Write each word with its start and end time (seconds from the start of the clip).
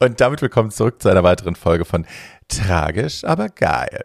Und 0.00 0.20
damit 0.20 0.40
willkommen 0.42 0.70
zurück 0.70 1.02
zu 1.02 1.08
einer 1.08 1.24
weiteren 1.24 1.56
Folge 1.56 1.84
von 1.84 2.06
Tragisch, 2.46 3.24
aber 3.24 3.48
geil. 3.48 4.04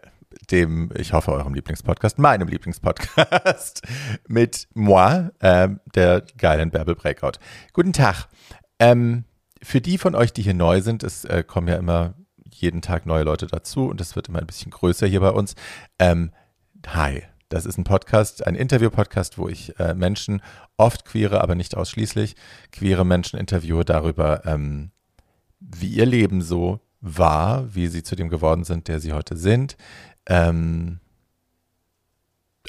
Dem, 0.50 0.90
ich 0.96 1.12
hoffe, 1.12 1.30
eurem 1.30 1.54
Lieblingspodcast, 1.54 2.18
meinem 2.18 2.48
Lieblingspodcast 2.48 3.82
mit 4.28 4.66
moi, 4.74 5.30
ähm, 5.40 5.78
der 5.94 6.24
geilen 6.36 6.72
Bärbel 6.72 6.96
Breakout. 6.96 7.38
Guten 7.72 7.92
Tag. 7.92 8.26
Ähm, 8.80 9.22
für 9.62 9.80
die 9.80 9.96
von 9.96 10.16
euch, 10.16 10.32
die 10.32 10.42
hier 10.42 10.52
neu 10.52 10.80
sind, 10.80 11.04
es 11.04 11.24
äh, 11.26 11.44
kommen 11.46 11.68
ja 11.68 11.76
immer 11.76 12.14
jeden 12.50 12.82
Tag 12.82 13.06
neue 13.06 13.22
Leute 13.22 13.46
dazu 13.46 13.86
und 13.86 14.00
es 14.00 14.16
wird 14.16 14.28
immer 14.28 14.40
ein 14.40 14.48
bisschen 14.48 14.72
größer 14.72 15.06
hier 15.06 15.20
bei 15.20 15.30
uns. 15.30 15.54
Ähm, 16.00 16.32
hi, 16.88 17.22
das 17.50 17.66
ist 17.66 17.78
ein 17.78 17.84
Podcast, 17.84 18.44
ein 18.44 18.56
Interview-Podcast, 18.56 19.38
wo 19.38 19.48
ich 19.48 19.78
äh, 19.78 19.94
Menschen, 19.94 20.42
oft 20.76 21.04
queere, 21.04 21.40
aber 21.40 21.54
nicht 21.54 21.76
ausschließlich, 21.76 22.34
queere 22.72 23.06
Menschen 23.06 23.38
interviewe 23.38 23.84
darüber, 23.84 24.44
ähm, 24.44 24.90
wie 25.66 25.88
ihr 25.88 26.06
Leben 26.06 26.42
so 26.42 26.80
war, 27.00 27.74
wie 27.74 27.86
sie 27.88 28.02
zu 28.02 28.16
dem 28.16 28.28
geworden 28.28 28.64
sind, 28.64 28.88
der 28.88 29.00
sie 29.00 29.12
heute 29.12 29.36
sind. 29.36 29.76
Ähm, 30.26 31.00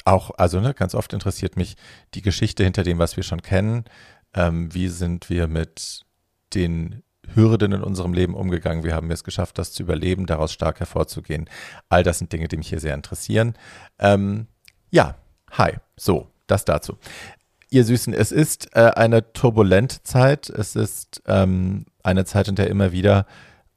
auch, 0.04 0.30
also 0.36 0.60
ne, 0.60 0.74
ganz 0.74 0.94
oft 0.94 1.12
interessiert 1.12 1.56
mich 1.56 1.76
die 2.14 2.22
Geschichte 2.22 2.62
hinter 2.62 2.82
dem, 2.82 2.98
was 2.98 3.16
wir 3.16 3.22
schon 3.22 3.42
kennen. 3.42 3.84
Ähm, 4.34 4.72
wie 4.74 4.88
sind 4.88 5.30
wir 5.30 5.48
mit 5.48 6.04
den 6.54 7.02
Hürden 7.34 7.72
in 7.72 7.82
unserem 7.82 8.12
Leben 8.12 8.34
umgegangen? 8.34 8.84
Wie 8.84 8.92
haben 8.92 9.08
wir 9.08 9.14
es 9.14 9.24
geschafft, 9.24 9.58
das 9.58 9.72
zu 9.72 9.82
überleben, 9.82 10.26
daraus 10.26 10.52
stark 10.52 10.78
hervorzugehen? 10.78 11.48
All 11.88 12.02
das 12.02 12.18
sind 12.18 12.32
Dinge, 12.32 12.48
die 12.48 12.56
mich 12.56 12.68
hier 12.68 12.80
sehr 12.80 12.94
interessieren. 12.94 13.54
Ähm, 13.98 14.46
ja, 14.90 15.16
hi. 15.50 15.72
So, 15.96 16.30
das 16.46 16.64
dazu. 16.64 16.98
Ihr 17.70 17.84
Süßen, 17.84 18.14
es 18.14 18.30
ist 18.30 18.76
äh, 18.76 18.92
eine 18.94 19.32
turbulente 19.32 20.02
Zeit. 20.02 20.48
Es 20.50 20.76
ist 20.76 21.22
ähm, 21.26 21.86
eine 22.06 22.24
Zeit, 22.24 22.48
in 22.48 22.56
der 22.56 22.68
immer 22.68 22.92
wieder 22.92 23.26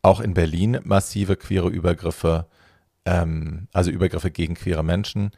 auch 0.02 0.20
in 0.20 0.34
Berlin 0.34 0.80
massive 0.84 1.36
queere 1.36 1.70
Übergriffe, 1.70 2.48
ähm, 3.06 3.68
also 3.74 3.92
Übergriffe 3.92 4.32
gegen 4.32 4.56
queere 4.56 4.84
Menschen 4.84 5.32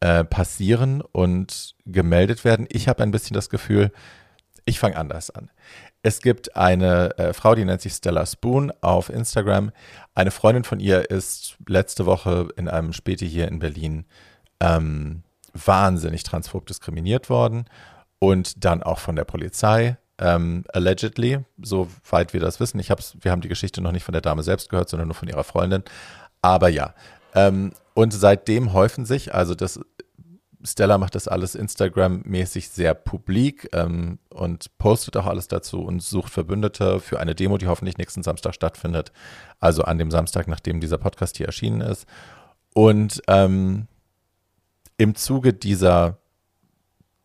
äh, 0.00 0.24
passieren 0.24 1.02
und 1.02 1.74
gemeldet 1.86 2.44
werden. 2.44 2.66
Ich 2.70 2.88
habe 2.88 3.02
ein 3.02 3.10
bisschen 3.10 3.34
das 3.34 3.50
Gefühl, 3.50 3.92
ich 4.64 4.78
fange 4.78 4.96
anders 4.96 5.30
an. 5.30 5.50
Es 6.02 6.22
gibt 6.22 6.56
eine 6.56 7.16
äh, 7.18 7.32
Frau, 7.32 7.54
die 7.54 7.64
nennt 7.64 7.82
sich 7.82 7.92
Stella 7.92 8.24
Spoon 8.24 8.72
auf 8.80 9.10
Instagram. 9.10 9.70
Eine 10.14 10.30
Freundin 10.30 10.64
von 10.64 10.80
ihr 10.80 11.10
ist 11.10 11.56
letzte 11.68 12.06
Woche 12.06 12.48
in 12.56 12.68
einem 12.68 12.92
Späti 12.92 13.28
hier 13.28 13.48
in 13.48 13.58
Berlin 13.58 14.06
ähm, 14.60 15.22
wahnsinnig 15.52 16.22
transphob 16.22 16.66
diskriminiert 16.66 17.28
worden 17.28 17.66
und 18.18 18.64
dann 18.64 18.82
auch 18.82 18.98
von 18.98 19.16
der 19.16 19.24
Polizei. 19.24 19.96
Ähm, 20.20 20.64
allegedly, 20.68 21.40
soweit 21.60 22.34
wir 22.34 22.40
das 22.40 22.60
wissen. 22.60 22.78
Ich 22.78 22.90
hab's, 22.90 23.16
wir 23.20 23.32
haben 23.32 23.40
die 23.40 23.48
Geschichte 23.48 23.80
noch 23.80 23.92
nicht 23.92 24.04
von 24.04 24.12
der 24.12 24.20
Dame 24.20 24.42
selbst 24.42 24.68
gehört, 24.68 24.90
sondern 24.90 25.08
nur 25.08 25.14
von 25.14 25.28
ihrer 25.28 25.44
Freundin. 25.44 25.82
Aber 26.42 26.68
ja. 26.68 26.94
Ähm, 27.34 27.72
und 27.94 28.12
seitdem 28.12 28.72
häufen 28.72 29.06
sich, 29.06 29.34
also 29.34 29.54
das 29.54 29.80
Stella 30.62 30.98
macht 30.98 31.14
das 31.14 31.26
alles 31.26 31.54
Instagram-mäßig 31.54 32.68
sehr 32.68 32.92
publik 32.94 33.70
ähm, 33.72 34.18
und 34.28 34.76
postet 34.76 35.16
auch 35.16 35.26
alles 35.26 35.48
dazu 35.48 35.80
und 35.80 36.02
sucht 36.02 36.30
Verbündete 36.30 37.00
für 37.00 37.18
eine 37.18 37.34
Demo, 37.34 37.56
die 37.56 37.66
hoffentlich 37.66 37.96
nächsten 37.96 38.22
Samstag 38.22 38.54
stattfindet. 38.54 39.12
Also 39.58 39.84
an 39.84 39.96
dem 39.96 40.10
Samstag, 40.10 40.48
nachdem 40.48 40.80
dieser 40.80 40.98
Podcast 40.98 41.38
hier 41.38 41.46
erschienen 41.46 41.80
ist. 41.80 42.06
Und 42.74 43.22
ähm, 43.26 43.88
im 44.98 45.14
Zuge 45.14 45.54
dieser, 45.54 46.18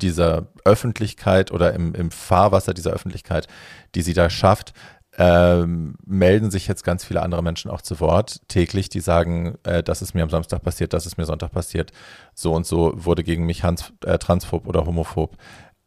dieser 0.01 0.47
Öffentlichkeit 0.65 1.51
oder 1.51 1.73
im, 1.73 1.93
im 1.95 2.11
Fahrwasser 2.11 2.73
dieser 2.73 2.91
Öffentlichkeit, 2.91 3.47
die 3.95 4.01
sie 4.01 4.13
da 4.13 4.29
schafft, 4.29 4.73
ähm, 5.17 5.95
melden 6.05 6.51
sich 6.51 6.67
jetzt 6.67 6.83
ganz 6.83 7.05
viele 7.05 7.21
andere 7.21 7.41
Menschen 7.41 7.71
auch 7.71 7.81
zu 7.81 7.99
Wort 7.99 8.41
täglich, 8.49 8.89
die 8.89 8.99
sagen, 8.99 9.57
äh, 9.63 9.81
das 9.81 10.01
ist 10.01 10.13
mir 10.13 10.23
am 10.23 10.29
Samstag 10.29 10.61
passiert, 10.61 10.93
das 10.93 11.05
ist 11.05 11.17
mir 11.17 11.25
Sonntag 11.25 11.51
passiert, 11.51 11.91
so 12.33 12.53
und 12.53 12.65
so 12.65 12.93
wurde 12.95 13.23
gegen 13.23 13.45
mich 13.45 13.63
hans, 13.63 13.93
äh, 14.03 14.17
transphob 14.17 14.67
oder 14.67 14.85
homophob 14.85 15.37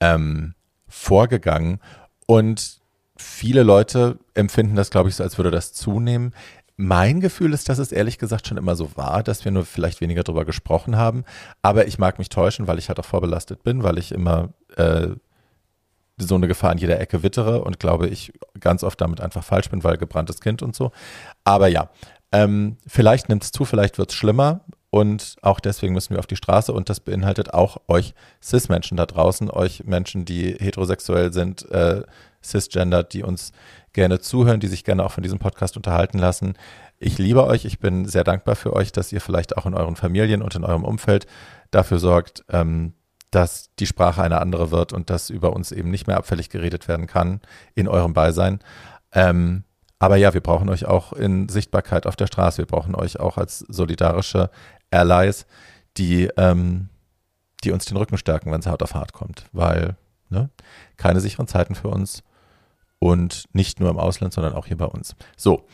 ähm, 0.00 0.54
vorgegangen. 0.86 1.80
Und 2.26 2.78
viele 3.16 3.62
Leute 3.62 4.18
empfinden 4.34 4.76
das, 4.76 4.90
glaube 4.90 5.10
ich, 5.10 5.16
so, 5.16 5.24
als 5.24 5.36
würde 5.36 5.50
das 5.50 5.72
zunehmen. 5.72 6.32
Mein 6.80 7.20
Gefühl 7.20 7.52
ist, 7.54 7.68
dass 7.68 7.78
es 7.78 7.90
ehrlich 7.90 8.18
gesagt 8.18 8.46
schon 8.46 8.56
immer 8.56 8.76
so 8.76 8.96
war, 8.96 9.24
dass 9.24 9.44
wir 9.44 9.50
nur 9.50 9.64
vielleicht 9.64 10.00
weniger 10.00 10.22
darüber 10.22 10.44
gesprochen 10.44 10.96
haben. 10.96 11.24
Aber 11.60 11.88
ich 11.88 11.98
mag 11.98 12.18
mich 12.18 12.28
täuschen, 12.28 12.68
weil 12.68 12.78
ich 12.78 12.88
halt 12.88 13.00
auch 13.00 13.04
vorbelastet 13.04 13.64
bin, 13.64 13.82
weil 13.82 13.98
ich 13.98 14.12
immer 14.12 14.50
äh, 14.76 15.08
so 16.18 16.36
eine 16.36 16.46
Gefahr 16.46 16.70
in 16.70 16.78
jeder 16.78 17.00
Ecke 17.00 17.24
wittere 17.24 17.64
und 17.64 17.80
glaube 17.80 18.06
ich 18.06 18.32
ganz 18.60 18.84
oft 18.84 19.00
damit 19.00 19.20
einfach 19.20 19.42
falsch 19.42 19.70
bin, 19.70 19.82
weil 19.82 19.96
gebranntes 19.96 20.40
Kind 20.40 20.62
und 20.62 20.76
so. 20.76 20.92
Aber 21.42 21.66
ja, 21.66 21.90
ähm, 22.30 22.76
vielleicht 22.86 23.28
nimmt 23.28 23.42
es 23.42 23.50
zu, 23.50 23.64
vielleicht 23.64 23.98
wird 23.98 24.10
es 24.10 24.16
schlimmer 24.16 24.60
und 24.90 25.34
auch 25.42 25.58
deswegen 25.58 25.94
müssen 25.94 26.10
wir 26.10 26.20
auf 26.20 26.28
die 26.28 26.36
Straße 26.36 26.72
und 26.72 26.88
das 26.88 27.00
beinhaltet 27.00 27.52
auch 27.52 27.78
euch 27.88 28.14
Cis-Menschen 28.40 28.96
da 28.96 29.06
draußen, 29.06 29.50
euch 29.50 29.82
Menschen, 29.84 30.24
die 30.24 30.54
heterosexuell 30.54 31.32
sind, 31.32 31.68
äh, 31.72 32.02
cisgender, 32.42 33.02
die 33.02 33.22
uns 33.22 33.52
gerne 33.92 34.20
zuhören, 34.20 34.60
die 34.60 34.68
sich 34.68 34.84
gerne 34.84 35.04
auch 35.04 35.12
von 35.12 35.22
diesem 35.22 35.38
Podcast 35.38 35.76
unterhalten 35.76 36.18
lassen. 36.18 36.54
Ich 36.98 37.18
liebe 37.18 37.44
euch, 37.44 37.64
ich 37.64 37.78
bin 37.78 38.06
sehr 38.06 38.24
dankbar 38.24 38.56
für 38.56 38.72
euch, 38.74 38.92
dass 38.92 39.12
ihr 39.12 39.20
vielleicht 39.20 39.56
auch 39.56 39.66
in 39.66 39.74
euren 39.74 39.96
Familien 39.96 40.42
und 40.42 40.54
in 40.54 40.64
eurem 40.64 40.84
Umfeld 40.84 41.26
dafür 41.70 41.98
sorgt, 41.98 42.44
ähm, 42.48 42.94
dass 43.30 43.70
die 43.78 43.86
Sprache 43.86 44.22
eine 44.22 44.40
andere 44.40 44.70
wird 44.70 44.92
und 44.92 45.10
dass 45.10 45.30
über 45.30 45.52
uns 45.52 45.72
eben 45.72 45.90
nicht 45.90 46.06
mehr 46.06 46.16
abfällig 46.16 46.48
geredet 46.48 46.88
werden 46.88 47.06
kann 47.06 47.40
in 47.74 47.88
eurem 47.88 48.14
Beisein. 48.14 48.60
Ähm, 49.12 49.64
aber 49.98 50.16
ja, 50.16 50.32
wir 50.32 50.40
brauchen 50.40 50.68
euch 50.68 50.86
auch 50.86 51.12
in 51.12 51.48
Sichtbarkeit 51.48 52.06
auf 52.06 52.16
der 52.16 52.26
Straße. 52.26 52.58
Wir 52.58 52.66
brauchen 52.66 52.94
euch 52.94 53.20
auch 53.20 53.36
als 53.36 53.60
solidarische 53.60 54.50
Allies, 54.90 55.46
die, 55.96 56.30
ähm, 56.36 56.88
die 57.64 57.72
uns 57.72 57.84
den 57.84 57.96
Rücken 57.96 58.16
stärken, 58.16 58.52
wenn 58.52 58.60
es 58.60 58.66
hart 58.66 58.82
auf 58.82 58.94
hart 58.94 59.12
kommt. 59.12 59.46
Weil 59.52 59.96
ne, 60.30 60.50
keine 60.96 61.20
sicheren 61.20 61.48
Zeiten 61.48 61.74
für 61.74 61.88
uns 61.88 62.22
und 62.98 63.44
nicht 63.52 63.80
nur 63.80 63.90
im 63.90 63.98
Ausland, 63.98 64.32
sondern 64.32 64.54
auch 64.54 64.66
hier 64.66 64.76
bei 64.76 64.86
uns. 64.86 65.14
So. 65.36 65.66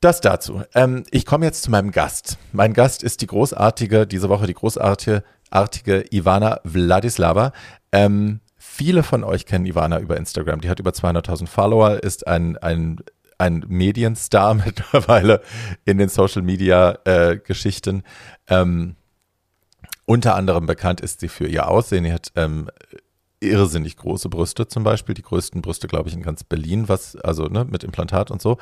Das 0.00 0.20
dazu. 0.20 0.62
Ähm, 0.74 1.02
ich 1.10 1.26
komme 1.26 1.44
jetzt 1.44 1.64
zu 1.64 1.72
meinem 1.72 1.90
Gast. 1.90 2.38
Mein 2.52 2.72
Gast 2.72 3.02
ist 3.02 3.20
die 3.20 3.26
großartige, 3.26 4.06
diese 4.06 4.28
Woche 4.28 4.46
die 4.46 4.54
großartige 4.54 5.24
artige 5.50 6.04
Ivana 6.10 6.60
Vladislava. 6.64 7.52
Ähm, 7.92 8.40
viele 8.56 9.02
von 9.02 9.24
euch 9.24 9.46
kennen 9.46 9.66
Ivana 9.66 9.98
über 9.98 10.16
Instagram. 10.16 10.60
Die 10.60 10.68
hat 10.68 10.80
über 10.80 10.90
200.000 10.90 11.46
Follower, 11.46 12.02
ist 12.02 12.26
ein, 12.26 12.56
ein, 12.58 12.98
ein 13.38 13.64
Medienstar 13.68 14.54
mittlerweile 14.66 15.42
in 15.84 15.98
den 15.98 16.08
Social 16.08 16.42
Media 16.42 16.98
äh, 17.04 17.38
Geschichten. 17.38 18.02
Ähm, 18.48 18.96
unter 20.04 20.34
anderem 20.34 20.66
bekannt 20.66 21.00
ist 21.00 21.20
sie 21.20 21.28
für 21.28 21.46
ihr 21.46 21.68
Aussehen. 21.68 22.04
Sie 22.04 22.12
hat 22.12 22.32
ähm, 22.34 22.70
irrsinnig 23.40 23.96
große 23.96 24.28
Brüste 24.28 24.66
zum 24.66 24.84
Beispiel, 24.84 25.14
die 25.14 25.22
größten 25.22 25.62
Brüste, 25.62 25.86
glaube 25.86 26.08
ich, 26.08 26.14
in 26.14 26.22
ganz 26.22 26.44
Berlin, 26.44 26.88
was, 26.88 27.16
also 27.16 27.44
ne, 27.46 27.64
mit 27.64 27.84
Implantat 27.84 28.30
und 28.30 28.42
so. 28.42 28.58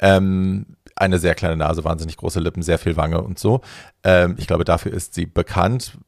Ähm, 0.00 0.66
eine 0.96 1.18
sehr 1.18 1.34
kleine 1.34 1.56
Nase, 1.56 1.84
wahnsinnig 1.84 2.16
große 2.16 2.40
Lippen, 2.40 2.62
sehr 2.62 2.78
viel 2.78 2.96
Wange 2.96 3.22
und 3.22 3.38
so. 3.38 3.60
Ähm, 4.02 4.34
ich 4.38 4.46
glaube, 4.46 4.64
dafür 4.64 4.92
ist 4.92 5.14
sie 5.14 5.26
bekannt 5.26 5.98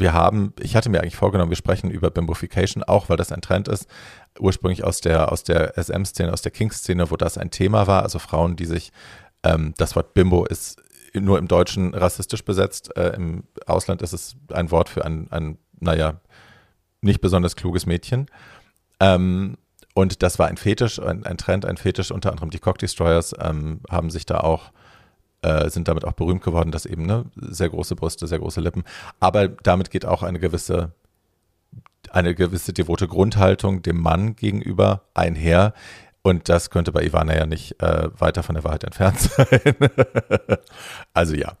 wir 0.00 0.12
haben, 0.12 0.52
ich 0.60 0.76
hatte 0.76 0.90
mir 0.90 1.00
eigentlich 1.00 1.16
vorgenommen, 1.16 1.50
wir 1.50 1.56
sprechen 1.56 1.90
über 1.90 2.10
Bimbofication 2.10 2.82
auch, 2.82 3.08
weil 3.08 3.16
das 3.16 3.32
ein 3.32 3.40
Trend 3.40 3.68
ist, 3.68 3.86
ursprünglich 4.38 4.84
aus 4.84 5.00
der, 5.00 5.32
aus 5.32 5.42
der 5.42 5.76
SM-Szene, 5.76 6.32
aus 6.32 6.42
der 6.42 6.52
King-Szene, 6.52 7.10
wo 7.10 7.16
das 7.16 7.38
ein 7.38 7.50
Thema 7.50 7.86
war, 7.86 8.02
also 8.02 8.18
Frauen, 8.18 8.56
die 8.56 8.66
sich, 8.66 8.92
ähm, 9.42 9.74
das 9.76 9.96
Wort 9.96 10.14
Bimbo 10.14 10.44
ist 10.44 10.80
nur 11.14 11.38
im 11.38 11.48
Deutschen 11.48 11.94
rassistisch 11.94 12.44
besetzt, 12.44 12.96
äh, 12.96 13.14
im 13.16 13.44
Ausland 13.66 14.02
ist 14.02 14.12
es 14.12 14.36
ein 14.52 14.70
Wort 14.70 14.88
für 14.88 15.04
ein, 15.04 15.28
ein 15.30 15.58
naja, 15.80 16.20
nicht 17.00 17.20
besonders 17.20 17.56
kluges 17.56 17.86
Mädchen. 17.86 18.26
Ähm, 19.00 19.56
und 19.94 20.22
das 20.22 20.38
war 20.38 20.48
ein 20.48 20.56
Fetisch, 20.56 21.00
ein, 21.00 21.24
ein, 21.24 21.38
Trend, 21.38 21.64
ein 21.64 21.76
Fetisch, 21.76 22.10
unter 22.10 22.30
anderem 22.30 22.50
die 22.50 22.58
Cock 22.58 22.78
Destroyers 22.78 23.34
ähm, 23.40 23.80
haben 23.90 24.10
sich 24.10 24.26
da 24.26 24.38
auch 24.40 24.72
äh, 25.42 25.70
sind 25.70 25.88
damit 25.88 26.04
auch 26.04 26.12
berühmt 26.12 26.42
geworden, 26.42 26.72
dass 26.72 26.86
eben 26.86 27.06
ne, 27.06 27.24
sehr 27.36 27.68
große 27.68 27.94
Brüste, 27.94 28.26
sehr 28.26 28.40
große 28.40 28.60
Lippen. 28.60 28.84
Aber 29.20 29.48
damit 29.48 29.90
geht 29.90 30.04
auch 30.04 30.22
eine 30.22 30.40
gewisse, 30.40 30.92
eine 32.10 32.34
gewisse 32.34 32.72
devote 32.72 33.06
Grundhaltung 33.06 33.82
dem 33.82 34.00
Mann 34.00 34.34
gegenüber 34.34 35.02
einher. 35.14 35.74
Und 36.22 36.48
das 36.48 36.70
könnte 36.70 36.92
bei 36.92 37.04
Ivana 37.04 37.36
ja 37.36 37.46
nicht 37.46 37.80
äh, 37.80 38.08
weiter 38.18 38.42
von 38.42 38.56
der 38.56 38.64
Wahrheit 38.64 38.84
entfernt 38.84 39.20
sein. 39.20 39.76
also 41.14 41.34
ja, 41.34 41.56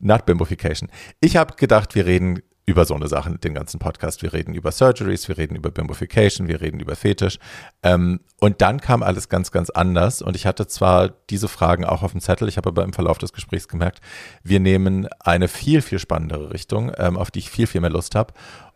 not 0.00 0.26
Bimbofication. 0.26 0.90
Ich 1.20 1.36
habe 1.36 1.54
gedacht, 1.54 1.94
wir 1.94 2.06
reden 2.06 2.42
über 2.70 2.84
so 2.84 2.94
eine 2.94 3.08
Sache, 3.08 3.36
den 3.36 3.52
ganzen 3.52 3.80
Podcast. 3.80 4.22
Wir 4.22 4.32
reden 4.32 4.54
über 4.54 4.70
Surgeries, 4.70 5.26
wir 5.26 5.36
reden 5.36 5.56
über 5.56 5.72
Bimbofication, 5.72 6.46
wir 6.46 6.60
reden 6.60 6.78
über 6.78 6.94
Fetisch. 6.94 7.38
Ähm, 7.82 8.20
und 8.38 8.62
dann 8.62 8.80
kam 8.80 9.02
alles 9.02 9.28
ganz, 9.28 9.50
ganz 9.50 9.70
anders. 9.70 10.22
Und 10.22 10.36
ich 10.36 10.46
hatte 10.46 10.68
zwar 10.68 11.08
diese 11.30 11.48
Fragen 11.48 11.84
auch 11.84 12.04
auf 12.04 12.12
dem 12.12 12.20
Zettel, 12.20 12.48
ich 12.48 12.56
habe 12.56 12.68
aber 12.68 12.84
im 12.84 12.92
Verlauf 12.92 13.18
des 13.18 13.32
Gesprächs 13.32 13.66
gemerkt, 13.66 14.00
wir 14.44 14.60
nehmen 14.60 15.08
eine 15.18 15.48
viel, 15.48 15.82
viel 15.82 15.98
spannendere 15.98 16.52
Richtung, 16.52 16.92
ähm, 16.96 17.16
auf 17.16 17.32
die 17.32 17.40
ich 17.40 17.50
viel, 17.50 17.66
viel 17.66 17.80
mehr 17.80 17.90
Lust 17.90 18.14
habe. 18.14 18.32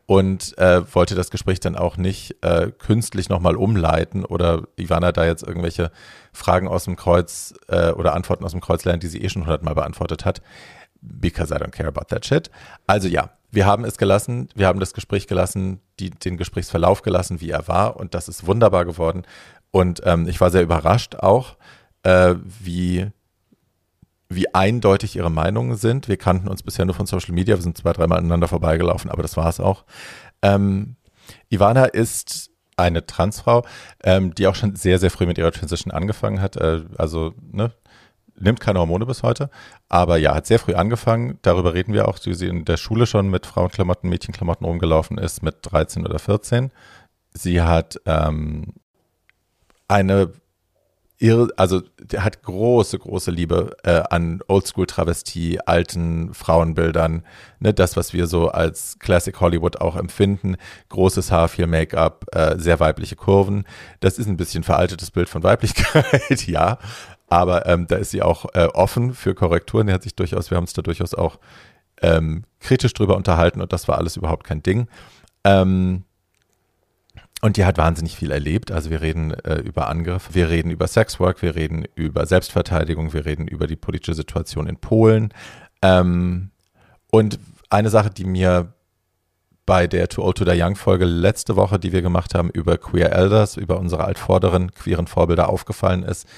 Und 0.07 0.59
äh, 0.59 0.83
wollte 0.93 1.15
das 1.15 1.31
Gespräch 1.31 1.61
dann 1.61 1.77
auch 1.77 1.97
nicht 1.97 2.37
äh, 2.43 2.73
künstlich 2.77 3.31
nochmal 3.31 3.57
umleiten 3.57 4.25
oder 4.27 4.65
Ivana 4.77 5.13
da 5.13 5.25
jetzt 5.25 5.43
irgendwelche 5.47 5.91
Fragen 6.33 6.69
aus 6.69 6.85
dem 6.85 6.97
Kreuz 6.97 7.55
äh, 7.69 7.91
oder 7.93 8.15
Antworten 8.15 8.45
aus 8.45 8.51
dem 8.51 8.61
Kreuz 8.61 8.85
lernen, 8.85 9.01
die 9.01 9.07
sie 9.07 9.23
eh 9.23 9.31
schon 9.31 9.43
hundertmal 9.43 9.75
beantwortet 9.75 10.27
hat. 10.27 10.43
Because 11.01 11.55
I 11.55 11.59
don't 11.59 11.71
care 11.71 11.89
about 11.89 12.07
that 12.09 12.27
shit. 12.27 12.51
Also 12.87 13.09
ja, 13.09 13.31
wir 13.55 13.67
haben 13.67 13.85
es 13.85 13.97
gelassen, 13.99 14.49
wir 14.55 14.67
haben 14.67 14.81
das 14.81 14.95
Gespräch 14.95 15.27
gelassen, 15.27 15.81
die, 16.01 16.11
den 16.11 16.37
Gesprächsverlauf 16.37 17.03
gelassen, 17.03 17.41
wie 17.41 17.51
er 17.51 17.69
war 17.69 17.97
und 17.97 18.15
das 18.15 18.29
ist 18.29 18.47
wunderbar 18.47 18.85
geworden. 18.85 19.23
Und 19.71 20.03
ähm, 20.05 20.29
ich 20.29 20.41
war 20.41 20.51
sehr 20.51 20.63
überrascht 20.63 21.17
auch, 21.17 21.57
äh, 22.03 22.35
wie, 22.45 23.11
wie 24.29 24.55
eindeutig 24.55 25.17
ihre 25.17 25.31
Meinungen 25.31 25.77
sind. 25.77 26.09
Wir 26.09 26.17
kannten 26.17 26.49
uns 26.49 26.63
bisher 26.63 26.85
nur 26.85 26.95
von 26.95 27.07
Social 27.07 27.35
Media, 27.35 27.57
wir 27.57 27.63
sind 27.63 27.79
zwei, 27.79 27.93
dreimal 27.93 28.19
aneinander 28.19 28.49
vorbeigelaufen, 28.49 29.11
aber 29.11 29.23
das 29.23 29.37
war 29.37 29.49
es 29.49 29.61
auch. 29.61 29.85
Ähm, 30.43 30.97
Ivana 31.49 31.87
ist 31.87 32.51
eine 32.77 33.07
Transfrau, 33.07 33.65
ähm, 34.03 34.35
die 34.35 34.47
auch 34.47 34.55
schon 34.55 34.77
sehr, 34.77 34.99
sehr 34.99 35.11
früh 35.11 35.27
mit 35.27 35.39
ihrer 35.39 35.53
Transition 35.53 35.93
angefangen 35.93 36.41
hat. 36.41 36.57
Äh, 36.57 36.83
also, 36.99 37.35
ne, 37.51 37.73
nimmt 38.39 38.61
keine 38.61 38.81
Hormone 38.81 39.07
bis 39.07 39.23
heute, 39.23 39.51
aber 39.89 40.17
ja, 40.17 40.35
hat 40.35 40.47
sehr 40.47 40.59
früh 40.59 40.75
angefangen. 40.75 41.39
Darüber 41.43 41.75
reden 41.75 41.93
wir 41.93 42.09
auch, 42.09 42.19
wie 42.25 42.35
sie 42.35 42.49
in 42.49 42.65
der 42.65 42.77
Schule 42.77 43.07
schon 43.07 43.31
mit 43.31 43.47
Frauenklamotten, 43.47 44.11
Mädchenklamotten 44.11 44.67
rumgelaufen 44.67 45.19
ist, 45.19 45.43
mit 45.43 45.57
13 45.63 46.07
oder 46.07 46.19
14. 46.19 46.71
Sie 47.33 47.63
hat 47.63 48.01
ähm, 48.07 48.75
eine 49.89 50.33
also 51.57 51.81
der 51.99 52.25
hat 52.25 52.43
große, 52.43 52.99
große 52.99 53.31
Liebe 53.31 53.77
äh, 53.85 54.03
an 54.11 54.41
Oldschool-Travestie, 54.47 55.61
alten 55.65 56.35
Frauenbildern, 56.35 57.25
ne, 57.61 57.73
das, 57.73 57.97
was 57.97 58.13
wir 58.13 58.27
so 58.27 58.49
als 58.49 58.99
Classic 58.99 59.39
Hollywood 59.41 59.81
auch 59.81 59.97
empfinden. 59.97 60.57
Großes 60.89 61.31
Haar, 61.31 61.49
viel 61.49 61.67
Make-up, 61.67 62.27
äh, 62.33 62.59
sehr 62.59 62.81
weibliche 62.81 63.17
Kurven. 63.17 63.65
Das 64.01 64.19
ist 64.19 64.27
ein 64.27 64.37
bisschen 64.37 64.65
veraltetes 64.65 65.11
Bild 65.11 65.29
von 65.29 65.43
Weiblichkeit, 65.43 66.47
ja. 66.47 66.79
Aber 67.35 67.67
ähm, 67.67 67.89
da 67.89 67.97
ist 67.97 68.13
sie 68.13 68.23
auch 68.23 68.47
äh, 68.55 68.67
offen 68.67 69.13
für 69.13 69.35
Korrekturen. 69.35 69.89
Die 69.89 69.93
hat 69.93 70.05
sich 70.05 70.15
durchaus, 70.15 70.51
wir 70.51 70.57
haben 70.57 70.65
uns 70.65 70.73
da 70.73 70.83
durchaus 70.83 71.15
auch 71.15 71.41
ähm, 72.01 72.45
kritisch 72.61 72.95
drüber 72.95 73.17
unterhalten 73.17 73.61
und 73.61 73.73
das 73.73 73.89
war 73.89 73.99
alles 73.99 74.17
überhaupt 74.17 74.45
kein 74.45 74.63
Ding. 74.63 74.87
Ähm, 75.43 76.05
und 77.43 77.57
die 77.57 77.65
hat 77.65 77.77
wahnsinnig 77.77 78.17
viel 78.17 78.31
erlebt. 78.31 78.71
Also 78.71 78.91
wir 78.91 79.03
reden 79.03 79.33
äh, 79.33 79.57
über 79.57 79.89
Angriff, 79.89 80.31
wir 80.33 80.49
reden 80.49 80.71
über 80.71 80.87
Sexwork, 80.87 81.43
wir 81.43 81.57
reden 81.57 81.85
über 81.97 82.25
Selbstverteidigung, 82.25 83.13
wir 83.13 83.27
reden 83.27 83.49
über 83.49 83.67
die 83.67 83.77
politische 83.77 84.15
Situation 84.15 84.69
in 84.69 84.77
Polen. 84.77 85.35
Ähm, 85.83 86.51
und 87.11 87.41
eine 87.69 87.91
Sache, 87.91 88.11
die 88.11 88.25
mir 88.25 88.73
bei 89.67 89.89
der 89.89 90.09
Too 90.09 90.23
Old 90.23 90.39
to 90.39 90.45
Die 90.45 90.63
Young 90.63 90.77
Folge 90.77 91.05
letzte 91.05 91.57
Woche, 91.57 91.81
die 91.81 91.93
wir 91.93 92.03
gemacht 92.03 92.35
haben, 92.35 92.49
über 92.51 92.79
Queer 92.79 93.13
Elders, 93.13 93.57
über 93.57 93.81
unsere 93.81 94.05
altvorderen 94.05 94.71
queeren 94.71 95.09
Vorbilder 95.09 95.49
aufgefallen 95.49 96.05
ist, 96.05 96.29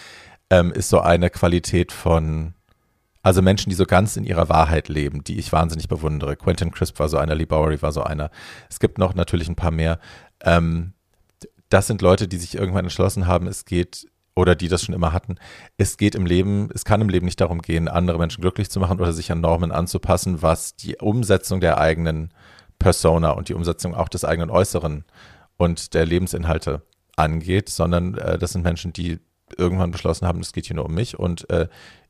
ähm, 0.50 0.72
ist 0.72 0.88
so 0.88 1.00
eine 1.00 1.30
Qualität 1.30 1.92
von, 1.92 2.54
also 3.22 3.42
Menschen, 3.42 3.70
die 3.70 3.76
so 3.76 3.86
ganz 3.86 4.16
in 4.16 4.24
ihrer 4.24 4.48
Wahrheit 4.48 4.88
leben, 4.88 5.24
die 5.24 5.38
ich 5.38 5.52
wahnsinnig 5.52 5.88
bewundere. 5.88 6.36
Quentin 6.36 6.70
Crisp 6.70 6.98
war 6.98 7.08
so 7.08 7.18
einer, 7.18 7.34
Lee 7.34 7.46
Bowery 7.46 7.82
war 7.82 7.92
so 7.92 8.02
einer. 8.02 8.30
Es 8.70 8.78
gibt 8.78 8.98
noch 8.98 9.14
natürlich 9.14 9.48
ein 9.48 9.56
paar 9.56 9.70
mehr. 9.70 9.98
Ähm, 10.42 10.92
das 11.68 11.86
sind 11.86 12.02
Leute, 12.02 12.28
die 12.28 12.36
sich 12.36 12.54
irgendwann 12.54 12.84
entschlossen 12.84 13.26
haben, 13.26 13.46
es 13.46 13.64
geht 13.64 14.06
oder 14.36 14.54
die 14.54 14.68
das 14.68 14.82
schon 14.82 14.94
immer 14.94 15.12
hatten. 15.12 15.36
Es 15.78 15.96
geht 15.96 16.14
im 16.14 16.26
Leben, 16.26 16.68
es 16.74 16.84
kann 16.84 17.00
im 17.00 17.08
Leben 17.08 17.24
nicht 17.24 17.40
darum 17.40 17.62
gehen, 17.62 17.88
andere 17.88 18.18
Menschen 18.18 18.42
glücklich 18.42 18.70
zu 18.70 18.78
machen 18.78 19.00
oder 19.00 19.12
sich 19.12 19.32
an 19.32 19.40
Normen 19.40 19.72
anzupassen, 19.72 20.42
was 20.42 20.76
die 20.76 20.96
Umsetzung 20.96 21.60
der 21.60 21.78
eigenen 21.78 22.32
Persona 22.78 23.30
und 23.30 23.48
die 23.48 23.54
Umsetzung 23.54 23.94
auch 23.94 24.08
des 24.08 24.24
eigenen 24.24 24.50
Äußeren 24.50 25.04
und 25.56 25.94
der 25.94 26.04
Lebensinhalte 26.04 26.82
angeht, 27.16 27.70
sondern 27.70 28.18
äh, 28.18 28.38
das 28.38 28.52
sind 28.52 28.62
Menschen, 28.62 28.92
die 28.92 29.20
irgendwann 29.56 29.90
beschlossen 29.90 30.26
haben, 30.26 30.40
es 30.40 30.52
geht 30.52 30.66
hier 30.66 30.76
nur 30.76 30.86
um 30.86 30.94
mich 30.94 31.18
und 31.18 31.48
äh, 31.50 31.68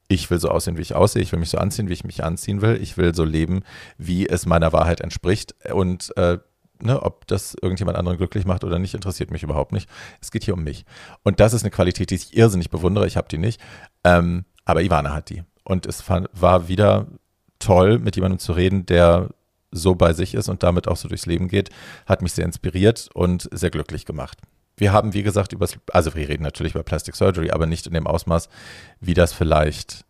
ich 0.08 0.30
will 0.30 0.38
so 0.38 0.50
aussehen, 0.50 0.76
wie 0.76 0.82
ich 0.82 0.94
aussehe, 0.94 1.22
ich 1.22 1.32
will 1.32 1.40
mich 1.40 1.50
so 1.50 1.58
anziehen, 1.58 1.88
wie 1.88 1.92
ich 1.92 2.04
mich 2.04 2.22
anziehen 2.22 2.62
will, 2.62 2.80
ich 2.80 2.96
will 2.96 3.14
so 3.14 3.24
leben, 3.24 3.62
wie 3.98 4.28
es 4.28 4.46
meiner 4.46 4.72
Wahrheit 4.72 5.00
entspricht 5.00 5.54
und 5.72 6.16
äh, 6.16 6.38
ne, 6.80 7.02
ob 7.02 7.26
das 7.26 7.56
irgendjemand 7.60 7.96
anderen 7.96 8.18
glücklich 8.18 8.44
macht 8.44 8.64
oder 8.64 8.78
nicht, 8.78 8.94
interessiert 8.94 9.30
mich 9.30 9.42
überhaupt 9.42 9.72
nicht. 9.72 9.88
Es 10.20 10.30
geht 10.30 10.44
hier 10.44 10.54
um 10.54 10.62
mich. 10.62 10.84
Und 11.22 11.40
das 11.40 11.52
ist 11.52 11.62
eine 11.62 11.70
Qualität, 11.70 12.10
die 12.10 12.16
ich 12.16 12.36
irrsinnig 12.36 12.70
bewundere, 12.70 13.06
ich 13.06 13.16
habe 13.16 13.28
die 13.28 13.38
nicht, 13.38 13.60
ähm, 14.04 14.44
aber 14.64 14.82
Ivana 14.82 15.12
hat 15.12 15.30
die. 15.30 15.42
Und 15.64 15.86
es 15.86 16.04
war 16.08 16.68
wieder 16.68 17.06
toll, 17.58 17.98
mit 17.98 18.16
jemandem 18.16 18.38
zu 18.38 18.52
reden, 18.52 18.86
der 18.86 19.30
so 19.72 19.94
bei 19.94 20.12
sich 20.12 20.34
ist 20.34 20.48
und 20.48 20.62
damit 20.62 20.88
auch 20.88 20.96
so 20.96 21.08
durchs 21.08 21.26
Leben 21.26 21.48
geht, 21.48 21.70
hat 22.06 22.22
mich 22.22 22.32
sehr 22.32 22.44
inspiriert 22.44 23.08
und 23.14 23.48
sehr 23.52 23.70
glücklich 23.70 24.06
gemacht. 24.06 24.38
Wir 24.76 24.93
haben, 24.93 25.14
wie 25.14 25.23
gesagt, 25.23 25.52
über, 25.52 25.67
also 25.93 26.14
wir 26.14 26.28
reden 26.28 26.43
natürlich 26.43 26.75
über 26.75 26.82
Plastic 26.82 27.17
Surgery, 27.17 27.50
aber 27.50 27.67
nicht 27.67 27.87
in 27.87 27.94
dem 27.94 28.06
Ausmaß, 28.06 28.49
wie 29.00 29.14
das 29.14 29.32
vielleicht, 29.32 30.05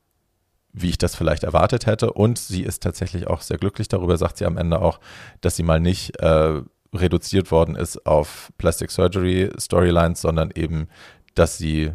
wie 0.72 0.90
ich 0.90 0.98
das 0.98 1.14
vielleicht 1.14 1.44
erwartet 1.44 1.86
hätte. 1.86 2.12
Und 2.12 2.38
sie 2.38 2.62
ist 2.62 2.82
tatsächlich 2.82 3.28
auch 3.28 3.42
sehr 3.42 3.58
glücklich 3.58 3.88
darüber, 3.88 4.16
sagt 4.16 4.38
sie 4.38 4.44
am 4.44 4.56
Ende 4.56 4.80
auch, 4.80 4.98
dass 5.40 5.56
sie 5.56 5.62
mal 5.62 5.80
nicht 5.80 6.18
äh, 6.20 6.60
reduziert 6.94 7.50
worden 7.50 7.76
ist 7.76 8.06
auf 8.06 8.52
Plastic 8.58 8.90
Surgery 8.90 9.50
Storylines, 9.58 10.20
sondern 10.20 10.50
eben, 10.54 10.88
dass 11.34 11.58
sie 11.58 11.92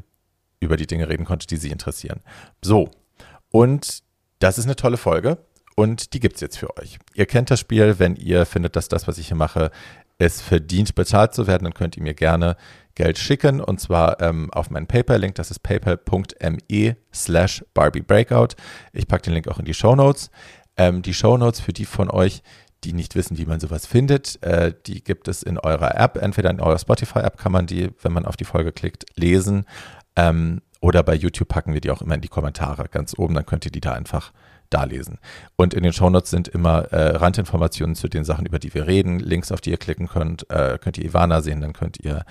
über 0.59 0.77
die 0.77 0.87
Dinge 0.87 1.09
reden 1.09 1.25
konnte, 1.25 1.47
die 1.47 1.57
sie 1.57 1.71
interessieren. 1.71 2.21
So. 2.61 2.89
Und 3.49 4.03
das 4.39 4.57
ist 4.57 4.65
eine 4.65 4.75
tolle 4.75 4.97
Folge. 4.97 5.37
Und 5.75 6.13
die 6.13 6.19
gibt 6.19 6.35
es 6.35 6.41
jetzt 6.41 6.57
für 6.57 6.77
euch. 6.77 6.99
Ihr 7.15 7.25
kennt 7.25 7.49
das 7.49 7.59
Spiel, 7.59 7.97
wenn 7.97 8.15
ihr 8.15 8.45
findet, 8.45 8.75
dass 8.75 8.87
das, 8.87 9.07
was 9.07 9.17
ich 9.17 9.27
hier 9.27 9.37
mache, 9.37 9.71
es 10.21 10.39
verdient, 10.39 10.93
bezahlt 10.93 11.33
zu 11.33 11.47
werden, 11.47 11.63
dann 11.63 11.73
könnt 11.73 11.97
ihr 11.97 12.03
mir 12.03 12.13
gerne 12.13 12.55
Geld 12.93 13.17
schicken 13.17 13.59
und 13.59 13.79
zwar 13.79 14.21
ähm, 14.21 14.51
auf 14.51 14.69
meinen 14.69 14.85
PayPal-Link. 14.85 15.35
Das 15.35 15.49
ist 15.49 15.59
paypal.me 15.63 16.95
slash 17.13 17.65
Barbie 17.73 18.01
Breakout. 18.01 18.49
Ich 18.93 19.07
packe 19.07 19.23
den 19.23 19.33
Link 19.33 19.47
auch 19.47 19.59
in 19.59 19.65
die 19.65 19.73
Show 19.73 19.95
Notes. 19.95 20.29
Ähm, 20.77 21.01
die 21.01 21.13
Show 21.13 21.37
Notes 21.37 21.59
für 21.59 21.73
die 21.73 21.85
von 21.85 22.11
euch, 22.11 22.43
die 22.83 22.93
nicht 22.93 23.15
wissen, 23.15 23.37
wie 23.37 23.45
man 23.45 23.59
sowas 23.59 23.85
findet, 23.85 24.41
äh, 24.43 24.73
die 24.85 25.03
gibt 25.03 25.27
es 25.27 25.41
in 25.41 25.57
eurer 25.57 25.95
App. 25.95 26.17
Entweder 26.17 26.49
in 26.51 26.59
eurer 26.59 26.79
Spotify-App 26.79 27.37
kann 27.37 27.51
man 27.51 27.65
die, 27.65 27.89
wenn 28.01 28.13
man 28.13 28.25
auf 28.25 28.37
die 28.37 28.45
Folge 28.45 28.71
klickt, 28.71 29.05
lesen. 29.15 29.65
Ähm, 30.15 30.61
oder 30.81 31.01
bei 31.03 31.15
YouTube 31.15 31.47
packen 31.47 31.73
wir 31.73 31.81
die 31.81 31.91
auch 31.91 32.01
immer 32.01 32.15
in 32.15 32.21
die 32.21 32.27
Kommentare 32.27 32.85
ganz 32.89 33.17
oben. 33.17 33.33
Dann 33.33 33.45
könnt 33.45 33.65
ihr 33.65 33.71
die 33.71 33.81
da 33.81 33.93
einfach 33.93 34.31
da 34.71 34.85
lesen. 34.85 35.19
Und 35.55 35.73
in 35.73 35.83
den 35.83 35.93
Shownotes 35.93 36.31
sind 36.31 36.47
immer 36.47 36.91
äh, 36.91 37.15
Randinformationen 37.17 37.95
zu 37.95 38.07
den 38.07 38.23
Sachen, 38.23 38.45
über 38.45 38.59
die 38.59 38.73
wir 38.73 38.87
reden, 38.87 39.19
Links, 39.19 39.51
auf 39.51 39.61
die 39.61 39.69
ihr 39.69 39.77
klicken 39.77 40.07
könnt. 40.07 40.49
Äh, 40.49 40.79
könnt 40.81 40.97
ihr 40.97 41.05
Ivana 41.05 41.41
sehen, 41.41 41.61
dann 41.61 41.73
könnt 41.73 41.99
ihr, 41.99 42.25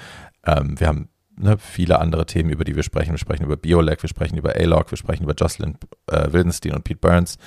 ähm, 0.44 0.78
wir 0.78 0.88
haben 0.88 1.08
ne, 1.36 1.56
viele 1.58 1.98
andere 1.98 2.26
Themen, 2.26 2.50
über 2.50 2.64
die 2.64 2.76
wir 2.76 2.82
sprechen. 2.82 3.12
Wir 3.12 3.18
sprechen 3.18 3.44
über 3.44 3.56
Biolag, 3.56 4.02
wir 4.02 4.08
sprechen 4.08 4.36
über 4.36 4.56
A-Log, 4.56 4.90
wir 4.90 4.98
sprechen 4.98 5.24
über 5.24 5.34
Jocelyn 5.34 5.76
äh, 6.06 6.32
Wildenstein 6.32 6.72
und 6.72 6.84
Pete 6.84 7.00
Burns, 7.00 7.38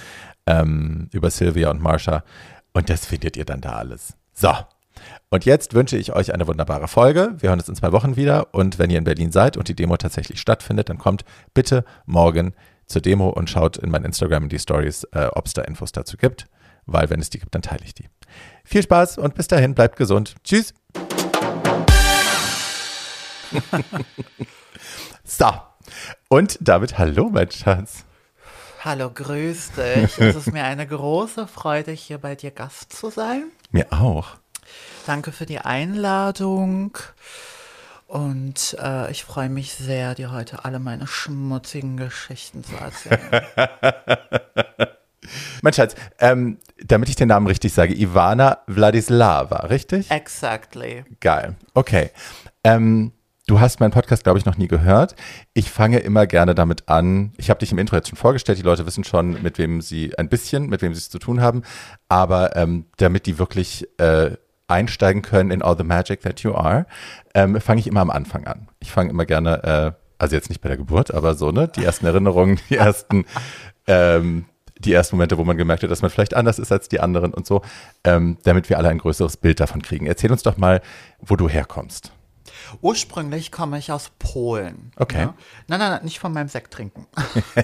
ähm, 0.45 1.09
über 1.12 1.29
Sylvia 1.29 1.69
und 1.69 1.81
Marsha. 1.81 2.23
Und 2.73 2.89
das 2.89 3.05
findet 3.05 3.38
ihr 3.38 3.45
dann 3.45 3.62
da 3.62 3.73
alles. 3.73 4.15
So. 4.33 4.51
Und 5.29 5.45
jetzt 5.45 5.73
wünsche 5.73 5.97
ich 5.97 6.13
euch 6.13 6.33
eine 6.33 6.47
wunderbare 6.47 6.88
Folge. 6.88 7.33
Wir 7.39 7.50
hören 7.50 7.59
uns 7.59 7.69
in 7.69 7.75
zwei 7.75 7.91
Wochen 7.91 8.15
wieder. 8.15 8.53
Und 8.53 8.77
wenn 8.77 8.89
ihr 8.89 9.00
in 9.00 9.03
Berlin 9.03 9.31
seid 9.31 9.57
und 9.57 9.67
die 9.67 9.75
Demo 9.75 9.97
tatsächlich 9.97 10.39
stattfindet, 10.39 10.89
dann 10.89 10.97
kommt 10.97 11.25
bitte 11.53 11.83
morgen 12.05 12.53
zur 12.88 13.02
Demo 13.02 13.30
und 13.30 13.50
schaut 13.50 13.78
in 13.78 13.90
mein 13.90 14.04
Instagram 14.06 14.44
in 14.44 14.50
die 14.50 14.60
Stories, 14.60 15.06
äh, 15.12 15.28
ob 15.34 15.46
es 15.46 15.54
da 15.54 15.62
Infos 15.63 15.92
dazu 15.92 16.18
gibt, 16.18 16.48
weil 16.86 17.10
wenn 17.10 17.20
es 17.20 17.30
die 17.30 17.40
gibt, 17.40 17.56
dann 17.56 17.62
teile 17.62 17.84
ich 17.84 17.94
die. 17.94 18.10
Viel 18.63 18.84
Spaß 18.84 19.18
und 19.18 19.36
bis 19.36 19.48
dahin, 19.48 19.75
bleibt 19.75 19.96
gesund. 19.96 20.36
Tschüss. 20.44 20.74
so. 25.24 25.52
Und 26.30 26.58
damit 26.62 26.98
hallo, 26.98 27.30
mein 27.30 27.52
Schatz. 27.52 28.06
Hallo, 28.84 29.10
grüß 29.10 29.72
dich. 29.72 30.20
Es 30.20 30.36
ist 30.36 30.52
mir 30.52 30.66
eine 30.66 30.86
große 30.86 31.48
Freude, 31.48 31.92
hier 31.92 32.18
bei 32.18 32.36
dir 32.36 32.52
Gast 32.52 32.92
zu 32.92 33.10
sein. 33.10 33.46
Mir 33.72 33.88
auch. 33.92 34.38
Danke 35.06 35.32
für 35.32 35.46
die 35.46 35.60
Einladung. 35.60 36.98
Und 38.13 38.77
äh, 38.79 39.10
ich 39.10 39.24
freue 39.24 39.50
mich 39.50 39.74
sehr, 39.74 40.13
dir 40.13 40.32
heute 40.32 40.65
alle 40.65 40.77
meine 40.77 41.08
schmutzigen 41.08 41.98
Geschichten 41.98 42.63
zu 42.63 42.75
erzählen. 42.75 43.41
mein 45.63 45.74
Schatz, 45.74 45.96
ähm, 46.20 46.60
damit 46.77 47.10
ich 47.10 47.15
den 47.15 47.29
Namen 47.29 47.48
richtig 47.48 47.74
sage, 47.74 47.96
Ivana 47.96 48.60
Vladislava, 48.67 49.65
richtig? 49.65 50.12
Exactly. 50.12 51.05
Geil. 51.22 51.55
Okay. 51.74 52.12
Ähm, 52.63 53.13
du 53.48 53.60
hast 53.60 53.79
meinen 53.79 53.89
Podcast, 53.89 54.24
glaube 54.24 54.38
ich, 54.38 54.46
noch 54.46 54.58
nie 54.58 54.67
gehört. 54.67 55.15
Ich 55.55 55.72
fange 55.72 55.98
immer 55.98 56.27
gerne 56.27 56.53
damit 56.53 56.89
an. 56.89 57.34
Ich 57.38 57.50
habe 57.50 57.62
dich 57.62 57.72
im 57.72 57.79
Intro 57.79 57.96
jetzt 57.96 58.10
schon 58.10 58.17
vorgestellt. 58.20 58.60
Die 58.60 58.63
Leute 58.63 58.86
wissen 58.86 59.03
schon, 59.03 59.41
mit 59.41 59.58
wem 59.58 59.82
sie 59.82 60.15
ein 60.20 60.29
bisschen, 60.29 60.70
mit 60.70 60.84
wem 60.84 60.93
sie 60.93 61.00
es 61.00 61.10
zu 61.10 61.17
tun 61.17 61.41
haben. 61.41 61.63
Aber 62.10 62.55
ähm, 62.55 62.86
damit 62.98 63.25
die 63.25 63.39
wirklich 63.39 63.88
äh, 63.98 64.38
einsteigen 64.74 65.22
können 65.22 65.51
in 65.51 65.62
all 65.62 65.77
the 65.77 65.84
magic 65.84 66.22
that 66.22 66.42
you 66.42 66.53
are, 66.53 66.86
ähm, 67.34 67.60
fange 67.62 67.80
ich 67.80 67.88
immer 67.88 68.01
am 68.01 68.10
Anfang 68.10 68.46
an. 68.46 68.68
Ich 68.80 68.92
fange 68.92 69.10
immer 69.12 69.25
gerne, 69.25 69.63
äh, 69.63 69.92
also 70.18 70.36
jetzt 70.36 70.50
nicht 70.50 70.62
bei 70.62 70.68
der 70.68 70.77
Geburt, 70.77 71.13
aber 71.13 71.36
so, 71.36 71.51
ne, 71.51 71.68
die 71.68 71.84
ersten 71.84 72.06
Erinnerungen, 72.06 72.60
die 72.70 72.75
ersten, 72.75 73.25
ähm, 73.88 74.46
die 74.80 74.92
ersten 74.92 75.15
Momente, 75.15 75.38
wo 75.38 75.44
man 75.44 75.58
gemerkt 75.58 75.84
hat, 75.84 75.92
dass 75.92 76.01
man 76.01 76.12
vielleicht 76.12 76.34
anders 76.34 76.60
ist 76.60 76.72
als 76.72 76.89
die 76.89 77.00
anderen 77.00 77.34
und 77.34 77.46
so, 77.46 77.62
ähm, 78.03 78.38
damit 78.44 78.70
wir 78.70 78.77
alle 78.77 78.89
ein 78.89 78.98
größeres 78.98 79.38
Bild 79.38 79.60
davon 79.60 79.82
kriegen. 79.82 80.08
Erzähl 80.08 80.32
uns 80.32 80.44
doch 80.44 80.58
mal, 80.58 80.82
wo 81.20 81.36
du 81.36 81.48
herkommst. 81.48 82.12
Ursprünglich 82.82 83.51
komme 83.51 83.77
ich 83.77 83.92
aus 83.92 84.12
Polen. 84.20 84.92
Okay. 84.98 85.22
Ja? 85.22 85.34
Nein, 85.68 85.80
nein, 85.80 85.92
nein, 85.92 86.03
nicht 86.03 86.20
von 86.20 86.34
meinem 86.34 86.50
Sekt 86.50 86.74
trinken. 86.74 87.06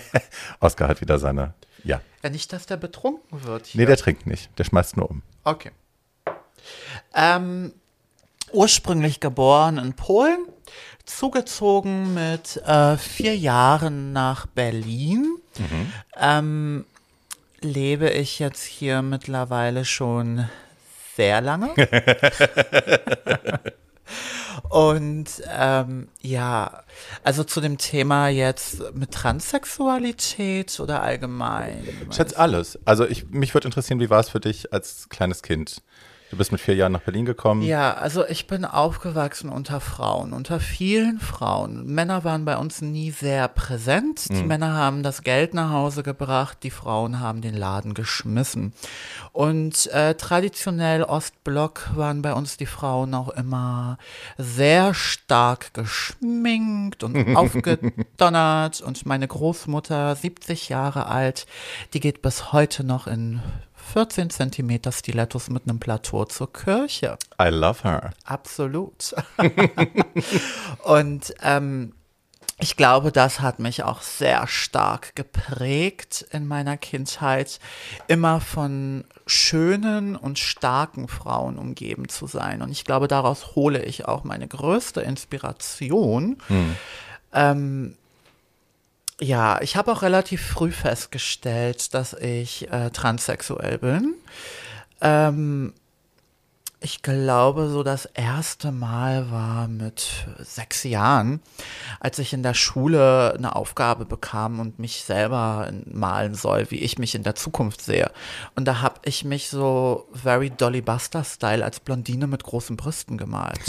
Oskar 0.59 0.87
hat 0.87 1.01
wieder 1.01 1.19
seine, 1.19 1.53
ja. 1.83 2.01
Ja, 2.23 2.29
nicht, 2.29 2.53
dass 2.53 2.65
der 2.65 2.77
betrunken 2.77 3.43
wird. 3.43 3.67
Hier. 3.67 3.81
Nee, 3.81 3.87
der 3.87 3.97
trinkt 3.97 4.27
nicht. 4.27 4.49
Der 4.57 4.63
schmeißt 4.63 4.97
nur 4.97 5.09
um. 5.09 5.23
Okay. 5.43 5.71
Ähm, 7.13 7.73
ursprünglich 8.51 9.19
geboren 9.19 9.77
in 9.77 9.93
Polen, 9.93 10.45
zugezogen 11.05 12.13
mit 12.13 12.57
äh, 12.57 12.97
vier 12.97 13.35
Jahren 13.37 14.13
nach 14.13 14.45
Berlin. 14.47 15.37
Ähm, 16.17 16.85
lebe 17.61 18.09
ich 18.09 18.39
jetzt 18.39 18.63
hier 18.63 19.01
mittlerweile 19.01 19.85
schon 19.85 20.47
sehr 21.15 21.41
lange. 21.41 21.73
Und 24.69 25.41
ähm, 25.47 26.09
ja, 26.21 26.83
also 27.23 27.43
zu 27.43 27.59
dem 27.59 27.77
Thema 27.77 28.27
jetzt 28.29 28.93
mit 28.93 29.11
Transsexualität 29.11 30.79
oder 30.79 31.01
allgemein? 31.01 31.87
Schatz, 32.15 32.33
alles. 32.33 32.77
Also 32.85 33.07
ich, 33.07 33.29
mich 33.29 33.53
würde 33.53 33.67
interessieren, 33.67 33.99
wie 33.99 34.09
war 34.09 34.19
es 34.19 34.29
für 34.29 34.39
dich 34.39 34.71
als 34.71 35.09
kleines 35.09 35.41
Kind? 35.41 35.81
Du 36.29 36.37
bist 36.37 36.51
mit 36.51 36.61
vier 36.61 36.75
Jahren 36.75 36.91
nach 36.91 37.01
Berlin 37.01 37.25
gekommen. 37.25 37.63
Ja, 37.63 37.95
also 37.95 38.23
ich 38.27 38.45
bin 38.45 38.63
aufgewachsen 38.63 39.49
unter 39.49 39.79
Frauen, 39.79 40.31
unter 40.31 40.59
vielen 40.59 41.19
Frauen. 41.19 41.87
Männer 41.87 42.23
waren 42.23 42.45
bei 42.45 42.55
uns 42.57 42.81
nie 42.81 43.09
sehr 43.09 43.47
präsent. 43.47 44.29
Die 44.29 44.43
Männer 44.43 44.75
haben 44.75 45.01
das 45.01 45.23
Geld 45.23 45.55
nach 45.55 45.71
Hause 45.71 46.03
gebracht, 46.03 46.59
die 46.61 46.69
Frauen 46.69 47.19
haben 47.19 47.41
den 47.41 47.55
Laden 47.55 47.95
geschmissen. 47.95 48.73
Und 49.31 49.87
äh, 49.87 50.13
traditionell 50.13 51.03
Ostblock 51.03 51.89
waren 51.95 52.21
bei 52.21 52.33
uns 52.33 52.57
die 52.57 52.67
Frauen 52.67 53.15
auch 53.15 53.29
immer 53.29 53.97
sehr 54.37 54.93
stark 54.93 55.73
geschminkt 55.73 57.03
und 57.03 57.35
aufgedonnert. 57.35 58.81
Und 58.81 59.03
meine 59.07 59.27
Großmutter, 59.27 60.15
70 60.15 60.69
Jahre 60.69 61.07
alt, 61.07 61.47
die 61.93 61.99
geht 61.99 62.21
bis 62.21 62.53
heute 62.53 62.83
noch 62.83 63.07
in 63.07 63.41
14 63.93 64.29
Zentimeter 64.29 64.91
Stilettos 64.91 65.49
mit 65.49 65.63
einem 65.63 65.79
Plateau 65.79 66.25
zur 66.25 66.53
Kirche. 66.53 67.17
I 67.41 67.49
love 67.49 67.83
her. 67.83 68.11
Absolut. 68.23 69.15
und 70.83 71.33
ähm, 71.41 71.93
ich 72.59 72.75
glaube, 72.75 73.11
das 73.11 73.39
hat 73.39 73.59
mich 73.59 73.83
auch 73.83 74.01
sehr 74.01 74.45
stark 74.47 75.15
geprägt 75.15 76.25
in 76.31 76.45
meiner 76.45 76.77
Kindheit, 76.77 77.59
immer 78.07 78.41
von 78.41 79.05
schönen 79.25 80.15
und 80.15 80.37
starken 80.39 81.07
Frauen 81.07 81.57
umgeben 81.57 82.09
zu 82.09 82.27
sein. 82.27 82.61
Und 82.61 82.71
ich 82.71 82.83
glaube, 82.83 83.07
daraus 83.07 83.55
hole 83.55 83.81
ich 83.83 84.05
auch 84.05 84.23
meine 84.23 84.47
größte 84.47 85.01
Inspiration. 85.01 86.37
Ähm, 87.31 87.95
ja, 89.21 89.61
ich 89.61 89.75
habe 89.75 89.91
auch 89.91 90.01
relativ 90.01 90.41
früh 90.41 90.71
festgestellt, 90.71 91.93
dass 91.93 92.13
ich 92.13 92.71
äh, 92.71 92.89
transsexuell 92.89 93.77
bin. 93.77 94.15
Ähm, 95.01 95.73
ich 96.81 97.01
glaube, 97.01 97.67
so 97.67 97.83
das 97.83 98.05
erste 98.05 98.71
Mal 98.71 99.29
war 99.31 99.67
mit 99.67 100.27
sechs 100.39 100.83
Jahren, 100.83 101.41
als 101.99 102.19
ich 102.19 102.31
in 102.31 102.41
der 102.41 102.53
Schule 102.53 103.33
eine 103.37 103.57
Aufgabe 103.57 104.05
bekam 104.05 104.61
und 104.61 104.79
mich 104.79 105.03
selber 105.03 105.69
malen 105.85 106.35
soll, 106.35 106.71
wie 106.71 106.79
ich 106.79 106.97
mich 106.97 107.15
in 107.15 107.23
der 107.23 107.35
Zukunft 107.35 107.81
sehe. 107.81 108.11
Und 108.55 108.65
da 108.65 108.79
habe 108.79 109.01
ich 109.03 109.25
mich 109.25 109.49
so 109.49 110.07
very 110.13 110.51
Dolly 110.51 110.81
Buster-Style 110.81 111.65
als 111.65 111.81
Blondine 111.81 112.27
mit 112.27 112.45
großen 112.45 112.77
Brüsten 112.77 113.17
gemalt. 113.17 113.59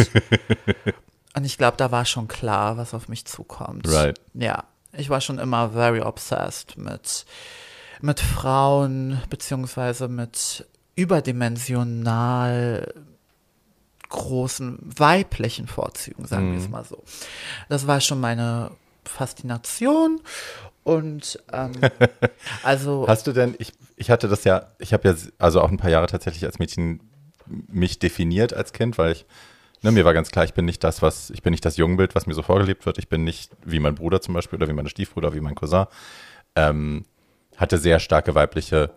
und 1.35 1.45
ich 1.45 1.59
glaube, 1.59 1.77
da 1.77 1.91
war 1.91 2.05
schon 2.05 2.29
klar, 2.29 2.77
was 2.77 2.95
auf 2.95 3.09
mich 3.09 3.25
zukommt. 3.25 3.89
Right. 3.89 4.21
Ja, 4.35 4.65
ich 4.93 5.11
war 5.11 5.21
schon 5.21 5.39
immer 5.39 5.71
very 5.71 6.01
obsessed 6.01 6.77
mit, 6.77 7.25
mit 8.01 8.21
Frauen, 8.21 9.21
beziehungsweise 9.31 10.09
mit 10.09 10.67
überdimensional 10.97 12.93
großen 14.09 14.79
weiblichen 14.83 15.69
Vorzügen, 15.69 16.27
sagen 16.27 16.53
wir 16.53 16.59
es 16.59 16.69
mal 16.69 16.85
so. 16.85 17.03
Das 17.69 17.87
war 17.87 18.01
schon 18.01 18.21
meine 18.21 18.73
Faszination 19.05 20.21
und 20.83 21.43
ähm, 21.53 21.73
also 22.63 23.07
Hast 23.09 23.27
du 23.27 23.33
denn, 23.33 23.55
ich, 23.59 23.73
ich 23.97 24.11
hatte 24.11 24.29
das 24.29 24.45
ja, 24.45 24.67
ich 24.79 24.93
habe 24.93 25.09
ja 25.09 25.15
also 25.39 25.61
auch 25.61 25.71
ein 25.71 25.77
paar 25.77 25.91
Jahre 25.91 26.07
tatsächlich 26.07 26.45
als 26.45 26.59
Mädchen 26.59 27.01
mich 27.47 27.99
definiert 27.99 28.53
als 28.53 28.73
Kind, 28.73 28.99
weil 28.99 29.13
ich, 29.13 29.27
ne, 29.83 29.93
mir 29.93 30.05
war 30.05 30.15
ganz 30.15 30.31
klar, 30.31 30.45
ich 30.45 30.55
bin 30.55 30.65
nicht 30.65 30.83
das, 30.85 31.03
was, 31.03 31.31
ich 31.31 31.43
bin 31.43 31.53
nicht 31.53 31.65
das 31.65 31.77
Jungbild, 31.77 32.15
was 32.15 32.27
mir 32.27 32.35
so 32.35 32.43
vorgelebt 32.43 32.87
wird. 32.87 32.99
Ich 32.99 33.09
bin 33.09 33.25
nicht 33.25 33.53
wie 33.65 33.81
mein 33.81 33.95
Bruder 33.95 34.21
zum 34.21 34.35
Beispiel 34.35 34.57
oder 34.59 34.69
wie 34.69 34.73
meine 34.73 34.89
Stiefbruder, 34.89 35.35
wie 35.35 35.41
mein 35.41 35.55
Cousin. 35.55 35.87
Ähm, 36.57 37.05
hatte 37.57 37.79
sehr 37.79 38.01
starke 38.01 38.35
weibliche 38.35 38.91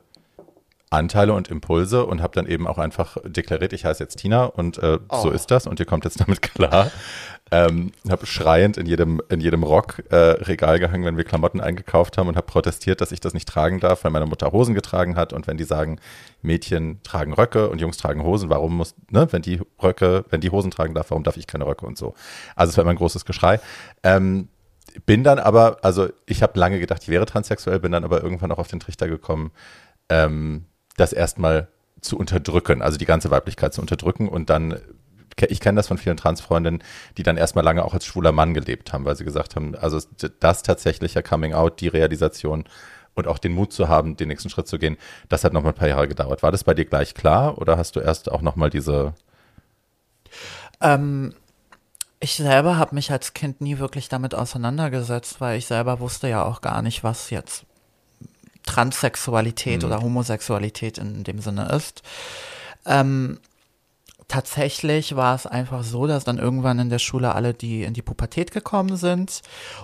Anteile 0.94 1.34
und 1.34 1.48
Impulse 1.50 2.06
und 2.06 2.22
habe 2.22 2.34
dann 2.36 2.46
eben 2.46 2.68
auch 2.68 2.78
einfach 2.78 3.18
deklariert, 3.26 3.74
ich 3.74 3.86
heiße 3.86 4.04
jetzt 4.04 4.18
Tina 4.18 4.46
und 4.46 4.78
äh, 4.78 5.00
so 5.12 5.30
Oh. 5.30 5.30
ist 5.30 5.50
das 5.52 5.68
und 5.68 5.80
ihr 5.80 5.86
kommt 5.86 6.06
jetzt 6.06 6.20
damit 6.26 6.42
klar. 6.42 6.92
Ähm, 7.52 7.92
habe 8.10 8.26
schreiend 8.26 8.78
in 8.78 8.86
jedem, 8.88 9.22
in 9.30 9.40
jedem 9.40 9.64
Rock 9.64 10.02
äh, 10.10 10.16
Regal 10.16 10.80
gehangen, 10.80 11.04
wenn 11.06 11.18
wir 11.18 11.24
Klamotten 11.24 11.62
eingekauft 11.62 12.18
haben 12.18 12.28
und 12.28 12.36
habe 12.36 12.48
protestiert, 12.48 13.00
dass 13.02 13.12
ich 13.12 13.20
das 13.20 13.34
nicht 13.34 13.48
tragen 13.48 13.80
darf, 13.80 14.04
weil 14.04 14.12
meine 14.12 14.26
Mutter 14.26 14.52
Hosen 14.52 14.74
getragen 14.74 15.16
hat 15.16 15.34
und 15.34 15.46
wenn 15.46 15.58
die 15.58 15.64
sagen, 15.64 16.00
Mädchen 16.42 17.02
tragen 17.04 17.34
Röcke 17.34 17.70
und 17.70 17.80
Jungs 17.80 17.98
tragen 17.98 18.24
Hosen, 18.24 18.50
warum 18.50 18.78
muss, 18.78 18.96
ne, 19.12 19.28
wenn 19.32 19.42
die 19.44 19.62
Röcke, 19.82 20.26
wenn 20.30 20.42
die 20.42 20.50
Hosen 20.50 20.72
tragen 20.72 20.94
darf, 20.96 21.12
warum 21.12 21.24
darf 21.24 21.38
ich 21.38 21.46
keine 21.46 21.66
Röcke 21.68 21.86
und 21.86 21.98
so. 21.98 22.16
Also 22.56 22.72
es 22.72 22.78
war 22.78 22.84
immer 22.84 22.92
ein 22.92 22.98
großes 22.98 23.26
Geschrei. 23.26 23.60
Ähm, 24.04 24.48
bin 25.06 25.24
dann 25.24 25.38
aber, 25.40 25.78
also 25.82 26.10
ich 26.26 26.42
habe 26.44 26.60
lange 26.60 26.80
gedacht, 26.80 27.04
ich 27.04 27.10
wäre 27.10 27.26
transsexuell, 27.26 27.80
bin 27.80 27.92
dann 27.92 28.04
aber 28.04 28.24
irgendwann 28.24 28.52
auch 28.52 28.60
auf 28.60 28.68
den 28.68 28.80
Trichter 28.80 29.08
gekommen, 29.08 29.52
ähm, 30.10 30.66
das 30.98 31.14
erstmal 31.14 31.68
zu 32.02 32.18
unterdrücken, 32.18 32.82
also 32.82 32.98
die 32.98 33.06
ganze 33.06 33.32
Weiblichkeit 33.32 33.74
zu 33.74 33.82
unterdrücken 33.82 34.28
und 34.28 34.50
dann, 34.50 34.80
ich 35.48 35.60
kenne 35.60 35.78
das 35.78 35.88
von 35.88 35.98
vielen 35.98 36.18
Transfreundinnen, 36.18 36.84
die 37.18 37.24
dann 37.24 37.38
erstmal 37.38 37.64
lange 37.64 37.86
auch 37.86 37.94
als 37.94 38.06
schwuler 38.06 38.32
Mann 38.32 38.54
gelebt 38.54 38.94
haben, 38.94 39.06
weil 39.06 39.16
sie 39.16 39.24
gesagt 39.24 39.56
haben, 39.56 39.76
also 39.76 40.00
das 40.40 40.64
tatsächliche 40.64 41.24
Coming 41.24 41.54
Out, 41.54 41.80
die 41.80 41.88
Realisation 41.88 42.66
und 43.16 43.28
auch 43.28 43.38
den 43.38 43.54
Mut 43.54 43.72
zu 43.72 43.88
haben, 43.88 44.18
den 44.18 44.28
nächsten 44.28 44.50
Schritt 44.50 44.68
zu 44.68 44.80
gehen, 44.80 44.98
das 45.30 45.44
hat 45.44 45.54
noch 45.54 45.64
mal 45.64 45.70
ein 45.70 45.76
paar 45.76 45.88
Jahre 45.88 46.08
gedauert. 46.08 46.44
War 46.44 46.52
das 46.52 46.64
bei 46.64 46.74
dir 46.74 46.86
gleich 46.86 47.14
klar 47.14 47.58
oder 47.58 47.78
hast 47.78 47.96
du 47.96 48.00
erst 48.00 48.32
auch 48.32 48.42
noch 48.42 48.56
mal 48.56 48.70
diese, 48.70 49.14
Ähm, 50.82 51.34
ich 52.20 52.36
selber 52.36 52.78
habe 52.78 52.96
mich 52.96 53.12
als 53.12 53.34
Kind 53.34 53.62
nie 53.62 53.80
wirklich 53.80 54.10
damit 54.10 54.36
auseinandergesetzt, 54.36 55.42
weil 55.42 55.58
ich 55.58 55.66
selber 55.66 56.00
wusste 56.00 56.28
ja 56.28 56.44
auch 56.44 56.62
gar 56.62 56.82
nicht, 56.82 57.04
was 57.04 57.30
jetzt 57.30 57.66
Transsexualität 58.66 59.84
oder 59.84 60.02
Homosexualität 60.02 60.98
in 60.98 61.24
dem 61.24 61.40
Sinne 61.40 61.70
ist. 61.70 62.02
Ähm, 62.86 63.40
tatsächlich 64.28 65.16
war 65.16 65.36
es 65.36 65.46
einfach 65.46 65.84
so, 65.84 66.08
dass 66.08 66.24
dann 66.24 66.38
irgendwann 66.38 66.80
in 66.80 66.90
der 66.90 67.00
Schule 67.00 67.36
alle, 67.36 67.54
die 67.54 67.84
in 67.84 67.94
die 67.94 68.02
Pubertät 68.02 68.52
gekommen 68.52 68.98
sind 68.98 69.42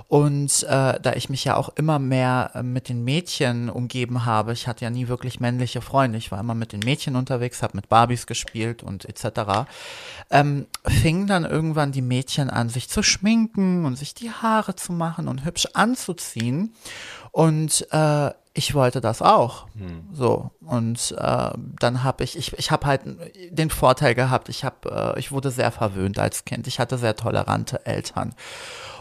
und 0.07 0.63
äh, 0.63 0.99
da 0.99 1.13
ich 1.15 1.29
mich 1.29 1.43
ja 1.43 1.55
auch 1.55 1.69
immer 1.75 1.99
mehr 1.99 2.51
äh, 2.55 2.63
mit 2.63 2.89
den 2.89 3.03
Mädchen 3.03 3.69
umgeben 3.69 4.25
habe, 4.25 4.53
ich 4.53 4.67
hatte 4.67 4.85
ja 4.85 4.89
nie 4.89 5.07
wirklich 5.07 5.39
männliche 5.39 5.81
Freunde, 5.81 6.17
ich 6.17 6.31
war 6.31 6.39
immer 6.39 6.55
mit 6.55 6.71
den 6.71 6.79
Mädchen 6.79 7.15
unterwegs, 7.15 7.61
habe 7.61 7.77
mit 7.77 7.89
Barbies 7.89 8.27
gespielt 8.27 8.81
und 8.81 9.05
etc., 9.05 9.69
ähm, 10.31 10.67
fingen 10.85 11.27
dann 11.27 11.45
irgendwann 11.45 11.91
die 11.91 12.01
Mädchen 12.01 12.49
an, 12.49 12.69
sich 12.69 12.89
zu 12.89 13.03
schminken 13.03 13.85
und 13.85 13.97
sich 13.97 14.13
die 14.13 14.31
Haare 14.31 14.75
zu 14.75 14.93
machen 14.93 15.27
und 15.27 15.45
hübsch 15.45 15.67
anzuziehen 15.73 16.73
und 17.31 17.85
äh, 17.91 18.31
ich 18.59 18.73
wollte 18.75 18.99
das 18.99 19.21
auch. 19.21 19.67
So. 20.11 20.51
Und 20.65 21.15
äh, 21.17 21.51
dann 21.79 22.03
habe 22.03 22.25
ich, 22.25 22.37
ich, 22.37 22.51
ich 22.57 22.71
habe 22.71 22.85
halt 22.85 23.01
den 23.51 23.69
Vorteil 23.69 24.15
gehabt, 24.15 24.49
ich 24.49 24.65
habe, 24.65 25.13
äh, 25.15 25.19
ich 25.19 25.31
wurde 25.31 25.49
sehr 25.49 25.71
verwöhnt 25.71 26.19
als 26.19 26.43
Kind. 26.43 26.67
Ich 26.67 26.77
hatte 26.77 26.97
sehr 26.97 27.15
tolerante 27.15 27.85
Eltern. 27.85 28.35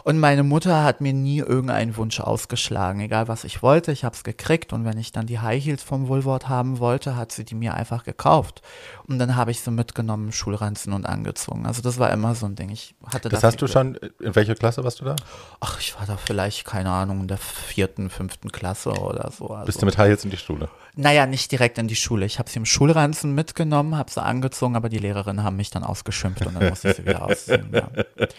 Und 0.09 0.17
meine 0.17 0.41
Mutter 0.41 0.83
hat 0.83 1.01
mir 1.01 1.13
nie 1.13 1.37
irgendeinen 1.37 1.95
Wunsch 1.95 2.19
ausgeschlagen, 2.19 2.99
egal 2.99 3.27
was 3.27 3.43
ich 3.43 3.61
wollte, 3.61 3.91
ich 3.91 4.03
habe 4.03 4.15
es 4.15 4.23
gekriegt. 4.23 4.73
Und 4.73 4.83
wenn 4.83 4.97
ich 4.97 5.11
dann 5.11 5.27
die 5.27 5.37
High 5.37 5.63
Heels 5.63 5.83
vom 5.83 6.07
Woolworth 6.07 6.49
haben 6.49 6.79
wollte, 6.79 7.15
hat 7.15 7.31
sie 7.31 7.45
die 7.45 7.53
mir 7.53 7.75
einfach 7.75 8.05
gekauft. 8.05 8.63
Und 9.05 9.19
dann 9.19 9.35
habe 9.35 9.51
ich 9.51 9.59
sie 9.59 9.69
mitgenommen, 9.69 10.31
Schulranzen 10.31 10.93
und 10.93 11.05
angezogen. 11.05 11.67
Also 11.67 11.83
das 11.83 11.99
war 11.99 12.09
immer 12.09 12.33
so 12.33 12.47
ein 12.47 12.55
Ding. 12.55 12.71
Ich 12.71 12.95
hatte 13.05 13.29
Das 13.29 13.43
hast 13.43 13.61
du 13.61 13.67
schon, 13.67 13.99
in 14.19 14.35
welcher 14.35 14.55
Klasse 14.55 14.83
warst 14.83 14.99
du 14.99 15.05
da? 15.05 15.15
Ach, 15.59 15.79
ich 15.79 15.95
war 15.99 16.07
da 16.07 16.17
vielleicht, 16.17 16.65
keine 16.65 16.89
Ahnung, 16.89 17.21
in 17.21 17.27
der 17.27 17.37
vierten, 17.37 18.09
fünften 18.09 18.51
Klasse 18.51 18.89
oder 18.89 19.29
so. 19.29 19.49
Also, 19.49 19.67
Bist 19.67 19.79
du 19.83 19.85
mit 19.85 19.99
High 19.99 20.07
Heels 20.07 20.25
in 20.25 20.31
die 20.31 20.37
Schule? 20.37 20.69
naja, 20.99 21.25
nicht 21.25 21.51
direkt 21.51 21.77
in 21.77 21.87
die 21.87 21.95
Schule. 21.95 22.25
Ich 22.25 22.39
habe 22.39 22.49
sie 22.49 22.59
im 22.59 22.65
Schulranzen 22.65 23.33
mitgenommen, 23.33 23.97
habe 23.97 24.11
sie 24.11 24.21
angezogen, 24.21 24.75
aber 24.75 24.89
die 24.89 24.97
Lehrerinnen 24.97 25.43
haben 25.43 25.55
mich 25.55 25.69
dann 25.69 25.83
ausgeschimpft 25.83 26.45
und 26.45 26.55
dann 26.55 26.69
musste 26.69 26.89
ich 26.89 26.97
sie 26.97 27.05
wieder 27.05 27.23
ausziehen. 27.23 27.69
Ja, 27.71 27.89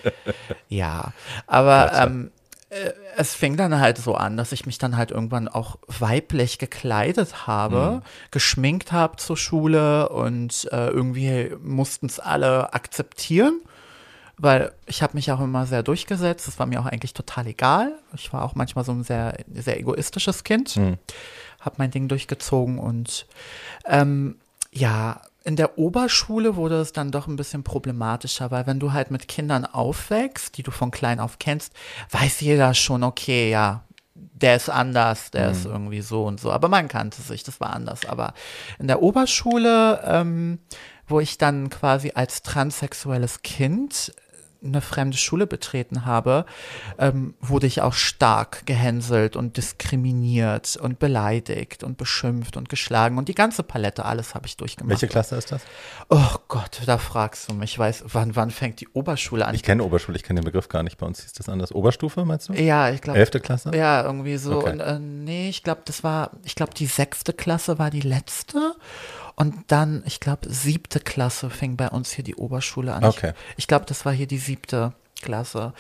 ja. 0.69 1.13
aber 1.47 1.60
Gotcha. 1.63 2.07
ähm, 2.07 2.31
äh, 2.71 2.91
es 3.17 3.35
fing 3.35 3.57
dann 3.57 3.79
halt 3.81 3.99
so 3.99 4.15
an, 4.15 4.37
dass 4.37 4.53
ich 4.53 4.67
mich 4.67 4.79
dann 4.79 4.97
halt 4.97 5.11
irgendwann 5.11 5.49
auch 5.49 5.77
weiblich 5.87 6.59
gekleidet 6.59 7.47
habe, 7.47 8.03
geschminkt 8.31 8.93
habe 8.93 9.17
zur 9.17 9.37
Schule 9.37 10.09
und 10.09 10.69
äh, 10.73 10.89
irgendwie 10.89 11.53
mussten 11.63 12.07
es 12.07 12.21
alle 12.21 12.73
akzeptieren 12.73 13.61
weil 14.43 14.73
ich 14.87 15.03
habe 15.03 15.15
mich 15.15 15.31
auch 15.33 15.41
immer 15.41 15.67
sehr 15.67 15.83
durchgesetzt. 15.83 16.47
Das 16.47 16.59
war 16.59 16.65
mir 16.65 16.81
auch 16.81 16.87
eigentlich 16.87 17.13
total 17.13 17.47
egal. 17.47 17.99
Ich 18.15 18.33
war 18.33 18.43
auch 18.43 18.55
manchmal 18.55 18.85
so 18.85 18.93
ein 18.93 19.03
sehr, 19.03 19.37
sehr 19.53 19.79
egoistisches 19.79 20.45
Kind. 20.45 20.77
Habe 21.61 21.75
mein 21.77 21.91
Ding 21.91 22.09
durchgezogen 22.09 22.79
und 22.79 23.27
ähm, 23.85 24.39
ja, 24.73 25.21
in 25.45 25.57
der 25.57 25.79
Oberschule 25.79 26.57
wurde 26.57 26.81
es 26.81 26.93
dann 26.93 27.11
doch 27.11 27.27
ein 27.27 27.37
bisschen 27.37 27.63
problematischer, 27.63 28.51
weil 28.51 28.67
wenn 28.67 28.81
du 28.81 28.93
halt 28.93 29.11
mit 29.11 29.29
Kindern 29.29 29.65
aufwächst, 29.65 30.57
die 30.57 30.63
du 30.63 30.71
von 30.71 30.91
klein 30.91 31.21
auf 31.21 31.39
kennst, 31.39 31.73
weiß 32.11 32.41
jeder 32.41 32.75
schon, 32.75 33.03
okay, 33.03 33.51
ja, 33.51 33.85
der 34.15 34.57
ist 34.57 34.69
anders, 34.69 35.31
der 35.31 35.51
ist 35.51 35.65
irgendwie 35.65 36.01
so 36.01 36.25
und 36.25 36.41
so. 36.41 36.51
Aber 36.51 36.69
man 36.69 36.89
kannte 36.89 37.23
sich, 37.23 37.43
das 37.43 37.61
war 37.61 37.73
anders. 37.73 38.07
Aber 38.07 38.35
in 38.79 38.87
der 38.87 39.03
Oberschule, 39.03 40.03
ähm, 40.05 40.59
wo 41.07 41.21
ich 41.21 41.39
dann 41.39 41.71
quasi 41.71 42.13
als 42.15 42.43
transsexuelles 42.43 43.43
Kind 43.43 44.13
eine 44.63 44.81
fremde 44.81 45.17
Schule 45.17 45.47
betreten 45.47 46.05
habe, 46.05 46.45
ähm, 46.99 47.35
wurde 47.41 47.67
ich 47.67 47.81
auch 47.81 47.95
stark 47.95 48.67
gehänselt 48.67 49.37
und 49.37 49.57
diskriminiert 49.57 50.77
und 50.77 50.99
beleidigt 50.99 51.83
und 51.83 51.97
beschimpft 51.97 52.57
und 52.57 52.69
geschlagen 52.69 53.19
und 53.19 53.29
die 53.29 53.35
ganze 53.35 53.63
Palette, 53.63 54.05
alles 54.05 54.35
habe 54.35 54.47
ich 54.47 54.57
durchgemacht. 54.57 54.91
Welche 54.91 55.09
Klasse 55.09 55.37
ist 55.37 55.53
das? 55.53 55.63
Oh 56.09 56.37
Gott, 56.49 56.81
da 56.87 56.99
fragst 56.99 57.49
du 57.49 57.55
mich. 57.55 57.73
Ich 57.73 57.79
weiß, 57.79 58.05
wann, 58.09 58.35
wann 58.37 58.51
fängt 58.51 58.81
die 58.81 58.89
Oberschule 58.89 59.47
an? 59.47 59.55
Ich 59.55 59.63
kenne 59.63 59.85
Oberschule, 59.85 60.17
ich 60.17 60.25
kenne 60.25 60.41
den 60.41 60.45
Begriff 60.45 60.69
gar 60.69 60.83
nicht. 60.83 60.99
Bei 60.99 61.07
uns 61.07 61.23
hieß 61.23 61.33
das 61.35 61.49
anders. 61.49 61.73
Oberstufe, 61.73 62.25
meinst 62.25 62.49
du? 62.49 62.55
ja, 62.55 62.91
ich 62.91 63.01
glaube. 63.01 63.19
Elfte 63.19 63.41
Klasse? 63.41 63.71
Ja, 63.75 64.03
irgendwie 64.03 64.37
so. 64.37 64.59
Okay. 64.59 64.73
Und, 64.73 64.81
äh, 64.81 64.99
nee, 64.99 65.49
ich 65.49 65.63
glaube, 65.63 65.83
das 65.85 66.03
war, 66.03 66.33
ich 66.45 66.55
glaube, 66.55 66.75
die 66.75 66.87
sechste 66.87 67.33
Klasse 67.33 67.79
war 67.79 67.91
die 67.91 68.01
letzte. 68.01 68.75
Und 69.37 69.55
dann, 69.69 70.03
ich 70.07 70.21
glaube, 70.21 70.53
siebte 70.53 71.01
Klasse 71.01 71.51
fing 71.51 71.77
bei 71.77 71.89
uns 71.89 72.13
hier 72.13 72.25
die 72.25 72.35
Oberschule 72.35 72.93
an. 72.93 73.05
Okay. 73.05 73.33
Ich, 73.51 73.59
ich 73.59 73.67
glaube, 73.67 73.85
das 73.87 74.05
war 74.05 74.13
hier 74.13 74.27
die 74.27 74.39
siebte 74.39 74.93
Klasse. 75.23 75.73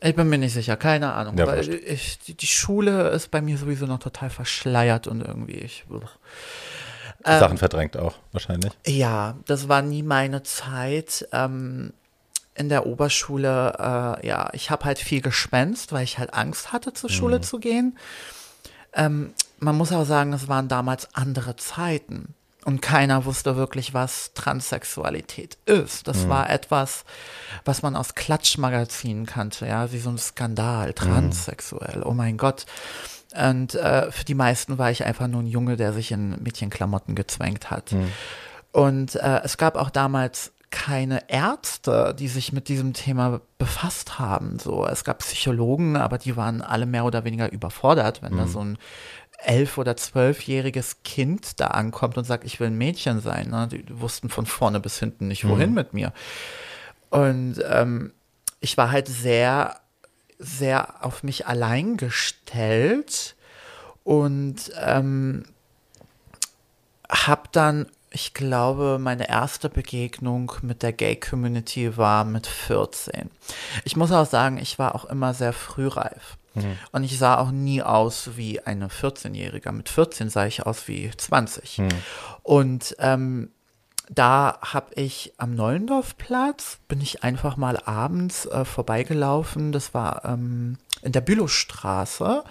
Ich 0.00 0.14
bin 0.14 0.28
mir 0.28 0.38
nicht 0.38 0.52
sicher, 0.52 0.76
keine 0.76 1.12
Ahnung. 1.12 1.36
Ja, 1.36 1.46
weil 1.46 1.68
ich, 1.68 2.18
die, 2.20 2.34
die 2.34 2.46
Schule 2.46 3.08
ist 3.08 3.30
bei 3.30 3.40
mir 3.40 3.58
sowieso 3.58 3.86
noch 3.86 3.98
total 3.98 4.30
verschleiert 4.30 5.08
und 5.08 5.22
irgendwie, 5.22 5.56
ich. 5.56 5.84
Ähm, 7.24 7.40
Sachen 7.40 7.58
verdrängt 7.58 7.96
auch, 7.96 8.14
wahrscheinlich. 8.30 8.72
Ja, 8.86 9.36
das 9.46 9.68
war 9.68 9.82
nie 9.82 10.04
meine 10.04 10.44
Zeit. 10.44 11.28
Ähm, 11.32 11.92
in 12.54 12.68
der 12.68 12.86
Oberschule, 12.86 14.18
äh, 14.22 14.26
ja, 14.26 14.50
ich 14.52 14.70
habe 14.70 14.84
halt 14.84 14.98
viel 14.98 15.20
gespenst, 15.20 15.92
weil 15.92 16.04
ich 16.04 16.18
halt 16.18 16.34
Angst 16.34 16.72
hatte, 16.72 16.92
zur 16.92 17.08
Schule 17.08 17.40
zu 17.40 17.58
gehen. 17.58 17.96
Ähm, 18.94 19.32
man 19.60 19.76
muss 19.76 19.92
auch 19.92 20.04
sagen, 20.04 20.32
es 20.32 20.48
waren 20.48 20.68
damals 20.68 21.14
andere 21.14 21.56
Zeiten. 21.56 22.34
Und 22.64 22.82
keiner 22.82 23.24
wusste 23.24 23.56
wirklich, 23.56 23.94
was 23.94 24.34
Transsexualität 24.34 25.56
ist. 25.64 26.06
Das 26.06 26.28
war 26.28 26.50
etwas, 26.50 27.04
was 27.64 27.82
man 27.82 27.96
aus 27.96 28.14
Klatschmagazinen 28.14 29.24
kannte, 29.24 29.66
ja, 29.66 29.90
wie 29.92 29.98
so 29.98 30.10
ein 30.10 30.18
Skandal, 30.18 30.92
transsexuell, 30.92 32.02
oh 32.04 32.12
mein 32.12 32.36
Gott. 32.36 32.66
Und 33.34 33.74
äh, 33.74 34.10
für 34.10 34.24
die 34.24 34.34
meisten 34.34 34.76
war 34.76 34.90
ich 34.90 35.04
einfach 35.04 35.28
nur 35.28 35.42
ein 35.42 35.46
Junge, 35.46 35.76
der 35.76 35.92
sich 35.92 36.12
in 36.12 36.42
Mädchenklamotten 36.42 37.14
gezwängt 37.14 37.70
hat. 37.70 37.92
Und 38.72 39.14
äh, 39.14 39.40
es 39.44 39.56
gab 39.56 39.76
auch 39.76 39.90
damals 39.90 40.52
keine 40.70 41.30
Ärzte, 41.30 42.14
die 42.18 42.28
sich 42.28 42.52
mit 42.52 42.68
diesem 42.68 42.92
Thema 42.92 43.40
befasst 43.56 44.18
haben. 44.18 44.58
So, 44.58 44.86
es 44.86 45.04
gab 45.04 45.20
Psychologen, 45.20 45.96
aber 45.96 46.18
die 46.18 46.36
waren 46.36 46.60
alle 46.60 46.84
mehr 46.84 47.04
oder 47.04 47.24
weniger 47.24 47.50
überfordert, 47.50 48.22
wenn 48.22 48.36
da 48.36 48.46
so 48.46 48.60
ein 48.60 48.78
elf- 49.38 49.78
oder 49.78 49.96
zwölfjähriges 49.96 51.02
Kind 51.04 51.60
da 51.60 51.68
ankommt 51.68 52.18
und 52.18 52.24
sagt, 52.24 52.44
ich 52.44 52.60
will 52.60 52.68
ein 52.68 52.78
Mädchen 52.78 53.20
sein. 53.20 53.48
Ne? 53.50 53.68
Die 53.70 54.00
wussten 54.00 54.28
von 54.28 54.46
vorne 54.46 54.80
bis 54.80 54.98
hinten 54.98 55.28
nicht, 55.28 55.48
wohin 55.48 55.74
mit 55.74 55.94
mir. 55.94 56.12
Und 57.10 57.62
ähm, 57.68 58.12
ich 58.60 58.76
war 58.76 58.90
halt 58.90 59.08
sehr, 59.08 59.80
sehr 60.38 61.04
auf 61.04 61.22
mich 61.22 61.46
allein 61.46 61.96
gestellt 61.96 63.36
und 64.02 64.72
ähm, 64.80 65.44
habe 67.08 67.42
dann, 67.52 67.86
ich 68.10 68.34
glaube, 68.34 68.98
meine 69.00 69.28
erste 69.28 69.68
Begegnung 69.68 70.52
mit 70.62 70.82
der 70.82 70.92
Gay-Community 70.92 71.96
war 71.96 72.24
mit 72.24 72.46
14. 72.46 73.30
Ich 73.84 73.96
muss 73.96 74.12
auch 74.12 74.26
sagen, 74.26 74.58
ich 74.58 74.78
war 74.78 74.94
auch 74.94 75.04
immer 75.04 75.34
sehr 75.34 75.52
frühreif. 75.52 76.37
Und 76.92 77.04
ich 77.04 77.18
sah 77.18 77.38
auch 77.38 77.50
nie 77.50 77.82
aus 77.82 78.30
wie 78.36 78.60
eine 78.60 78.88
14-Jährige. 78.88 79.70
Mit 79.72 79.88
14 79.88 80.28
sah 80.28 80.46
ich 80.46 80.66
aus 80.66 80.88
wie 80.88 81.10
20. 81.16 81.82
Und 82.42 82.96
ähm, 82.98 83.50
da 84.10 84.58
habe 84.62 84.94
ich 84.94 85.34
am 85.36 85.54
Neulendorfplatz, 85.54 86.78
bin 86.88 87.00
ich 87.00 87.22
einfach 87.22 87.56
mal 87.56 87.76
abends 87.84 88.46
äh, 88.46 88.64
vorbeigelaufen. 88.64 89.72
Das 89.72 89.94
war 89.94 90.24
ähm, 90.24 90.78
in 91.02 91.12
der 91.12 91.20
Bülowstraße. 91.20 92.44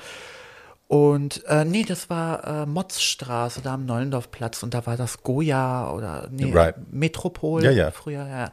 Und 0.87 1.43
äh, 1.47 1.65
nee, 1.65 1.83
das 1.83 2.09
war 2.09 2.63
äh, 2.63 2.65
Motzstraße, 2.65 3.61
da 3.61 3.73
am 3.73 3.85
Neulendorfplatz. 3.85 4.63
Und 4.63 4.73
da 4.73 4.85
war 4.85 4.95
das 4.95 5.21
Goya 5.21 5.91
oder 5.91 6.29
nee, 6.31 6.51
Right. 6.53 6.75
Metropol 6.91 7.61
Ja, 7.61 7.71
ja. 7.71 7.91
früher, 7.91 8.25
ja. 8.25 8.51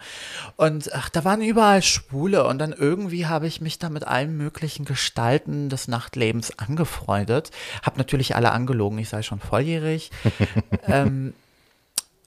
Und 0.57 0.93
ach, 0.93 1.11
da 1.11 1.25
waren 1.25 1.43
überall 1.43 1.83
Schwule. 1.83 2.45
Und 2.45 2.59
dann 2.59 2.73
irgendwie 2.73 3.27
habe 3.27 3.47
ich 3.47 3.61
mich 3.61 3.79
da 3.79 3.89
mit 3.89 4.05
allen 4.05 4.37
möglichen 4.37 4.85
Gestalten 4.85 5.69
des 5.69 5.87
Nachtlebens 5.87 6.59
angefreundet. 6.59 7.53
Hab 7.83 7.99
natürlich 7.99 8.35
alle 8.35 8.51
angelogen, 8.51 8.99
ich 8.99 9.09
sei 9.09 9.23
schon 9.23 9.39
volljährig. 9.39 10.11
ähm, 10.89 11.35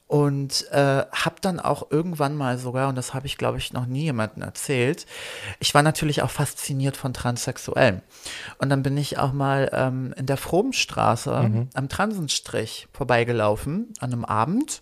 und 0.08 0.72
äh, 0.72 1.04
habe 1.12 1.36
dann 1.42 1.60
auch 1.60 1.92
irgendwann 1.92 2.36
mal 2.36 2.58
sogar, 2.58 2.88
und 2.90 2.96
das 2.96 3.14
habe 3.14 3.28
ich 3.28 3.38
glaube 3.38 3.58
ich 3.58 3.74
noch 3.74 3.86
nie 3.86 4.04
jemandem 4.04 4.42
erzählt, 4.42 5.06
ich 5.60 5.74
war 5.74 5.84
natürlich 5.84 6.22
auch 6.22 6.30
fasziniert 6.30 6.96
von 6.96 7.14
Transsexuellen. 7.14 8.02
Und 8.58 8.70
dann 8.70 8.84
bin 8.84 8.98
ich 8.98 9.18
auch 9.18 9.34
mal 9.34 9.70
ähm, 9.74 10.14
in 10.18 10.26
der 10.26 10.38
Frobenstraße 10.38 11.68
am 11.74 11.90
Transenstrich 11.90 12.88
vorbeigelaufen 12.94 13.94
an 14.00 14.14
einem 14.14 14.26
Abend 14.26 14.82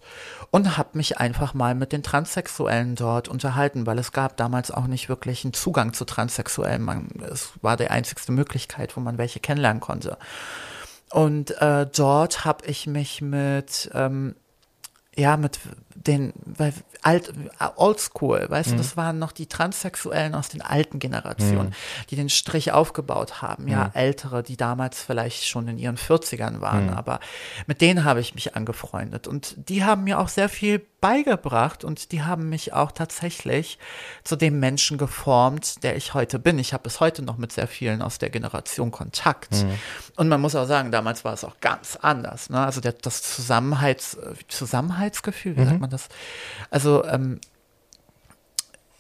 und 0.52 0.78
habe 0.78 0.90
mich 0.94 1.18
einfach 1.18 1.54
mal 1.54 1.74
mit 1.74 1.92
den 1.92 2.04
Transsexuellen 2.04 2.96
dort 2.96 3.28
unterhalten, 3.28 3.88
weil 3.88 3.98
es 3.98 4.12
gab 4.12 4.38
damals 4.38 4.70
auch 4.70 4.88
nicht 4.88 5.10
wirklich 5.10 5.44
einen 5.44 5.54
Zugang 5.54 5.94
zu 5.94 6.06
Transsexuellen. 6.06 6.84
Man, 6.84 7.08
es 7.32 7.54
war 7.62 7.78
die 7.78 7.90
einzigste 7.90 8.32
Möglichkeit, 8.32 8.96
wo 8.96 9.02
man 9.02 9.18
welche 9.18 9.40
kennenlernen 9.40 9.82
konnte. 9.82 10.18
Und 11.12 11.52
äh, 11.62 11.88
dort 11.96 12.46
habe 12.46 12.66
ich 12.66 12.88
mich 12.88 13.22
mit 13.22 13.90
ähm, 13.94 14.36
ja, 15.18 15.38
mit 15.38 15.60
den, 15.96 16.34
weil 16.46 16.74
alt, 17.02 17.34
oldschool, 17.78 18.46
weißt 18.50 18.72
du, 18.72 18.76
das 18.76 18.98
waren 18.98 19.18
noch 19.18 19.32
die 19.32 19.48
Transsexuellen 19.48 20.36
aus 20.36 20.50
den 20.50 20.62
alten 20.62 21.00
Generationen, 21.00 21.74
die 22.10 22.16
den 22.16 22.30
Strich 22.30 22.72
aufgebaut 22.72 23.42
haben, 23.42 23.68
ja, 23.68 23.92
ältere, 23.94 24.44
die 24.44 24.58
damals 24.58 25.02
vielleicht 25.02 25.46
schon 25.46 25.68
in 25.68 25.78
ihren 25.78 25.98
40ern 25.98 26.62
waren, 26.62 26.90
aber 26.90 27.20
mit 27.66 27.82
denen 27.82 28.04
habe 28.04 28.20
ich 28.20 28.36
mich 28.36 28.56
angefreundet 28.56 29.28
und 29.28 29.56
die 29.70 29.84
haben 29.84 30.04
mir 30.04 30.20
auch 30.20 30.28
sehr 30.28 30.50
viel 30.50 30.86
beigebracht 31.06 31.84
und 31.84 32.12
die 32.12 32.24
haben 32.24 32.50
mich 32.50 32.74
auch 32.74 32.92
tatsächlich 32.92 33.78
zu 34.24 34.36
dem 34.36 34.60
Menschen 34.60 34.98
geformt, 34.98 35.84
der 35.84 35.96
ich 35.96 36.16
heute 36.16 36.40
bin. 36.40 36.58
Ich 36.58 36.74
habe 36.74 36.82
bis 36.82 37.00
heute 37.00 37.22
noch 37.22 37.38
mit 37.38 37.52
sehr 37.52 37.68
vielen 37.68 38.02
aus 38.02 38.18
der 38.18 38.32
Generation 38.32 38.90
Kontakt. 38.90 39.66
Und 40.16 40.30
man 40.30 40.42
muss 40.42 40.56
auch 40.56 40.66
sagen, 40.66 40.92
damals 40.92 41.24
war 41.24 41.34
es 41.34 41.44
auch 41.44 41.60
ganz 41.62 41.96
anders. 41.96 42.50
Ne? 42.50 42.60
Also 42.60 42.82
der, 42.82 42.94
das 42.94 43.22
Zusammenhalts, 43.22 44.18
Zusammenhaltsgefühl, 44.48 45.58
wie 45.58 45.66
sagt 45.66 45.80
man 45.80 45.85
das? 45.88 46.10
Also 46.70 47.04
ähm, 47.06 47.40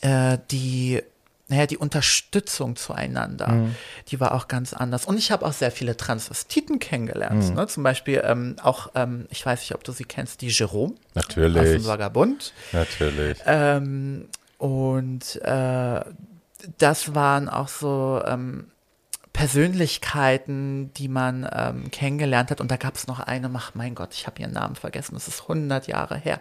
äh, 0.01 0.37
die 0.51 1.01
naja, 1.47 1.67
die 1.67 1.77
Unterstützung 1.77 2.75
zueinander, 2.75 3.69
die 4.07 4.19
war 4.19 4.33
auch 4.33 4.47
ganz 4.47 4.73
anders. 4.73 5.05
Und 5.05 5.19
ich 5.19 5.31
habe 5.31 5.45
auch 5.45 5.53
sehr 5.53 5.69
viele 5.69 5.95
Transvestiten 5.95 6.79
kennengelernt. 6.79 7.53
Ne? 7.53 7.67
Zum 7.67 7.83
Beispiel 7.83 8.23
ähm, 8.25 8.55
auch, 8.63 8.89
ähm, 8.95 9.27
ich 9.29 9.45
weiß 9.45 9.59
nicht, 9.59 9.75
ob 9.75 9.83
du 9.83 9.91
sie 9.91 10.05
kennst, 10.05 10.41
die 10.41 10.47
Jerome 10.47 10.95
aus 11.13 11.27
dem 11.27 11.43
Natürlich, 11.43 11.85
Vagabund. 11.85 12.51
natürlich. 12.71 13.37
Ähm, 13.45 14.27
und 14.57 15.35
äh, 15.43 16.01
das 16.79 17.13
waren 17.13 17.47
auch 17.49 17.67
so 17.67 18.23
ähm, 18.25 18.71
Persönlichkeiten, 19.35 20.91
die 20.93 21.07
man 21.07 21.47
ähm, 21.51 21.91
kennengelernt 21.91 22.51
hat. 22.51 22.61
Und 22.61 22.71
da 22.71 22.77
gab 22.77 22.95
es 22.95 23.07
noch 23.07 23.19
eine, 23.19 23.49
ach 23.55 23.71
mein 23.75 23.95
Gott, 23.95 24.13
ich 24.13 24.27
habe 24.27 24.41
ihren 24.41 24.53
Namen 24.53 24.75
vergessen, 24.75 25.13
das 25.15 25.27
ist 25.27 25.41
100 25.43 25.87
Jahre 25.87 26.17
her. 26.17 26.39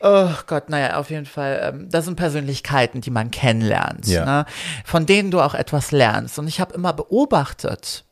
Oh 0.00 0.30
Gott, 0.46 0.70
naja, 0.70 0.96
auf 0.96 1.10
jeden 1.10 1.26
Fall, 1.26 1.60
ähm, 1.62 1.88
das 1.90 2.06
sind 2.06 2.16
Persönlichkeiten, 2.16 3.00
die 3.02 3.10
man 3.10 3.30
kennenlernt, 3.30 4.06
Ja. 4.06 4.24
ne? 4.24 4.46
von 4.84 5.04
denen 5.04 5.30
du 5.30 5.40
auch 5.40 5.54
etwas 5.54 5.90
lernst. 5.92 6.38
Und 6.38 6.48
ich 6.48 6.58
habe 6.60 6.74
immer 6.74 6.92
beobachtet, 6.94 8.04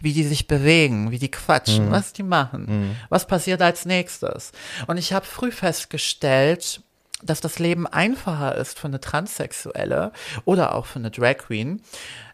wie 0.00 0.12
die 0.14 0.24
sich 0.24 0.46
bewegen, 0.48 1.10
wie 1.10 1.18
die 1.18 1.30
quatschen, 1.30 1.90
was 1.90 2.12
die 2.12 2.22
machen, 2.22 2.96
was 3.10 3.26
passiert 3.26 3.62
als 3.62 3.84
nächstes. 3.86 4.52
Und 4.86 4.96
ich 4.98 5.12
habe 5.12 5.24
früh 5.24 5.50
festgestellt, 5.50 6.80
dass 7.22 7.40
das 7.40 7.58
Leben 7.58 7.86
einfacher 7.86 8.54
ist 8.56 8.78
für 8.78 8.88
eine 8.88 9.00
Transsexuelle 9.00 10.12
oder 10.44 10.74
auch 10.74 10.84
für 10.86 10.98
eine 10.98 11.10
Drag 11.10 11.38
Queen, 11.38 11.80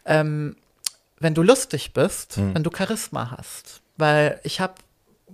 ähm, 0.05 0.55
wenn 1.21 1.33
du 1.33 1.43
lustig 1.43 1.93
bist, 1.93 2.37
wenn 2.37 2.63
du 2.63 2.71
Charisma 2.75 3.31
hast. 3.37 3.81
Weil 3.97 4.39
ich 4.43 4.59
habe, 4.59 4.73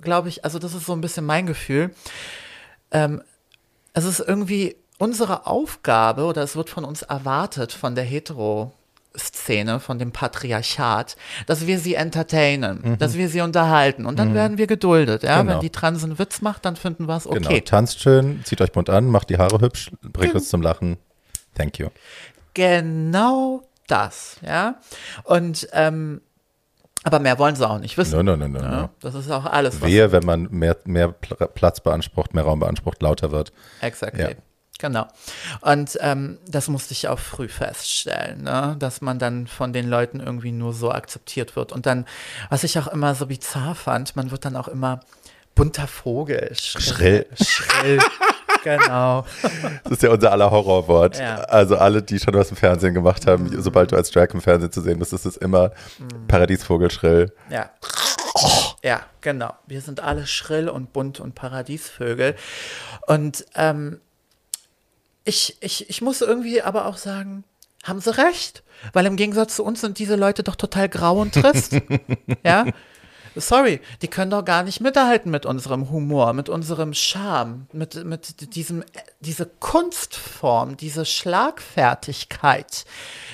glaube 0.02 0.30
ich, 0.30 0.44
also 0.44 0.60
das 0.60 0.74
ist 0.74 0.86
so 0.86 0.94
ein 0.94 1.02
bisschen 1.02 1.26
mein 1.26 1.46
Gefühl, 1.46 1.92
ähm, 2.92 3.22
es 3.94 4.06
ist 4.06 4.20
irgendwie 4.20 4.76
unsere 5.00 5.48
Aufgabe 5.48 6.24
oder 6.26 6.44
es 6.44 6.56
wird 6.56 6.70
von 6.70 6.84
uns 6.84 7.02
erwartet, 7.02 7.72
von 7.72 7.96
der 7.96 8.04
Hetero-Szene, 8.04 9.80
von 9.80 10.00
dem 10.00 10.12
Patriarchat, 10.12 11.16
dass 11.46 11.68
wir 11.68 11.80
sie 11.80 11.96
entertainen, 11.96 12.98
dass 12.98 13.16
wir 13.16 13.30
sie 13.30 13.42
unterhalten 13.42 14.06
und 14.06 14.20
dann 14.20 14.34
werden 14.34 14.58
wir 14.58 14.68
geduldet. 14.68 15.24
Ja? 15.24 15.42
Genau. 15.42 15.54
Wenn 15.54 15.60
die 15.62 15.70
Trans 15.70 16.04
einen 16.04 16.20
Witz 16.20 16.42
macht, 16.42 16.66
dann 16.66 16.76
finden 16.76 17.08
wir 17.08 17.16
es 17.16 17.24
Genau, 17.24 17.50
okay. 17.50 17.62
tanzt 17.62 18.00
schön, 18.02 18.42
zieht 18.44 18.62
euch 18.62 18.72
bunt 18.72 18.90
an, 18.90 19.08
macht 19.08 19.30
die 19.30 19.38
Haare 19.38 19.60
hübsch, 19.60 19.92
bringt 20.02 20.36
uns 20.36 20.50
zum 20.50 20.62
Lachen. 20.62 20.98
Thank 21.56 21.80
you. 21.80 21.90
Genau 22.54 23.67
das, 23.88 24.38
ja. 24.46 24.76
Und 25.24 25.68
ähm, 25.74 26.22
aber 27.04 27.20
mehr 27.20 27.40
wollen 27.40 27.56
sie 27.56 27.68
auch 27.68 27.80
nicht 27.80 27.98
wissen. 27.98 28.24
No, 28.26 28.36
no, 28.36 28.46
Ja? 28.60 28.82
no. 28.82 28.90
Das 29.00 29.16
ist 29.16 29.32
auch 29.32 29.46
alles, 29.46 29.80
was 29.82 29.88
Wehe, 29.90 30.12
wenn 30.12 30.26
man 30.26 30.50
mehr, 30.52 30.76
mehr 30.86 31.10
Pl- 31.10 31.48
Platz 31.48 31.80
beansprucht, 31.80 32.34
mehr 32.34 32.44
Raum 32.44 32.60
beansprucht, 32.60 33.02
lauter 33.02 33.32
wird. 33.32 33.54
Exactly. 33.82 34.22
Ja. 34.24 34.30
Genau. 34.80 35.08
Und 35.62 35.98
ähm, 36.02 36.38
das 36.48 36.68
musste 36.68 36.92
ich 36.94 37.08
auch 37.08 37.18
früh 37.18 37.48
feststellen, 37.48 38.44
ne? 38.44 38.76
dass 38.78 39.02
man 39.02 39.18
dann 39.20 39.48
von 39.48 39.74
den 39.74 39.90
Leuten 39.90 40.20
irgendwie 40.20 40.52
nur 40.52 40.74
so 40.74 40.92
akzeptiert 40.92 41.56
wird. 41.56 41.72
Und 41.72 41.86
dann, 41.86 42.06
was 42.50 42.64
ich 42.64 42.78
auch 42.78 42.88
immer 42.88 43.16
so 43.16 43.26
bizarr 43.28 43.74
fand, 43.74 44.16
man 44.16 44.30
wird 44.30 44.46
dann 44.46 44.56
auch 44.56 44.68
immer 44.68 45.00
bunter 45.56 45.88
Vogel. 45.88 46.52
Schrill. 46.54 47.26
Schrill. 47.42 48.00
Genau. 48.76 49.26
Das 49.84 49.94
ist 49.94 50.04
ja 50.04 50.10
unser 50.12 50.32
aller 50.32 50.52
Horrorwort. 50.52 51.18
Ja. 51.20 51.36
Also 51.44 51.78
alle, 51.78 52.02
die 52.04 52.20
schon 52.20 52.34
was 52.34 52.50
im 52.50 52.58
Fernsehen 52.58 52.94
gemacht 52.94 53.26
haben, 53.28 53.46
Mhm. 53.46 53.62
sobald 53.62 53.92
du 53.92 53.96
als 53.96 54.12
Drag 54.12 54.28
im 54.34 54.42
Fernsehen 54.42 54.72
zu 54.72 54.82
sehen 54.82 55.00
bist, 55.00 55.14
ist 55.14 55.26
es 55.26 55.38
immer 55.38 55.72
Paradiesvogelschrill. 56.28 57.32
Ja. 57.50 57.70
Ja, 58.84 59.02
genau. 59.22 59.54
Wir 59.66 59.82
sind 59.82 60.00
alle 60.02 60.28
schrill 60.28 60.70
und 60.70 60.94
bunt 60.94 61.20
und 61.20 61.34
Paradiesvögel. 61.36 62.36
Und 63.08 63.46
ähm, 63.56 64.00
ich, 65.24 65.58
ich, 65.62 65.90
ich 65.90 66.02
muss 66.02 66.22
irgendwie 66.22 66.62
aber 66.62 66.86
auch 66.86 66.98
sagen, 66.98 67.44
haben 67.84 68.00
sie 68.00 68.16
recht? 68.18 68.64
Weil 68.94 69.06
im 69.08 69.16
Gegensatz 69.16 69.56
zu 69.56 69.64
uns 69.64 69.82
sind 69.82 69.98
diese 69.98 70.16
Leute 70.16 70.44
doch 70.44 70.56
total 70.56 70.88
grau 70.90 71.20
und 71.20 71.34
trist. 71.34 71.76
ja? 72.44 72.66
Sorry, 73.40 73.82
die 74.02 74.08
können 74.08 74.32
doch 74.32 74.44
gar 74.44 74.64
nicht 74.64 74.82
mithalten 74.82 75.32
mit 75.32 75.46
unserem 75.46 75.90
Humor, 75.90 76.34
mit 76.34 76.50
unserem 76.50 76.94
Charme, 76.94 77.68
mit, 77.72 78.04
mit 78.04 78.56
diesem, 78.56 78.84
diese 79.20 79.46
Kunstform, 79.46 80.78
diese 80.78 81.06
Schlagfertigkeit, 81.06 82.86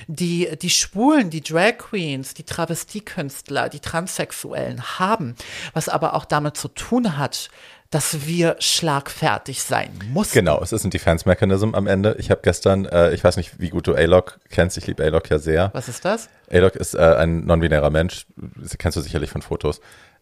die 0.08 0.50
die 0.62 0.70
Schwulen, 0.70 1.30
die 1.30 1.42
Drag 1.42 1.78
Queens, 1.78 2.34
die 2.34 2.44
Travestiekünstler, 2.44 3.70
die 3.70 3.80
Transsexuellen 3.80 5.00
haben, 5.00 5.36
was 5.74 5.90
aber 5.90 6.14
auch 6.16 6.26
damit 6.26 6.58
zu 6.58 6.68
tun 6.68 7.18
hat, 7.18 7.50
dass 7.94 8.26
wir 8.26 8.56
schlagfertig 8.60 9.62
sein 9.62 9.92
mussten. 10.10 10.40
Genau, 10.40 10.60
es 10.64 10.72
ist 10.72 10.84
ein 10.84 10.90
Defense 10.90 11.28
Mechanism 11.28 11.76
am 11.76 11.86
Ende. 11.86 12.16
Ich 12.18 12.32
habe 12.32 12.42
gestern, 12.44 12.86
äh, 12.86 13.14
ich 13.14 13.24
weiß 13.24 13.38
nicht, 13.38 13.60
wie 13.60 13.70
gut 13.70 13.86
du 13.86 13.94
A-Log 13.94 14.40
kennst, 14.50 14.78
ich 14.78 14.88
liebe 14.88 15.04
A-Log 15.04 15.30
ja 15.30 15.38
sehr. 15.38 15.70
Was 15.74 15.88
ist 15.88 16.04
das? 16.04 16.28
A-Log 16.52 16.76
ist 16.76 16.96
äh, 16.96 17.00
ein 17.00 17.46
non-binärer 17.46 17.92
Mensch, 17.92 18.26
das 18.36 18.78
kennst 18.80 18.98
du 18.98 19.02
sicherlich 19.02 19.30
von 19.30 19.44
Fotos. 19.44 19.80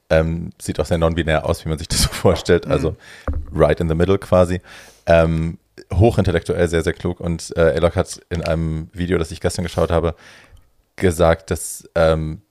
Ähm, 0.09 0.49
sieht 0.61 0.81
auch 0.81 0.85
sehr 0.85 0.97
non-binär 0.97 1.45
aus, 1.45 1.63
wie 1.63 1.69
man 1.69 1.77
sich 1.77 1.87
das 1.87 2.01
so 2.03 2.09
vorstellt, 2.09 2.67
also 2.67 2.97
right 3.53 3.79
in 3.79 3.87
the 3.87 3.95
middle 3.95 4.17
quasi. 4.17 4.59
Ähm, 5.05 5.57
hochintellektuell, 5.93 6.67
sehr, 6.67 6.83
sehr 6.83 6.93
klug. 6.93 7.21
Und 7.21 7.53
äh, 7.55 7.77
A-Log 7.77 7.95
hat 7.95 8.19
in 8.29 8.43
einem 8.43 8.89
Video, 8.91 9.17
das 9.17 9.31
ich 9.31 9.39
gestern 9.39 9.63
geschaut 9.63 9.91
habe, 9.91 10.15
gesagt, 10.97 11.51
dass 11.51 11.89
ähm, 11.95 12.41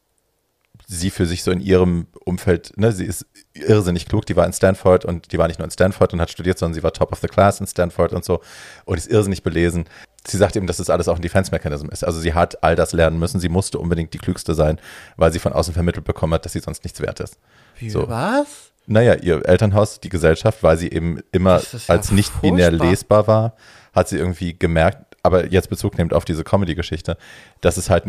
sie 0.93 1.11
für 1.11 1.25
sich 1.25 1.45
so 1.45 1.53
in 1.53 1.61
ihrem 1.61 2.09
Umfeld, 2.25 2.77
ne, 2.77 2.91
sie 2.91 3.05
ist 3.05 3.25
irrsinnig 3.55 4.07
klug, 4.07 4.27
die 4.27 4.35
war 4.35 4.45
in 4.45 4.53
Stanford 4.53 5.05
und 5.05 5.31
die 5.31 5.39
war 5.39 5.47
nicht 5.47 5.61
nur 5.61 5.65
in 5.65 5.71
Stanford 5.71 6.13
und 6.13 6.21
hat 6.21 6.31
studiert, 6.31 6.59
sondern 6.59 6.75
sie 6.75 6.83
war 6.83 6.93
top 6.93 7.13
of 7.13 7.21
the 7.21 7.29
class 7.29 7.61
in 7.61 7.69
Stanford 7.69 8.13
und 8.13 8.25
so 8.25 8.41
und 8.87 8.99
ist 8.99 9.09
irrsinnig 9.09 9.45
belesen. 9.45 9.85
Sie 10.27 10.37
sagt 10.37 10.57
eben, 10.57 10.67
dass 10.67 10.79
das 10.79 10.91
alles 10.91 11.07
auch 11.07 11.15
ein 11.15 11.23
Defense-Mechanism 11.23 11.89
ist. 11.91 12.05
Also 12.05 12.19
sie 12.19 12.35
hat 12.35 12.65
all 12.65 12.75
das 12.75 12.93
lernen 12.93 13.21
müssen, 13.21 13.39
sie 13.39 13.49
musste 13.49 13.79
unbedingt 13.79 14.13
die 14.15 14.19
Klügste 14.19 14.55
sein, 14.55 14.81
weil 15.17 15.33
sie 15.33 15.39
von 15.39 15.53
außen 15.53 15.73
vermittelt 15.73 16.05
bekommen 16.05 16.35
hat, 16.35 16.45
dass 16.45 16.55
sie 16.55 16.61
sonst 16.61 16.83
nichts 16.83 17.01
wert 17.01 17.21
ist. 17.21 17.39
Wie, 17.79 17.89
So. 17.89 18.09
was? 18.09 18.73
Naja, 18.87 19.15
ihr 19.15 19.47
Elternhaus, 19.47 20.01
die 20.01 20.09
Gesellschaft, 20.09 20.65
weil 20.65 20.77
sie 20.77 20.91
eben 20.91 21.21
immer 21.31 21.61
ja 21.61 21.79
als 21.87 22.11
nicht 22.11 22.41
binär 22.41 22.73
lesbar 22.73 23.29
war, 23.29 23.55
hat 23.93 24.09
sie 24.09 24.17
irgendwie 24.17 24.59
gemerkt, 24.59 25.17
aber 25.23 25.47
jetzt 25.47 25.71
Bezug 25.71 25.97
nehmend 25.97 26.15
auf 26.15 26.25
diese 26.25 26.43
Comedy-Geschichte, 26.43 27.17
dass 27.61 27.77
es 27.77 27.91
halt 27.91 28.07
ein 28.07 28.09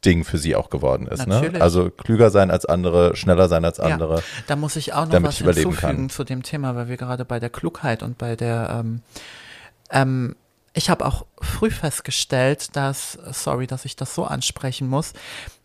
Überlebensding 0.00 0.24
für 0.24 0.38
sie 0.38 0.56
auch 0.56 0.70
geworden 0.70 1.06
ist. 1.06 1.26
Ne? 1.26 1.52
Also 1.60 1.90
klüger 1.90 2.30
sein 2.30 2.50
als 2.50 2.64
andere, 2.66 3.16
schneller 3.16 3.48
sein 3.48 3.64
als 3.64 3.78
Ja, 3.78 3.84
andere. 3.84 4.22
da 4.46 4.56
muss 4.56 4.76
ich 4.76 4.92
auch 4.94 5.06
noch 5.06 5.22
was 5.22 5.38
hinzufügen 5.38 5.76
kann. 5.76 6.10
zu 6.10 6.24
dem 6.24 6.42
Thema, 6.42 6.74
weil 6.74 6.88
wir 6.88 6.96
gerade 6.96 7.24
bei 7.24 7.38
der 7.40 7.50
Klugheit 7.50 8.02
und 8.02 8.18
bei 8.18 8.36
der 8.36 8.80
ähm, 8.80 9.02
ähm, 9.90 10.36
ich 10.72 10.88
habe 10.88 11.04
auch 11.04 11.26
früh 11.40 11.70
festgestellt, 11.70 12.76
dass, 12.76 13.18
sorry, 13.32 13.66
dass 13.66 13.84
ich 13.84 13.96
das 13.96 14.14
so 14.14 14.24
ansprechen 14.24 14.86
muss, 14.88 15.12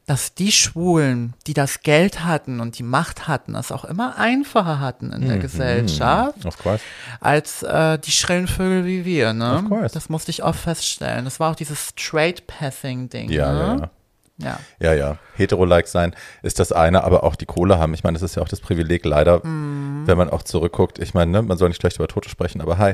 dass 0.08 0.34
die 0.34 0.52
Schwulen, 0.52 1.34
die 1.46 1.54
das 1.54 1.82
Geld 1.82 2.24
hatten 2.26 2.60
und 2.60 2.80
die 2.80 2.84
Macht 2.84 3.28
hatten, 3.28 3.54
es 3.56 3.72
auch 3.72 3.86
immer 3.86 4.18
einfacher 4.18 4.80
hatten 4.80 5.12
in 5.12 5.22
Mhm. 5.24 5.28
der 5.28 5.38
Gesellschaft, 5.38 6.44
Of 6.46 6.58
course. 6.58 6.84
als 7.22 7.62
äh, 7.64 8.00
die 8.00 8.12
schrillen 8.12 8.48
Vögel 8.48 8.86
wie 8.86 9.06
wir. 9.06 9.34
Ne? 9.34 9.64
Das 9.94 10.10
musste 10.10 10.32
ich 10.32 10.44
oft 10.44 10.60
feststellen. 10.60 11.26
Das 11.26 11.40
war 11.40 11.52
auch 11.52 11.56
dieses 11.56 11.90
Straight-Passing-Ding. 11.90 13.30
Ja, 13.32 13.52
ne? 13.54 13.60
ja, 13.60 13.76
ja. 13.78 13.90
Ja. 14.38 14.60
Ja, 14.80 14.94
ja. 14.94 15.18
Hetero-like 15.36 15.88
sein 15.88 16.16
ist 16.44 16.60
das 16.60 16.72
eine, 16.72 17.04
aber 17.04 17.24
auch 17.24 17.36
die 17.36 17.46
Kohle 17.46 17.78
haben. 17.80 17.94
Ich 17.94 18.04
meine, 18.04 18.16
das 18.16 18.24
ist 18.24 18.36
ja 18.36 18.42
auch 18.44 18.48
das 18.50 18.60
Privileg 18.62 19.06
leider, 19.06 19.46
Mhm. 19.46 20.04
wenn 20.06 20.18
man 20.18 20.30
auch 20.30 20.44
zurückguckt. 20.44 21.00
Ich 21.00 21.14
meine, 21.14 21.32
ne, 21.32 21.42
man 21.42 21.58
soll 21.58 21.70
nicht 21.70 21.80
schlecht 21.82 21.98
über 21.98 22.08
Tote 22.08 22.30
sprechen, 22.30 22.62
aber 22.62 22.78
hi. 22.78 22.94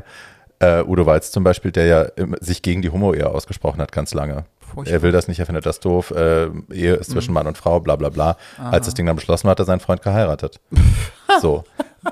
Äh, 0.60 0.84
Udo 0.84 1.08
Walz 1.08 1.32
zum 1.32 1.43
Beispiel, 1.43 1.71
der 1.71 1.86
ja 1.88 2.01
im- 2.04 2.36
sich 2.39 2.62
gegen 2.62 2.84
die 2.84 2.91
Homo-Ehe 2.91 3.27
ausgesprochen 3.27 3.82
hat, 3.82 3.91
ganz 3.91 4.13
lange. 4.13 4.45
Furchtbar. 4.60 4.93
Er 4.93 5.01
will 5.01 5.12
das 5.12 5.27
nicht, 5.27 5.39
er 5.39 5.47
findet 5.47 5.65
das 5.65 5.80
doof. 5.80 6.12
Äh, 6.12 6.45
Ehe 6.71 6.93
ist 6.93 7.10
Mhm. 7.10 7.13
zwischen 7.13 7.34
Mann 7.34 7.47
und 7.47 7.58
Frau, 7.58 7.80
bla 7.80 7.95
bla 7.95 8.10
bla. 8.10 8.38
Als 8.60 8.86
das 8.86 8.93
Ding 8.93 9.08
dann 9.08 9.15
beschlossen 9.15 9.45
war, 9.45 9.51
hat 9.51 9.60
er 9.60 9.65
seinen 9.65 9.80
Freund 9.80 10.04
geheiratet. 10.04 10.60
so. 11.41 11.63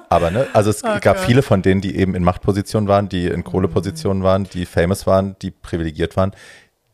Aber 0.10 0.32
ne, 0.32 0.48
also 0.54 0.70
es 0.72 0.82
gab 1.02 1.18
Okay. 1.18 1.26
viele 1.28 1.42
von 1.44 1.62
denen, 1.62 1.82
die 1.82 1.96
eben 1.96 2.16
in 2.16 2.24
Machtpositionen 2.24 2.90
waren, 2.90 3.08
die 3.10 3.28
in 3.28 3.44
Kohlepositionen 3.44 4.24
waren, 4.24 4.46
die 4.46 4.66
famous 4.66 5.06
waren, 5.08 5.36
die 5.42 5.52
privilegiert 5.52 6.18
waren, 6.18 6.32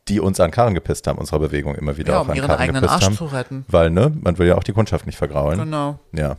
die 0.08 0.20
uns 0.20 0.40
an 0.40 0.52
Karren 0.52 0.74
gepisst 0.76 1.08
haben, 1.08 1.18
unserer 1.18 1.40
Bewegung 1.40 1.76
immer 1.76 1.98
wieder 1.98 2.14
Ja, 2.14 2.20
auch 2.20 2.26
um 2.26 2.30
an 2.32 2.36
ihren 2.38 2.48
Karren 2.48 2.60
eigenen 2.62 2.82
gepisst 2.82 2.96
Arsch 2.96 3.06
haben. 3.06 3.18
zu 3.18 3.26
retten. 3.26 3.66
Weil, 3.68 3.90
ne, 3.90 4.12
man 4.22 4.38
will 4.38 4.48
ja 4.48 4.56
auch 4.56 4.64
die 4.64 4.74
Kundschaft 4.74 5.06
nicht 5.06 5.18
vergraulen. 5.18 5.60
Genau. 5.60 6.00
Ja. 6.14 6.36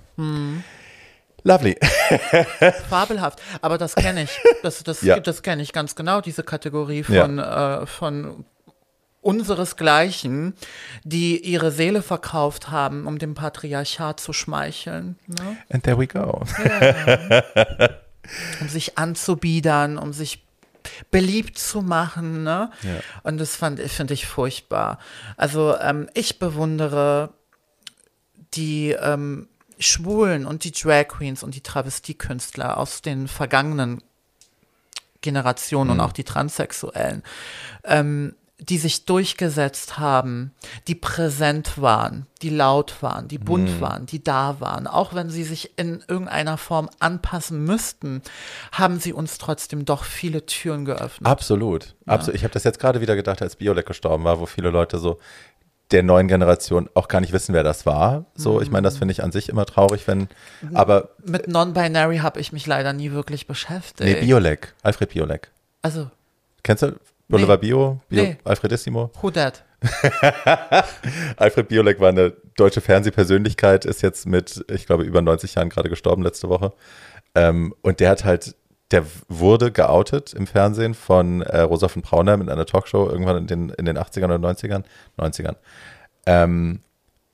Lovely. 1.43 1.77
Fabelhaft. 2.89 3.41
Aber 3.63 3.79
das 3.79 3.95
kenne 3.95 4.23
ich. 4.25 4.31
Das, 4.63 4.83
das, 4.85 5.03
Ja. 5.03 5.19
das 5.21 5.43
kenne 5.43 5.63
ich 5.63 5.73
ganz 5.73 5.95
genau, 5.97 6.21
diese 6.21 6.43
Kategorie 6.43 7.05
Ja. 7.09 7.23
von, 7.23 7.39
äh, 7.39 7.87
von 7.87 8.45
unseresgleichen, 9.21 10.55
die 11.03 11.39
ihre 11.45 11.73
Seele 11.73 12.03
verkauft 12.03 12.71
haben, 12.71 13.07
um 13.07 13.19
dem 13.19 13.35
Patriarchat 13.35 14.21
zu 14.21 14.33
schmeicheln. 14.33 15.19
Ne? 15.27 15.57
And 15.71 15.83
there 15.83 15.99
we 15.99 16.07
go. 16.07 16.43
Um 18.61 18.69
sich 18.69 18.99
anzubiedern, 18.99 19.99
um 19.99 20.13
sich 20.13 20.46
beliebt 21.11 21.59
zu 21.59 21.83
machen. 21.83 22.43
Ne? 22.43 22.71
Ja. 22.83 23.01
Und 23.23 23.39
das 23.39 23.57
fand, 23.57 23.81
finde 23.81 24.15
ich 24.15 24.27
furchtbar. 24.27 24.99
Also 25.37 25.77
ähm, 25.79 26.09
ich 26.15 26.39
bewundere 26.39 27.31
die 28.55 28.91
ähm, 28.91 29.49
Schwulen 29.79 30.47
und 30.47 30.65
die 30.65 30.73
Drag 30.73 31.09
Queens 31.09 31.43
und 31.43 31.55
die 31.55 31.63
Travestiekünstler 31.63 32.79
aus 32.79 33.03
den 33.03 33.29
vergangenen 33.29 34.03
Generationen 35.21 35.91
und 35.91 36.01
auch 36.01 36.13
die 36.13 36.25
Transsexuellen. 36.25 37.23
Ähm, 37.85 38.35
die 38.59 38.79
sich 38.79 39.05
durchgesetzt 39.05 39.99
haben, 39.99 40.53
die 40.89 40.95
präsent 40.95 41.81
waren, 41.81 42.27
die 42.41 42.49
laut 42.49 43.03
waren, 43.03 43.29
die 43.29 43.37
bunt 43.39 43.69
Mhm. 43.77 43.81
waren, 43.83 44.07
die 44.07 44.25
da 44.25 44.61
waren. 44.61 44.87
Auch 44.87 45.13
wenn 45.15 45.29
sie 45.29 45.45
sich 45.45 45.79
in 45.79 46.03
irgendeiner 46.09 46.57
Form 46.57 46.89
anpassen 46.99 47.65
müssten, 47.65 48.23
haben 48.73 48.99
sie 48.99 49.13
uns 49.13 49.37
trotzdem 49.37 49.85
doch 49.85 50.05
viele 50.05 50.47
Türen 50.47 50.87
geöffnet. 50.87 51.29
Absolut. 51.31 51.95
Absolut. 52.07 52.35
Ich 52.37 52.45
habe 52.45 52.55
das 52.55 52.65
jetzt 52.65 52.81
gerade 52.81 53.03
wieder 53.03 53.15
gedacht, 53.15 53.43
als 53.43 53.57
Biolek 53.57 53.85
gestorben 53.87 54.25
war, 54.25 54.41
wo 54.41 54.47
viele 54.47 54.71
Leute 54.71 54.99
so 54.99 55.19
der 55.93 56.03
neuen 56.03 56.27
Generation 56.27 56.89
auch 56.95 57.09
gar 57.09 57.21
nicht 57.21 57.33
wissen, 57.35 57.53
wer 57.55 57.63
das 57.63 57.87
war. 57.87 58.25
So, 58.35 58.61
ich 58.61 58.71
meine, 58.73 58.87
das 58.87 58.97
finde 58.99 59.13
ich 59.13 59.23
an 59.23 59.31
sich 59.33 59.49
immer 59.49 59.67
traurig, 59.67 60.09
wenn, 60.09 60.29
aber 60.75 61.11
Mit 61.25 61.47
Non-Binary 61.47 62.19
habe 62.19 62.41
ich 62.41 62.51
mich 62.53 62.67
leider 62.67 62.93
nie 62.93 63.13
wirklich 63.13 63.47
beschäftigt. 63.47 64.01
nee, 64.01 64.27
Biolek, 64.27 64.75
Alfred 64.83 65.11
Biolek. 65.11 65.51
also, 65.83 66.11
Kennst 66.65 66.83
du 66.83 66.97
Boulevard 67.29 67.61
Bio? 67.61 68.01
Bio 68.09 68.23
Nee. 68.23 68.37
Alfredissimo? 68.45 69.11
who 69.21 69.31
that? 69.31 69.65
Alfred 71.37 71.69
Biolek 71.69 72.01
war 72.01 72.09
eine 72.09 72.33
deutsche 72.57 72.81
Fernsehpersönlichkeit, 72.81 73.85
ist 73.85 74.03
jetzt 74.03 74.27
mit, 74.27 74.65
ich 74.71 74.87
glaube, 74.87 75.05
über 75.05 75.23
90 75.23 75.55
Jahren 75.55 75.69
gerade 75.69 75.89
gestorben 75.89 76.23
letzte 76.23 76.49
Woche. 76.49 76.73
Ähm, 77.35 77.75
und 77.83 78.01
der 78.01 78.11
hat 78.11 78.25
halt, 78.25 78.57
der 78.91 79.05
wurde 79.29 79.73
geoutet 79.73 80.33
im 80.33 80.47
Fernsehen 80.47 80.95
von 80.95 81.43
äh, 81.43 81.61
Rosa 81.61 81.89
von 81.89 82.03
Braunheim 82.03 82.41
in 82.41 82.49
einer 82.49 82.67
Talkshow 82.67 83.09
irgendwann 83.09 83.37
in 83.37 83.47
den, 83.47 83.69
in 83.71 83.85
den 83.85 83.99
80ern 83.99 84.25
oder 84.25 84.49
90ern, 84.49 84.85
90ern. 85.19 85.57
Ähm, 86.25 86.81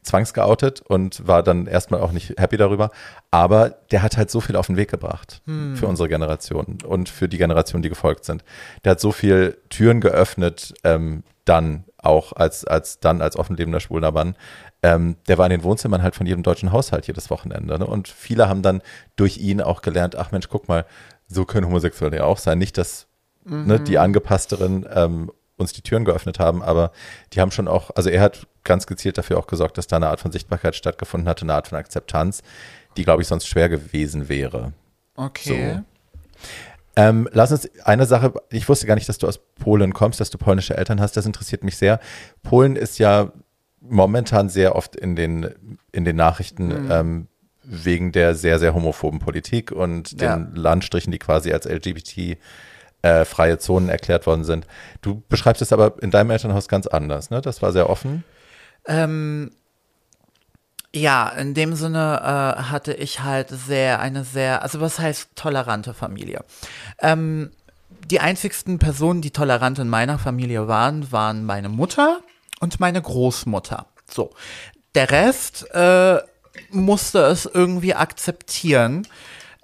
zwangsgeoutet 0.03 0.81
und 0.81 1.27
war 1.27 1.43
dann 1.43 1.67
erstmal 1.67 2.01
auch 2.01 2.13
nicht 2.13 2.35
happy 2.39 2.57
darüber. 2.57 2.91
Aber 3.31 3.71
der 3.91 4.03
hat 4.03 4.17
halt 4.17 4.31
so 4.31 4.41
viel 4.41 4.57
auf 4.57 4.67
den 4.67 4.77
Weg 4.77 4.91
gebracht 4.91 5.43
für 5.75 5.87
unsere 5.87 6.09
Generation 6.09 6.79
und 6.85 7.09
für 7.09 7.29
die 7.29 7.39
Generation, 7.39 7.83
die 7.83 7.89
gefolgt 7.89 8.25
sind. 8.25 8.45
Der 8.85 8.93
hat 8.93 9.01
so 9.01 9.13
viel 9.13 9.59
Türen 9.71 10.01
geöffnet, 10.01 10.75
ähm, 10.85 11.23
dann 11.45 11.85
auch 11.99 12.33
als, 12.33 12.65
als 12.65 13.01
dann 13.01 13.21
als 13.21 13.37
offenlebender 13.37 13.81
schwuler 13.81 14.13
Mann. 14.13 14.37
Ähm, 14.83 15.17
der 15.29 15.39
war 15.39 15.47
in 15.47 15.51
den 15.51 15.63
Wohnzimmern 15.63 16.03
halt 16.03 16.15
von 16.15 16.27
jedem 16.27 16.43
deutschen 16.43 16.73
Haushalt 16.73 17.07
jedes 17.07 17.31
Wochenende. 17.31 17.79
Ne? 17.79 17.87
Und 17.87 18.09
viele 18.09 18.49
haben 18.49 18.63
dann 18.63 18.83
durch 19.17 19.39
ihn 19.39 19.61
auch 19.61 19.83
gelernt, 19.83 20.17
ach 20.17 20.33
Mensch, 20.33 20.49
guck 20.49 20.69
mal, 20.69 20.85
so 21.29 21.45
können 21.45 21.67
Homosexuelle 21.67 22.17
ja 22.17 22.25
auch 22.25 22.39
sein. 22.39 22.59
Nicht, 22.59 22.79
dass 22.79 23.07
ne, 23.45 23.81
die 23.81 23.99
angepassteren 23.99 24.87
ähm, 24.93 25.31
uns 25.57 25.73
die 25.73 25.83
Türen 25.83 26.05
geöffnet 26.05 26.39
haben, 26.39 26.63
aber 26.63 26.93
die 27.33 27.41
haben 27.41 27.51
schon 27.51 27.69
auch, 27.69 27.91
also 27.95 28.11
er 28.11 28.21
hat 28.21 28.47
ganz 28.65 28.87
gezielt 28.87 29.19
dafür 29.19 29.39
auch 29.39 29.47
gesorgt, 29.47 29.79
dass 29.79 29.87
da 29.87 29.97
eine 29.97 30.09
Art 30.09 30.21
von 30.21 30.33
Sichtbarkeit 30.33 30.75
stattgefunden 30.77 31.29
hatte, 31.29 31.43
eine 31.43 31.55
Art 31.55 31.69
von 31.69 31.79
Akzeptanz, 31.79 32.43
die, 32.97 33.05
glaube 33.05 33.23
ich, 33.23 33.29
sonst 33.29 33.47
schwer 33.47 33.69
gewesen 33.69 34.29
wäre. 34.29 34.73
Okay. 35.15 35.83
Ähm, 36.95 37.29
lass 37.33 37.53
uns 37.53 37.69
eine 37.85 38.07
Sache, 38.07 38.35
ich 38.51 38.69
wusste 38.69 38.87
gar 38.87 38.95
nicht, 38.97 39.09
dass 39.09 39.19
du 39.19 39.27
aus 39.27 39.39
Polen 39.39 39.95
kommst, 39.95 40.21
dass 40.21 40.31
du 40.31 40.39
polnische 40.39 40.77
Eltern 40.77 41.01
hast, 41.01 41.17
das 41.17 41.27
interessiert 41.27 41.65
mich 41.65 41.77
sehr. 41.77 42.01
Polen 42.43 42.77
ist 42.77 42.99
ja 42.99 43.33
momentan 43.81 44.49
sehr 44.49 44.77
oft 44.77 44.95
in 44.95 45.17
den, 45.17 45.79
in 45.91 46.05
den 46.05 46.17
Nachrichten 46.17 46.91
ähm, 46.91 47.29
wegen 47.65 48.13
der 48.13 48.35
sehr, 48.35 48.59
sehr 48.59 48.75
homophoben 48.75 49.21
Politik 49.21 49.73
und 49.73 50.21
den 50.21 50.29
Ja. 50.29 50.49
Landstrichen, 50.55 51.13
die 51.13 51.19
quasi 51.19 51.53
als 51.53 51.65
LGBT 51.65 52.37
äh, 53.03 53.25
freie 53.25 53.59
Zonen 53.59 53.89
erklärt 53.89 54.27
worden 54.27 54.45
sind. 54.45 54.67
Du 55.01 55.23
beschreibst 55.29 55.63
es 55.63 55.73
aber 55.73 56.01
in 56.03 56.11
deinem 56.11 56.31
Elternhaus 56.31 56.69
ganz 56.69 56.87
anders, 56.87 57.31
ne? 57.31 57.41
Das 57.41 57.63
war 57.63 57.73
sehr 57.73 57.91
offen. 57.91 58.25
Ähm, 58.87 59.51
ja, 60.95 61.29
in 61.31 61.55
dem 61.55 61.75
Sinne 61.75 62.21
äh, 62.23 62.63
hatte 62.65 62.93
ich 62.93 63.21
halt 63.21 63.49
sehr, 63.49 64.01
eine 64.01 64.25
sehr, 64.25 64.63
also 64.63 64.81
was 64.81 64.99
heißt 64.99 65.31
tolerante 65.35 65.95
Familie? 65.95 66.45
Ähm, 67.01 67.51
die 68.11 68.21
einzigsten 68.21 68.79
Personen, 68.79 69.23
die 69.23 69.31
tolerant 69.31 69.79
in 69.79 69.89
meiner 69.89 70.19
Familie 70.19 70.69
waren, 70.69 71.11
waren 71.11 71.45
meine 71.45 71.69
Mutter 71.69 72.21
und 72.61 72.81
meine 72.81 73.01
Großmutter. 73.01 73.87
So. 74.11 74.31
Der 74.95 75.11
Rest 75.11 75.71
äh, 75.75 76.19
musste 76.71 77.21
es 77.21 77.47
irgendwie 77.47 77.95
akzeptieren. 77.95 79.07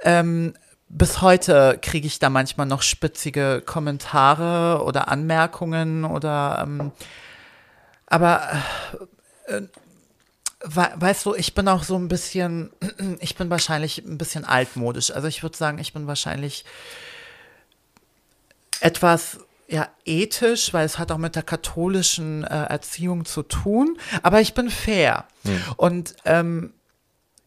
Ähm, 0.02 0.54
bis 0.88 1.20
heute 1.20 1.78
kriege 1.80 2.06
ich 2.06 2.18
da 2.18 2.30
manchmal 2.30 2.66
noch 2.66 2.82
spitzige 2.82 3.62
Kommentare 3.64 4.82
oder 4.84 5.08
Anmerkungen 5.08 6.04
oder 6.04 6.64
ähm, 6.66 6.92
aber 8.06 8.48
äh, 9.46 9.62
we 10.60 10.88
weißt 10.94 11.26
du, 11.26 11.34
ich 11.34 11.54
bin 11.54 11.68
auch 11.68 11.82
so 11.82 11.96
ein 11.96 12.08
bisschen, 12.08 12.70
ich 13.20 13.36
bin 13.36 13.50
wahrscheinlich 13.50 14.04
ein 14.04 14.18
bisschen 14.18 14.44
altmodisch. 14.44 15.10
Also 15.10 15.28
ich 15.28 15.42
würde 15.42 15.56
sagen, 15.56 15.78
ich 15.78 15.92
bin 15.92 16.06
wahrscheinlich 16.06 16.64
etwas 18.80 19.38
ja 19.68 19.88
ethisch, 20.06 20.72
weil 20.72 20.86
es 20.86 20.98
hat 20.98 21.12
auch 21.12 21.18
mit 21.18 21.36
der 21.36 21.42
katholischen 21.42 22.44
äh, 22.44 22.64
Erziehung 22.64 23.26
zu 23.26 23.42
tun. 23.42 23.98
Aber 24.22 24.40
ich 24.40 24.54
bin 24.54 24.70
fair 24.70 25.26
und 25.76 26.14
ähm, 26.24 26.72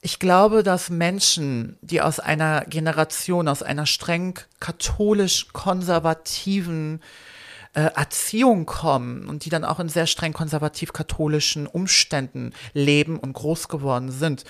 ich 0.01 0.17
glaube, 0.17 0.63
dass 0.63 0.89
Menschen, 0.89 1.77
die 1.81 2.01
aus 2.01 2.19
einer 2.19 2.65
Generation, 2.65 3.47
aus 3.47 3.61
einer 3.61 3.85
streng 3.85 4.39
katholisch-konservativen 4.59 6.99
äh, 7.73 7.89
Erziehung 7.95 8.65
kommen 8.65 9.29
und 9.29 9.45
die 9.45 9.49
dann 9.49 9.63
auch 9.63 9.79
in 9.79 9.87
sehr 9.89 10.07
streng 10.07 10.33
konservativ-katholischen 10.33 11.67
Umständen 11.67 12.53
leben 12.73 13.19
und 13.19 13.33
groß 13.33 13.67
geworden 13.67 14.09
sind, 14.11 14.43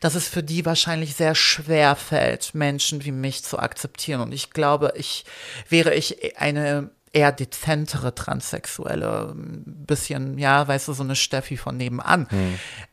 dass 0.00 0.14
es 0.14 0.28
für 0.28 0.42
die 0.42 0.66
wahrscheinlich 0.66 1.16
sehr 1.16 1.34
schwer 1.34 1.96
fällt, 1.96 2.54
Menschen 2.54 3.04
wie 3.04 3.12
mich 3.12 3.42
zu 3.42 3.58
akzeptieren. 3.58 4.20
Und 4.20 4.32
ich 4.32 4.50
glaube, 4.50 4.92
ich 4.96 5.24
wäre 5.68 5.94
ich 5.94 6.38
eine 6.38 6.90
eher 7.12 7.32
dezentere 7.32 8.14
Transsexuelle, 8.14 9.34
bisschen, 9.34 10.38
ja, 10.38 10.68
weißt 10.68 10.88
du, 10.88 10.92
so 10.92 11.02
eine 11.02 11.16
Steffi 11.16 11.56
von 11.56 11.76
nebenan, 11.76 12.28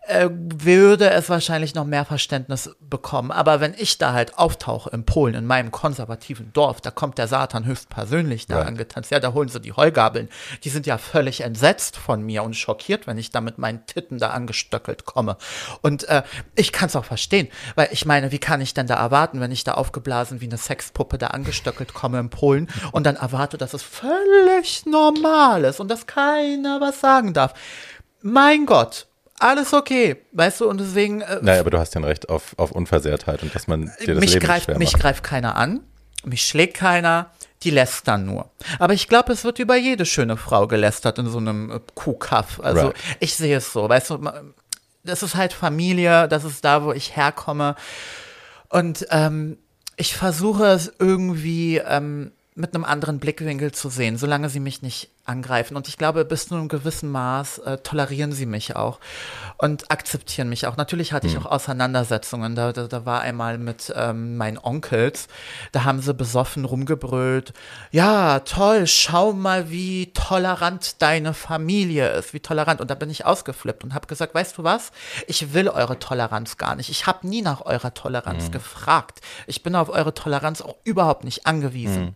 äh, 0.07 0.29
würde 0.31 1.09
es 1.09 1.29
wahrscheinlich 1.29 1.75
noch 1.75 1.85
mehr 1.85 2.05
Verständnis 2.05 2.75
bekommen. 2.79 3.31
Aber 3.31 3.59
wenn 3.59 3.73
ich 3.77 3.97
da 3.97 4.13
halt 4.13 4.37
auftauche 4.37 4.89
in 4.91 5.05
Polen, 5.05 5.35
in 5.35 5.45
meinem 5.45 5.71
konservativen 5.71 6.51
Dorf, 6.53 6.81
da 6.81 6.91
kommt 6.91 7.17
der 7.17 7.27
Satan 7.27 7.65
höchstpersönlich 7.65 8.47
da 8.47 8.57
Right. 8.57 8.67
angetanzt. 8.67 9.11
Ja, 9.11 9.19
da 9.19 9.33
holen 9.33 9.49
sie 9.49 9.59
die 9.59 9.73
Heugabeln. 9.73 10.29
Die 10.63 10.69
sind 10.69 10.85
ja 10.85 10.97
völlig 10.97 11.41
entsetzt 11.41 11.97
von 11.97 12.21
mir 12.21 12.43
und 12.43 12.55
schockiert, 12.55 13.07
wenn 13.07 13.17
ich 13.17 13.31
da 13.31 13.41
mit 13.41 13.57
meinen 13.57 13.85
Titten 13.85 14.17
da 14.17 14.29
angestöckelt 14.29 15.05
komme. 15.05 15.37
Und 15.81 16.05
äh, 16.09 16.23
ich 16.55 16.71
kann 16.71 16.87
es 16.87 16.95
auch 16.95 17.05
verstehen, 17.05 17.47
weil 17.75 17.89
ich 17.91 18.05
meine, 18.05 18.31
wie 18.31 18.39
kann 18.39 18.61
ich 18.61 18.73
denn 18.73 18.87
da 18.87 18.95
erwarten, 18.95 19.39
wenn 19.41 19.51
ich 19.51 19.63
da 19.63 19.73
aufgeblasen 19.73 20.41
wie 20.41 20.45
eine 20.45 20.57
Sexpuppe 20.57 21.17
da 21.17 21.27
angestöckelt 21.27 21.93
komme 21.93 22.19
in 22.19 22.29
Polen 22.29 22.69
und 22.91 23.05
dann 23.05 23.15
erwarte, 23.17 23.57
dass 23.57 23.73
es 23.73 23.83
völlig 23.83 24.85
normal 24.85 25.63
ist 25.65 25.79
und 25.79 25.89
dass 25.89 26.07
keiner 26.07 26.81
was 26.81 27.01
sagen 27.01 27.33
darf. 27.33 27.53
Mein 28.21 28.65
Gott, 28.65 29.07
alles 29.39 29.73
okay, 29.73 30.17
weißt 30.31 30.61
du, 30.61 30.69
und 30.69 30.79
deswegen 30.79 31.21
äh, 31.21 31.39
Naja, 31.41 31.59
aber 31.61 31.69
du 31.69 31.77
hast 31.79 31.93
ja 31.95 32.01
ein 32.01 32.05
Recht 32.05 32.29
auf, 32.29 32.53
auf 32.57 32.71
Unversehrtheit 32.71 33.43
und 33.43 33.53
dass 33.53 33.67
man 33.67 33.91
dir 34.05 34.15
das 34.15 34.21
mich 34.21 34.33
Leben 34.33 34.45
greift, 34.45 34.65
schwer 34.65 34.77
mich 34.77 34.93
macht. 34.93 35.01
greift 35.01 35.23
keiner 35.23 35.55
an, 35.55 35.81
mich 36.25 36.43
schlägt 36.45 36.75
keiner, 36.75 37.31
die 37.63 37.69
lästern 37.71 38.25
nur. 38.25 38.49
Aber 38.79 38.93
ich 38.93 39.07
glaube, 39.07 39.33
es 39.33 39.43
wird 39.43 39.59
über 39.59 39.75
jede 39.75 40.05
schöne 40.05 40.37
Frau 40.37 40.67
gelästert 40.67 41.17
in 41.19 41.27
so 41.27 41.37
einem 41.37 41.71
äh, 41.71 41.79
Kuhkaff. 41.95 42.59
Also 42.61 42.87
Right. 42.87 42.95
ich 43.19 43.35
sehe 43.35 43.57
es 43.57 43.71
so, 43.73 43.87
weißt 43.89 44.09
du, 44.11 44.19
das 45.03 45.23
ist 45.23 45.35
halt 45.35 45.53
Familie, 45.53 46.27
das 46.27 46.43
ist 46.43 46.63
da, 46.65 46.83
wo 46.83 46.91
ich 46.91 47.15
herkomme. 47.15 47.75
Und 48.69 49.07
ähm, 49.11 49.57
ich 49.95 50.15
versuche 50.15 50.65
es 50.65 50.91
irgendwie 50.99 51.77
ähm, 51.77 52.31
mit 52.57 52.73
einem 52.73 52.85
anderen 52.85 53.19
Blickwinkel 53.19 53.71
zu 53.71 53.89
sehen, 53.89 54.17
solange 54.17 54.49
sie 54.49 54.59
mich 54.59 54.81
nicht 54.81 55.09
angreifen. 55.25 55.77
Und 55.77 55.87
ich 55.87 55.97
glaube, 55.97 56.25
bis 56.25 56.47
zu 56.47 56.55
einem 56.55 56.69
gewissen 56.69 57.11
Maß 57.11 57.59
äh, 57.59 57.77
tolerieren 57.77 58.31
sie 58.31 58.47
mich 58.47 58.75
auch 58.75 58.99
und 59.57 59.91
akzeptieren 59.91 60.49
mich 60.49 60.65
auch. 60.65 60.75
Natürlich 60.75 61.13
hatte 61.13 61.27
ich 61.27 61.37
auch 61.37 61.45
Auseinandersetzungen. 61.45 62.55
Da, 62.55 62.73
da, 62.73 62.87
da 62.87 63.05
war 63.05 63.21
einmal 63.21 63.59
mit 63.59 63.93
ähm, 63.95 64.37
meinen 64.37 64.57
Onkels, 64.57 65.27
da 65.71 65.83
haben 65.83 66.01
sie 66.01 66.13
besoffen 66.13 66.65
rumgebrüllt. 66.65 67.53
Ja, 67.91 68.39
toll, 68.39 68.87
schau 68.87 69.33
mal, 69.33 69.69
wie 69.69 70.11
tolerant 70.13 71.01
deine 71.01 71.35
Familie 71.35 72.09
ist, 72.13 72.33
wie 72.33 72.39
tolerant. 72.39 72.81
Und 72.81 72.89
da 72.89 72.95
bin 72.95 73.11
ich 73.11 73.25
ausgeflippt 73.25 73.83
und 73.83 73.93
habe 73.93 74.07
gesagt, 74.07 74.33
weißt 74.33 74.57
du 74.57 74.63
was? 74.63 74.91
Ich 75.27 75.53
will 75.53 75.69
eure 75.69 75.99
Toleranz 75.99 76.57
gar 76.57 76.75
nicht. 76.75 76.89
Ich 76.89 77.05
habe 77.05 77.27
nie 77.27 77.43
nach 77.43 77.61
eurer 77.65 77.93
Toleranz 77.93 78.49
gefragt. 78.51 79.19
Ich 79.45 79.61
bin 79.61 79.75
auf 79.75 79.89
eure 79.89 80.13
Toleranz 80.15 80.61
auch 80.61 80.75
überhaupt 80.83 81.23
nicht 81.23 81.45
angewiesen. 81.45 82.15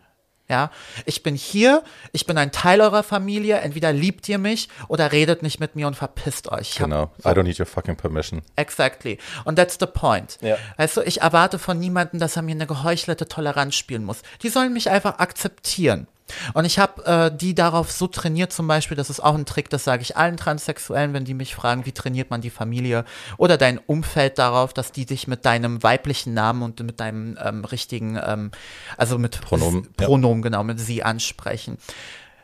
Ja, 0.52 0.70
ich 1.06 1.24
bin 1.24 1.34
hier, 1.36 1.82
ich 2.12 2.26
bin 2.26 2.38
ein 2.38 2.52
Teil 2.52 2.82
eurer 2.82 3.04
Familie, 3.04 3.60
entweder 3.60 3.94
liebt 3.94 4.28
ihr 4.28 4.38
mich 4.38 4.68
oder 4.90 5.14
redet 5.14 5.44
nicht 5.44 5.62
mit 5.62 5.78
mir 5.78 5.88
und 5.88 5.96
verpisst 5.96 6.52
euch. 6.52 6.72
Ich 6.74 6.80
hab- 6.82 6.90
Genau. 6.90 7.10
I 7.24 7.30
don't 7.30 7.44
need 7.44 7.58
your 7.58 7.66
fucking 7.66 7.96
permission. 7.96 8.42
Exactly. 8.58 9.18
Und 9.46 9.56
that's 9.56 9.78
the 9.80 9.86
point. 9.86 10.38
Ja. 10.42 10.58
Weißt 10.76 10.98
du, 10.98 11.02
ich 11.04 11.22
erwarte 11.22 11.58
von 11.58 11.80
niemandem, 11.80 12.20
dass 12.20 12.36
er 12.36 12.42
mir 12.42 12.52
eine 12.52 12.68
geheuchelte 12.68 13.30
Toleranz 13.30 13.76
spielen 13.76 14.04
muss. 14.04 14.24
Die 14.44 14.50
sollen 14.50 14.74
mich 14.74 14.90
einfach 14.90 15.20
akzeptieren. 15.20 16.08
Und 16.54 16.66
ich 16.66 16.80
habe 16.80 17.06
äh, 17.06 17.36
die 17.36 17.56
darauf 17.56 17.92
so 17.92 18.08
trainiert, 18.08 18.54
zum 18.54 18.68
Beispiel, 18.68 18.98
das 18.98 19.10
ist 19.10 19.20
auch 19.20 19.36
ein 19.36 19.46
Trick, 19.46 19.70
das 19.70 19.84
sage 19.84 20.02
ich 20.02 20.18
allen 20.18 20.38
Transsexuellen, 20.38 21.14
wenn 21.14 21.26
die 21.26 21.34
mich 21.34 21.56
fragen, 21.56 21.86
wie 21.86 21.92
trainiert 21.92 22.30
man 22.30 22.42
die 22.42 22.50
Familie 22.50 23.06
oder 23.38 23.58
dein 23.58 23.78
Umfeld 23.78 24.38
darauf, 24.38 24.74
dass 24.74 24.92
die 24.92 25.06
dich 25.06 25.28
mit 25.28 25.46
deinem 25.46 25.84
weiblichen 25.84 26.34
Namen 26.34 26.64
und 26.64 26.80
mit 26.82 27.00
deinem 27.00 27.38
ähm, 27.44 27.66
richtigen, 27.66 28.20
ähm, 28.24 28.52
also 28.98 29.18
mit 29.18 29.42
Pronomen, 29.42 29.88
ja. 30.00 30.06
Pronomen, 30.06 30.42
genau, 30.42 30.64
mit 30.64 30.80
sie 30.80 31.04
ansprechen 31.04 31.78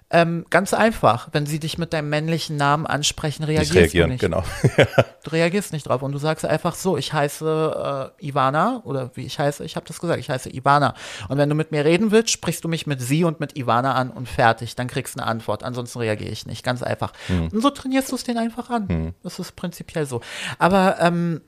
Ähm, 0.09 0.45
ganz 0.49 0.73
einfach. 0.73 1.27
Wenn 1.33 1.45
sie 1.45 1.59
dich 1.59 1.77
mit 1.77 1.91
deinem 1.91 2.09
männlichen 2.09 2.55
Namen 2.55 2.85
ansprechen, 2.85 3.43
reagierst 3.43 3.73
Nicht 3.73 3.93
reagieren, 3.93 4.07
du 4.07 4.13
nicht. 4.13 4.21
genau. 4.21 4.43
Du 5.23 5.31
reagierst 5.31 5.73
nicht 5.73 5.89
drauf 5.89 6.01
und 6.03 6.13
du 6.13 6.17
sagst 6.19 6.45
einfach 6.45 6.73
so, 6.73 6.95
ich 6.95 7.11
heiße 7.11 8.13
äh, 8.19 8.25
Ivana 8.25 8.81
oder 8.85 9.11
wie 9.15 9.25
ich 9.25 9.37
heiße, 9.39 9.65
ich 9.65 9.75
habe 9.75 9.85
das 9.85 9.99
gesagt, 9.99 10.19
ich 10.21 10.29
heiße 10.29 10.49
Ivana. 10.55 10.93
Und 11.27 11.37
wenn 11.37 11.49
du 11.49 11.55
mit 11.55 11.71
mir 11.71 11.83
reden 11.83 12.11
willst, 12.11 12.29
sprichst 12.29 12.63
du 12.63 12.69
mich 12.69 12.87
mit 12.87 13.01
sie 13.01 13.25
und 13.25 13.41
mit 13.41 13.57
Ivana 13.57 13.95
an 13.95 14.09
und 14.09 14.29
fertig. 14.29 14.75
Dann 14.75 14.87
kriegst 14.87 15.15
du 15.15 15.19
eine 15.19 15.29
Antwort. 15.29 15.63
Ansonsten 15.63 15.99
reagiere 15.99 16.31
ich 16.31 16.45
nicht. 16.45 16.63
Ganz 16.63 16.81
einfach. 16.81 17.11
Und 17.27 17.61
so 17.61 17.69
trainierst 17.69 18.09
du 18.11 18.15
es 18.15 18.23
denen 18.23 18.37
einfach 18.37 18.69
an. 18.69 19.13
Das 19.23 19.39
ist 19.39 19.57
prinzipiell 19.57 20.05
so. 20.05 20.21
Aber 20.59 20.95
ähm, 21.01 21.41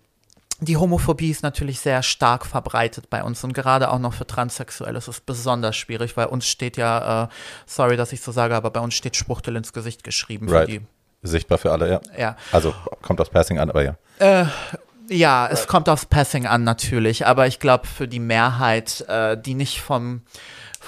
die 0.61 0.77
Homophobie 0.77 1.29
ist 1.29 1.43
natürlich 1.43 1.79
sehr 1.79 2.03
stark 2.03 2.45
verbreitet 2.45 3.09
bei 3.09 3.23
uns 3.23 3.43
und 3.43 3.53
gerade 3.53 3.89
auch 3.89 3.99
noch 3.99 4.13
für 4.13 4.27
Transsexuelle 4.27 4.97
ist 4.97 5.07
es 5.07 5.21
besonders 5.21 5.75
schwierig, 5.75 6.17
weil 6.17 6.27
uns 6.27 6.47
steht 6.47 6.77
ja, 6.77 7.23
äh, 7.23 7.27
sorry, 7.65 7.97
dass 7.97 8.11
ich 8.13 8.21
so 8.21 8.31
sage, 8.31 8.55
aber 8.55 8.69
bei 8.69 8.79
uns 8.79 8.93
steht 8.93 9.15
Schwuchtel 9.15 9.55
ins 9.55 9.73
Gesicht 9.73 10.03
geschrieben 10.03 10.47
für 10.49 10.55
Right. 10.55 10.67
die. 10.67 10.81
Sichtbar 11.21 11.57
für 11.57 11.71
alle, 11.71 11.89
ja. 11.89 12.01
Ja. 12.17 12.35
Also 12.51 12.73
kommt 13.01 13.19
aus 13.19 13.29
Passing 13.29 13.59
an, 13.59 13.69
aber 13.69 13.83
ja. 13.83 13.95
Ja, 15.09 15.47
es 15.51 15.67
kommt 15.67 15.89
aufs 15.89 16.05
Passing 16.05 16.45
an 16.45 16.63
natürlich, 16.63 17.25
aber 17.25 17.47
ich 17.47 17.59
glaube 17.59 17.87
für 17.87 18.07
die 18.07 18.19
Mehrheit, 18.19 19.01
äh, 19.07 19.37
die 19.41 19.55
nicht 19.55 19.81
vom 19.81 20.21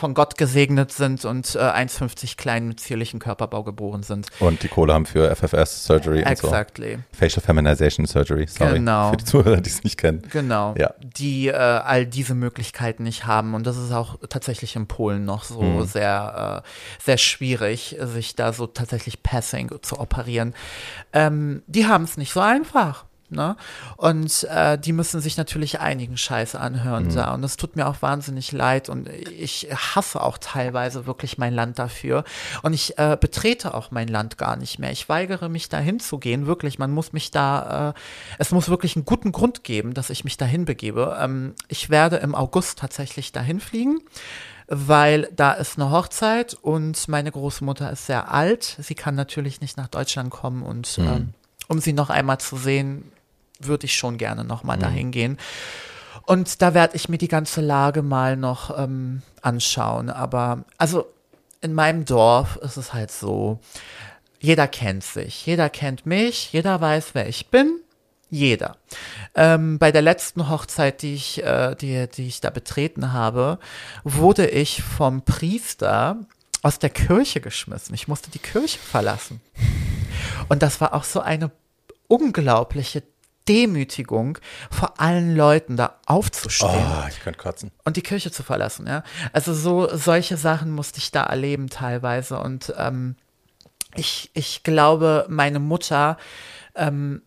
von 0.01 0.15
Gott 0.15 0.35
gesegnet 0.37 0.91
sind 0.91 1.25
und 1.25 1.53
äh, 1.55 1.59
1,50 1.59 2.35
klein 2.35 2.67
mit 2.67 2.79
zierlichem 2.79 3.19
Körperbau 3.19 3.63
geboren 3.63 4.01
sind. 4.01 4.27
Und 4.39 4.63
die 4.63 4.67
Kohle 4.67 4.95
haben 4.95 5.05
für 5.05 5.33
FFS 5.35 5.85
Surgery 5.85 6.23
und 6.25 6.37
so. 6.37 6.47
Exactly. 6.47 6.97
Facial 7.13 7.43
Feminization 7.43 8.07
Surgery, 8.07 8.47
sorry. 8.47 8.73
Genau. 8.79 9.11
Für 9.11 9.17
die 9.17 9.25
Zuhörer, 9.25 9.61
die 9.61 9.69
es 9.69 9.83
nicht 9.83 9.97
kennen. 9.97 10.23
Genau. 10.31 10.73
Ja. 10.75 10.95
Die 11.01 11.49
äh, 11.49 11.53
all 11.53 12.07
diese 12.07 12.33
Möglichkeiten 12.33 13.03
nicht 13.03 13.27
haben. 13.27 13.53
Und 13.53 13.67
das 13.67 13.77
ist 13.77 13.91
auch 13.91 14.17
tatsächlich 14.27 14.75
in 14.75 14.87
Polen 14.87 15.23
noch 15.23 15.43
so 15.43 15.61
Mhm. 15.61 15.85
sehr, 15.85 16.63
äh, 16.65 17.03
sehr 17.03 17.17
schwierig, 17.17 17.95
sich 17.99 18.35
da 18.35 18.53
so 18.53 18.65
tatsächlich 18.65 19.21
Passing 19.21 19.69
zu 19.83 19.99
operieren. 19.99 20.55
Ähm, 21.13 21.61
die 21.67 21.85
haben 21.85 22.05
es 22.05 22.17
nicht 22.17 22.33
so 22.33 22.39
einfach. 22.39 23.05
Ne? 23.31 23.55
Und 23.97 24.43
äh, 24.43 24.77
die 24.77 24.91
müssen 24.91 25.21
sich 25.21 25.37
natürlich 25.37 25.79
einigen 25.79 26.17
Scheiß 26.17 26.55
anhören 26.55 27.05
Mhm. 27.05 27.15
da. 27.15 27.33
Und 27.33 27.43
es 27.43 27.57
tut 27.57 27.75
mir 27.75 27.87
auch 27.87 28.01
wahnsinnig 28.01 28.51
leid. 28.51 28.89
Und 28.89 29.07
ich 29.09 29.69
hasse 29.73 30.21
auch 30.21 30.37
teilweise 30.37 31.05
wirklich 31.05 31.37
mein 31.37 31.53
Land 31.53 31.79
dafür. 31.79 32.23
Und 32.61 32.73
ich 32.73 32.97
äh, 32.97 33.17
betrete 33.19 33.73
auch 33.73 33.91
mein 33.91 34.09
Land 34.09 34.37
gar 34.37 34.57
nicht 34.57 34.79
mehr. 34.79 34.91
Ich 34.91 35.07
weigere 35.07 35.49
mich 35.49 35.69
dahin 35.69 35.99
zu 35.99 36.17
gehen. 36.17 36.45
Wirklich, 36.45 36.77
man 36.77 36.91
muss 36.91 37.13
mich 37.13 37.31
da, 37.31 37.89
äh, 37.89 37.93
es 38.37 38.51
muss 38.51 38.69
wirklich 38.69 38.95
einen 38.95 39.05
guten 39.05 39.31
Grund 39.31 39.63
geben, 39.63 39.93
dass 39.93 40.09
ich 40.09 40.23
mich 40.23 40.37
dahin 40.37 40.65
begebe. 40.65 41.17
Ähm, 41.19 41.55
ich 41.69 41.89
werde 41.89 42.17
im 42.17 42.35
August 42.35 42.79
tatsächlich 42.79 43.31
dahin 43.31 43.59
fliegen 43.59 43.99
weil 44.73 45.27
da 45.35 45.51
ist 45.51 45.77
eine 45.77 45.91
Hochzeit 45.91 46.53
und 46.53 47.09
meine 47.09 47.29
Großmutter 47.29 47.91
ist 47.91 48.05
sehr 48.05 48.31
alt. 48.31 48.77
Sie 48.79 48.95
kann 48.95 49.15
natürlich 49.15 49.59
nicht 49.59 49.75
nach 49.75 49.89
Deutschland 49.89 50.29
kommen 50.29 50.63
und 50.63 50.97
ähm, 50.97 51.33
um 51.67 51.79
sie 51.79 51.91
noch 51.91 52.09
einmal 52.09 52.37
zu 52.37 52.55
sehen, 52.55 53.11
würde 53.67 53.85
ich 53.85 53.95
schon 53.95 54.17
gerne 54.17 54.43
noch 54.43 54.63
mal 54.63 54.77
dahin 54.77 55.11
gehen. 55.11 55.37
Und 56.25 56.61
da 56.61 56.73
werde 56.73 56.95
ich 56.95 57.09
mir 57.09 57.17
die 57.17 57.27
ganze 57.27 57.61
Lage 57.61 58.01
mal 58.01 58.37
noch 58.37 58.77
ähm, 58.77 59.21
anschauen. 59.41 60.09
Aber 60.09 60.65
also 60.77 61.05
in 61.61 61.73
meinem 61.73 62.05
Dorf 62.05 62.57
ist 62.57 62.77
es 62.77 62.93
halt 62.93 63.11
so, 63.11 63.59
jeder 64.39 64.67
kennt 64.67 65.03
sich, 65.03 65.45
jeder 65.45 65.69
kennt 65.69 66.05
mich, 66.05 66.51
jeder 66.51 66.81
weiß, 66.81 67.13
wer 67.13 67.27
ich 67.27 67.47
bin. 67.47 67.79
Jeder. 68.33 68.77
Ähm, 69.35 69.77
bei 69.77 69.91
der 69.91 70.01
letzten 70.01 70.47
Hochzeit, 70.47 71.01
die 71.01 71.15
ich, 71.15 71.43
äh, 71.43 71.75
die, 71.75 72.07
die 72.07 72.27
ich 72.27 72.39
da 72.39 72.49
betreten 72.49 73.11
habe, 73.11 73.59
wurde 74.05 74.47
ich 74.47 74.81
vom 74.81 75.23
Priester 75.23 76.17
aus 76.61 76.79
der 76.79 76.91
Kirche 76.91 77.41
geschmissen. 77.41 77.93
Ich 77.93 78.07
musste 78.07 78.31
die 78.31 78.39
Kirche 78.39 78.79
verlassen. 78.79 79.41
Und 80.47 80.63
das 80.63 80.79
war 80.79 80.93
auch 80.93 81.03
so 81.03 81.19
eine 81.19 81.51
unglaubliche 82.07 83.03
Demütigung, 83.47 84.37
vor 84.69 84.99
allen 84.99 85.35
Leuten 85.35 85.77
da 85.77 85.97
aufzustehen 86.05 86.69
Oh, 86.73 87.07
ich 87.09 87.19
könnte 87.19 87.39
kotzen. 87.39 87.71
und 87.85 87.97
die 87.97 88.01
Kirche 88.01 88.31
zu 88.31 88.43
verlassen, 88.43 88.87
ja. 88.87 89.03
Also 89.33 89.53
so 89.53 89.89
solche 89.95 90.37
Sachen 90.37 90.71
musste 90.71 90.99
ich 90.99 91.11
da 91.11 91.23
erleben 91.23 91.69
teilweise 91.69 92.39
und 92.39 92.73
ähm, 92.77 93.15
ich, 93.95 94.29
ich 94.33 94.63
glaube, 94.63 95.25
meine 95.29 95.59
Mutter, 95.59 96.17
ähm, 96.75 97.21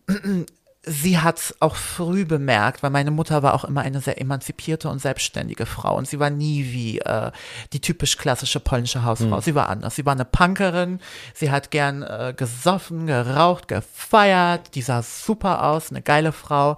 sie 0.85 1.19
hat 1.19 1.37
es 1.39 1.55
auch 1.59 1.75
früh 1.75 2.25
bemerkt, 2.25 2.83
weil 2.83 2.91
meine 2.91 3.11
Mutter 3.11 3.43
war 3.43 3.53
auch 3.53 3.63
immer 3.63 3.81
eine 3.81 4.01
sehr 4.01 4.21
emanzipierte 4.21 4.89
und 4.89 4.99
selbstständige 4.99 5.65
Frau 5.65 5.97
und 5.97 6.07
sie 6.07 6.19
war 6.19 6.29
nie 6.29 6.71
wie 6.71 6.99
äh, 6.99 7.31
die 7.73 7.81
typisch 7.81 8.17
klassische 8.17 8.59
polnische 8.59 9.03
Hausfrau. 9.03 9.41
Sie 9.41 9.55
war 9.55 9.69
anders. 9.69 9.95
Sie 9.95 10.05
war 10.05 10.13
eine 10.13 10.25
Punkerin, 10.25 10.99
sie 11.33 11.51
hat 11.51 11.71
gern 11.71 12.03
äh, 12.03 12.33
gesoffen, 12.35 13.07
geraucht, 13.07 13.67
gefeiert, 13.67 14.75
die 14.75 14.81
sah 14.81 15.01
super 15.01 15.63
aus, 15.63 15.89
eine 15.89 16.01
geile 16.01 16.31
Frau. 16.31 16.77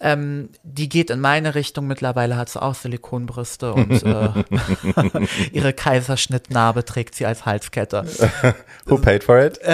Ähm, 0.00 0.50
die 0.62 0.88
geht 0.88 1.10
in 1.10 1.20
meine 1.20 1.54
Richtung. 1.54 1.86
Mittlerweile 1.86 2.36
hat 2.36 2.48
sie 2.50 2.60
auch 2.60 2.74
Silikonbrüste 2.74 3.72
und 3.72 4.02
äh, 4.02 4.28
ihre 5.52 5.72
Kaiserschnittnarbe 5.72 6.84
trägt 6.84 7.14
sie 7.14 7.26
als 7.26 7.46
Halskette. 7.46 8.04
Who 8.86 8.98
paid 8.98 9.24
for 9.24 9.38
it? 9.38 9.58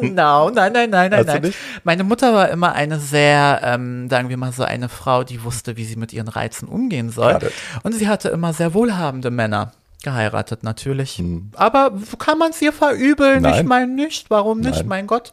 No, 0.00 0.50
nein, 0.50 0.72
nein, 0.72 0.90
nein, 0.90 1.10
nein, 1.10 1.26
nein. 1.26 1.54
Meine 1.84 2.04
Mutter 2.04 2.32
war 2.32 2.48
immer 2.50 2.74
eine 2.92 3.00
sehr, 3.00 3.60
ähm, 3.62 4.08
sagen 4.08 4.28
wir 4.28 4.36
mal 4.36 4.52
so, 4.52 4.64
eine 4.64 4.88
Frau, 4.88 5.24
die 5.24 5.44
wusste, 5.44 5.76
wie 5.76 5.84
sie 5.84 5.96
mit 5.96 6.12
ihren 6.12 6.28
Reizen 6.28 6.68
umgehen 6.68 7.10
soll. 7.10 7.38
It. 7.42 7.52
Und 7.82 7.94
sie 7.94 8.08
hatte 8.08 8.28
immer 8.28 8.52
sehr 8.52 8.74
wohlhabende 8.74 9.30
Männer. 9.30 9.72
Geheiratet 10.04 10.62
natürlich. 10.62 11.20
Aber 11.56 11.92
kann 12.18 12.38
man 12.38 12.52
es 12.52 12.62
ihr 12.62 12.72
verübeln? 12.72 13.36
Hm. 13.36 13.42
Nein. 13.42 13.54
Ich 13.54 13.68
meine 13.68 13.92
nicht. 13.92 14.30
Warum 14.30 14.60
nicht? 14.60 14.76
Nein. 14.76 14.88
Mein 14.88 15.06
Gott. 15.08 15.32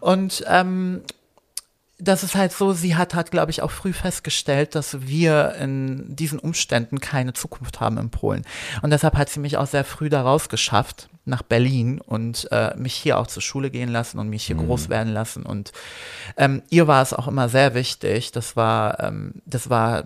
Und 0.00 0.44
ähm, 0.46 1.00
das 1.98 2.22
ist 2.22 2.34
halt 2.34 2.52
so, 2.52 2.72
sie 2.72 2.96
hat 2.96 3.14
halt, 3.14 3.30
glaube 3.30 3.50
ich, 3.50 3.62
auch 3.62 3.70
früh 3.70 3.92
festgestellt, 3.92 4.74
dass 4.74 5.06
wir 5.06 5.54
in 5.58 6.14
diesen 6.14 6.38
Umständen 6.38 7.00
keine 7.00 7.32
Zukunft 7.32 7.80
haben 7.80 7.96
in 7.96 8.10
Polen. 8.10 8.42
Und 8.82 8.90
deshalb 8.90 9.16
hat 9.16 9.30
sie 9.30 9.40
mich 9.40 9.56
auch 9.56 9.66
sehr 9.66 9.84
früh 9.84 10.10
da 10.10 10.22
rausgeschafft 10.22 11.08
nach 11.24 11.42
Berlin 11.42 12.00
und 12.00 12.48
äh, 12.52 12.74
mich 12.76 12.94
hier 12.94 13.18
auch 13.18 13.26
zur 13.26 13.42
Schule 13.42 13.70
gehen 13.70 13.88
lassen 13.88 14.18
und 14.18 14.28
mich 14.28 14.44
hier 14.44 14.56
groß 14.56 14.88
werden 14.88 15.12
lassen. 15.12 15.44
Und 15.44 15.72
ähm, 16.36 16.62
ihr 16.70 16.86
war 16.86 17.02
es 17.02 17.12
auch 17.12 17.28
immer 17.28 17.48
sehr 17.48 17.74
wichtig. 17.74 18.32
Das 18.32 18.56
war, 18.56 19.00
ähm, 19.00 19.42
das 19.46 19.70
war 19.70 20.04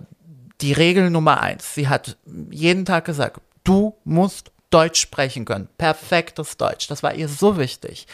die 0.60 0.72
Regel 0.72 1.10
Nummer 1.10 1.40
eins. 1.40 1.74
Sie 1.74 1.88
hat 1.88 2.16
jeden 2.50 2.84
Tag 2.84 3.04
gesagt, 3.04 3.40
du 3.64 3.96
musst 4.04 4.52
Deutsch 4.70 5.00
sprechen 5.00 5.44
können. 5.44 5.68
Perfektes 5.78 6.56
Deutsch. 6.58 6.88
Das 6.88 7.02
war 7.02 7.14
ihr 7.14 7.28
so 7.28 7.56
wichtig. 7.56 8.06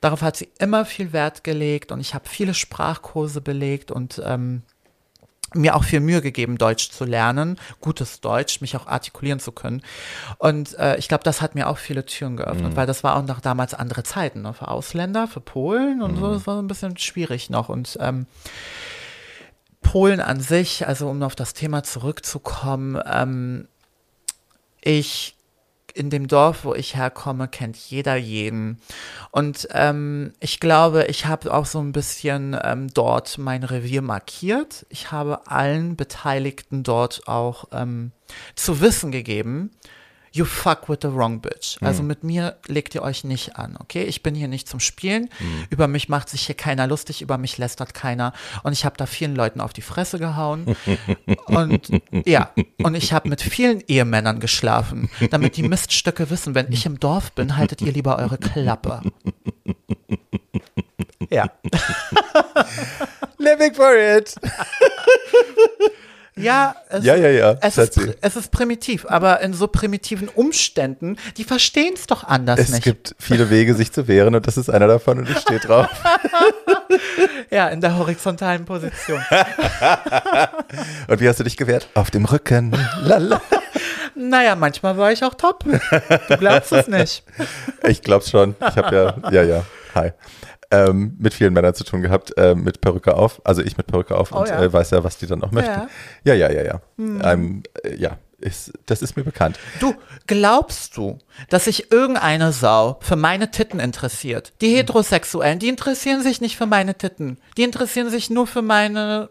Darauf 0.00 0.22
hat 0.22 0.36
sie 0.36 0.48
immer 0.58 0.84
viel 0.84 1.12
Wert 1.12 1.44
gelegt 1.44 1.92
und 1.92 2.00
ich 2.00 2.14
habe 2.14 2.28
viele 2.28 2.54
Sprachkurse 2.54 3.40
belegt 3.40 3.92
und 3.92 4.20
ähm, 4.24 4.62
mir 5.54 5.76
auch 5.76 5.84
viel 5.84 6.00
Mühe 6.00 6.20
gegeben, 6.20 6.58
Deutsch 6.58 6.90
zu 6.90 7.04
lernen, 7.04 7.58
gutes 7.80 8.20
Deutsch, 8.20 8.60
mich 8.60 8.76
auch 8.76 8.86
artikulieren 8.86 9.40
zu 9.40 9.52
können. 9.52 9.82
Und 10.38 10.78
äh, 10.78 10.96
ich 10.96 11.08
glaube, 11.08 11.24
das 11.24 11.40
hat 11.40 11.54
mir 11.54 11.68
auch 11.68 11.78
viele 11.78 12.04
Türen 12.06 12.36
geöffnet, 12.36 12.76
weil 12.76 12.86
das 12.86 13.04
war 13.04 13.16
auch 13.16 13.24
noch 13.24 13.40
damals 13.40 13.74
andere 13.74 14.02
Zeiten, 14.02 14.42
ne? 14.42 14.52
für 14.54 14.68
Ausländer, 14.68 15.26
für 15.28 15.40
Polen 15.40 16.02
und 16.02 16.16
so, 16.16 16.32
das 16.32 16.46
war 16.46 16.56
so 16.56 16.62
ein 16.62 16.68
bisschen 16.68 16.96
schwierig 16.96 17.50
noch. 17.50 17.68
Und 17.68 17.98
ähm, 18.00 18.26
Polen 19.82 20.20
an 20.20 20.40
sich, 20.40 20.86
also 20.86 21.08
um 21.08 21.22
auf 21.22 21.34
das 21.34 21.54
Thema 21.54 21.82
zurückzukommen, 21.82 23.00
ähm, 23.04 23.68
ich 24.80 25.36
in 25.94 26.10
dem 26.10 26.28
Dorf, 26.28 26.64
wo 26.64 26.74
ich 26.74 26.96
herkomme, 26.96 27.48
kennt 27.48 27.76
jeder 27.76 28.16
jeden. 28.16 28.80
Und 29.30 29.68
ähm, 29.72 30.32
ich 30.40 30.60
glaube, 30.60 31.06
ich 31.06 31.26
habe 31.26 31.52
auch 31.52 31.66
so 31.66 31.80
ein 31.80 31.92
bisschen 31.92 32.56
ähm, 32.62 32.88
dort 32.92 33.38
mein 33.38 33.64
Revier 33.64 34.02
markiert. 34.02 34.86
Ich 34.88 35.12
habe 35.12 35.46
allen 35.46 35.96
Beteiligten 35.96 36.82
dort 36.82 37.28
auch 37.28 37.66
ähm, 37.72 38.12
zu 38.54 38.80
wissen 38.80 39.12
gegeben, 39.12 39.70
you 40.32 40.44
fuck 40.44 40.88
with 40.88 40.98
the 41.02 41.12
wrong 41.12 41.40
bitch. 41.40 41.76
Also 41.80 42.02
mit 42.02 42.24
mir 42.24 42.56
legt 42.66 42.94
ihr 42.94 43.02
euch 43.02 43.24
nicht 43.24 43.56
an, 43.56 43.76
okay? 43.78 44.04
Ich 44.04 44.22
bin 44.22 44.34
hier 44.34 44.48
nicht 44.48 44.68
zum 44.68 44.80
Spielen. 44.80 45.28
Über 45.70 45.88
mich 45.88 46.08
macht 46.08 46.28
sich 46.28 46.46
hier 46.46 46.54
keiner 46.54 46.86
lustig, 46.86 47.22
über 47.22 47.38
mich 47.38 47.58
lästert 47.58 47.94
keiner. 47.94 48.32
Und 48.62 48.72
ich 48.72 48.84
habe 48.84 48.96
da 48.96 49.06
vielen 49.06 49.34
Leuten 49.34 49.60
auf 49.60 49.72
die 49.72 49.82
Fresse 49.82 50.18
gehauen. 50.18 50.76
Und 51.46 51.90
ja, 52.24 52.50
und 52.82 52.94
ich 52.94 53.12
habe 53.12 53.28
mit 53.28 53.42
vielen 53.42 53.82
Ehemännern 53.86 54.40
geschlafen, 54.40 55.10
damit 55.30 55.56
die 55.56 55.62
Miststöcke 55.62 56.30
wissen, 56.30 56.54
wenn 56.54 56.72
ich 56.72 56.86
im 56.86 56.98
Dorf 56.98 57.32
bin, 57.32 57.56
haltet 57.56 57.82
ihr 57.82 57.92
lieber 57.92 58.18
eure 58.18 58.38
Klappe. 58.38 59.02
Ja. 61.30 61.50
Living 63.38 63.74
for 63.74 63.94
it. 63.94 64.34
Ja, 66.34 66.74
es, 66.88 67.04
Ja, 67.04 67.14
ja, 67.14 67.28
ja, 67.28 67.56
Es 67.60 67.76
ist, 67.76 67.98
es 68.20 68.36
ist 68.36 68.50
primitiv, 68.50 69.04
aber 69.06 69.40
in 69.40 69.52
so 69.52 69.66
primitiven 69.66 70.28
Umständen, 70.28 71.18
die 71.36 71.44
verstehen 71.44 71.92
es 71.94 72.06
doch 72.06 72.24
anders 72.24 72.58
Es 72.58 72.70
nicht. 72.70 72.84
gibt 72.84 73.14
viele 73.18 73.50
Wege, 73.50 73.74
sich 73.74 73.92
zu 73.92 74.08
wehren 74.08 74.34
und 74.34 74.46
das 74.46 74.56
ist 74.56 74.70
einer 74.70 74.86
davon 74.86 75.18
und 75.18 75.28
ich 75.28 75.38
stehe 75.38 75.60
drauf. 75.60 75.88
ja, 77.50 77.68
in 77.68 77.80
der 77.82 77.98
horizontalen 77.98 78.64
Position. 78.64 79.22
Und 81.08 81.20
wie 81.20 81.28
hast 81.28 81.40
du 81.40 81.44
dich 81.44 81.56
gewehrt? 81.56 81.88
Auf 81.94 82.10
dem 82.10 82.24
Rücken. 82.24 82.74
Lala. 83.02 83.40
Naja, 84.14 84.56
manchmal 84.56 84.96
war 84.96 85.12
ich 85.12 85.24
auch 85.24 85.34
top. 85.34 85.64
Du 85.64 86.36
glaubst 86.38 86.72
es 86.72 86.86
nicht. 86.88 87.24
Ich 87.86 88.02
glaub's 88.02 88.30
schon. 88.30 88.54
Ich 88.60 88.76
habe 88.76 88.94
ja, 88.94 89.30
ja, 89.30 89.42
ja, 89.42 89.62
hi. 89.94 90.12
Ähm, 90.70 91.16
mit 91.18 91.34
vielen 91.34 91.52
Männern 91.52 91.74
zu 91.74 91.84
tun 91.84 92.00
gehabt, 92.00 92.36
äh, 92.38 92.54
mit 92.54 92.80
Perücke 92.80 93.14
auf, 93.14 93.42
also 93.44 93.62
ich 93.62 93.76
mit 93.76 93.86
Perücke 93.86 94.16
auf 94.16 94.32
Oh 94.32 94.38
und 94.38 94.48
ja. 94.48 94.62
äh, 94.62 94.72
weiß 94.72 94.90
ja, 94.90 95.04
was 95.04 95.18
die 95.18 95.26
dann 95.26 95.42
auch 95.42 95.52
möchten. 95.52 95.88
Ja, 96.24 96.34
ja, 96.34 96.50
ja, 96.50 96.62
ja. 96.62 96.80
Ähm, 96.98 97.62
äh, 97.84 97.94
ja, 97.96 98.16
ist, 98.42 98.72
das 98.86 99.02
ist 99.02 99.16
mir 99.16 99.22
bekannt. 99.22 99.58
Du, 99.80 99.94
glaubst 100.26 100.96
du, 100.96 101.18
dass 101.48 101.66
sich 101.66 101.92
irgendeine 101.92 102.52
Sau 102.52 102.98
für 103.00 103.16
meine 103.16 103.50
Titten 103.50 103.80
interessiert? 103.80 104.52
Die 104.60 104.74
Heterosexuellen, 104.74 105.58
die 105.58 105.68
interessieren 105.68 106.22
sich 106.22 106.40
nicht 106.40 106.56
für 106.56 106.66
meine 106.66 106.96
Titten. 106.96 107.38
Die 107.56 107.62
interessieren 107.62 108.10
sich 108.10 108.30
nur 108.30 108.46
für 108.46 108.62
meine 108.62 109.30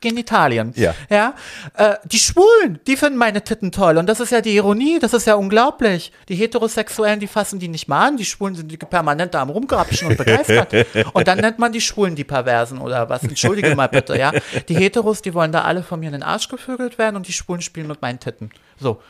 Genitalien. 0.00 0.72
Ja. 0.76 0.94
Ja. 1.08 1.34
Äh, 1.74 1.94
die 2.04 2.18
Schwulen, 2.18 2.80
die 2.86 2.96
finden 2.96 3.16
meine 3.16 3.42
Titten 3.42 3.72
toll. 3.72 3.96
Und 3.96 4.06
das 4.06 4.20
ist 4.20 4.30
ja 4.30 4.40
die 4.40 4.54
Ironie, 4.56 4.98
das 4.98 5.14
ist 5.14 5.26
ja 5.26 5.34
unglaublich. 5.34 6.12
Die 6.28 6.34
Heterosexuellen, 6.34 7.20
die 7.20 7.26
fassen 7.26 7.58
die 7.58 7.68
nicht 7.68 7.88
mal 7.88 8.08
an. 8.08 8.16
Die 8.16 8.24
Schwulen 8.24 8.54
sind 8.54 8.70
die 8.70 8.76
permanent 8.76 9.32
da 9.32 9.42
am 9.42 9.50
Rumgrapschen 9.50 10.08
und 10.08 10.18
begeistert. 10.18 10.74
und 11.14 11.26
dann 11.26 11.38
nennt 11.38 11.58
man 11.58 11.72
die 11.72 11.80
Schwulen 11.80 12.16
die 12.16 12.24
Perversen 12.24 12.78
oder 12.78 13.08
was. 13.08 13.22
Entschuldige 13.22 13.74
mal 13.74 13.88
bitte, 13.88 14.18
ja. 14.18 14.32
Die 14.68 14.74
Heteros, 14.74 15.22
die 15.22 15.32
wollen 15.32 15.52
da 15.52 15.62
alle 15.62 15.82
von 15.82 16.00
mir 16.00 16.06
in 16.06 16.12
den 16.12 16.22
Arsch 16.22 16.48
gevögelt 16.48 16.98
werden 16.98 17.16
und 17.16 17.28
die 17.28 17.32
Schwulen 17.32 17.62
spielen 17.62 17.86
mit 17.86 18.02
meinen 18.02 18.20
Titten. 18.20 18.50
So. 18.78 19.00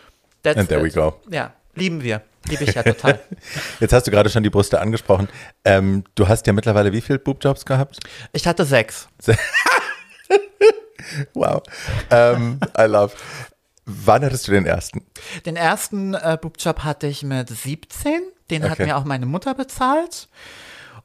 That's 0.42 0.58
And 0.58 0.68
there 0.68 0.82
we 0.82 0.88
it. 0.88 0.94
go. 0.94 1.14
Ja, 1.30 1.52
lieben 1.74 2.02
wir. 2.02 2.22
Liebe 2.48 2.64
ich 2.64 2.74
ja 2.74 2.82
total. 2.82 3.20
Jetzt 3.80 3.92
hast 3.92 4.06
du 4.06 4.10
gerade 4.10 4.28
schon 4.28 4.42
die 4.42 4.50
Brüste 4.50 4.80
angesprochen. 4.80 5.28
Ähm, 5.64 6.02
du 6.16 6.26
hast 6.26 6.46
ja 6.46 6.52
mittlerweile 6.52 6.92
wie 6.92 7.00
viele 7.00 7.20
Boobjobs 7.20 7.64
gehabt? 7.64 8.00
Ich 8.32 8.46
hatte 8.46 8.64
sechs. 8.64 9.08
Wow. 11.34 11.62
Ähm, 12.10 12.60
I 12.78 12.82
love. 12.82 13.12
Wann 13.84 14.24
hattest 14.24 14.46
du 14.46 14.52
den 14.52 14.66
ersten? 14.66 15.04
Den 15.44 15.56
ersten 15.56 16.14
äh, 16.14 16.38
Boobjob 16.40 16.84
hatte 16.84 17.08
ich 17.08 17.24
mit 17.24 17.48
17. 17.48 18.20
Den 18.50 18.62
hat 18.64 18.72
Okay. 18.72 18.86
mir 18.86 18.96
auch 18.96 19.04
meine 19.04 19.26
Mutter 19.26 19.54
bezahlt. 19.54 20.28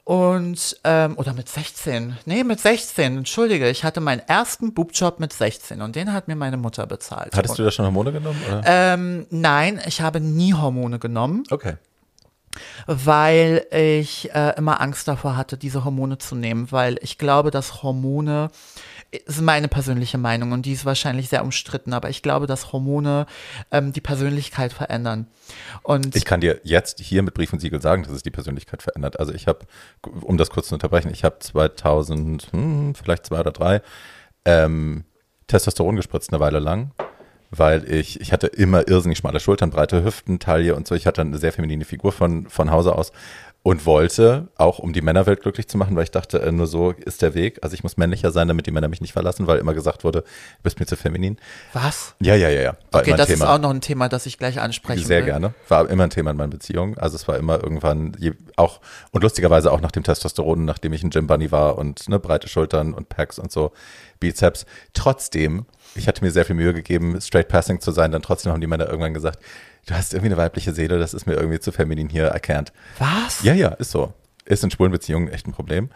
Und, 0.04 0.80
ähm, 0.84 1.18
oder 1.18 1.34
mit 1.34 1.48
16. 1.48 2.16
Nee, 2.24 2.44
mit 2.44 2.60
16. 2.60 3.18
Entschuldige, 3.18 3.68
ich 3.68 3.84
hatte 3.84 4.00
meinen 4.00 4.20
ersten 4.20 4.72
Boobjob 4.72 5.20
mit 5.20 5.34
16 5.34 5.82
und 5.82 5.96
den 5.96 6.12
hat 6.14 6.28
mir 6.28 6.36
meine 6.36 6.56
Mutter 6.56 6.86
bezahlt. 6.86 7.36
Hattest 7.36 7.50
und, 7.50 7.58
du 7.58 7.64
da 7.64 7.70
schon 7.70 7.84
Hormone 7.84 8.12
genommen? 8.12 8.40
Ähm, 8.64 9.26
nein, 9.30 9.82
ich 9.84 10.00
habe 10.00 10.20
nie 10.20 10.54
Hormone 10.54 10.98
genommen, 10.98 11.42
okay. 11.50 11.74
weil 12.86 13.66
ich 13.70 14.32
äh, 14.34 14.56
immer 14.56 14.80
Angst 14.80 15.08
davor 15.08 15.36
hatte, 15.36 15.58
diese 15.58 15.84
Hormone 15.84 16.16
zu 16.16 16.36
nehmen, 16.36 16.72
weil 16.72 16.96
ich 17.02 17.18
glaube, 17.18 17.50
dass 17.50 17.82
Hormone, 17.82 18.50
ist 19.10 19.40
meine 19.40 19.68
persönliche 19.68 20.18
Meinung 20.18 20.52
und 20.52 20.66
die 20.66 20.72
ist 20.72 20.84
wahrscheinlich 20.84 21.28
sehr 21.30 21.42
umstritten, 21.42 21.94
aber 21.94 22.10
ich 22.10 22.22
glaube, 22.22 22.46
dass 22.46 22.72
Hormone 22.72 23.26
ähm, 23.70 23.92
die 23.92 24.02
Persönlichkeit 24.02 24.72
verändern. 24.72 25.26
Und 25.82 26.14
Ich 26.14 26.26
kann 26.26 26.40
dir 26.40 26.60
jetzt 26.62 27.00
hier 27.00 27.22
mit 27.22 27.32
Brief 27.32 27.52
und 27.52 27.60
Siegel 27.60 27.80
sagen, 27.80 28.02
dass 28.02 28.12
es 28.12 28.22
die 28.22 28.30
Persönlichkeit 28.30 28.82
verändert. 28.82 29.18
Also 29.18 29.32
ich 29.32 29.46
habe, 29.46 29.60
um 30.20 30.36
das 30.36 30.50
kurz 30.50 30.68
zu 30.68 30.74
unterbrechen, 30.74 31.10
ich 31.10 31.24
habe 31.24 31.38
2000, 31.38 32.48
hm, 32.52 32.94
vielleicht 32.94 33.26
zwei 33.26 33.40
oder 33.40 33.52
drei, 33.52 33.80
ähm, 34.44 35.04
Testosteron 35.46 35.96
gespritzt 35.96 36.30
eine 36.30 36.40
Weile 36.40 36.58
lang, 36.58 36.92
weil 37.50 37.90
ich, 37.90 38.20
ich 38.20 38.32
hatte 38.32 38.48
immer 38.48 38.88
irrsinnig 38.88 39.16
schmale 39.16 39.40
Schultern, 39.40 39.70
breite 39.70 40.04
Hüften, 40.04 40.38
Taille 40.38 40.76
und 40.76 40.86
so. 40.86 40.94
Ich 40.94 41.06
hatte 41.06 41.22
eine 41.22 41.38
sehr 41.38 41.52
feminine 41.52 41.86
Figur 41.86 42.12
von, 42.12 42.46
von 42.48 42.70
Hause 42.70 42.94
aus 42.94 43.12
und 43.68 43.84
wollte, 43.84 44.48
auch 44.56 44.78
um 44.78 44.94
die 44.94 45.02
Männerwelt 45.02 45.42
glücklich 45.42 45.68
zu 45.68 45.76
machen, 45.76 45.94
weil 45.94 46.04
ich 46.04 46.10
dachte, 46.10 46.40
äh, 46.40 46.50
nur 46.50 46.66
so 46.66 46.92
ist 46.92 47.20
der 47.20 47.34
Weg. 47.34 47.58
Also 47.60 47.74
ich 47.74 47.82
muss 47.82 47.98
männlicher 47.98 48.30
sein, 48.30 48.48
damit 48.48 48.64
die 48.66 48.70
Männer 48.70 48.88
mich 48.88 49.02
nicht 49.02 49.12
verlassen, 49.12 49.46
weil 49.46 49.58
immer 49.58 49.74
gesagt 49.74 50.04
wurde, 50.04 50.22
du 50.22 50.62
bist 50.62 50.80
mir 50.80 50.86
zu 50.86 50.96
feminin. 50.96 51.36
was? 51.74 52.14
Ja, 52.18 52.34
ja, 52.34 52.48
ja, 52.48 52.62
ja. 52.62 52.76
War 52.92 53.02
Okay, 53.02 53.14
das 53.14 53.26
Thema. 53.26 53.44
ist 53.44 53.50
auch 53.50 53.58
noch 53.58 53.68
ein 53.68 53.82
Thema, 53.82 54.08
das 54.08 54.24
ich 54.24 54.38
gleich 54.38 54.58
ansprechen 54.58 55.04
Sehr 55.04 55.18
will. 55.18 55.26
gerne. 55.26 55.52
War 55.68 55.86
immer 55.90 56.04
ein 56.04 56.08
Thema 56.10 56.30
in 56.30 56.38
meinen 56.38 56.48
Beziehungen. 56.48 56.96
Also 56.96 57.16
es 57.16 57.28
war 57.28 57.36
immer 57.36 57.62
irgendwann 57.62 58.16
je, 58.18 58.32
auch 58.56 58.80
und 59.10 59.22
lustigerweise 59.22 59.70
auch 59.70 59.82
nach 59.82 59.92
dem 59.92 60.02
Testosteron, 60.02 60.64
nachdem 60.64 60.94
ich 60.94 61.02
ein 61.02 61.10
Gym 61.10 61.26
Bunny 61.26 61.52
war 61.52 61.76
und 61.76 62.08
ne, 62.08 62.18
breite 62.18 62.48
Schultern 62.48 62.94
und 62.94 63.10
Packs 63.10 63.38
und 63.38 63.52
so, 63.52 63.72
Bizeps. 64.18 64.64
Trotzdem, 64.94 65.66
ich 65.94 66.06
hatte 66.08 66.24
mir 66.24 66.30
sehr 66.30 66.44
viel 66.44 66.54
Mühe 66.56 66.72
gegeben, 66.74 67.20
straight 67.20 67.48
passing 67.48 67.80
zu 67.80 67.90
sein. 67.90 68.12
Dann 68.12 68.22
trotzdem 68.22 68.52
haben 68.52 68.60
die 68.60 68.66
Männer 68.66 68.86
irgendwann 68.86 69.14
gesagt, 69.14 69.38
du 69.86 69.94
hast 69.94 70.12
irgendwie 70.14 70.28
eine 70.32 70.36
weibliche 70.36 70.72
Seele, 70.72 70.98
das 70.98 71.14
ist 71.14 71.26
mir 71.26 71.34
irgendwie 71.34 71.60
zu 71.60 71.72
feminin 71.72 72.08
hier, 72.08 72.34
can't. 72.36 72.68
Was? 72.98 73.42
Ja, 73.42 73.54
ja, 73.54 73.68
ist 73.70 73.90
so. 73.90 74.12
Ist 74.44 74.64
in 74.64 74.70
schwulen 74.70 74.92
Beziehungen 74.92 75.28
echt 75.28 75.46
ein 75.46 75.52
Problem. 75.52 75.90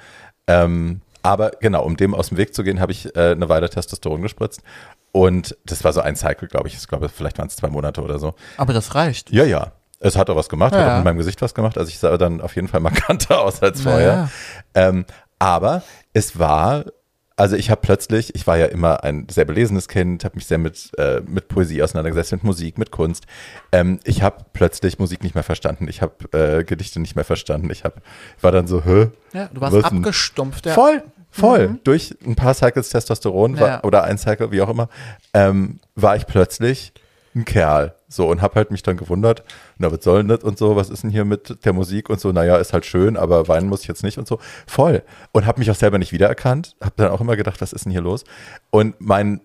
Ähm, 0.47 1.01
aber 1.22 1.53
genau, 1.61 1.84
um 1.84 1.97
dem 1.97 2.14
aus 2.14 2.30
dem 2.30 2.38
Weg 2.38 2.55
zu 2.55 2.64
gehen, 2.64 2.80
habe 2.80 2.93
ich 2.93 3.14
äh, 3.16 3.30
eine 3.32 3.49
Weile 3.49 3.70
Testosteron 3.70 4.22
gespritzt. 4.22 4.62
Und 5.12 5.57
das 5.66 5.84
war 5.84 5.93
so 5.93 6.01
ein 6.01 6.16
Cycle, 6.16 6.49
glaube 6.49 6.68
ich. 6.68 6.74
Ich 6.74 6.88
glaube, 6.88 7.09
vielleicht 7.09 7.38
waren 7.38 7.47
es 7.47 7.57
zwei 7.57 7.68
Monate 7.68 8.03
oder 8.03 8.18
so. 8.18 8.34
Aber 8.57 8.72
das 8.72 8.95
reicht. 8.95 9.30
Ja, 9.30 9.45
ja. 9.45 9.72
Es 10.01 10.16
hat 10.16 10.28
auch 10.30 10.36
was 10.36 10.49
gemacht, 10.49 10.72
hat 10.72 10.80
Ja. 10.80 10.93
auch 10.95 10.97
mit 10.97 11.05
meinem 11.05 11.18
Gesicht 11.18 11.40
was 11.43 11.55
gemacht. 11.55 11.78
Also 11.78 11.88
ich 11.88 11.99
sah 11.99 12.16
dann 12.18 12.40
auf 12.40 12.57
jeden 12.57 12.66
Fall 12.66 12.80
markanter 12.80 13.40
aus 13.43 13.62
als 13.62 13.82
vorher. 13.82 14.30
Ähm, 14.74 15.05
aber 15.38 15.82
es 16.12 16.38
war, 16.38 16.86
also 17.43 17.57
ich 17.57 17.70
habe 17.70 17.80
plötzlich, 17.80 18.36
ich 18.36 18.47
war 18.47 18.57
ja 18.57 18.66
immer 18.66 19.03
ein 19.03 19.26
sehr 19.28 19.45
belesenes 19.45 19.88
Kind, 19.88 20.24
habe 20.24 20.36
mich 20.36 20.47
sehr 20.47 20.59
mit, 20.59 20.93
äh, 20.97 21.20
mit 21.26 21.49
Poesie 21.49 21.82
auseinandergesetzt, 21.82 22.30
mit 22.30 22.45
Musik, 22.45 22.78
mit 22.78 22.93
Kunst. 22.93 23.24
Ähm, 23.72 23.99
ich 24.05 24.22
habe 24.22 24.45
plötzlich 24.53 25.01
Musik 25.01 25.24
nicht 25.24 25.34
mehr 25.34 25.43
verstanden. 25.43 25.88
Ich 25.88 26.03
habe 26.03 26.14
äh, 26.38 26.62
Gedichte 26.62 27.01
nicht 27.01 27.16
mehr 27.16 27.24
verstanden. 27.24 27.68
Ich 27.72 27.82
hab, 27.82 28.01
war 28.40 28.53
dann 28.53 28.68
so, 28.68 28.84
hä? 28.84 29.09
Ja, 29.32 29.51
du 29.53 29.61
warst 29.61 29.84
abgestumpft. 29.84 30.66
Ja. 30.66 30.74
Voll, 30.74 31.03
voll. 31.32 31.80
Durch 31.82 32.14
ein 32.24 32.36
paar 32.36 32.55
Cycles 32.55 32.90
Testosteron 32.90 33.59
war, 33.59 33.68
Ja. 33.68 33.82
oder 33.82 34.05
ein 34.05 34.18
Cycle, 34.18 34.53
wie 34.53 34.62
auch 34.62 34.68
immer, 34.68 34.88
ähm, 35.34 35.80
war 35.97 36.14
ich 36.14 36.26
plötzlich 36.26 36.93
ein 37.35 37.45
Kerl. 37.45 37.95
So, 38.09 38.28
und 38.28 38.43
hab 38.43 38.55
halt 38.55 38.70
mich 38.70 38.83
dann 38.83 38.97
gewundert, 38.97 39.43
na, 39.78 39.91
was 39.91 40.05
soll 40.05 40.18
denn 40.18 40.28
das 40.28 40.45
und 40.45 40.59
so, 40.59 40.76
was 40.76 40.91
ist 40.91 41.03
denn 41.03 41.11
hier 41.11 41.24
mit 41.24 41.64
der 41.64 41.72
Musik 41.72 42.11
und 42.11 42.20
so, 42.20 42.33
naja, 42.33 42.57
ist 42.57 42.72
halt 42.72 42.85
schön, 42.85 43.16
aber 43.16 43.49
weinen 43.49 43.68
muss 43.68 43.83
ich 43.83 43.89
jetzt 43.89 44.03
nicht 44.03 44.18
und 44.18 44.28
so. 44.28 44.39
Voll. 44.66 45.03
Und 45.33 45.47
hab 45.47 45.59
mich 45.59 45.70
auch 45.70 45.76
selber 45.76 45.99
nicht 45.99 46.12
wiedererkannt, 46.12 46.76
hab 46.80 46.97
dann 46.97 47.11
auch 47.11 47.20
immer 47.20 47.37
gedacht, 47.37 47.61
was 47.61 47.72
ist 47.72 47.85
denn 47.85 47.93
hier 47.93 48.03
los? 48.03 48.24
Und 48.70 48.95
mein, 49.01 49.41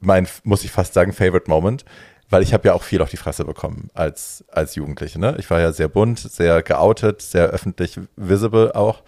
mein, 0.00 0.26
muss 0.44 0.64
ich 0.64 0.70
fast 0.70 0.94
sagen, 0.94 1.12
Favorite 1.12 1.50
Moment, 1.50 1.84
weil 2.30 2.42
ich 2.42 2.52
habe 2.52 2.68
ja 2.68 2.74
auch 2.74 2.82
viel 2.82 3.02
auf 3.02 3.10
die 3.10 3.16
Fresse 3.16 3.44
bekommen 3.44 3.90
als, 3.94 4.44
als 4.48 4.74
Jugendliche. 4.74 5.18
Ne? 5.18 5.36
Ich 5.38 5.50
war 5.50 5.60
ja 5.60 5.72
sehr 5.72 5.88
bunt, 5.88 6.18
sehr 6.18 6.62
geoutet, 6.62 7.22
sehr 7.22 7.48
öffentlich 7.48 7.98
visible 8.16 8.74
auch. 8.74 9.02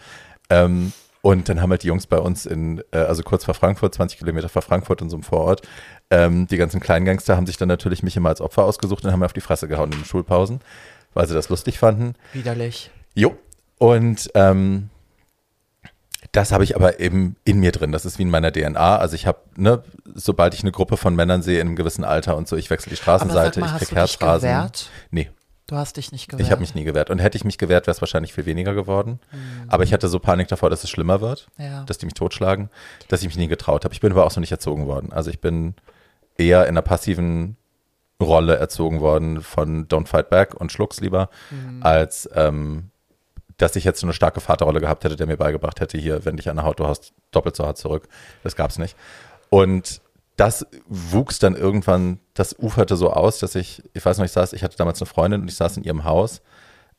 Ähm, 0.49 0.93
und 1.23 1.49
dann 1.49 1.61
haben 1.61 1.71
halt 1.71 1.83
die 1.83 1.89
Jungs 1.89 2.07
bei 2.07 2.19
uns 2.19 2.47
in, 2.47 2.83
äh, 2.93 2.99
also 2.99 3.23
kurz 3.23 3.45
vor 3.45 3.55
Frankfurt, 3.55 3.95
20 3.95 4.19
Kilometer 4.19 4.49
vor 4.49 4.63
Frankfurt 4.63 5.03
in 5.03 5.11
so 5.11 5.17
einem 5.17 5.23
Vorort, 5.23 5.63
ähm, 6.11 6.47
die 6.47 6.57
ganzen 6.57 6.81
Kleingangster 6.81 7.37
haben 7.37 7.47
sich 7.47 7.57
dann 7.57 7.69
natürlich 7.69 8.03
mich 8.03 8.17
immer 8.17 8.31
als 8.31 8.41
Opfer 8.41 8.65
ausgesucht 8.65 9.05
und 9.05 9.13
haben 9.13 9.21
mir 9.21 9.27
auf 9.27 9.33
die 9.33 9.41
Fresse 9.41 9.69
gehauen 9.69 9.93
in 9.93 9.99
den 9.99 10.05
Schulpausen, 10.05 10.61
weil 11.15 11.27
sie 11.29 11.35
das 11.35 11.49
lustig 11.49 11.79
fanden. 11.79 12.15
Widerlich. 12.33 12.91
Jo. 13.15 13.37
Und 13.79 14.31
ähm, 14.35 14.91
das 16.33 16.53
habe 16.53 16.65
ich 16.65 16.77
aber 16.77 17.01
eben 17.01 17.37
in 17.45 17.61
mir 17.61 17.73
drin. 17.73 17.93
Das 17.93 18.05
ist 18.05 18.19
wie 18.19 18.23
in 18.23 18.31
meiner 18.31 18.53
DNA. 18.53 18.97
Also 18.97 19.15
ich 19.15 19.27
habe, 19.27 19.39
ne, 19.57 19.83
sobald 20.15 20.55
ich 20.55 20.63
eine 20.63 20.73
Gruppe 20.73 20.97
von 20.97 21.15
Männern 21.15 21.43
sehe 21.43 21.61
in 21.61 21.69
einem 21.69 21.77
gewissen 21.77 22.05
Alter 22.05 22.37
und 22.37 22.49
so, 22.49 22.57
ich 22.57 22.71
wechsle 22.71 22.91
die 22.91 22.97
Straßenseite, 22.97 23.61
mal, 23.61 23.77
ich 23.81 23.89
krieg 23.89 23.97
Herzrasen. 23.97 24.71
Nee, 25.11 25.31
Du 25.71 25.77
hast 25.77 25.97
dich 25.97 26.11
nicht 26.11 26.29
gewehrt. 26.29 26.45
ich 26.45 26.51
habe 26.51 26.61
mich 26.61 26.75
nie 26.75 26.83
gewehrt. 26.83 27.11
Und 27.11 27.21
hätte 27.21 27.37
ich 27.39 27.45
mich 27.45 27.57
gewehrt, 27.57 27.87
wäre 27.87 27.95
es 27.95 28.01
wahrscheinlich 28.03 28.33
viel 28.33 28.45
weniger 28.45 28.75
geworden. 28.75 29.21
Aber 29.69 29.85
ich 29.85 29.93
hatte 29.93 30.09
so 30.09 30.19
Panik 30.19 30.49
davor, 30.49 30.69
dass 30.69 30.83
es 30.83 30.91
schlimmer 30.91 31.21
wird, 31.21 31.47
Ja. 31.59 31.85
dass 31.85 31.99
die 31.99 32.07
mich 32.07 32.15
totschlagen, 32.15 32.71
dass 33.07 33.21
ich 33.23 33.29
mich 33.29 33.37
nie 33.37 33.47
getraut 33.47 33.85
habe. 33.85 33.95
Ich 33.95 34.01
bin 34.01 34.11
aber 34.11 34.27
auch 34.27 34.33
so 34.33 34.41
nicht 34.41 34.51
erzogen 34.51 34.87
worden. 34.89 35.13
Also 35.13 35.31
ich 35.31 35.41
bin 35.41 35.75
eher 36.37 36.65
in 36.65 36.71
einer 36.71 36.83
passiven 36.83 37.57
Rolle 38.21 38.57
erzogen 38.57 39.01
worden 39.01 39.43
von 39.43 39.87
Don't 39.87 40.07
Fight 40.09 40.29
Back 40.29 40.55
und 40.55 40.73
Schlucks 40.73 41.01
lieber, 41.01 41.31
als 41.81 42.29
ähm, 42.35 42.91
dass 43.57 43.77
ich 43.77 43.85
jetzt 43.85 44.01
so 44.01 44.07
eine 44.07 44.13
starke 44.13 44.41
Vaterrolle 44.41 44.81
gehabt 44.81 45.05
hätte, 45.05 45.17
der 45.17 45.27
mir 45.29 45.37
beigebracht 45.37 45.81
hätte, 45.81 45.99
hier, 45.99 46.25
wenn 46.25 46.37
dich 46.37 46.51
an 46.51 46.57
der 46.57 46.65
Haut 46.65 46.81
du 46.81 46.87
hast, 46.87 47.13
doppelt 47.31 47.55
so 47.55 47.65
hart 47.65 47.79
zurück. 47.79 48.09
Das 48.43 48.57
gab's 48.57 48.79
nicht. 48.79 48.97
Und 49.51 50.01
das 50.41 50.67
wuchs 50.89 51.39
dann 51.39 51.55
irgendwann, 51.55 52.19
das 52.33 52.59
uferte 52.59 52.97
so 52.97 53.13
aus, 53.13 53.41
dass 53.41 53.55
ich, 53.55 53.83
ich 53.93 54.03
weiß 54.03 54.17
noch, 54.17 54.25
ich 54.25 54.33
saß, 54.33 54.55
ich 54.55 54.65
hatte 54.65 54.79
damals 54.79 54.99
eine 54.99 55.07
Freundin 55.07 55.43
und 55.43 55.49
ich 55.49 55.57
saß 55.57 55.77
in 55.77 55.85
ihrem 55.85 56.05
Haus. 56.05 56.41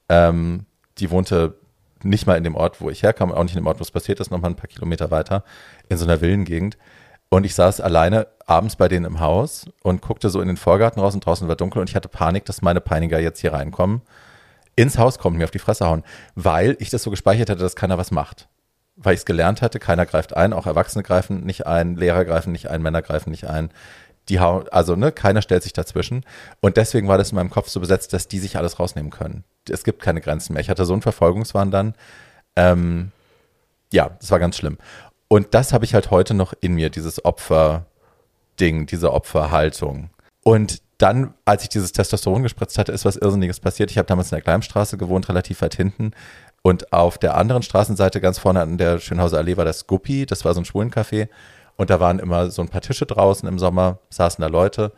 Ähm, 0.10 0.68
die 1.00 1.10
wohnte 1.10 1.56
nicht 2.04 2.28
mal 2.28 2.38
in 2.38 2.44
dem 2.44 2.56
Ort, 2.56 2.82
wo 2.82 2.92
ich 2.92 3.02
herkam, 3.02 3.32
auch 3.32 3.42
nicht 3.42 3.56
in 3.56 3.64
dem 3.64 3.66
Ort, 3.66 3.80
wo 3.80 3.82
es 3.82 3.90
passiert 3.90 4.20
ist, 4.20 4.30
nochmal 4.30 4.52
ein 4.52 4.56
paar 4.56 4.68
Kilometer 4.68 5.10
weiter, 5.10 5.44
in 5.90 5.98
so 5.98 6.06
einer 6.06 6.20
Villengegend. 6.20 6.78
Und 7.30 7.44
ich 7.44 7.56
saß 7.56 7.82
alleine 7.82 8.28
abends 8.46 8.76
bei 8.76 8.88
denen 8.88 9.06
im 9.06 9.20
Haus 9.20 9.66
und 9.82 10.04
guckte 10.04 10.30
so 10.30 10.40
in 10.40 10.48
den 10.48 10.58
Vorgarten 10.58 11.02
raus 11.02 11.16
und 11.16 11.26
draußen 11.26 11.48
war 11.48 11.56
dunkel 11.56 11.82
und 11.82 11.90
ich 11.90 11.96
hatte 11.96 12.10
Panik, 12.10 12.46
dass 12.46 12.62
meine 12.62 12.80
Peiniger 12.80 13.20
jetzt 13.20 13.40
hier 13.40 13.54
reinkommen, 13.54 14.04
ins 14.76 15.00
Haus 15.00 15.18
kommen, 15.18 15.38
mir 15.38 15.46
auf 15.46 15.52
die 15.52 15.58
Fresse 15.58 15.88
hauen, 15.88 16.04
weil 16.36 16.78
ich 16.80 16.92
das 16.92 17.02
so 17.02 17.10
gespeichert 17.10 17.50
hatte, 17.50 17.62
dass 17.62 17.76
keiner 17.76 17.98
was 17.98 18.12
macht. 18.12 18.50
Weil 19.04 19.14
ich 19.14 19.22
es 19.22 19.26
gelernt 19.26 19.62
hatte, 19.62 19.80
keiner 19.80 20.06
greift 20.06 20.36
ein, 20.36 20.54
auch 20.54 20.68
Erwachsene 20.68 21.04
greifen 21.04 21.44
nicht 21.44 21.66
ein, 21.66 21.96
Lehrer 21.96 22.26
greifen 22.26 22.52
nicht 22.52 22.70
ein, 22.70 22.82
Männer 22.82 23.02
greifen 23.02 23.32
nicht 23.32 23.46
ein. 23.48 23.72
Die 24.30 24.40
hauen, 24.40 24.68
also 24.70 24.96
ne, 24.96 25.12
keiner 25.12 25.42
stellt 25.42 25.64
sich 25.64 25.74
dazwischen. 25.74 26.24
Und 26.60 26.78
deswegen 26.78 27.08
war 27.08 27.18
das 27.18 27.32
in 27.32 27.36
meinem 27.36 27.50
Kopf 27.50 27.70
so 27.70 27.80
besetzt, 27.80 28.14
dass 28.14 28.28
die 28.28 28.40
sich 28.40 28.58
alles 28.58 28.80
rausnehmen 28.80 29.12
können. 29.12 29.44
Es 29.70 29.84
gibt 29.84 30.02
keine 30.02 30.22
Grenzen 30.22 30.54
mehr. 30.54 30.62
Ich 30.62 30.70
hatte 30.70 30.86
so 30.86 30.94
einen 30.94 31.02
Verfolgungswahn 31.02 31.72
dann. 31.72 31.96
Ähm, 32.56 33.12
ja, 33.92 34.12
das 34.20 34.30
war 34.32 34.40
ganz 34.40 34.58
schlimm. 34.58 34.78
Und 35.28 35.54
das 35.54 35.74
habe 35.74 35.86
ich 35.86 35.94
halt 35.94 36.12
heute 36.12 36.34
noch 36.34 36.54
in 36.62 36.74
mir, 36.74 36.90
dieses 36.90 37.24
Opfer-Ding, 37.26 38.86
diese 38.86 39.14
Opferhaltung. 39.14 40.10
Und 40.44 40.82
dann, 40.98 41.34
als 41.46 41.64
ich 41.64 41.70
dieses 41.70 41.94
Testosteron 41.94 42.44
gespritzt 42.44 42.78
hatte, 42.78 42.92
ist 42.92 43.06
was 43.06 43.16
Irrsinniges 43.16 43.60
passiert. 43.60 43.90
Ich 43.90 43.98
habe 43.98 44.06
damals 44.06 44.32
in 44.32 44.36
der 44.36 44.44
Gleimstraße 44.44 44.98
gewohnt, 44.98 45.30
relativ 45.30 45.62
weit 45.62 45.76
hinten. 45.76 46.12
Und 46.62 46.94
auf 46.94 47.18
der 47.18 47.36
anderen 47.36 47.64
Straßenseite, 47.64 48.22
ganz 48.22 48.38
vorne 48.38 48.62
an 48.62 48.78
der 48.78 49.00
Schönhauser 49.00 49.38
Allee, 49.38 49.58
war 49.58 49.66
das 49.66 49.88
Guppi. 49.88 50.26
Das 50.26 50.46
war 50.46 50.54
so 50.54 50.62
ein 50.62 50.66
Schwulencafé. 50.66 51.28
Und 51.76 51.90
da 51.90 52.00
waren 52.00 52.20
immer 52.20 52.52
so 52.52 52.62
ein 52.62 52.70
paar 52.70 52.82
Tische 52.82 53.06
draußen 53.06 53.48
im 53.48 53.58
Sommer, 53.58 54.00
saßen 54.10 54.42
da 54.42 54.48
Leute. 54.48 54.92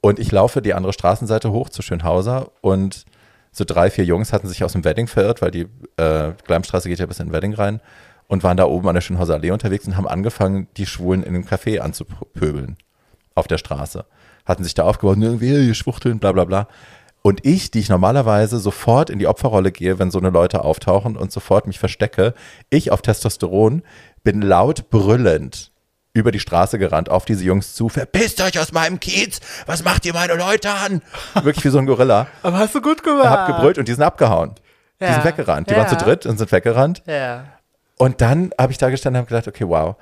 Und 0.00 0.18
ich 0.18 0.32
laufe 0.32 0.62
die 0.62 0.72
andere 0.72 0.92
Straßenseite 0.92 1.50
hoch 1.50 1.68
zu 1.68 1.82
Schönhauser 1.82 2.50
und 2.62 3.04
so 3.52 3.64
drei, 3.64 3.90
vier 3.90 4.04
Jungs 4.04 4.32
hatten 4.32 4.48
sich 4.48 4.62
aus 4.64 4.72
dem 4.72 4.84
Wedding 4.84 5.08
verirrt, 5.08 5.42
weil 5.42 5.50
die 5.50 5.66
äh, 5.96 6.32
Gleimstraße 6.44 6.88
geht 6.88 7.00
ja 7.00 7.06
bis 7.06 7.18
in 7.18 7.26
den 7.26 7.32
Wedding 7.32 7.52
rein 7.52 7.80
und 8.28 8.44
waren 8.44 8.56
da 8.56 8.64
oben 8.64 8.88
an 8.88 8.94
der 8.94 9.00
Schönhauser 9.02 9.34
Allee 9.34 9.50
unterwegs 9.50 9.86
und 9.86 9.96
haben 9.96 10.06
angefangen, 10.06 10.68
die 10.76 10.86
Schwulen 10.86 11.22
in 11.22 11.34
einem 11.34 11.44
Café 11.44 11.80
anzupöbeln 11.80 12.76
auf 13.34 13.48
der 13.48 13.58
Straße. 13.58 14.06
Hatten 14.46 14.64
sich 14.64 14.74
da 14.74 14.84
aufgebaut, 14.84 15.18
irgendwie, 15.20 15.66
die 15.66 15.74
schwuchteln, 15.74 16.18
bla 16.18 16.32
bla 16.32 16.44
bla. 16.44 16.68
Und 17.22 17.44
ich, 17.44 17.70
die 17.70 17.80
ich 17.80 17.88
normalerweise 17.90 18.58
sofort 18.58 19.10
in 19.10 19.18
die 19.18 19.26
Opferrolle 19.26 19.72
gehe, 19.72 19.98
wenn 19.98 20.10
so 20.10 20.18
eine 20.18 20.30
Leute 20.30 20.64
auftauchen 20.64 21.16
und 21.16 21.30
sofort 21.30 21.66
mich 21.66 21.78
verstecke, 21.78 22.32
ich 22.70 22.90
auf 22.92 23.02
Testosteron 23.02 23.82
bin 24.24 24.40
laut 24.40 24.88
brüllend 24.90 25.70
über 26.12 26.32
die 26.32 26.40
Straße 26.40 26.78
gerannt, 26.78 27.08
auf 27.10 27.24
diese 27.26 27.44
Jungs 27.44 27.74
zu. 27.74 27.88
Verpisst 27.88 28.40
euch 28.40 28.58
aus 28.58 28.72
meinem 28.72 28.98
Kiez! 29.00 29.40
Was 29.66 29.84
macht 29.84 30.04
ihr 30.06 30.14
meine 30.14 30.34
Leute 30.34 30.70
an? 30.70 31.02
Wirklich 31.44 31.64
wie 31.64 31.68
so 31.68 31.78
ein 31.78 31.86
Gorilla. 31.86 32.26
Aber 32.42 32.58
hast 32.58 32.74
du 32.74 32.80
gut 32.80 33.02
gemacht. 33.02 33.28
Hab 33.28 33.46
gebrüllt 33.46 33.78
und 33.78 33.86
die 33.86 33.92
sind 33.92 34.02
abgehauen. 34.02 34.54
Die 35.00 35.04
Ja. 35.04 35.14
sind 35.14 35.24
weggerannt. 35.24 35.68
Die 35.70 35.74
Ja. 35.74 35.80
waren 35.80 35.88
zu 35.88 35.96
dritt 35.96 36.26
und 36.26 36.38
sind 36.38 36.50
weggerannt. 36.50 37.02
Ja. 37.06 37.44
Und 37.96 38.20
dann 38.22 38.50
habe 38.58 38.72
ich 38.72 38.78
da 38.78 38.88
gestanden 38.90 39.20
und 39.20 39.26
habe 39.26 39.36
gedacht, 39.42 39.46
okay, 39.54 39.68
wow, 39.68 39.96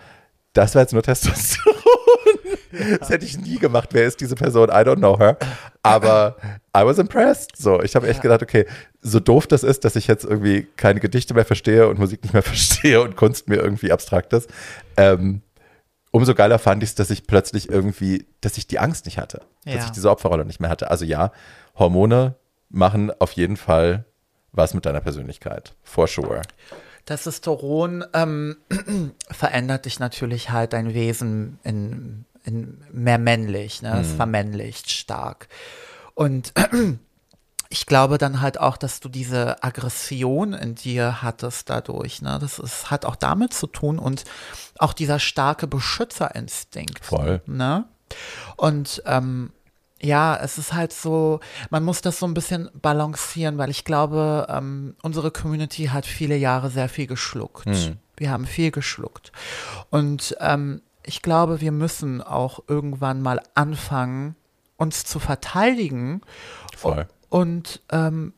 das 0.54 0.74
war 0.74 0.82
jetzt 0.82 0.92
nur 0.92 1.02
Testosteron. 1.02 1.74
Das 3.00 3.08
hätte 3.10 3.24
ich 3.24 3.38
nie 3.38 3.58
gemacht. 3.58 3.90
Wer 3.92 4.06
ist 4.06 4.20
diese 4.20 4.34
Person? 4.34 4.68
I 4.68 4.72
don't 4.84 4.96
know 4.96 5.18
her. 5.18 5.36
Aber 5.82 6.36
I 6.76 6.84
was 6.84 6.98
impressed. 6.98 7.56
So, 7.56 7.82
ich 7.82 7.94
habe 7.96 8.08
echt 8.08 8.20
gedacht, 8.22 8.42
okay, 8.42 8.66
so 9.00 9.20
doof 9.20 9.46
das 9.46 9.62
ist, 9.62 9.84
dass 9.84 9.96
ich 9.96 10.06
jetzt 10.06 10.24
irgendwie 10.24 10.66
keine 10.76 11.00
Gedichte 11.00 11.34
mehr 11.34 11.44
verstehe 11.44 11.88
und 11.88 11.98
Musik 11.98 12.22
nicht 12.22 12.32
mehr 12.32 12.42
verstehe 12.44 13.00
und 13.00 13.16
Kunst 13.16 13.48
mir 13.48 13.56
irgendwie 13.56 13.92
abstrakt 13.92 14.32
ist. 14.32 14.50
Ähm, 14.96 15.42
umso 16.10 16.34
geiler 16.34 16.58
fand 16.58 16.82
ich 16.82 16.90
es, 16.90 16.94
dass 16.94 17.10
ich 17.10 17.26
plötzlich 17.26 17.68
irgendwie, 17.68 18.26
dass 18.40 18.58
ich 18.58 18.66
die 18.66 18.78
Angst 18.78 19.04
nicht 19.06 19.18
hatte. 19.18 19.42
Dass 19.64 19.74
Ja. 19.74 19.84
ich 19.84 19.90
diese 19.90 20.10
Opferrolle 20.10 20.44
nicht 20.44 20.60
mehr 20.60 20.70
hatte. 20.70 20.90
Also 20.90 21.04
ja, 21.04 21.32
Hormone 21.78 22.34
machen 22.70 23.10
auf 23.18 23.32
jeden 23.32 23.56
Fall 23.56 24.04
was 24.52 24.74
mit 24.74 24.84
deiner 24.86 25.00
Persönlichkeit. 25.00 25.74
For 25.84 26.06
sure. 26.06 26.42
Testosteron 27.06 28.04
ähm, 28.12 28.56
verändert 29.30 29.86
dich 29.86 29.98
natürlich 29.98 30.50
halt 30.50 30.72
dein 30.74 30.92
Wesen 30.92 31.58
in, 31.62 32.26
in 32.49 32.82
mehr 32.92 33.18
männlich, 33.18 33.82
ne? 33.82 34.01
Es 34.01 34.12
vermännlicht 34.12 34.90
stark. 34.90 35.49
Und 36.14 36.53
ich 37.68 37.86
glaube 37.86 38.18
dann 38.18 38.40
halt 38.40 38.59
auch, 38.59 38.76
dass 38.76 39.01
du 39.01 39.09
diese 39.09 39.62
Aggression 39.62 40.55
in 40.55 40.74
dir 40.74 41.22
hattest 41.22 41.68
dadurch, 41.70 42.22
ne? 42.22 42.38
Das 42.40 42.59
ist, 42.59 42.90
hat 42.90 43.05
auch 43.05 43.16
damit 43.16 43.53
zu 43.53 43.66
tun 43.66 43.99
und 43.99 44.24
auch 44.78 44.92
dieser 44.92 45.18
starke 45.18 45.66
Beschützerinstinkt. 45.66 47.05
Voll. 47.05 47.42
Ne? 47.46 47.84
Und 48.57 49.03
ähm, 49.07 49.53
ja, 50.01 50.36
es 50.36 50.59
ist 50.59 50.72
halt 50.72 50.92
so, 50.92 51.40
man 51.70 51.84
muss 51.84 52.01
das 52.01 52.18
so 52.18 52.26
ein 52.26 52.34
bisschen 52.34 52.70
balancieren, 52.80 53.59
weil 53.59 53.70
ich 53.70 53.84
glaube, 53.84 54.46
ähm, 54.49 54.94
unsere 55.03 55.30
Community 55.30 55.86
hat 55.86 56.07
viele 56.07 56.36
Jahre 56.36 56.70
sehr 56.70 56.88
viel 56.88 57.07
geschluckt. 57.07 57.66
Wir 58.16 58.30
haben 58.30 58.46
viel 58.46 58.70
geschluckt. 58.70 59.32
Und 59.90 60.36
ähm, 60.40 60.82
ich 61.09 61.22
glaube, 61.22 61.61
wir 61.61 61.72
müssen 61.72 62.22
auch 62.22 62.61
irgendwann 62.68 63.22
mal 63.22 63.40
anfangen, 63.54 64.36
uns 64.76 65.04
zu 65.04 65.18
verteidigen 65.18 66.20
Voll. 66.76 67.09
und 67.30 67.80
ähm, 67.90 68.34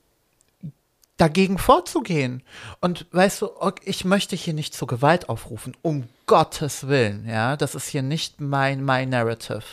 dagegen 1.16 1.58
vorzugehen. 1.58 2.42
Und 2.80 3.06
weißt 3.10 3.42
du, 3.42 3.50
ich 3.84 4.04
möchte 4.04 4.36
hier 4.36 4.54
nicht 4.54 4.72
zur 4.72 4.88
Gewalt 4.88 5.28
aufrufen, 5.28 5.76
um 5.82 6.04
Gottes 6.26 6.86
Willen, 6.86 7.26
ja, 7.28 7.56
das 7.56 7.74
ist 7.74 7.88
hier 7.88 8.02
nicht 8.02 8.40
mein, 8.40 8.84
mein 8.84 9.08
Narrative. 9.08 9.64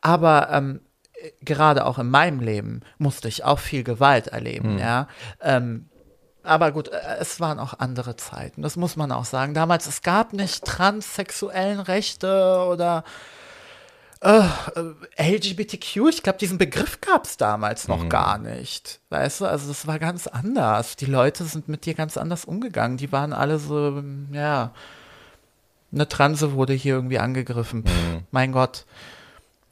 Aber 0.00 0.48
ähm, 0.50 0.80
gerade 1.42 1.84
auch 1.84 1.98
in 1.98 2.08
meinem 2.08 2.40
Leben 2.40 2.80
musste 2.98 3.28
ich 3.28 3.44
auch 3.44 3.58
viel 3.58 3.84
Gewalt 3.84 4.28
erleben, 4.28 4.78
ja. 4.78 5.06
Ähm, 5.40 5.88
aber 6.42 6.72
gut, 6.72 6.88
äh, 6.88 6.98
es 7.20 7.40
waren 7.40 7.58
auch 7.58 7.78
andere 7.78 8.16
Zeiten, 8.16 8.62
das 8.62 8.76
muss 8.76 8.96
man 8.96 9.12
auch 9.12 9.24
sagen. 9.24 9.54
Damals, 9.54 9.86
es 9.86 10.02
gab 10.02 10.32
nicht 10.32 10.64
transsexuellen 10.64 11.80
Rechte 11.80 12.66
oder 12.68 13.04
äh, 14.22 14.42
LGBTQ, 15.16 16.08
ich 16.08 16.22
glaube, 16.22 16.38
diesen 16.38 16.56
Begriff 16.56 17.00
gab 17.00 17.24
es 17.24 17.36
damals 17.36 17.88
noch 17.88 18.08
gar 18.08 18.38
nicht. 18.38 19.00
Weißt 19.10 19.40
du, 19.40 19.46
also 19.46 19.66
das 19.66 19.86
war 19.88 19.98
ganz 19.98 20.28
anders. 20.28 20.94
Die 20.96 21.06
Leute 21.06 21.44
sind 21.44 21.68
mit 21.68 21.86
dir 21.86 21.94
ganz 21.94 22.16
anders 22.16 22.44
umgegangen. 22.44 22.98
Die 22.98 23.10
waren 23.10 23.32
alle 23.32 23.58
so, 23.58 24.02
ja, 24.30 24.72
eine 25.92 26.08
Transe 26.08 26.52
wurde 26.52 26.72
hier 26.72 26.94
irgendwie 26.94 27.18
angegriffen. 27.18 27.84
Pff, 27.84 28.22
Mein 28.30 28.52
Gott, 28.52 28.84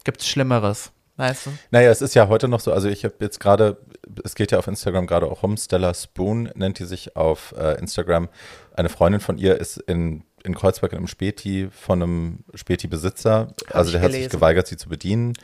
gibt's 0.02 0.28
Schlimmeres, 0.28 0.90
weißt 1.16 1.46
du? 1.46 1.50
Naja, 1.70 1.90
es 1.90 2.02
ist 2.02 2.14
ja 2.14 2.26
heute 2.26 2.48
noch 2.48 2.60
so, 2.60 2.72
also 2.72 2.88
ich 2.88 3.04
habe 3.04 3.14
jetzt 3.20 3.38
gerade, 3.38 3.76
es 4.24 4.34
geht 4.34 4.52
ja 4.52 4.58
auf 4.58 4.66
Instagram 4.66 5.06
gerade 5.06 5.26
auch 5.26 5.42
um, 5.42 5.56
Stella 5.56 5.94
Spoon 5.94 6.50
nennt 6.54 6.78
die 6.78 6.84
sich 6.84 7.16
auf 7.16 7.54
äh, 7.58 7.78
Instagram. 7.78 8.28
Eine 8.74 8.88
Freundin 8.88 9.20
von 9.20 9.38
ihr 9.38 9.58
ist 9.58 9.78
in, 9.78 10.24
in 10.44 10.54
Kreuzberg 10.54 10.92
in 10.92 10.98
einem 10.98 11.06
Späti 11.06 11.68
von 11.70 12.02
einem 12.02 12.44
Späti-Besitzer. 12.54 13.54
Also 13.70 13.92
der 13.92 14.00
hat 14.00 14.11
sich 14.11 14.20
gelesen. 14.20 14.30
geweigert, 14.30 14.66
sie 14.66 14.76
zu 14.76 14.88
bedienen. 14.88 15.34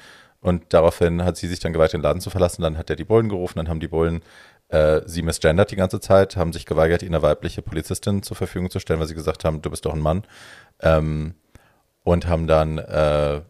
Und 0.41 0.65
daraufhin 0.73 1.25
hat 1.25 1.37
sie 1.37 1.49
sich 1.49 1.59
dann 1.59 1.73
geweigert, 1.73 1.95
den 1.95 2.03
Laden 2.03 2.21
zu 2.21 2.31
verlassen. 2.31 2.63
Dann 2.63 2.79
hat 2.79 2.91
er 2.91 2.97
die 2.97 3.05
Bullen 3.05 3.29
gerufen, 3.29 3.57
dann 3.57 3.69
haben 3.69 3.81
die 3.81 3.89
Bullen 3.89 4.23
äh, 4.69 5.03
sie 5.07 5.23
misgendert 5.23 5.71
die 5.71 5.77
ganze 5.77 6.01
Zeit, 6.01 6.37
haben 6.37 6.53
sich 6.53 6.67
geweigert, 6.67 7.03
ihnen 7.03 7.15
eine 7.15 7.23
weibliche 7.23 7.63
Polizistin 7.63 8.23
zur 8.23 8.37
Verfügung 8.37 8.71
zu 8.71 8.81
stellen, 8.81 8.99
weil 8.99 9.07
sie 9.07 9.15
gesagt 9.15 9.45
haben, 9.45 9.63
du 9.63 9.71
bist 9.71 9.85
doch 9.85 9.95
ein 9.95 10.01
Mann. 10.01 10.25
Ähm, 10.81 11.35
und 12.03 12.29
haben 12.29 12.47
dann 12.47 12.79
äh, 12.79 13.41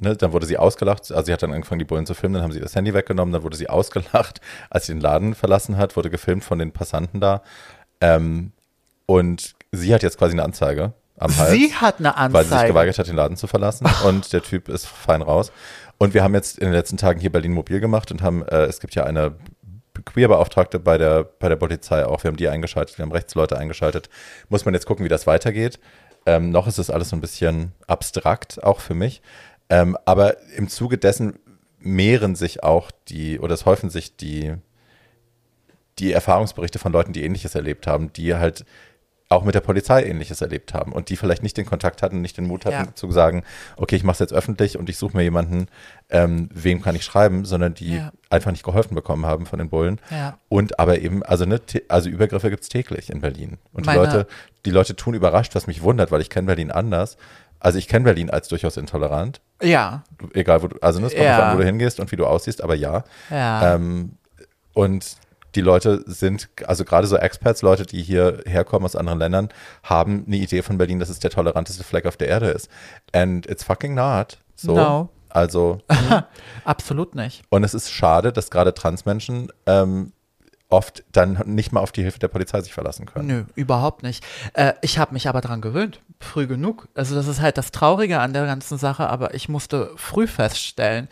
ne, 0.00 0.16
dann 0.16 0.32
wurde 0.32 0.46
sie 0.46 0.58
ausgelacht, 0.58 1.12
also 1.12 1.26
sie 1.26 1.32
hat 1.32 1.42
dann 1.42 1.52
angefangen, 1.52 1.78
die 1.78 1.84
Bullen 1.84 2.06
zu 2.06 2.14
filmen, 2.14 2.34
dann 2.34 2.42
haben 2.42 2.52
sie 2.52 2.60
das 2.60 2.74
Handy 2.74 2.92
weggenommen, 2.92 3.32
dann 3.32 3.42
wurde 3.42 3.56
sie 3.56 3.68
ausgelacht, 3.68 4.40
als 4.70 4.86
sie 4.86 4.92
den 4.94 5.00
Laden 5.00 5.34
verlassen 5.34 5.76
hat, 5.76 5.96
wurde 5.96 6.10
gefilmt 6.10 6.44
von 6.44 6.58
den 6.58 6.72
Passanten 6.72 7.20
da. 7.20 7.42
Ähm, 8.00 8.52
und 9.06 9.54
sie 9.72 9.94
hat 9.94 10.02
jetzt 10.02 10.18
quasi 10.18 10.32
eine 10.32 10.44
Anzeige 10.44 10.92
am 11.18 11.36
Hals. 11.36 11.52
Sie 11.52 11.74
hat 11.74 11.98
eine 11.98 12.14
Weil 12.32 12.42
sie 12.42 12.48
sich 12.48 12.52
Anzeige. 12.52 12.72
geweigert 12.72 12.98
hat, 12.98 13.08
den 13.08 13.16
Laden 13.16 13.36
zu 13.36 13.46
verlassen. 13.46 13.86
Und 14.04 14.32
der 14.32 14.42
Typ 14.42 14.68
ist 14.68 14.86
fein 14.86 15.20
raus. 15.20 15.52
Und 15.98 16.14
wir 16.14 16.22
haben 16.22 16.34
jetzt 16.34 16.58
in 16.58 16.64
den 16.64 16.72
letzten 16.72 16.96
Tagen 16.96 17.20
hier 17.20 17.30
Berlin 17.30 17.52
mobil 17.52 17.78
gemacht 17.78 18.10
und 18.10 18.22
haben, 18.22 18.42
äh, 18.46 18.64
es 18.64 18.80
gibt 18.80 18.94
ja 18.94 19.04
eine 19.04 19.34
Queerbeauftragte 20.06 20.78
bei 20.78 20.96
der, 20.96 21.24
bei 21.24 21.50
der 21.50 21.56
Polizei 21.56 22.06
auch. 22.06 22.24
Wir 22.24 22.28
haben 22.28 22.38
die 22.38 22.48
eingeschaltet, 22.48 22.96
wir 22.96 23.02
haben 23.02 23.12
Rechtsleute 23.12 23.58
eingeschaltet. 23.58 24.08
Muss 24.48 24.64
man 24.64 24.72
jetzt 24.72 24.86
gucken, 24.86 25.04
wie 25.04 25.10
das 25.10 25.26
weitergeht. 25.26 25.78
Ähm, 26.24 26.50
noch 26.50 26.66
ist 26.66 26.78
es 26.78 26.88
alles 26.88 27.10
so 27.10 27.16
ein 27.16 27.20
bisschen 27.20 27.72
abstrakt, 27.86 28.62
auch 28.62 28.80
für 28.80 28.94
mich. 28.94 29.20
Ähm, 29.70 29.96
aber 30.04 30.36
im 30.56 30.68
Zuge 30.68 30.98
dessen 30.98 31.38
mehren 31.78 32.34
sich 32.34 32.62
auch 32.62 32.90
die, 33.08 33.38
oder 33.40 33.54
es 33.54 33.64
häufen 33.64 33.88
sich 33.88 34.16
die, 34.16 34.54
die 35.98 36.12
Erfahrungsberichte 36.12 36.78
von 36.78 36.92
Leuten, 36.92 37.12
die 37.12 37.24
Ähnliches 37.24 37.54
erlebt 37.54 37.86
haben, 37.86 38.12
die 38.12 38.34
halt 38.34 38.64
auch 39.32 39.44
mit 39.44 39.54
der 39.54 39.60
Polizei 39.60 40.02
Ähnliches 40.04 40.40
erlebt 40.40 40.74
haben 40.74 40.92
und 40.92 41.08
die 41.08 41.16
vielleicht 41.16 41.44
nicht 41.44 41.56
den 41.56 41.64
Kontakt 41.64 42.02
hatten, 42.02 42.20
nicht 42.20 42.36
den 42.36 42.48
Mut 42.48 42.66
hatten 42.66 42.86
Ja. 42.88 42.94
zu 42.96 43.12
sagen, 43.12 43.44
okay, 43.76 43.94
ich 43.94 44.02
mache 44.02 44.14
es 44.14 44.18
jetzt 44.18 44.32
öffentlich 44.32 44.76
und 44.76 44.90
ich 44.90 44.98
suche 44.98 45.16
mir 45.16 45.22
jemanden, 45.22 45.68
ähm, 46.08 46.48
wem 46.52 46.82
kann 46.82 46.96
ich 46.96 47.04
schreiben, 47.04 47.44
sondern 47.44 47.74
die 47.74 47.94
Ja. 47.94 48.12
einfach 48.28 48.50
nicht 48.50 48.64
geholfen 48.64 48.96
bekommen 48.96 49.26
haben 49.26 49.46
von 49.46 49.60
den 49.60 49.68
Bullen. 49.70 50.00
Ja. 50.10 50.38
Und 50.48 50.80
aber 50.80 50.98
eben, 50.98 51.22
also, 51.22 51.44
ne, 51.44 51.60
also 51.86 52.08
Übergriffe 52.10 52.50
gibt 52.50 52.64
es 52.64 52.68
täglich 52.70 53.08
in 53.08 53.20
Berlin. 53.20 53.58
Und 53.72 53.86
die 53.86 53.94
Leute, 53.94 54.26
die 54.66 54.70
Leute 54.72 54.96
tun 54.96 55.14
überrascht, 55.14 55.54
was 55.54 55.68
mich 55.68 55.80
wundert, 55.82 56.10
weil 56.10 56.20
ich 56.22 56.28
kenne 56.30 56.46
Berlin 56.46 56.72
anders. 56.72 57.16
Also 57.60 57.78
ich 57.78 57.86
kenne 57.88 58.04
Berlin 58.04 58.30
als 58.30 58.48
durchaus 58.48 58.76
intolerant. 58.76 59.40
Ja, 59.62 60.02
Egal, 60.34 60.62
wo 60.62 60.68
du, 60.68 60.76
also 60.80 60.98
ne, 61.00 61.06
es 61.06 61.12
kommt 61.12 61.24
Ja. 61.24 61.50
an, 61.50 61.54
wo 61.54 61.60
du 61.60 61.66
hingehst 61.66 62.00
und 62.00 62.10
wie 62.10 62.16
du 62.16 62.26
aussiehst, 62.26 62.62
aber 62.64 62.74
ja. 62.74 63.04
ja. 63.30 63.74
Ähm, 63.74 64.12
und 64.72 65.16
die 65.54 65.60
Leute 65.60 66.02
sind, 66.06 66.48
also 66.66 66.84
gerade 66.84 67.06
so 67.06 67.16
Expats, 67.16 67.62
Leute, 67.62 67.84
die 67.84 68.02
hier 68.02 68.42
herkommen 68.46 68.84
aus 68.86 68.96
anderen 68.96 69.18
Ländern, 69.18 69.48
haben 69.82 70.24
eine 70.26 70.36
Idee 70.36 70.62
von 70.62 70.78
Berlin, 70.78 70.98
dass 71.00 71.08
es 71.08 71.18
der 71.18 71.30
toleranteste 71.30 71.82
Fleck 71.84 72.06
auf 72.06 72.16
der 72.16 72.28
Erde 72.28 72.46
ist. 72.50 72.68
And 73.12 73.46
it's 73.46 73.64
fucking 73.64 73.94
not. 73.94 74.38
So. 74.54 74.74
No. 74.74 75.08
Also, 75.28 75.78
Absolut 76.64 77.14
nicht. 77.14 77.42
und 77.50 77.62
es 77.64 77.74
ist 77.74 77.90
schade, 77.90 78.32
dass 78.32 78.50
gerade 78.50 78.74
Transmenschen 78.74 79.48
ähm, 79.66 80.12
oft 80.70 81.04
dann 81.12 81.42
nicht 81.46 81.72
mal 81.72 81.80
auf 81.80 81.92
die 81.92 82.02
Hilfe 82.02 82.18
der 82.18 82.28
Polizei 82.28 82.60
sich 82.60 82.72
verlassen 82.72 83.06
können. 83.06 83.26
Nö, 83.26 83.44
überhaupt 83.54 84.02
nicht. 84.02 84.24
Äh, 84.54 84.74
ich 84.82 84.98
habe 84.98 85.12
mich 85.12 85.28
aber 85.28 85.40
dran 85.40 85.60
gewöhnt, 85.60 86.00
früh 86.20 86.46
genug. 86.46 86.88
Also 86.94 87.14
das 87.14 87.26
ist 87.26 87.40
halt 87.40 87.58
das 87.58 87.72
Traurige 87.72 88.20
an 88.20 88.32
der 88.32 88.46
ganzen 88.46 88.78
Sache, 88.78 89.08
aber 89.08 89.34
ich 89.34 89.48
musste 89.48 89.90
früh 89.96 90.26
feststellen, 90.26 91.08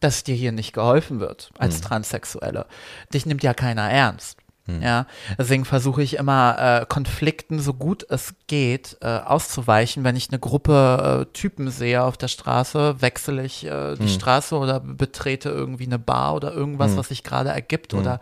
dass 0.00 0.24
dir 0.24 0.34
hier 0.34 0.52
nicht 0.52 0.72
geholfen 0.72 1.20
wird 1.20 1.50
als 1.58 1.80
Transsexuelle. 1.80 2.66
Dich 3.12 3.26
nimmt 3.26 3.42
ja 3.42 3.54
keiner 3.54 3.90
ernst. 3.90 4.38
Ja, 4.82 5.06
deswegen 5.38 5.64
versuche 5.64 6.02
ich 6.02 6.18
immer 6.18 6.82
äh, 6.82 6.86
Konflikten 6.86 7.58
so 7.58 7.72
gut 7.72 8.04
es 8.10 8.34
geht 8.48 8.98
äh, 9.00 9.06
auszuweichen. 9.06 10.04
Wenn 10.04 10.14
ich 10.14 10.28
eine 10.28 10.38
Gruppe 10.38 11.26
äh, 11.26 11.32
Typen 11.32 11.70
sehe 11.70 12.02
auf 12.02 12.18
der 12.18 12.28
Straße, 12.28 13.00
wechsle 13.00 13.42
ich 13.44 13.64
äh, 13.64 13.96
die 13.96 14.08
Straße 14.10 14.54
oder 14.54 14.80
betrete 14.80 15.48
irgendwie 15.48 15.86
eine 15.86 15.98
Bar 15.98 16.34
oder 16.34 16.52
irgendwas, 16.52 16.98
was 16.98 17.08
sich 17.08 17.24
gerade 17.24 17.48
ergibt. 17.48 17.94
Oder 17.94 18.20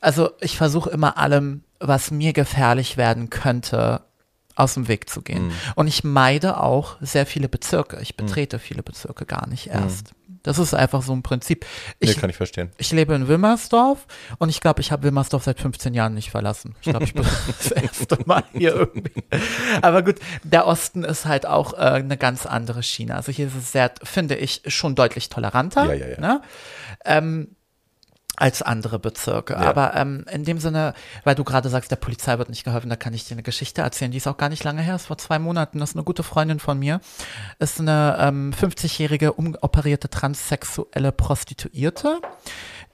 also 0.00 0.30
ich 0.40 0.56
versuche 0.56 0.90
immer 0.90 1.18
allem, 1.18 1.64
was 1.78 2.10
mir 2.10 2.32
gefährlich 2.32 2.96
werden 2.96 3.30
könnte, 3.30 4.02
aus 4.56 4.74
dem 4.74 4.88
Weg 4.88 5.08
zu 5.08 5.22
gehen. 5.22 5.52
Und 5.74 5.86
ich 5.86 6.04
meide 6.04 6.60
auch 6.60 6.96
sehr 7.00 7.24
viele 7.24 7.48
Bezirke. 7.48 7.98
Ich 8.02 8.16
betrete 8.16 8.58
viele 8.58 8.82
Bezirke 8.82 9.24
gar 9.24 9.46
nicht 9.48 9.68
erst. 9.68 10.12
Das 10.42 10.58
ist 10.58 10.74
einfach 10.74 11.02
so 11.02 11.12
ein 11.12 11.22
Prinzip. 11.22 11.64
Nee, 12.00 12.10
Ich, 12.10 12.16
kann 12.18 12.28
ich 12.30 12.36
verstehen. 12.36 12.70
ich 12.78 12.92
lebe 12.92 13.14
in 13.14 13.28
Wilmersdorf 13.28 14.06
und 14.38 14.48
ich 14.48 14.60
glaube, 14.60 14.80
ich 14.80 14.90
habe 14.90 15.02
Wilmersdorf 15.04 15.44
seit 15.44 15.60
15 15.60 15.92
Jahren 15.94 16.14
nicht 16.14 16.30
verlassen. 16.30 16.74
Ich 16.80 16.88
glaube, 16.90 17.04
ich 17.04 17.12
bin 17.14 17.24
das 17.46 17.70
erste 17.72 18.18
Mal 18.26 18.44
hier 18.52 18.74
irgendwie. 18.74 19.12
Aber 19.82 20.02
gut, 20.02 20.16
der 20.42 20.66
Osten 20.66 21.04
ist 21.04 21.26
halt 21.26 21.44
auch 21.46 21.74
äh, 21.74 21.76
eine 21.76 22.16
ganz 22.16 22.44
andere 22.46 22.82
Schiene. 22.82 23.16
Also 23.16 23.32
hier 23.32 23.46
ist 23.48 23.54
es 23.56 23.72
sehr, 23.72 23.92
finde 24.02 24.34
ich, 24.36 24.62
schon 24.66 24.94
deutlich 24.94 25.28
toleranter. 25.28 25.86
Ja, 25.86 25.92
ja, 25.94 26.08
ja. 26.08 26.20
Ne? 26.20 26.42
Ähm, 27.04 27.56
als 28.36 28.62
andere 28.62 28.98
Bezirke. 28.98 29.56
Aber 29.58 29.94
ähm, 29.94 30.24
in 30.32 30.44
dem 30.44 30.58
Sinne, 30.58 30.94
weil 31.24 31.34
du 31.34 31.44
gerade 31.44 31.68
sagst, 31.68 31.90
der 31.90 31.96
Polizei 31.96 32.38
wird 32.38 32.48
nicht 32.48 32.64
geholfen, 32.64 32.88
da 32.88 32.96
kann 32.96 33.12
ich 33.12 33.24
dir 33.24 33.34
eine 33.34 33.42
Geschichte 33.42 33.82
erzählen. 33.82 34.10
Die 34.10 34.16
ist 34.16 34.26
auch 34.26 34.38
gar 34.38 34.48
nicht 34.48 34.64
lange 34.64 34.82
her, 34.82 34.94
ist 34.94 35.06
vor 35.06 35.18
zwei 35.18 35.38
Monaten. 35.38 35.78
Das 35.78 35.90
ist 35.90 35.96
eine 35.96 36.04
gute 36.04 36.22
Freundin 36.22 36.58
von 36.58 36.78
mir. 36.78 37.00
Ist 37.58 37.80
eine 37.80 38.16
ähm, 38.18 38.52
50-jährige 38.58 39.34
umoperierte 39.34 40.08
transsexuelle 40.08 41.12
Prostituierte, 41.12 42.20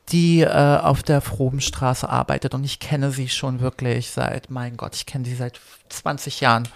die 0.08 0.40
äh, 0.40 0.48
auf 0.48 1.02
der 1.02 1.20
Frobenstraße 1.20 2.08
arbeitet. 2.08 2.54
Und 2.54 2.64
ich 2.64 2.80
kenne 2.80 3.12
sie 3.12 3.28
schon 3.28 3.60
wirklich 3.60 4.10
seit, 4.10 4.50
mein 4.50 4.76
Gott, 4.76 4.96
ich 4.96 5.06
kenne 5.06 5.24
sie 5.24 5.36
seit 5.36 5.60
20 5.90 6.40
Jahren. 6.40 6.68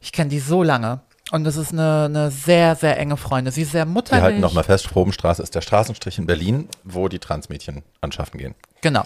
Ich 0.00 0.12
kenne 0.12 0.30
die 0.30 0.40
so 0.40 0.62
lange. 0.62 1.00
Und 1.30 1.44
das 1.44 1.56
ist 1.56 1.72
eine, 1.72 2.06
eine 2.06 2.30
sehr, 2.30 2.74
sehr 2.74 2.98
enge 2.98 3.16
Freundin. 3.16 3.52
Sie 3.52 3.62
ist 3.62 3.72
sehr 3.72 3.86
Wir 3.86 3.92
mutterlich. 3.92 4.22
halten 4.22 4.40
nochmal 4.40 4.64
fest, 4.64 4.90
Probenstraße 4.90 5.42
ist 5.42 5.54
der 5.54 5.60
Straßenstrich 5.60 6.18
in 6.18 6.26
Berlin, 6.26 6.68
wo 6.82 7.08
die 7.08 7.18
Transmädchen 7.20 7.82
anschaffen 8.00 8.38
gehen. 8.38 8.54
Genau. 8.80 9.04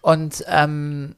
Und 0.00 0.44
ähm, 0.48 1.16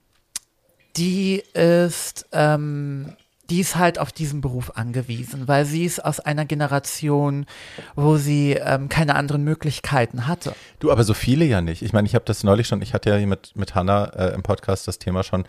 die 0.97 1.43
ist, 1.55 2.26
ähm, 2.32 3.16
die 3.51 3.61
ist 3.61 3.76
halt 3.76 3.99
auf 3.99 4.12
diesen 4.12 4.40
Beruf 4.40 4.72
angewiesen, 4.76 5.47
weil 5.47 5.64
sie 5.64 5.84
ist 5.84 6.05
aus 6.05 6.18
einer 6.20 6.45
Generation, 6.45 7.47
wo 7.95 8.16
sie 8.16 8.53
ähm, 8.53 8.88
keine 8.88 9.14
anderen 9.14 9.45
Möglichkeiten 9.45 10.26
hatte. 10.26 10.55
Du, 10.80 10.90
aber 10.90 11.05
so 11.05 11.14
viele 11.14 11.45
ja 11.45 11.61
nicht. 11.61 11.82
Ich 11.82 11.93
meine, 11.93 12.09
ich 12.09 12.14
habe 12.14 12.24
das 12.24 12.43
neulich 12.43 12.66
schon, 12.66 12.82
ich 12.82 12.95
hatte 12.95 13.11
ja 13.11 13.16
hier 13.16 13.26
mit, 13.26 13.55
mit 13.55 13.74
Hanna 13.74 14.07
äh, 14.07 14.34
im 14.34 14.43
Podcast 14.43 14.88
das 14.88 14.99
Thema 14.99 15.22
schon. 15.22 15.45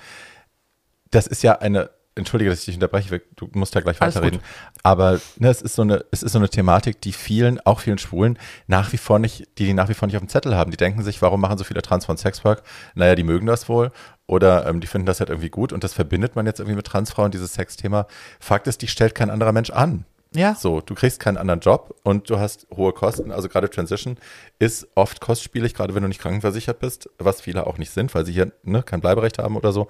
Das 1.10 1.28
ist 1.28 1.44
ja 1.44 1.60
eine, 1.60 1.90
entschuldige, 2.16 2.50
dass 2.50 2.60
ich 2.60 2.66
dich 2.66 2.76
unterbreche, 2.76 3.22
du 3.36 3.50
musst 3.54 3.76
ja 3.76 3.82
gleich 3.82 4.00
weiterreden. 4.00 4.40
Aber 4.84 5.20
ne, 5.38 5.50
es 5.50 5.62
ist 5.62 5.76
so 5.76 5.82
eine, 5.82 6.06
es 6.12 6.24
ist 6.24 6.34
so 6.34 6.40
eine 6.40 6.50
Thematik, 6.50 7.02
die 7.02 7.14
vielen, 7.14 7.60
auch 7.62 7.80
vielen 7.80 7.98
Schwulen, 7.98 8.38
nach 8.68 8.94
wie 8.94 8.98
vor 8.98 9.20
nicht, 9.20 9.48
die 9.58 9.66
die 9.66 9.74
nach 9.74 9.90
wie 9.90 9.94
vor 9.94 10.08
nicht 10.08 10.16
auf 10.16 10.24
dem 10.24 10.30
Zettel 10.30 10.56
haben. 10.56 10.72
Die 10.72 10.78
denken 10.78 11.04
sich, 11.04 11.22
warum 11.22 11.42
machen 11.42 11.58
so 11.58 11.64
viele 11.64 11.82
Trans 11.82 12.06
von 12.06 12.18
Sexwork? 12.18 12.64
Naja, 12.96 13.16
die 13.16 13.24
mögen 13.24 13.48
das 13.48 13.68
wohl. 13.70 13.92
Oder 14.26 14.68
ähm, 14.68 14.80
die 14.80 14.88
finden 14.88 15.06
das 15.06 15.20
halt 15.20 15.30
irgendwie 15.30 15.50
gut 15.50 15.74
und 15.74 15.84
das 15.84 15.94
verbindet 15.94 16.36
man 16.36 16.46
jetzt 16.46 16.60
irgendwie 16.60 16.78
mit 16.78 16.88
Transfrauen, 16.88 17.32
dieses 17.32 17.54
Sexthema. 17.54 18.08
Fakt 18.40 18.68
ist, 18.68 18.82
die 18.82 18.88
stellt 18.88 19.16
kein 19.16 19.30
anderer 19.30 19.52
Mensch 19.52 19.70
an. 19.70 20.06
Ja. 20.36 20.56
So, 20.56 20.82
du 20.82 20.96
kriegst 20.96 21.20
keinen 21.20 21.38
anderen 21.38 21.60
Job 21.60 21.96
und 22.04 22.30
du 22.30 22.40
hast 22.40 22.68
hohe 22.76 22.92
Kosten. 22.94 23.32
Also 23.32 23.50
gerade 23.50 23.70
Transition 23.70 24.18
ist 24.60 24.88
oft 24.96 25.22
kostspielig, 25.22 25.74
gerade 25.76 25.94
wenn 25.94 26.02
du 26.02 26.08
nicht 26.08 26.22
krankenversichert 26.22 26.80
bist, 26.80 27.10
was 27.20 27.42
viele 27.42 27.68
auch 27.68 27.78
nicht 27.78 27.92
sind, 27.92 28.14
weil 28.16 28.26
sie 28.26 28.34
hier 28.34 28.52
ne, 28.64 28.82
kein 28.82 29.02
Bleiberecht 29.02 29.38
haben 29.38 29.56
oder 29.56 29.72
so. 29.72 29.88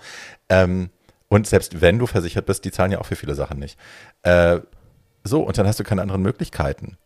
Ähm, 0.50 0.90
und 1.34 1.48
selbst 1.48 1.82
wenn 1.82 1.98
du 1.98 2.06
versichert 2.06 2.46
bist, 2.46 2.64
die 2.64 2.70
zahlen 2.70 2.92
ja 2.92 3.00
auch 3.00 3.08
für 3.08 3.16
viele 3.16 3.34
Sachen 3.34 3.58
nicht. 3.58 3.80
Äh, 4.22 4.60
so, 5.24 5.42
und 5.42 5.58
dann 5.58 5.66
hast 5.66 5.80
du 5.80 5.84
keine 5.84 6.04
anderen 6.04 6.22
Möglichkeiten. 6.22 6.98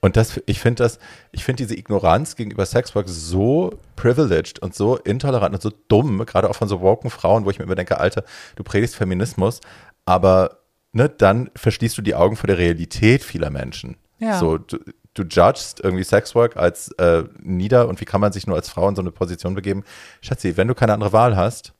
Und 0.00 0.16
das, 0.16 0.40
ich 0.46 0.60
finde 0.60 0.82
das, 0.82 0.98
ich 1.30 1.44
finde 1.44 1.62
diese 1.62 1.76
Ignoranz 1.76 2.36
gegenüber 2.36 2.64
Sexwork 2.64 3.06
so 3.06 3.78
privileged 3.94 4.60
und 4.60 4.74
so 4.74 4.96
intolerant 4.96 5.54
und 5.54 5.60
so 5.60 5.70
dumm, 5.88 6.24
gerade 6.24 6.48
auch 6.48 6.54
von 6.54 6.68
so 6.68 6.80
woken 6.80 7.10
Frauen, 7.10 7.44
wo 7.44 7.50
ich 7.50 7.58
mir 7.58 7.64
immer 7.64 7.74
denke, 7.74 7.98
Alter, 8.00 8.24
du 8.54 8.64
predigst 8.64 8.96
Feminismus, 8.96 9.60
aber 10.06 10.60
ne, 10.92 11.10
dann 11.10 11.50
verschließt 11.54 11.98
du 11.98 12.02
die 12.02 12.14
Augen 12.14 12.36
vor 12.36 12.46
der 12.46 12.56
Realität 12.56 13.22
vieler 13.22 13.50
Menschen. 13.50 13.98
Ja. 14.18 14.38
So, 14.38 14.56
du, 14.56 14.78
du 15.12 15.22
judgst 15.24 15.80
irgendwie 15.80 16.04
Sexwork 16.04 16.56
als 16.56 16.92
äh, 16.92 17.24
nieder 17.42 17.88
und 17.88 18.00
wie 18.00 18.06
kann 18.06 18.22
man 18.22 18.32
sich 18.32 18.46
nur 18.46 18.56
als 18.56 18.70
Frau 18.70 18.88
in 18.88 18.96
so 18.96 19.02
eine 19.02 19.10
Position 19.10 19.54
begeben? 19.54 19.84
Schatzi, 20.22 20.56
wenn 20.56 20.68
du 20.68 20.74
keine 20.74 20.94
andere 20.94 21.12
Wahl 21.12 21.36
hast, 21.36 21.74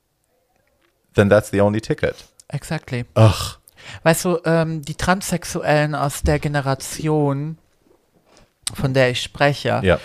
then 1.17 1.29
that's 1.29 1.51
the 1.51 1.61
only 1.61 1.81
ticket. 1.81 2.14
Exactly. 2.49 3.05
Ach. 3.14 3.59
Weißt 4.05 4.25
du, 4.25 4.39
ähm, 4.45 4.83
die 4.83 4.95
Transsexuellen 4.95 5.95
aus 5.95 6.23
der 6.23 6.39
Generation, 6.39 7.59
von 8.75 8.95
der 8.95 9.11
ich 9.11 9.23
spreche, 9.23 9.81
Ja. 9.83 9.99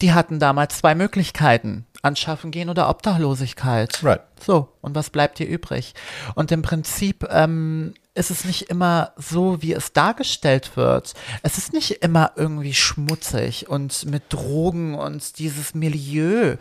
die 0.00 0.12
hatten 0.12 0.38
damals 0.38 0.78
zwei 0.78 0.94
Möglichkeiten. 0.94 1.86
Anschaffen 2.02 2.50
gehen 2.50 2.70
oder 2.70 2.88
Obdachlosigkeit. 2.88 4.02
Right. 4.02 4.22
So, 4.40 4.72
und 4.80 4.94
was 4.94 5.10
bleibt 5.10 5.38
dir 5.38 5.46
übrig? 5.46 5.92
Und 6.34 6.50
im 6.50 6.62
Prinzip 6.62 7.26
ähm, 7.30 7.92
ist 8.14 8.30
es 8.30 8.46
nicht 8.46 8.70
immer 8.70 9.12
so, 9.16 9.60
wie 9.60 9.74
es 9.74 9.92
dargestellt 9.92 10.78
wird. 10.78 11.12
Es 11.42 11.58
ist 11.58 11.74
nicht 11.74 12.02
immer 12.02 12.32
irgendwie 12.36 12.72
schmutzig 12.72 13.68
und 13.68 14.06
mit 14.06 14.22
Drogen 14.30 14.94
und 14.94 15.38
dieses 15.38 15.74
Milieu. 15.74 16.56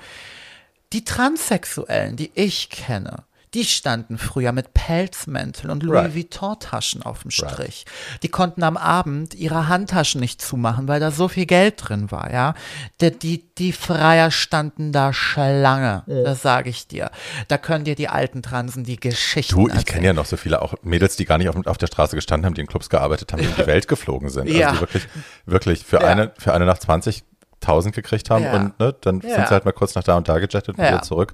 Die 0.91 1.05
Transsexuellen, 1.05 2.17
die 2.17 2.31
ich 2.35 2.69
kenne, 2.69 3.23
die 3.53 3.65
standen 3.65 4.17
früher 4.19 4.51
mit 4.51 4.73
Pelzmänteln 4.75 5.71
und 5.71 5.81
Louis 5.81 5.97
Right. 6.03 6.15
Vuitton-Taschen 6.15 7.01
auf 7.03 7.23
dem 7.23 7.31
Strich. 7.31 7.85
Die 8.21 8.29
konnten 8.29 8.61
am 8.63 8.77
Abend 8.77 9.33
ihre 9.33 9.67
Handtaschen 9.67 10.21
nicht 10.21 10.39
zumachen, 10.41 10.87
weil 10.87 10.99
da 10.99 11.09
so 11.09 11.27
viel 11.27 11.45
Geld 11.47 11.75
drin 11.77 12.11
war, 12.11 12.31
ja. 12.31 12.53
Die, 13.01 13.11
die, 13.17 13.43
die 13.57 13.71
Freier 13.73 14.29
standen 14.29 14.91
da 14.91 15.13
Schlange, 15.13 16.03
das 16.05 16.41
sage 16.43 16.69
ich 16.69 16.87
dir. 16.87 17.09
Da 17.47 17.57
können 17.57 17.85
dir 17.85 17.95
die 17.95 18.07
alten 18.07 18.43
Transen 18.43 18.83
die 18.83 18.99
Geschichten 18.99 19.55
Du, 19.55 19.67
ich 19.67 19.85
kenne 19.85 20.05
ja 20.05 20.13
noch 20.13 20.25
so 20.25 20.37
viele 20.37 20.61
auch 20.61 20.75
Mädels, 20.83 21.15
die 21.15 21.25
gar 21.25 21.37
nicht 21.39 21.49
auf, 21.49 21.55
auf 21.65 21.77
der 21.79 21.87
Straße 21.87 22.15
gestanden 22.15 22.45
haben, 22.45 22.53
die 22.53 22.61
in 22.61 22.67
Clubs 22.67 22.89
gearbeitet 22.89 23.33
haben, 23.33 23.41
die 23.41 23.47
in 23.47 23.55
die 23.55 23.65
Welt 23.67 23.87
geflogen 23.87 24.29
sind. 24.29 24.47
Also 24.47 24.59
Ja. 24.59 24.71
die 24.73 24.79
wirklich, 24.79 25.07
wirklich 25.45 25.85
für 25.85 26.01
Ja. 26.01 26.07
eine, 26.07 26.31
für 26.37 26.53
eine 26.53 26.65
Nacht 26.65 26.83
20.000 26.87 27.91
gekriegt 27.91 28.29
haben 28.29 28.43
Ja. 28.43 28.53
und 28.55 28.79
ne, 28.79 28.95
dann 29.01 29.21
Ja. 29.21 29.35
sind 29.35 29.47
sie 29.47 29.53
halt 29.53 29.65
mal 29.65 29.71
kurz 29.71 29.95
nach 29.95 30.03
da 30.03 30.17
und 30.17 30.29
da 30.29 30.35
gejettet 30.35 30.69
und 30.69 30.77
Ja. 30.77 30.89
wieder 30.89 31.01
zurück. 31.01 31.33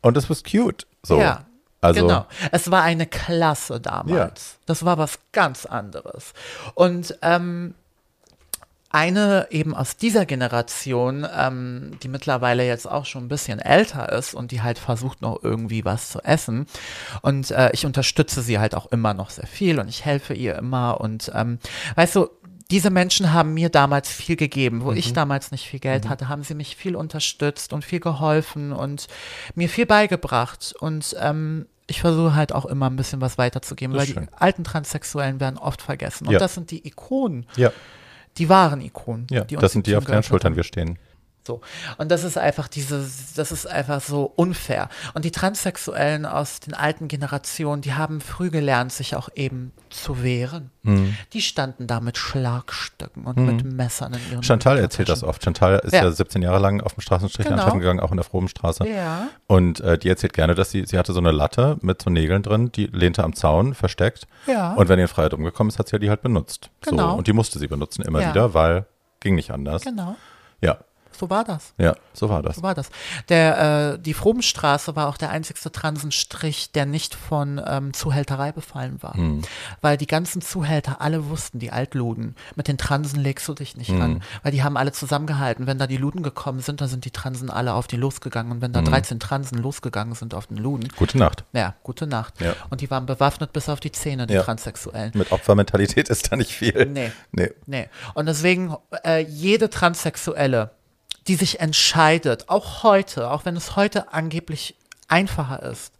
Und 0.00 0.16
das 0.16 0.30
was 0.30 0.42
cute. 0.44 0.86
So. 1.04 1.18
Ja. 1.18 1.44
Also, 1.80 2.06
genau. 2.06 2.26
Es 2.52 2.70
war 2.70 2.82
eine 2.82 3.06
Klasse 3.06 3.80
damals. 3.80 4.58
Das 4.66 4.84
war 4.84 4.98
was 4.98 5.18
ganz 5.32 5.66
anderes. 5.66 6.32
Und 6.74 7.18
ähm, 7.22 7.74
eine 8.92 9.48
eben 9.50 9.74
aus 9.74 9.96
dieser 9.96 10.26
Generation, 10.26 11.26
ähm, 11.34 11.98
die 12.02 12.08
mittlerweile 12.08 12.64
jetzt 12.66 12.88
auch 12.88 13.06
schon 13.06 13.24
ein 13.24 13.28
bisschen 13.28 13.58
älter 13.58 14.12
ist 14.12 14.34
und 14.34 14.52
die 14.52 14.62
halt 14.62 14.78
versucht 14.78 15.22
noch 15.22 15.42
irgendwie 15.42 15.84
was 15.84 16.10
zu 16.10 16.20
essen. 16.20 16.66
Und 17.22 17.50
äh, 17.50 17.70
ich 17.72 17.86
unterstütze 17.86 18.42
sie 18.42 18.58
halt 18.58 18.74
auch 18.74 18.86
immer 18.92 19.14
noch 19.14 19.30
sehr 19.30 19.46
viel 19.46 19.80
und 19.80 19.88
ich 19.88 20.04
helfe 20.04 20.34
ihr 20.34 20.56
immer. 20.56 21.00
Und 21.00 21.32
ähm, 21.34 21.58
weißt 21.96 22.16
du, 22.16 22.28
diese 22.72 22.88
Menschen 22.90 23.34
haben 23.34 23.52
mir 23.52 23.68
damals 23.68 24.10
viel 24.10 24.34
gegeben. 24.36 24.82
Wo 24.82 24.92
ich 24.92 25.12
damals 25.12 25.50
nicht 25.52 25.68
viel 25.68 25.78
Geld 25.78 26.08
hatte, 26.08 26.28
haben 26.30 26.42
sie 26.42 26.54
mich 26.54 26.74
viel 26.74 26.96
unterstützt 26.96 27.74
und 27.74 27.84
viel 27.84 28.00
geholfen 28.00 28.72
und 28.72 29.08
mir 29.54 29.68
viel 29.68 29.84
beigebracht. 29.84 30.74
Und 30.80 31.14
ähm, 31.20 31.66
ich 31.86 32.00
versuche 32.00 32.34
halt 32.34 32.54
auch 32.54 32.64
immer 32.64 32.88
ein 32.88 32.96
bisschen 32.96 33.20
was 33.20 33.36
weiterzugeben, 33.36 33.94
weil 33.94 34.06
schön. 34.06 34.26
die 34.26 34.32
alten 34.40 34.64
Transsexuellen 34.64 35.38
werden 35.38 35.58
oft 35.58 35.82
vergessen. 35.82 36.26
Und 36.26 36.32
Ja. 36.32 36.38
das 36.38 36.54
sind 36.54 36.70
die 36.70 36.86
Ikonen, 36.86 37.44
ja, 37.56 37.70
die 38.38 38.48
wahren 38.48 38.80
Ikonen. 38.80 39.26
ja, 39.30 39.44
die 39.44 39.56
uns 39.56 39.60
das 39.60 39.72
sind 39.72 39.86
die, 39.86 39.94
auf 39.94 40.06
deren 40.06 40.22
Schultern 40.22 40.56
wir 40.56 40.64
stehen. 40.64 40.98
So. 41.44 41.60
Und 41.98 42.10
das 42.12 42.22
ist 42.22 42.38
einfach 42.38 42.68
diese, 42.68 43.04
das 43.36 43.50
ist 43.50 43.66
einfach 43.66 44.00
so 44.00 44.32
unfair. 44.36 44.88
Und 45.14 45.24
die 45.24 45.32
Transsexuellen 45.32 46.24
aus 46.24 46.60
den 46.60 46.72
alten 46.74 47.08
Generationen, 47.08 47.82
die 47.82 47.94
haben 47.94 48.20
früh 48.20 48.50
gelernt, 48.50 48.92
sich 48.92 49.16
auch 49.16 49.28
eben 49.34 49.72
zu 49.90 50.22
wehren. 50.22 50.70
Mhm. 50.82 51.16
Die 51.32 51.42
standen 51.42 51.86
da 51.88 52.00
mit 52.00 52.16
Schlagstöcken 52.16 53.24
und 53.24 53.36
mit 53.38 53.64
Messern 53.64 54.14
in 54.14 54.20
ihren 54.32 54.42
Chantal 54.42 54.78
erzählt 54.78 55.08
das 55.08 55.22
oft. 55.24 55.42
Chantal 55.42 55.80
ist 55.80 55.92
ja, 55.92 56.04
Ja. 56.04 56.10
17 56.10 56.42
Jahre 56.42 56.58
lang 56.60 56.80
auf 56.80 56.94
dem 56.94 57.00
Straßenstrich 57.00 57.46
Genau. 57.46 57.58
anschaffen 57.58 57.80
gegangen, 57.80 58.00
auch 58.00 58.10
in 58.10 58.16
der 58.16 58.24
Frobenstraße. 58.24 58.86
Ja. 58.88 59.28
Und 59.46 59.80
äh, 59.80 59.98
die 59.98 60.08
erzählt 60.08 60.32
gerne, 60.32 60.54
dass 60.54 60.70
sie, 60.70 60.84
sie 60.86 60.98
hatte 60.98 61.12
so 61.12 61.18
eine 61.20 61.32
Latte 61.32 61.76
mit 61.82 62.02
so 62.02 62.10
Nägeln 62.10 62.42
drin, 62.42 62.70
die 62.72 62.86
lehnte 62.86 63.24
am 63.24 63.34
Zaun, 63.34 63.74
versteckt. 63.74 64.26
Ja. 64.46 64.74
Und 64.74 64.88
wenn 64.88 64.98
ihr 64.98 65.04
in 65.04 65.08
Freiheit 65.08 65.34
umgekommen 65.34 65.70
ist, 65.70 65.78
hat 65.78 65.88
sie 65.88 65.94
ja 65.96 65.98
die 65.98 66.08
halt 66.10 66.22
benutzt. 66.22 66.70
So. 66.84 66.92
Genau. 66.92 67.16
Und 67.16 67.26
die 67.26 67.32
musste 67.32 67.58
sie 67.58 67.66
benutzen 67.66 68.02
immer 68.02 68.20
Ja. 68.22 68.30
wieder, 68.30 68.54
weil 68.54 68.86
ging 69.20 69.34
nicht 69.34 69.50
anders. 69.50 69.82
Genau. 69.82 70.16
Ja. 70.60 70.78
So 71.22 71.30
war 71.30 71.44
das. 71.44 71.72
Ja, 71.78 71.94
so 72.14 72.28
war 72.28 72.42
das. 72.42 72.56
So 72.56 72.62
war 72.64 72.74
das. 72.74 72.88
Der, 73.28 73.92
äh, 73.94 73.98
die 74.00 74.12
Frobenstraße 74.12 74.96
war 74.96 75.06
auch 75.06 75.16
der 75.16 75.30
einzigste 75.30 75.70
Transenstrich, 75.70 76.72
der 76.72 76.84
nicht 76.84 77.14
von 77.14 77.60
ähm, 77.64 77.92
Zuhälterei 77.94 78.50
befallen 78.50 79.00
war. 79.02 79.14
Hm. 79.14 79.42
Weil 79.82 79.96
die 79.96 80.08
ganzen 80.08 80.42
Zuhälter 80.42 81.00
alle 81.00 81.28
wussten, 81.28 81.60
die 81.60 81.70
Altluden, 81.70 82.34
mit 82.56 82.66
den 82.66 82.76
Transen 82.76 83.20
legst 83.20 83.46
du 83.46 83.54
dich 83.54 83.76
nicht 83.76 83.90
Hm. 83.90 84.00
ran. 84.00 84.22
Weil 84.42 84.50
die 84.50 84.64
haben 84.64 84.76
alle 84.76 84.90
zusammengehalten. 84.90 85.68
Wenn 85.68 85.78
da 85.78 85.86
die 85.86 85.96
Luden 85.96 86.24
gekommen 86.24 86.58
sind, 86.58 86.80
dann 86.80 86.88
sind 86.88 87.04
die 87.04 87.12
Transen 87.12 87.50
alle 87.50 87.74
auf 87.74 87.86
die 87.86 87.96
losgegangen. 87.96 88.50
Und 88.50 88.62
wenn 88.62 88.72
da 88.72 88.80
Hm. 88.80 88.86
13 88.86 89.20
Transen 89.20 89.58
losgegangen 89.58 90.16
sind 90.16 90.34
auf 90.34 90.48
den 90.48 90.56
Luden, 90.56 90.88
Gute 90.96 91.18
Nacht. 91.18 91.44
ja, 91.52 91.74
gute 91.84 92.08
Nacht. 92.08 92.40
Ja. 92.40 92.54
Und 92.70 92.80
die 92.80 92.90
waren 92.90 93.06
bewaffnet 93.06 93.52
bis 93.52 93.68
auf 93.68 93.78
die 93.78 93.92
Zähne, 93.92 94.26
die 94.26 94.34
Ja. 94.34 94.42
Transsexuellen. 94.42 95.12
Mit 95.14 95.30
Opfermentalität 95.30 96.08
ist 96.08 96.32
da 96.32 96.36
nicht 96.36 96.50
viel. 96.52 96.86
Nee. 96.86 97.12
Nee. 97.30 97.50
Nee. 97.66 97.88
Und 98.14 98.26
deswegen, 98.26 98.74
äh, 99.04 99.20
jede 99.22 99.70
Transsexuelle, 99.70 100.70
die 101.28 101.34
sich 101.36 101.60
entscheidet, 101.60 102.48
auch 102.48 102.82
heute, 102.82 103.30
auch 103.30 103.44
wenn 103.44 103.56
es 103.56 103.76
heute 103.76 104.12
angeblich 104.12 104.76
einfacher 105.08 105.62
ist, 105.62 105.92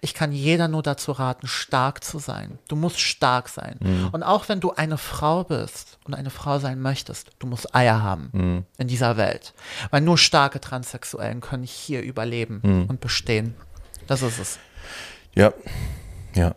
ich 0.00 0.14
kann 0.14 0.30
jeder 0.30 0.68
nur 0.68 0.82
dazu 0.82 1.10
raten, 1.10 1.48
stark 1.48 2.04
zu 2.04 2.20
sein. 2.20 2.58
Du 2.68 2.76
musst 2.76 3.00
stark 3.00 3.48
sein. 3.48 3.78
Und 4.12 4.22
auch 4.22 4.48
wenn 4.48 4.60
du 4.60 4.70
eine 4.70 4.96
Frau 4.96 5.42
bist 5.42 5.98
und 6.04 6.14
eine 6.14 6.30
Frau 6.30 6.60
sein 6.60 6.80
möchtest, 6.80 7.30
du 7.40 7.48
musst 7.48 7.74
Eier 7.74 8.00
haben 8.00 8.64
in 8.78 8.86
dieser 8.86 9.16
Welt. 9.16 9.54
Weil 9.90 10.02
nur 10.02 10.18
starke 10.18 10.60
Transsexuellen 10.60 11.40
können 11.40 11.64
hier 11.64 12.02
überleben 12.02 12.86
und 12.88 13.00
bestehen. 13.00 13.54
Das 14.06 14.22
ist 14.22 14.38
es. 14.38 14.58
Ja, 15.34 15.52
ja, 16.34 16.54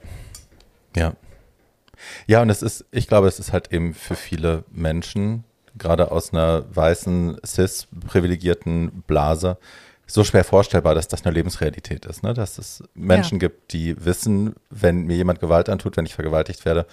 ja. 0.95 1.13
Ja, 2.27 2.41
und 2.41 2.49
es 2.49 2.61
ist, 2.61 2.85
ich 2.91 3.07
glaube, 3.07 3.27
es 3.27 3.39
ist 3.39 3.53
halt 3.53 3.71
eben 3.71 3.93
für 3.93 4.15
viele 4.15 4.65
Menschen, 4.69 5.45
gerade 5.83 6.11
aus 6.11 6.33
einer 6.33 6.63
weißen, 6.75 7.37
cis-privilegierten 7.45 9.03
Blase, 9.07 9.57
so 10.07 10.23
schwer 10.23 10.43
vorstellbar, 10.43 10.95
dass 10.95 11.07
das 11.07 11.23
eine 11.25 11.33
Lebensrealität 11.33 12.05
ist. 12.05 12.23
Ne? 12.23 12.33
Dass 12.33 12.57
es 12.57 12.83
Menschen 12.93 13.35
Ja. 13.35 13.47
gibt, 13.47 13.73
die 13.73 14.03
wissen, 14.03 14.55
wenn 14.69 15.05
mir 15.05 15.15
jemand 15.15 15.39
Gewalt 15.39 15.69
antut, 15.69 15.95
wenn 15.97 16.05
ich 16.05 16.13
vergewaltigt 16.15 16.65
werde 16.65 16.85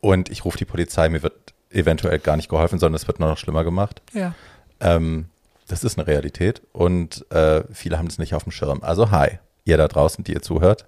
und 0.00 0.28
ich 0.30 0.44
rufe 0.44 0.58
die 0.58 0.64
Polizei, 0.64 1.08
mir 1.08 1.22
wird 1.22 1.34
eventuell 1.70 2.18
gar 2.18 2.36
nicht 2.36 2.48
geholfen, 2.48 2.78
sondern 2.78 2.96
es 2.96 3.06
wird 3.06 3.20
nur 3.20 3.28
noch 3.28 3.38
schlimmer 3.38 3.64
gemacht. 3.64 4.02
Ja. 4.12 4.34
Ähm, 4.80 5.26
das 5.68 5.84
ist 5.84 5.98
eine 5.98 6.06
Realität 6.06 6.62
und 6.72 7.24
äh, 7.32 7.62
viele 7.72 7.98
haben 7.98 8.06
es 8.06 8.18
nicht 8.18 8.34
auf 8.34 8.44
dem 8.44 8.52
Schirm. 8.52 8.82
Also 8.82 9.10
hi, 9.10 9.38
ihr 9.64 9.76
da 9.76 9.88
draußen, 9.88 10.22
die 10.24 10.32
ihr 10.34 10.42
zuhört, 10.42 10.86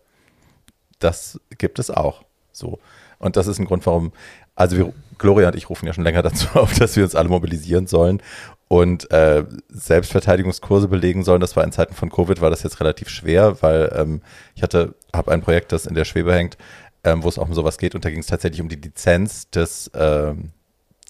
das 0.99 1.41
gibt 1.59 1.79
es 1.79 1.91
auch 1.91 2.25
so. 2.53 2.79
Und 3.19 3.37
das 3.37 3.47
ist 3.47 3.59
ein 3.59 3.65
Grund, 3.67 3.85
warum, 3.87 4.13
also 4.59 4.77
wir, 4.77 4.93
Gloria 5.19 5.49
und 5.49 5.57
ich 5.57 5.71
rufen 5.71 5.87
ja 5.87 5.93
schon 5.93 6.05
länger 6.05 6.23
dazu 6.23 6.49
auf, 6.55 6.75
dass 6.75 6.97
wir 6.97 7.05
uns 7.05 7.15
alle 7.15 7.29
mobilisieren 7.29 7.87
sollen 7.87 8.21
und 8.67 9.11
äh, 9.11 9.45
Selbstverteidigungskurse 9.69 10.89
belegen 10.89 11.25
sollen. 11.25 11.41
Das 11.41 11.57
war 11.57 11.65
in 11.65 11.73
Zeiten 11.73 11.95
von 11.95 12.11
Covid, 12.11 12.41
war 12.41 12.51
das 12.51 12.63
jetzt 12.65 12.81
relativ 12.81 13.09
schwer, 13.09 13.63
weil 13.63 13.93
ähm, 13.97 14.21
ich 14.55 14.63
hatte, 14.63 14.95
habe 15.15 15.33
ein 15.33 15.41
Projekt, 15.41 15.73
das 15.73 15.87
in 15.87 15.95
der 15.95 16.05
Schwebe 16.05 16.35
hängt, 16.35 16.59
ähm, 17.05 17.23
wo 17.23 17.29
es 17.29 17.39
auch 17.39 17.49
um 17.49 17.55
sowas 17.55 17.79
geht 17.79 17.95
und 17.95 18.05
da 18.05 18.11
ging 18.11 18.19
es 18.19 18.27
tatsächlich 18.27 18.61
um 18.61 18.69
die 18.69 18.77
Lizenz 18.77 19.49
des, 19.51 19.91
ähm, 19.95 20.51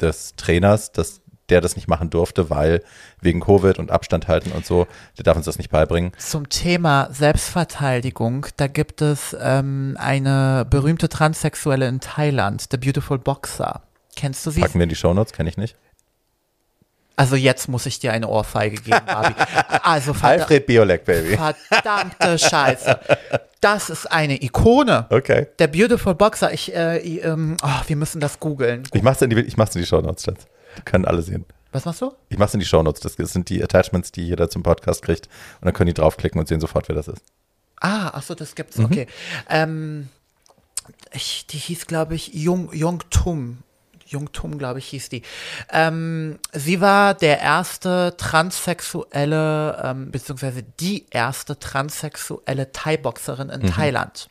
des 0.01 0.35
Trainers, 0.37 0.93
dass 0.93 1.23
der 1.49 1.61
das 1.61 1.77
nicht 1.77 1.89
machen 1.89 2.11
durfte, 2.11 2.51
weil 2.51 2.83
wegen 3.21 3.41
Covid 3.41 3.79
und 3.79 3.91
Abstand 3.91 4.29
halten 4.29 4.53
und 4.53 4.67
so, 4.67 4.87
der 5.17 5.25
darf 5.25 5.37
uns 5.37 5.47
das 5.47 5.59
nicht 5.59 5.71
beibringen. 5.71 6.13
Zum 6.19 6.49
Thema 6.49 7.09
Selbstverteidigung, 7.11 8.47
da 8.57 8.67
gibt 8.67 9.03
es 9.03 9.37
ähm, 9.41 9.97
eine 9.99 10.67
berühmte 10.69 11.09
Transsexuelle 11.09 11.89
in 11.89 12.01
Thailand, 12.01 12.67
The 12.71 12.77
Beautiful 12.77 13.19
Boxer. 13.19 13.83
Kennst 14.17 14.45
du 14.47 14.51
sie? 14.51 14.61
Packen 14.61 14.79
wir 14.79 14.85
in 14.85 14.89
die 14.89 14.97
Shownotes, 14.97 15.33
kenne 15.33 15.49
ich 15.49 15.57
nicht. 15.57 15.77
Also 17.17 17.35
jetzt 17.35 17.69
muss 17.69 17.85
ich 17.87 17.99
dir 17.99 18.13
eine 18.13 18.29
Ohrfeige 18.29 18.81
geben, 18.81 19.01
Barbie. 19.05 19.35
Also 19.83 20.15
Alfred 20.21 20.67
Biolek, 20.67 21.05
Baby. 21.05 21.37
verdammte 21.37 22.39
Scheiße. 22.39 22.99
Das 23.61 23.91
ist 23.91 24.07
eine 24.07 24.41
Ikone. 24.43 25.07
Okay. 25.11 25.49
Der 25.59 25.67
Beautiful 25.67 26.15
Boxer, 26.15 26.53
ich, 26.53 26.75
äh, 26.75 26.99
ich, 26.99 27.25
ähm, 27.25 27.57
oh, 27.63 27.81
wir 27.87 27.97
müssen 27.97 28.21
das 28.21 28.39
googeln. 28.39 28.85
Ich 28.93 29.03
mach's 29.03 29.21
in 29.23 29.31
die, 29.31 29.41
ich 29.41 29.57
mach's 29.57 29.75
in 29.75 29.81
die 29.81 29.87
Shownotes, 29.87 30.25
Schatz. 30.25 30.47
Können 30.85 31.05
alle 31.05 31.23
sehen. 31.23 31.45
Was 31.73 31.85
machst 31.85 32.01
du? 32.01 32.13
Ich 32.29 32.39
mach's 32.39 32.55
in 32.55 32.61
die 32.61 32.67
Shownotes. 32.67 33.01
Das 33.01 33.15
sind 33.15 33.49
die 33.49 33.63
Attachments, 33.63 34.11
die 34.13 34.27
jeder 34.27 34.49
zum 34.49 34.63
Podcast 34.63 35.03
kriegt. 35.03 35.27
Und 35.61 35.67
dann 35.67 35.75
können 35.75 35.89
die 35.89 35.95
draufklicken 35.95 36.41
und 36.41 36.49
sehen 36.49 36.61
sofort, 36.61 36.89
wer 36.89 36.97
das 36.97 37.09
ist. 37.09 37.23
Ah, 37.81 38.11
ach 38.15 38.23
so, 38.23 38.35
das 38.35 38.55
gibt's. 38.55 38.79
Mhm. 38.79 38.85
Okay. 38.87 39.07
Ähm, 39.49 40.09
ich, 41.13 41.47
die 41.47 41.59
hieß, 41.59 41.87
glaube 41.87 42.15
ich, 42.15 42.33
Jung, 42.35 42.73
Jung 42.73 43.03
Tum. 43.11 43.59
Jung 44.07 44.33
Tum, 44.33 44.57
glaube 44.57 44.79
ich, 44.79 44.87
hieß 44.87 45.11
die. 45.11 45.23
Ähm, 45.71 46.39
sie 46.53 46.81
war 46.81 47.13
der 47.13 47.41
erste 47.41 48.15
transsexuelle, 48.17 49.83
ähm, 49.85 50.11
beziehungsweise 50.11 50.63
die 50.63 51.07
erste 51.11 51.59
transsexuelle 51.59 52.73
Thai-Boxerin 52.73 53.51
in 53.51 53.67
Thailand. 53.71 54.29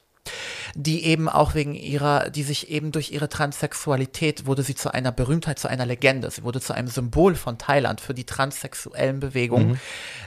Die 0.75 1.05
eben 1.05 1.29
auch 1.29 1.55
wegen 1.55 1.73
ihrer, 1.73 2.29
die 2.29 2.43
sich 2.43 2.69
eben 2.69 2.91
durch 2.91 3.11
ihre 3.11 3.29
Transsexualität 3.29 4.45
wurde 4.45 4.63
sie 4.63 4.75
zu 4.75 4.93
einer 4.93 5.11
Berühmtheit, 5.11 5.59
zu 5.59 5.67
einer 5.67 5.85
Legende. 5.85 6.29
Sie 6.31 6.43
wurde 6.43 6.61
zu 6.61 6.73
einem 6.73 6.87
Symbol 6.87 7.35
von 7.35 7.57
Thailand 7.57 8.01
für 8.01 8.13
die 8.13 8.25
transsexuellen 8.25 9.19
Bewegungen. 9.19 9.79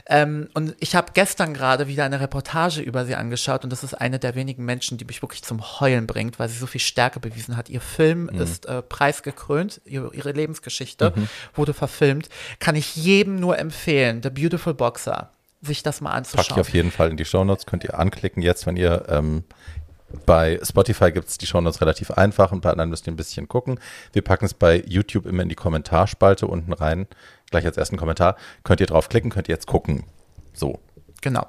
Ähm, 0.07 0.49
und 0.53 0.75
ich 0.79 0.95
habe 0.95 1.11
gestern 1.13 1.53
gerade 1.53 1.87
wieder 1.87 2.05
eine 2.05 2.19
Reportage 2.19 2.81
über 2.81 3.05
sie 3.05 3.15
angeschaut 3.15 3.63
und 3.63 3.69
das 3.69 3.83
ist 3.83 3.93
eine 3.93 4.19
der 4.19 4.35
wenigen 4.35 4.65
Menschen, 4.65 4.97
die 4.97 5.05
mich 5.05 5.21
wirklich 5.21 5.43
zum 5.43 5.79
Heulen 5.79 6.07
bringt, 6.07 6.39
weil 6.39 6.49
sie 6.49 6.57
so 6.57 6.67
viel 6.67 6.81
Stärke 6.81 7.19
bewiesen 7.19 7.57
hat. 7.57 7.69
Ihr 7.69 7.81
Film 7.81 8.29
ist 8.29 8.65
äh, 8.65 8.81
preisgekrönt, 8.81 9.81
ihre, 9.85 10.31
Lebensgeschichte 10.31 11.13
wurde 11.53 11.73
verfilmt. 11.73 12.29
Kann 12.59 12.75
ich 12.75 12.95
jedem 12.95 13.39
nur 13.39 13.57
empfehlen, 13.57 14.21
The 14.23 14.29
Beautiful 14.29 14.73
Boxer, 14.73 15.31
sich 15.61 15.83
das 15.83 16.01
mal 16.01 16.11
anzuschauen. 16.11 16.45
ich 16.49 16.59
auf 16.59 16.69
jeden 16.69 16.91
Fall 16.91 17.09
in 17.09 17.17
die 17.17 17.25
Shownotes. 17.25 17.65
Könnt 17.65 17.83
ihr 17.83 17.97
anklicken 17.97 18.41
jetzt, 18.41 18.65
wenn 18.65 18.77
ihr 18.77 19.05
ähm, 19.09 19.43
bei 20.25 20.59
Spotify 20.63 21.11
gibt 21.11 21.27
es 21.27 21.37
die 21.37 21.45
Shownotes 21.45 21.81
relativ 21.81 22.11
einfach 22.11 22.51
und 22.51 22.61
bei 22.61 22.71
anderen 22.71 22.89
müsst 22.89 23.07
ihr 23.07 23.13
ein 23.13 23.17
bisschen 23.17 23.47
gucken. 23.47 23.79
Wir 24.13 24.21
packen 24.21 24.45
es 24.45 24.53
bei 24.53 24.83
YouTube 24.87 25.25
immer 25.25 25.43
in 25.43 25.49
die 25.49 25.55
Kommentarspalte 25.55 26.47
unten 26.47 26.73
rein. 26.73 27.07
Gleich 27.49 27.65
als 27.65 27.77
ersten 27.77 27.97
Kommentar. 27.97 28.35
Könnt 28.63 28.79
ihr 28.79 28.87
draufklicken, 28.87 29.29
könnt 29.31 29.49
ihr 29.49 29.55
jetzt 29.55 29.67
gucken. 29.67 30.03
So. 30.53 30.79
Genau. 31.21 31.47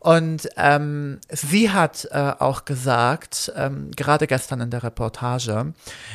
Und 0.00 0.48
ähm, 0.56 1.18
sie 1.30 1.70
hat 1.70 2.06
äh, 2.12 2.32
auch 2.38 2.64
gesagt, 2.64 3.52
ähm, 3.56 3.90
gerade 3.96 4.26
gestern 4.28 4.60
in 4.60 4.70
der 4.70 4.84
Reportage, 4.84 5.72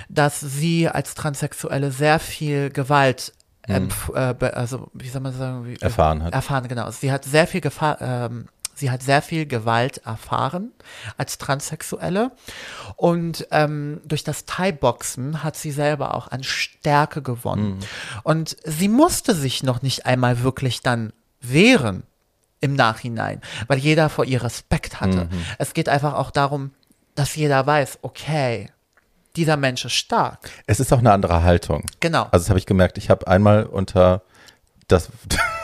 dass 0.07 0.39
sie 0.39 0.88
als 0.88 1.13
Transsexuelle 1.13 1.91
sehr 1.91 2.19
viel 2.19 2.69
Gewalt 2.69 3.34
empf- 3.67 4.15
äh, 4.15 4.45
also 4.51 4.89
wie 4.93 5.09
soll 5.09 5.22
man 5.22 5.34
sagen, 5.34 5.65
wie, 5.65 5.76
Erfahren 5.82 6.24
hat. 6.24 6.34
Erfahren, 6.34 6.67
genau. 6.69 6.89
Sie 6.91 7.11
hat 7.11 7.26
sehr 7.26 7.47
viel 7.47 7.59
Gefahr, 7.61 7.97
ähm, 8.01 8.47
sie 8.76 8.91
hat 8.91 9.03
sehr 9.03 9.22
viel 9.22 9.45
Gewalt 9.45 9.99
erfahren 10.05 10.72
als 11.17 11.38
Transsexuelle. 11.38 12.32
Und 12.95 13.47
ähm, 13.51 14.01
durch 14.05 14.24
das 14.24 14.45
Thai-Boxen 14.45 15.43
hat 15.43 15.55
sie 15.55 15.72
selber 15.72 16.15
auch 16.15 16.30
an 16.30 16.43
Stärke 16.43 17.22
gewonnen. 17.22 17.80
Und 18.24 18.57
sie 18.63 18.88
musste 18.88 19.36
sich 19.36 19.63
noch 19.63 19.82
nicht 19.82 20.05
einmal 20.05 20.43
wirklich 20.43 20.82
dann 20.82 21.13
wehren 21.41 22.03
im 22.59 22.76
Nachhinein, 22.76 23.41
weil 23.67 23.80
jeder 23.80 24.09
vor 24.09 24.26
ihr 24.26 24.43
Respekt 24.43 25.01
hatte. 25.01 25.28
Es 25.57 25.74
geht 25.74 25.89
einfach 25.89 26.13
auch 26.13 26.30
darum, 26.30 26.72
dass 27.15 27.36
jeder 27.36 27.65
weiß, 27.65 27.99
okay, 28.03 28.69
dieser 29.36 29.57
Mensch 29.57 29.86
ist 29.86 29.93
stark. 29.93 30.49
Es 30.67 30.80
ist 30.80 30.91
auch 30.93 30.99
eine 30.99 31.11
andere 31.11 31.43
Haltung. 31.43 31.86
Genau. 31.99 32.24
Also 32.32 32.43
das 32.43 32.49
habe 32.49 32.59
ich 32.59 32.65
gemerkt. 32.65 32.97
Ich 32.97 33.09
habe 33.09 33.28
einmal 33.28 33.65
unter 33.65 34.22
das, 34.91 35.09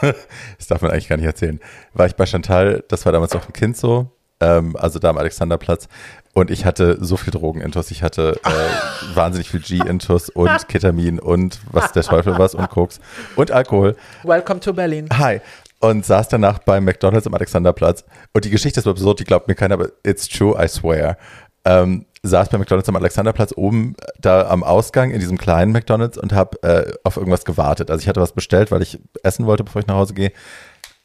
das 0.00 0.66
darf 0.68 0.82
man 0.82 0.90
eigentlich 0.90 1.08
gar 1.08 1.16
nicht 1.16 1.26
erzählen, 1.26 1.60
war 1.94 2.06
ich 2.06 2.16
bei 2.16 2.26
Chantal, 2.26 2.84
das 2.88 3.04
war 3.04 3.12
damals 3.12 3.34
noch 3.34 3.46
ein 3.46 3.52
Kind 3.52 3.76
so, 3.76 4.10
ähm, 4.40 4.76
also 4.76 4.98
da 4.98 5.10
am 5.10 5.18
Alexanderplatz 5.18 5.88
und 6.34 6.50
ich 6.50 6.64
hatte 6.64 6.98
so 7.00 7.16
viel 7.16 7.32
Drogenintus, 7.32 7.90
ich 7.90 8.02
hatte 8.02 8.40
äh, 8.44 8.50
wahnsinnig 9.16 9.50
viel 9.50 9.60
G-Intus 9.60 10.30
und 10.30 10.68
Ketamin 10.68 11.18
und 11.18 11.60
was 11.72 11.92
der 11.92 12.02
Teufel 12.02 12.38
was 12.38 12.54
und 12.54 12.70
Koks 12.70 13.00
und 13.36 13.50
Alkohol. 13.50 13.96
Welcome 14.22 14.60
to 14.60 14.72
Berlin. 14.72 15.08
Hi. 15.12 15.40
Und 15.80 16.04
saß 16.04 16.28
danach 16.28 16.58
beim 16.58 16.84
McDonalds 16.84 17.26
am 17.28 17.34
Alexanderplatz. 17.34 18.04
Und 18.32 18.44
die 18.44 18.50
Geschichte 18.50 18.80
ist 18.80 18.84
so 18.84 18.90
absurd, 18.90 19.20
die 19.20 19.24
glaubt 19.24 19.46
mir 19.46 19.54
keiner, 19.54 19.74
aber 19.74 19.90
it's 20.04 20.28
true, 20.28 20.56
I 20.60 20.66
swear. 20.66 21.16
Ähm, 21.64 22.06
saß 22.22 22.48
bei 22.48 22.58
McDonalds 22.58 22.88
am 22.88 22.96
Alexanderplatz 22.96 23.52
oben 23.56 23.94
da 24.20 24.48
am 24.48 24.64
Ausgang 24.64 25.10
in 25.10 25.20
diesem 25.20 25.38
kleinen 25.38 25.72
McDonalds 25.72 26.18
und 26.18 26.32
habe 26.32 26.62
äh, 26.62 26.92
auf 27.04 27.16
irgendwas 27.16 27.44
gewartet. 27.44 27.90
Also 27.90 28.02
ich 28.02 28.08
hatte 28.08 28.20
was 28.20 28.32
bestellt, 28.32 28.70
weil 28.70 28.82
ich 28.82 28.98
essen 29.22 29.46
wollte, 29.46 29.64
bevor 29.64 29.80
ich 29.80 29.86
nach 29.86 29.96
Hause 29.96 30.14
gehe. 30.14 30.32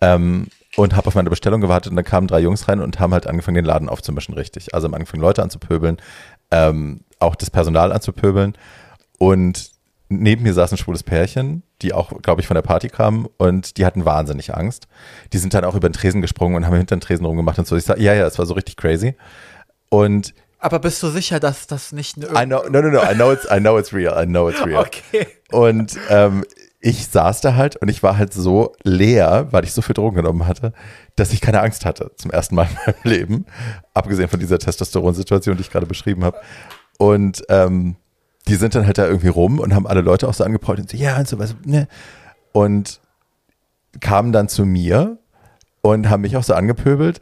Ähm, 0.02 0.48
und 0.76 0.96
habe 0.96 1.08
auf 1.08 1.16
meine 1.16 1.30
Bestellung 1.30 1.62
gewartet 1.62 1.92
und 1.92 1.96
dann 1.96 2.06
kamen 2.06 2.28
drei 2.28 2.40
Jungs 2.40 2.68
rein 2.68 2.80
und 2.80 3.00
haben 3.00 3.14
halt 3.14 3.28
angefangen, 3.28 3.56
den 3.56 3.66
Laden 3.66 3.90
aufzumischen, 3.90 4.34
richtig. 4.34 4.74
Also 4.74 4.88
haben 4.88 4.96
angefangen, 4.96 5.22
Leute 5.22 5.44
anzupöbeln, 5.44 5.98
ähm, 6.50 7.02
auch 7.20 7.36
das 7.36 7.52
Personal 7.52 7.92
anzupöbeln. 7.92 8.58
Und 9.20 9.72
neben 10.10 10.44
mir 10.44 10.54
saß 10.54 10.72
ein 10.72 10.78
schwules 10.78 11.04
Pärchen, 11.04 11.64
die 11.82 11.94
auch, 11.94 12.22
glaube 12.22 12.42
ich, 12.42 12.48
von 12.48 12.56
der 12.56 12.62
Party 12.64 12.90
kamen 12.90 13.28
und 13.38 13.78
die 13.78 13.86
hatten 13.86 14.06
wahnsinnig 14.06 14.56
Angst. 14.56 14.88
Die 15.32 15.38
sind 15.38 15.54
dann 15.54 15.64
auch 15.64 15.76
über 15.76 15.90
den 15.90 15.94
Tresen 15.94 16.22
gesprungen 16.22 16.56
und 16.56 16.66
haben 16.66 16.76
hinter 16.76 16.96
den 16.96 17.02
Tresen 17.02 17.26
rumgemacht 17.26 17.60
und 17.60 17.68
so. 17.68 17.76
Ich 17.76 17.84
sag, 17.84 18.00
ja, 18.00 18.14
ja, 18.14 18.26
es 18.26 18.40
war 18.40 18.46
so 18.46 18.54
richtig 18.54 18.78
crazy. 18.78 19.16
Und 19.90 20.34
Aber 20.64 20.80
bist 20.80 21.04
du 21.04 21.10
sicher, 21.10 21.42
dass 21.42 21.68
das 21.68 21.92
nicht 21.92 22.16
eine 22.18 22.42
I 22.42 22.46
know, 22.46 22.64
no, 22.70 22.82
no, 22.82 22.90
no, 22.90 23.02
I 23.04 23.14
know 23.14 23.34
it's, 23.34 23.46
I 23.52 23.60
know 23.60 23.78
it's 23.78 23.92
real, 23.92 24.18
I 24.18 24.26
know 24.26 24.50
it's 24.50 24.66
real. 24.66 24.80
Okay. 24.80 25.28
Und 25.52 25.98
ähm, 26.10 26.46
ich 26.80 27.08
saß 27.08 27.42
da 27.42 27.56
halt 27.56 27.76
und 27.76 27.90
ich 27.90 28.02
war 28.02 28.18
halt 28.18 28.34
so 28.34 28.74
leer, 28.84 29.48
weil 29.52 29.66
ich 29.66 29.74
so 29.74 29.82
viel 29.82 29.94
Drogen 29.94 30.16
genommen 30.16 30.48
hatte, 30.48 30.72
dass 31.18 31.34
ich 31.34 31.42
keine 31.42 31.60
Angst 31.60 31.84
hatte 31.84 32.12
zum 32.16 32.32
ersten 32.32 32.56
Mal 32.56 32.70
in 32.70 32.76
meinem 32.86 32.96
Leben. 33.04 33.46
Abgesehen 33.94 34.30
von 34.30 34.40
dieser 34.40 34.58
Testosteron-Situation, 34.58 35.58
die 35.58 35.64
ich 35.64 35.70
gerade 35.70 35.86
beschrieben 35.86 36.24
habe. 36.24 36.40
Und 36.98 37.44
ähm, 37.50 37.98
die 38.48 38.56
sind 38.56 38.74
dann 38.74 38.86
halt 38.86 38.98
da 38.98 39.06
irgendwie 39.06 39.28
rum 39.28 39.60
und 39.60 39.76
haben 39.76 39.86
alle 39.86 40.00
Leute 40.00 40.30
auch 40.30 40.34
so 40.34 40.46
angeprollt 40.46 40.80
und 40.80 40.90
so, 40.90 40.96
ja, 40.96 41.18
und 41.18 41.28
so 41.28 41.40
was, 41.40 41.58
ne? 41.66 41.90
Und 42.54 43.02
kamen 44.00 44.32
dann 44.32 44.48
zu 44.48 44.66
mir 44.66 45.18
und 45.82 46.10
haben 46.10 46.22
mich 46.22 46.38
auch 46.38 46.44
so 46.44 46.54
angepöbelt. 46.54 47.22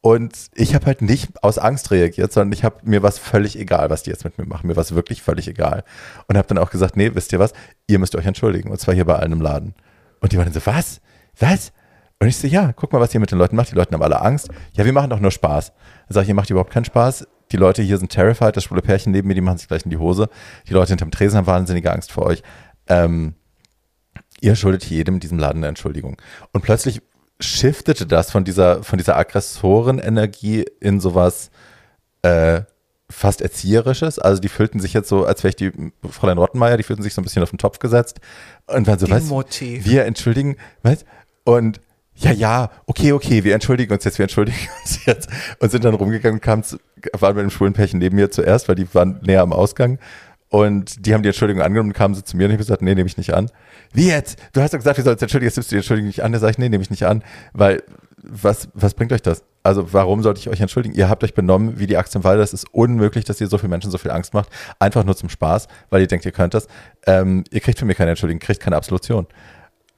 Und 0.00 0.48
ich 0.54 0.74
habe 0.74 0.86
halt 0.86 1.02
nicht 1.02 1.42
aus 1.42 1.58
Angst 1.58 1.90
reagiert, 1.90 2.32
sondern 2.32 2.52
ich 2.52 2.62
habe 2.62 2.76
mir 2.84 3.02
was 3.02 3.18
völlig 3.18 3.58
egal, 3.58 3.90
was 3.90 4.04
die 4.04 4.10
jetzt 4.10 4.24
mit 4.24 4.38
mir 4.38 4.46
machen. 4.46 4.68
Mir 4.68 4.76
war 4.76 4.82
es 4.82 4.94
wirklich 4.94 5.22
völlig 5.22 5.48
egal. 5.48 5.82
Und 6.28 6.36
habe 6.36 6.46
dann 6.46 6.58
auch 6.58 6.70
gesagt, 6.70 6.96
nee, 6.96 7.10
wisst 7.14 7.32
ihr 7.32 7.40
was? 7.40 7.52
Ihr 7.88 7.98
müsst 7.98 8.14
euch 8.14 8.26
entschuldigen. 8.26 8.70
Und 8.70 8.80
zwar 8.80 8.94
hier 8.94 9.04
bei 9.04 9.16
allen 9.16 9.32
im 9.32 9.40
Laden. 9.40 9.74
Und 10.20 10.32
die 10.32 10.38
waren 10.38 10.44
dann 10.44 10.54
so, 10.54 10.64
was? 10.66 11.00
Was? 11.38 11.72
Und 12.20 12.28
ich 12.28 12.36
so, 12.36 12.46
ja, 12.46 12.72
guck 12.72 12.92
mal, 12.92 13.00
was 13.00 13.14
ihr 13.14 13.20
mit 13.20 13.30
den 13.30 13.38
Leuten 13.38 13.56
macht. 13.56 13.70
Die 13.70 13.74
Leute 13.74 13.92
haben 13.92 14.02
alle 14.02 14.20
Angst. 14.20 14.48
Ja, 14.76 14.84
wir 14.84 14.92
machen 14.92 15.10
doch 15.10 15.20
nur 15.20 15.30
Spaß. 15.30 15.72
Dann 15.72 16.14
sage 16.14 16.24
ich, 16.24 16.28
ihr 16.28 16.34
macht 16.34 16.50
überhaupt 16.50 16.72
keinen 16.72 16.84
Spaß. 16.84 17.26
Die 17.50 17.56
Leute 17.56 17.82
hier 17.82 17.98
sind 17.98 18.10
terrified. 18.10 18.56
Das 18.56 18.64
schwule 18.64 18.82
Pärchen 18.82 19.12
neben 19.12 19.26
mir, 19.28 19.34
die 19.34 19.40
machen 19.40 19.58
sich 19.58 19.68
gleich 19.68 19.84
in 19.84 19.90
die 19.90 19.98
Hose. 19.98 20.28
Die 20.68 20.74
Leute 20.74 20.90
hinterm 20.90 21.10
Tresen 21.10 21.38
haben 21.38 21.46
wahnsinnige 21.46 21.92
Angst 21.92 22.12
vor 22.12 22.24
euch. 22.24 22.42
Ähm, 22.86 23.34
ihr 24.40 24.54
schuldet 24.54 24.84
jedem 24.84 25.14
in 25.14 25.20
diesem 25.20 25.38
Laden 25.38 25.58
eine 25.58 25.68
Entschuldigung. 25.68 26.20
Und 26.52 26.62
plötzlich 26.62 27.02
shiftete 27.40 28.06
das 28.06 28.30
von 28.30 28.44
dieser, 28.44 28.82
von 28.82 28.98
dieser 28.98 29.16
Aggressorenenergie 29.16 30.64
in 30.80 31.00
sowas 31.00 31.50
äh, 32.22 32.62
fast 33.10 33.40
Erzieherisches. 33.40 34.18
Also 34.18 34.40
die 34.40 34.48
fühlten 34.48 34.80
sich 34.80 34.92
jetzt 34.92 35.08
so, 35.08 35.24
als 35.24 35.42
wäre 35.42 35.50
ich 35.50 35.56
die 35.56 35.72
Fräulein 36.08 36.38
Rottenmeier, 36.38 36.76
die 36.76 36.82
fühlten 36.82 37.02
sich 37.02 37.14
so 37.14 37.20
ein 37.20 37.24
bisschen 37.24 37.42
auf 37.42 37.50
den 37.50 37.58
Topf 37.58 37.78
gesetzt 37.78 38.20
und 38.66 38.86
waren 38.86 38.98
so, 38.98 39.08
was? 39.08 39.28
Wir 39.84 40.04
entschuldigen, 40.04 40.56
was? 40.82 41.04
Und 41.44 41.80
ja, 42.16 42.32
ja, 42.32 42.70
okay, 42.86 43.12
okay, 43.12 43.44
wir 43.44 43.54
entschuldigen 43.54 43.92
uns 43.92 44.02
jetzt, 44.02 44.18
wir 44.18 44.24
entschuldigen 44.24 44.58
uns 44.82 45.04
jetzt. 45.06 45.30
Und 45.60 45.70
sind 45.70 45.84
dann 45.84 45.94
rumgegangen, 45.94 46.40
kamen 46.40 46.64
waren 47.12 47.36
mit 47.36 47.44
dem 47.44 47.50
schwulen 47.50 47.72
Pärchen 47.72 48.00
neben 48.00 48.16
mir 48.16 48.30
zuerst, 48.30 48.68
weil 48.68 48.74
die 48.74 48.92
waren 48.92 49.20
näher 49.22 49.42
am 49.42 49.52
Ausgang. 49.52 49.98
Und 50.50 51.04
die 51.04 51.12
haben 51.12 51.22
die 51.22 51.28
Entschuldigung 51.28 51.62
angenommen 51.62 51.90
und 51.90 51.94
kamen 51.94 52.14
so 52.14 52.22
zu 52.22 52.36
mir 52.36 52.44
und 52.44 52.50
ich 52.50 52.54
habe 52.54 52.64
gesagt, 52.64 52.82
nee, 52.82 52.94
nehme 52.94 53.06
ich 53.06 53.18
nicht 53.18 53.34
an. 53.34 53.50
Wie 53.92 54.08
jetzt? 54.08 54.38
Du 54.52 54.62
hast 54.62 54.72
doch 54.72 54.78
gesagt, 54.78 54.96
wir 54.96 55.04
sollen 55.04 55.14
uns 55.14 55.22
entschuldigen, 55.22 55.48
jetzt 55.48 55.56
nimmst 55.56 55.70
du 55.70 55.74
die 55.74 55.78
Entschuldigung 55.78 56.06
nicht 56.06 56.22
an. 56.22 56.32
Da 56.32 56.38
sage 56.38 56.52
ich, 56.52 56.58
nee, 56.58 56.68
nehme 56.68 56.82
ich 56.82 56.90
nicht 56.90 57.04
an, 57.04 57.22
weil 57.52 57.82
was, 58.22 58.68
was 58.74 58.94
bringt 58.94 59.12
euch 59.12 59.22
das? 59.22 59.44
Also 59.62 59.92
warum 59.92 60.22
sollte 60.22 60.40
ich 60.40 60.48
euch 60.48 60.60
entschuldigen? 60.60 60.94
Ihr 60.94 61.08
habt 61.08 61.22
euch 61.22 61.34
benommen 61.34 61.78
wie 61.78 61.86
die 61.86 61.96
Axt 61.96 62.16
im 62.16 62.24
Walde. 62.24 62.42
Es 62.42 62.52
ist 62.52 62.66
unmöglich, 62.72 63.24
dass 63.24 63.40
ihr 63.40 63.48
so 63.48 63.58
vielen 63.58 63.70
Menschen 63.70 63.90
so 63.90 63.98
viel 63.98 64.10
Angst 64.10 64.34
macht. 64.34 64.48
Einfach 64.78 65.04
nur 65.04 65.16
zum 65.16 65.28
Spaß, 65.28 65.68
weil 65.90 66.00
ihr 66.00 66.06
denkt, 66.06 66.24
ihr 66.24 66.32
könnt 66.32 66.54
das. 66.54 66.66
Ähm, 67.06 67.44
ihr 67.50 67.60
kriegt 67.60 67.78
von 67.78 67.86
mir 67.86 67.94
keine 67.94 68.10
Entschuldigung, 68.10 68.40
kriegt 68.40 68.60
keine 68.60 68.76
Absolution. 68.76 69.26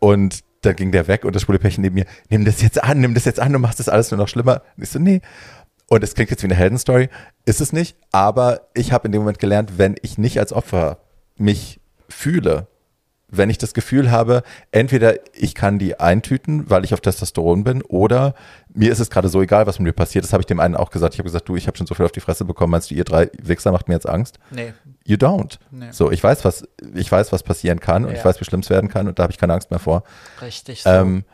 Und 0.01 0.40
dann 0.62 0.76
ging 0.76 0.92
der 0.92 1.09
weg 1.09 1.24
und 1.24 1.34
das 1.34 1.42
schwule 1.42 1.59
Pärchen 1.59 1.82
neben 1.82 1.94
mir, 1.94 2.07
nimm 2.28 2.44
das 2.44 2.61
jetzt 2.61 2.82
an, 2.82 3.01
nimm 3.01 3.14
das 3.14 3.24
jetzt 3.24 3.40
an, 3.40 3.53
du 3.53 3.59
machst 3.59 3.80
das 3.80 3.88
alles 3.88 4.11
nur 4.11 4.18
noch 4.18 4.28
schlimmer. 4.28 4.62
Und 4.76 4.82
ich 4.82 4.90
so, 4.90 4.98
nee. 4.98 5.20
Und 5.93 6.05
es 6.05 6.14
klingt 6.14 6.30
jetzt 6.30 6.43
wie 6.45 6.47
eine 6.47 6.55
Heldenstory, 6.55 7.09
ist 7.47 7.61
es 7.61 7.72
nicht, 7.72 7.97
aber 8.12 8.61
ich 8.74 8.93
habe 8.93 9.09
in 9.09 9.12
dem 9.12 9.22
Moment 9.22 9.41
gelernt, 9.41 9.72
wenn 9.76 9.97
ich 10.03 10.18
nicht 10.18 10.38
als 10.38 10.53
Opfer 10.53 10.99
mich 11.36 11.80
fühle, 12.09 12.68
wenn 13.28 13.51
ich 13.51 13.59
das 13.59 13.74
Gefühl 13.74 14.11
habe, 14.12 14.45
entweder 14.70 15.14
ich 15.34 15.57
kann 15.57 15.80
die 15.80 15.99
eintüten, 15.99 16.70
weil 16.70 16.84
ich 16.84 16.95
auf 16.95 17.01
Testosteron 17.01 17.64
bin, 17.64 17.82
oder 17.82 18.34
mir 18.72 18.93
ist 18.93 19.01
es 19.01 19.11
gerade 19.11 19.28
so 19.28 19.43
egal, 19.43 19.66
was 19.66 19.80
mit 19.80 19.86
mir 19.86 19.93
passiert. 19.93 20.24
Das 20.24 20.32
habe 20.32 20.43
ich 20.43 20.47
dem 20.47 20.61
einen 20.61 20.76
auch 20.76 20.91
gesagt. 20.91 21.14
Ich 21.14 21.18
habe 21.18 21.26
gesagt, 21.28 21.49
du, 21.49 21.57
ich 21.57 21.66
habe 21.66 21.76
schon 21.76 21.88
so 21.88 21.95
viel 21.97 22.05
auf 22.07 22.12
die 22.12 22.20
Fresse 22.20 22.45
bekommen. 22.45 22.70
Meinst 22.70 22.91
du, 22.91 22.95
ihr 22.95 23.05
drei 23.05 23.28
Wichser 23.43 23.72
macht 23.72 23.88
mir 23.88 23.95
jetzt 23.95 24.09
Angst? 24.09 24.38
Nee. 24.51 24.72
You 25.05 25.16
don't. 25.16 25.59
Nee. 25.72 25.91
So, 25.91 26.11
ich 26.12 26.22
weiß, 26.22 26.45
was, 26.45 26.68
ich 26.95 27.11
weiß, 27.11 27.32
was 27.32 27.43
passieren 27.43 27.80
kann 27.80 28.05
und 28.05 28.12
Ja. 28.12 28.18
ich 28.18 28.24
weiß, 28.24 28.41
wie 28.41 28.45
schlimm 28.45 28.61
es 28.61 28.70
werden 28.70 28.88
kann 28.91 29.09
und 29.09 29.18
da 29.18 29.24
habe 29.24 29.32
ich 29.32 29.38
keine 29.38 29.55
Angst 29.55 29.70
mehr 29.70 29.80
vor. 29.80 30.05
Richtig 30.41 30.82
so. 30.84 30.91
Ähm, 30.91 31.24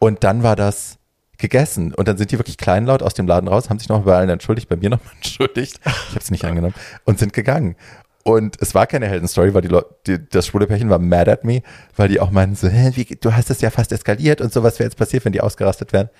und 0.00 0.22
dann 0.24 0.42
war 0.44 0.54
das 0.56 0.98
gegessen. 1.38 1.94
Und 1.94 2.08
dann 2.08 2.18
sind 2.18 2.30
die 2.30 2.38
wirklich 2.38 2.56
kleinlaut 2.58 3.02
aus 3.02 3.14
dem 3.14 3.26
Laden 3.26 3.48
raus, 3.48 3.70
haben 3.70 3.78
sich 3.78 3.88
noch 3.88 4.02
bei 4.02 4.16
allen 4.16 4.28
entschuldigt, 4.28 4.68
bei 4.68 4.76
mir 4.76 4.90
nochmal 4.90 5.12
entschuldigt. 5.16 5.80
Ich 5.84 6.10
habe 6.10 6.20
es 6.20 6.30
nicht 6.30 6.44
angenommen. 6.44 6.74
Und 7.04 7.18
sind 7.18 7.32
gegangen. 7.32 7.76
Und 8.24 8.60
es 8.60 8.74
war 8.74 8.86
keine 8.86 9.06
Heldenstory, 9.08 9.54
weil 9.54 9.62
die 9.62 9.68
Leute, 9.68 9.94
die, 10.06 10.28
das 10.28 10.46
schwule 10.46 10.66
Pärchen 10.66 10.90
war 10.90 10.98
mad 10.98 11.30
at 11.30 11.44
me, 11.44 11.62
weil 11.96 12.08
die 12.08 12.20
auch 12.20 12.30
meinten 12.30 12.56
so, 12.56 12.68
hä, 12.68 12.90
wie, 12.94 13.04
du 13.04 13.32
hast 13.34 13.48
das 13.48 13.60
ja 13.62 13.70
fast 13.70 13.90
eskaliert 13.92 14.40
und 14.42 14.52
so, 14.52 14.62
was 14.62 14.78
wäre 14.78 14.86
jetzt 14.88 14.98
passiert, 14.98 15.24
wenn 15.24 15.32
die 15.32 15.40
ausgerastet 15.40 15.92
wären. 15.94 16.10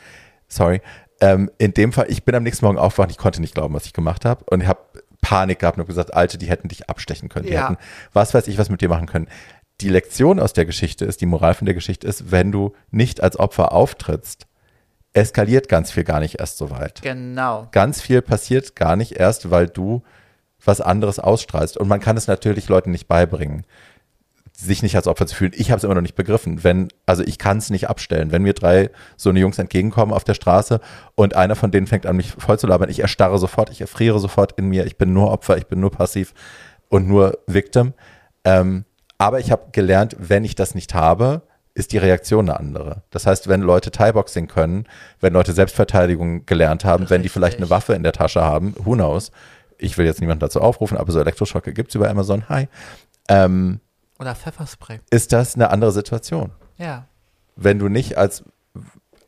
Sorry. 0.49 0.81
Ähm, 1.21 1.51
in 1.59 1.75
dem 1.75 1.93
Fall, 1.93 2.07
ich 2.09 2.23
bin 2.25 2.35
am 2.35 2.45
nächsten 2.45 2.65
Morgen 2.65 2.79
aufgewacht, 2.79 3.11
ich 3.11 3.19
konnte 3.19 3.41
nicht 3.41 3.55
glauben, 3.55 3.75
was 3.75 3.85
ich 3.85 3.93
gemacht 3.93 4.25
habe 4.25 4.45
und 4.49 4.63
ich 4.63 4.69
habe 4.69 4.81
Panik 5.21 5.59
gehabt 5.59 5.77
und 5.77 5.83
hab 5.83 5.89
gesagt, 5.89 6.15
Alte, 6.15 6.39
die 6.39 6.47
hätten 6.47 6.69
dich 6.69 6.89
abstechen 6.89 7.29
können. 7.29 7.45
Die 7.47 7.53
Ja. 7.53 7.65
hätten, 7.69 7.77
was 8.13 8.33
weiß 8.33 8.47
ich, 8.49 8.57
was 8.57 8.71
mit 8.71 8.81
dir 8.81 8.89
machen 8.89 9.07
können. 9.07 9.29
Die 9.81 9.89
Lektion 9.91 10.41
aus 10.41 10.53
der 10.55 10.65
Geschichte 10.65 11.05
ist, 11.05 11.21
die 11.21 11.27
Moral 11.27 11.55
von 11.55 11.67
der 11.67 11.75
Geschichte 11.75 12.07
ist, 12.07 12.31
wenn 12.31 12.51
du 12.53 12.73
nicht 12.91 13.21
als 13.23 13.39
Opfer 13.39 13.73
auftrittst, 13.73 14.47
eskaliert 15.19 15.69
ganz 15.69 15.91
viel 15.91 16.05
gar 16.05 16.21
nicht 16.21 16.41
erst 16.41 16.59
so 16.59 16.71
weit. 16.71 17.03
genau. 17.03 17.69
Ganz 17.73 18.01
viel 18.01 18.23
passiert 18.23 18.77
gar 18.77 18.97
nicht 18.97 19.13
erst, 19.13 19.51
weil 19.51 19.69
du 19.69 20.03
was 20.65 20.81
anderes 20.81 21.19
ausstrahlst. 21.19 21.77
Und 21.77 21.89
man 21.89 22.01
kann 22.01 22.17
es 22.17 22.27
natürlich 22.27 22.69
Leuten 22.69 22.91
nicht 22.91 23.09
beibringen, 23.09 23.65
sich 24.53 24.83
nicht 24.83 24.97
als 24.97 25.07
Opfer 25.07 25.27
zu 25.27 25.37
fühlen. 25.37 25.53
Ich 25.55 25.71
habe 25.71 25.79
es 25.79 25.85
immer 25.85 25.95
noch 25.95 26.03
nicht 26.03 26.17
begriffen. 26.17 26.65
Wenn, 26.65 26.89
also 27.07 27.23
ich 27.23 27.39
kann 27.39 27.59
es 27.59 27.71
nicht 27.71 27.89
abstellen. 27.89 28.33
Wenn 28.33 28.43
mir 28.43 28.55
drei 28.55 28.91
so 29.17 29.31
eine 29.31 29.39
Jungs 29.39 29.59
entgegenkommen 29.59 30.13
auf 30.13 30.25
der 30.25 30.35
Straße 30.35 30.81
und 31.15 31.37
einer 31.37 31.55
von 31.55 31.71
denen 31.71 31.87
fängt 31.87 32.07
an, 32.07 32.17
mich 32.17 32.33
voll 32.33 32.59
zu 32.59 32.67
labern, 32.67 32.91
ich 32.91 33.01
erstarre 33.01 33.39
sofort, 33.39 33.71
ich 33.71 33.81
erfriere 33.81 34.19
sofort 34.19 34.53
in 34.59 34.69
mir, 34.69 34.85
ich 34.87 34.99
bin 34.99 35.13
nur 35.13 35.31
Opfer, 35.31 35.59
ich 35.59 35.67
bin 35.67 35.81
nur 35.81 35.93
passiv 35.93 36.35
und 36.89 37.07
nur 37.07 37.39
Victim. 37.47 37.95
Ähm, 38.45 38.85
aber 39.17 39.41
ich 39.41 39.51
habe 39.51 39.71
gelernt, 39.73 40.17
wenn 40.19 40.45
ich 40.45 40.55
das 40.55 40.75
nicht 40.75 40.95
habe, 40.95 41.43
ist 41.79 41.93
die 41.93 41.99
Reaktion 41.99 42.49
eine 42.49 42.59
andere. 42.59 43.03
Das 43.11 43.27
heißt, 43.27 43.49
wenn 43.49 43.61
Leute 43.61 43.91
Thai-Boxing 43.91 44.49
können, 44.49 44.87
wenn 45.21 45.33
Leute 45.33 45.53
Selbstverteidigung 45.53 46.45
gelernt 46.45 46.85
haben, 46.85 47.09
wenn 47.09 47.23
die 47.23 47.29
vielleicht 47.29 47.59
eine 47.59 47.67
Richtig. 47.67 47.77
Waffe 47.77 47.95
in 47.95 48.03
der 48.03 48.13
Tasche 48.13 48.43
haben, 48.43 48.75
who 48.79 48.95
knows? 48.95 49.31
Ich 49.79 49.97
will 49.97 50.05
jetzt 50.05 50.21
niemanden 50.21 50.41
dazu 50.41 50.61
aufrufen, 50.61 50.99
aber 50.99 51.13
so 51.13 51.21
Elektroschocke 51.21 51.73
gibt's 51.73 51.95
über 51.95 52.11
Amazon. 52.11 52.49
Hi. 52.49 52.67
Ähm, 53.29 53.81
Oder 54.19 54.35
Pfefferspray. 54.35 54.99
ist 55.11 55.33
das 55.33 55.55
eine 55.55 55.71
andere 55.71 55.93
Situation? 55.93 56.51
Ja. 56.79 57.07
Wenn 57.55 57.79
du 57.79 57.89
nicht 57.89 58.19
als, 58.19 58.43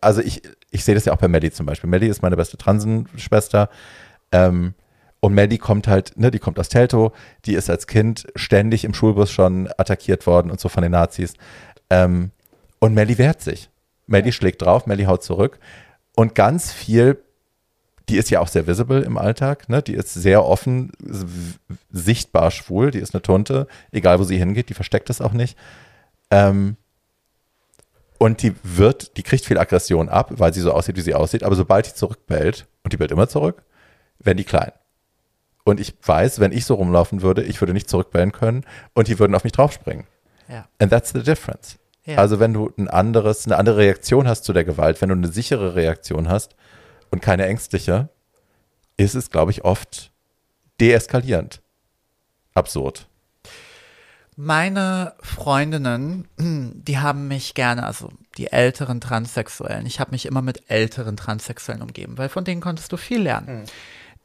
also 0.01 0.20
ich, 0.20 0.42
ich 0.72 0.84
sehe 0.84 0.96
das 0.96 1.05
ja 1.05 1.12
auch 1.12 1.18
bei 1.18 1.28
Melly 1.28 1.53
zum 1.53 1.66
Beispiel. 1.66 1.88
Melly 1.88 2.09
ist 2.09 2.20
meine 2.20 2.36
beste 2.36 2.57
Transenschwester. 2.57 3.68
Ähm, 4.32 4.74
und 5.20 5.34
Melly 5.34 5.59
kommt 5.59 5.86
halt, 5.86 6.16
ne, 6.16 6.32
die 6.32 6.38
kommt 6.40 6.59
aus 6.59 6.68
Teltow, 6.68 7.12
die 7.44 7.55
ist 7.55 7.70
als 7.70 7.86
Kind 7.86 8.26
ständig 8.34 8.84
im 8.84 8.94
Schulbus 8.94 9.30
schon 9.30 9.68
attackiert 9.76 10.26
worden 10.26 10.51
und 10.51 10.59
so 10.59 10.68
von 10.68 10.82
den 10.82 10.92
Nazis. 10.92 11.34
Ähm, 11.90 12.32
und 12.81 12.95
Melly 12.95 13.18
wehrt 13.18 13.41
sich. 13.41 13.70
Melly 14.07 14.33
schlägt 14.33 14.62
drauf, 14.62 14.87
Melly 14.87 15.05
haut 15.05 15.22
zurück. 15.22 15.59
Und 16.16 16.35
ganz 16.35 16.72
viel, 16.72 17.22
die 18.09 18.16
ist 18.16 18.31
ja 18.31 18.41
auch 18.41 18.49
sehr 18.49 18.66
visible 18.66 19.03
im 19.03 19.16
Alltag, 19.16 19.68
ne? 19.68 19.83
Die 19.83 19.95
ist 19.95 20.12
sehr 20.12 20.45
offen, 20.45 20.91
sichtbar 21.91 22.51
schwul, 22.51 22.91
die 22.91 22.99
ist 22.99 23.14
eine 23.14 23.22
Tunte, 23.22 23.68
egal 23.93 24.18
wo 24.18 24.24
sie 24.24 24.37
hingeht, 24.37 24.68
die 24.68 24.74
versteckt 24.74 25.11
es 25.11 25.20
auch 25.20 25.33
nicht. 25.33 25.57
Ähm, 26.31 26.76
und 28.18 28.43
die 28.43 28.55
wird, 28.62 29.16
die 29.16 29.22
kriegt 29.22 29.47
viel 29.47 29.59
Aggression 29.59 30.09
ab, 30.09 30.33
weil 30.33 30.53
sie 30.53 30.61
so 30.61 30.72
aussieht, 30.72 30.97
wie 30.97 31.01
sie 31.01 31.14
aussieht, 31.14 31.43
aber 31.43 31.55
sobald 31.55 31.87
die 31.87 31.95
zurückbellt, 31.95 32.66
und 32.83 32.93
die 32.93 32.97
bellt 32.97 33.12
immer 33.12 33.28
zurück, 33.28 33.62
werden 34.18 34.37
die 34.37 34.45
klein. 34.45 34.72
Und 35.64 35.81
ich 35.81 35.95
weiß, 36.03 36.41
wenn 36.41 36.53
ich 36.53 36.64
so 36.64 36.74
rumlaufen 36.74 37.22
würde, 37.22 37.43
ich 37.43 37.61
würde 37.62 37.72
nicht 37.72 37.89
zurückbellen 37.89 38.33
können 38.33 38.64
und 38.93 39.09
die 39.09 39.18
würden 39.18 39.35
auf 39.35 39.45
mich 39.45 39.53
draufspringen. 39.53 40.07
Ja. 40.49 40.68
And 40.78 40.91
that's 40.91 41.12
the 41.12 41.22
difference. 41.22 41.78
Ja. 42.05 42.16
Also 42.16 42.40
wenn 42.40 42.53
du 42.53 42.72
ein 42.78 42.88
anderes, 42.88 43.46
eine 43.46 43.59
andere 43.59 43.78
Reaktion 43.78 44.26
hast 44.26 44.44
zu 44.44 44.53
der 44.53 44.64
Gewalt, 44.64 45.01
wenn 45.01 45.11
du 45.11 45.14
eine 45.14 45.28
sichere 45.28 45.74
Reaktion 45.74 46.28
hast 46.28 46.57
und 47.11 47.20
keine 47.20 47.46
ängstliche, 47.46 48.09
ist 48.96 49.14
es, 49.14 49.30
glaube 49.30 49.51
ich, 49.51 49.64
oft 49.64 50.12
deeskalierend. 50.80 51.61
Absurd. 52.55 53.07
Meine 54.36 55.14
Freundinnen, 55.20 56.26
die 56.38 56.98
haben 56.98 57.28
mich 57.28 57.55
gerne, 57.55 57.84
also 57.84 58.11
die 58.38 58.51
älteren 58.51 59.01
Transsexuellen, 59.01 59.84
ich 59.86 60.01
habe 60.01 60.12
mich 60.12 60.24
immer 60.24 60.40
mit 60.40 60.70
älteren 60.70 61.16
Transsexuellen 61.16 61.82
umgeben, 61.82 62.16
weil 62.16 62.28
von 62.28 62.44
denen 62.44 62.61
konntest 62.61 62.90
du 62.92 62.96
viel 62.96 63.20
lernen. 63.20 63.64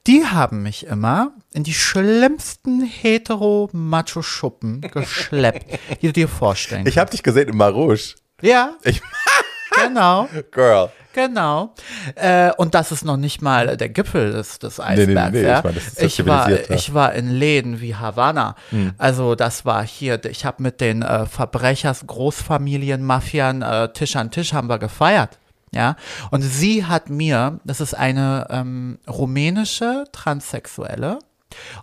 Die 0.08 0.26
haben 0.26 0.62
mich 0.62 0.86
immer 0.86 1.32
in 1.54 1.64
die 1.64 1.74
schlimmsten 1.74 2.84
hetero-macho-Schuppen 2.84 4.82
geschleppt, 4.94 5.80
die 6.02 6.08
du 6.08 6.14
dir 6.14 6.28
vorstellen 6.28 6.86
Ich 6.86 6.98
habe 7.00 7.10
dich 7.10 7.24
gesehen 7.24 7.50
im 7.50 7.58
Marouche. 7.58 8.14
Ja, 8.42 8.76
Ich, 8.84 9.02
genau, 9.84 10.30
Girl. 10.52 10.92
genau. 11.14 11.74
Äh, 12.14 12.52
und 12.58 12.76
das 12.76 12.92
ist 12.92 13.04
noch 13.04 13.18
nicht 13.18 13.42
mal 13.42 13.78
der 13.78 13.90
Gipfel 13.90 14.32
des, 14.34 14.60
des 14.60 14.78
nee, 14.78 14.84
Eisbergs. 14.84 15.32
nee, 15.32 15.42
ja. 15.42 15.58
ich 15.58 15.64
meine, 15.64 15.80
ich, 16.06 16.26
war, 16.26 16.52
ja. 16.52 16.58
ich 16.70 16.94
war 16.94 17.14
in 17.14 17.32
Läden 17.32 17.82
wie 17.82 17.96
Havanna. 17.96 18.56
Also 19.00 19.34
das 19.34 19.66
war 19.66 19.84
hier, 19.84 20.24
ich 20.26 20.46
habe 20.46 20.62
mit 20.62 20.82
den 20.82 21.02
äh, 21.02 21.26
Verbrechers, 21.26 22.06
Großfamilien, 22.06 23.04
Mafian 23.04 23.64
äh, 23.64 23.92
Tisch 23.92 24.16
an 24.18 24.30
Tisch 24.30 24.54
haben 24.54 24.70
wir 24.70 24.78
gefeiert. 24.78 25.40
Ja, 25.76 25.98
und 26.32 26.42
sie 26.42 26.86
hat 26.86 27.10
mir, 27.10 27.60
das 27.66 27.82
ist 27.82 27.94
eine 27.94 28.48
ähm, 28.50 28.98
rumänische 29.08 30.06
Transsexuelle, 30.14 31.20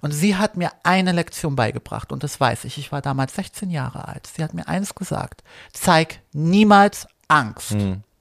Und 0.00 0.12
sie 0.12 0.36
hat 0.36 0.56
mir 0.56 0.70
eine 0.82 1.12
Lektion 1.12 1.56
beigebracht 1.56 2.10
und 2.12 2.22
das 2.24 2.40
weiß 2.40 2.64
ich. 2.64 2.78
Ich 2.78 2.90
war 2.90 3.00
damals 3.02 3.34
16 3.36 3.70
Jahre 3.70 4.08
alt. 4.08 4.26
Sie 4.26 4.42
hat 4.42 4.54
mir 4.54 4.66
eins 4.66 4.94
gesagt. 4.94 5.42
Zeig 5.72 6.20
niemals 6.32 7.06
Angst. 7.28 7.72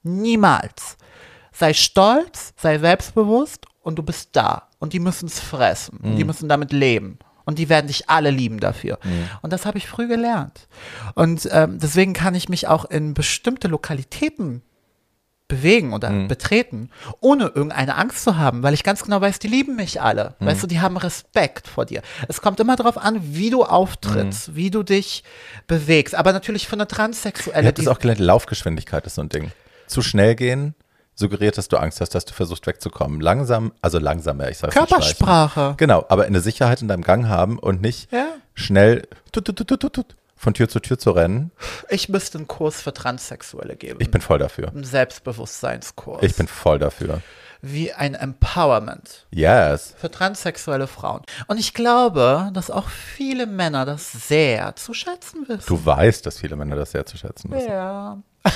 Niemals. 0.02 0.96
Sei 1.52 1.72
stolz, 1.74 2.52
sei 2.56 2.78
selbstbewusst 2.78 3.66
und 3.82 3.96
du 3.98 4.02
bist 4.02 4.30
da. 4.32 4.68
Und 4.78 4.92
die 4.92 5.00
müssen 5.00 5.26
es 5.26 5.40
fressen. 5.40 5.98
Und 5.98 6.16
die 6.16 6.24
müssen 6.24 6.48
damit 6.48 6.72
leben. 6.72 7.18
Und 7.44 7.58
die 7.58 7.68
werden 7.68 7.88
dich 7.88 8.08
alle 8.08 8.30
lieben 8.30 8.60
dafür. 8.60 8.98
Und 9.42 9.52
das 9.52 9.66
habe 9.66 9.76
ich 9.78 9.86
früh 9.88 10.06
gelernt. 10.06 10.68
Und 11.14 11.48
ähm, 11.52 11.78
deswegen 11.80 12.12
kann 12.12 12.34
ich 12.34 12.48
mich 12.48 12.68
auch 12.68 12.84
in 12.84 13.14
bestimmte 13.14 13.68
Lokalitäten 13.68 14.62
bewegen 15.52 15.92
oder 15.92 16.10
betreten, 16.28 16.88
ohne 17.20 17.44
irgendeine 17.48 17.96
Angst 17.96 18.24
zu 18.24 18.38
haben, 18.38 18.62
weil 18.62 18.72
ich 18.72 18.84
ganz 18.84 19.02
genau 19.04 19.20
weiß, 19.20 19.38
die 19.38 19.48
lieben 19.48 19.76
mich 19.76 20.00
alle. 20.00 20.34
Weißt 20.40 20.62
du, 20.62 20.66
die 20.66 20.80
haben 20.80 20.96
Respekt 20.96 21.68
vor 21.68 21.84
dir. 21.84 22.00
Es 22.28 22.40
kommt 22.40 22.58
immer 22.58 22.74
darauf 22.76 22.96
an, 22.96 23.20
wie 23.22 23.50
du 23.50 23.62
auftrittst, 23.64 24.54
wie 24.56 24.70
du 24.70 24.82
dich 24.82 25.24
bewegst. 25.66 26.14
Aber 26.14 26.32
natürlich 26.32 26.66
für 26.66 26.74
eine 26.76 26.84
Ich 26.84 26.88
Transsexuelle, 26.88 27.66
habe 27.66 27.72
das 27.74 27.86
auch 27.88 27.98
gelernt, 27.98 28.20
Laufgeschwindigkeit 28.20 29.04
ist 29.06 29.16
so 29.16 29.22
ein 29.22 29.28
Ding. 29.28 29.52
Zu 29.86 30.00
schnell 30.00 30.34
gehen 30.34 30.74
suggeriert, 31.14 31.58
dass 31.58 31.68
du 31.68 31.76
Angst 31.76 32.00
hast, 32.00 32.14
dass 32.14 32.24
du 32.24 32.32
versuchst 32.32 32.66
wegzukommen. 32.66 33.20
Langsam, 33.20 33.72
also 33.82 33.98
langsamer, 33.98 34.48
ich 34.48 34.56
sage 34.56 34.72
Körpersprache. 34.72 35.74
Genau, 35.76 36.06
aber 36.08 36.24
eine 36.24 36.40
Sicherheit 36.40 36.80
in 36.80 36.88
deinem 36.88 37.02
Gang 37.02 37.28
haben 37.28 37.58
und 37.58 37.82
nicht 37.82 38.10
Ja. 38.10 38.28
schnell 38.54 39.06
tut, 39.30 39.44
tut, 39.44 39.56
tut, 39.56 39.68
tut, 39.68 39.92
tut, 39.92 40.06
von 40.42 40.54
Tür 40.54 40.68
zu 40.68 40.80
Tür 40.80 40.98
zu 40.98 41.12
rennen. 41.12 41.52
Ich 41.88 42.08
müsste 42.08 42.38
einen 42.38 42.48
Kurs 42.48 42.82
für 42.82 42.92
Transsexuelle 42.92 43.76
geben. 43.76 44.00
Ich 44.02 44.10
bin 44.10 44.20
voll 44.20 44.38
dafür. 44.40 44.68
einen 44.68 44.82
Selbstbewusstseinskurs. 44.84 46.22
Ich 46.22 46.34
bin 46.34 46.48
voll 46.48 46.78
dafür. 46.80 47.20
wie 47.60 47.92
ein 47.92 48.14
Empowerment 48.14 49.26
Yes. 49.30 49.94
für 49.96 50.10
transsexuelle 50.10 50.88
Frauen. 50.88 51.22
Und 51.46 51.60
ich 51.60 51.74
glaube, 51.74 52.50
dass 52.54 52.72
auch 52.72 52.88
viele 52.88 53.46
Männer 53.46 53.84
das 53.84 54.10
sehr 54.10 54.74
zu 54.74 54.94
schätzen 54.94 55.44
wissen. 55.46 55.64
Du 55.68 55.86
weißt, 55.86 56.26
dass 56.26 56.40
viele 56.40 56.56
Männer 56.56 56.74
das 56.74 56.90
sehr 56.90 57.06
zu 57.06 57.16
schätzen 57.16 57.50
wissen. 57.52 57.68
ja. 57.70 58.20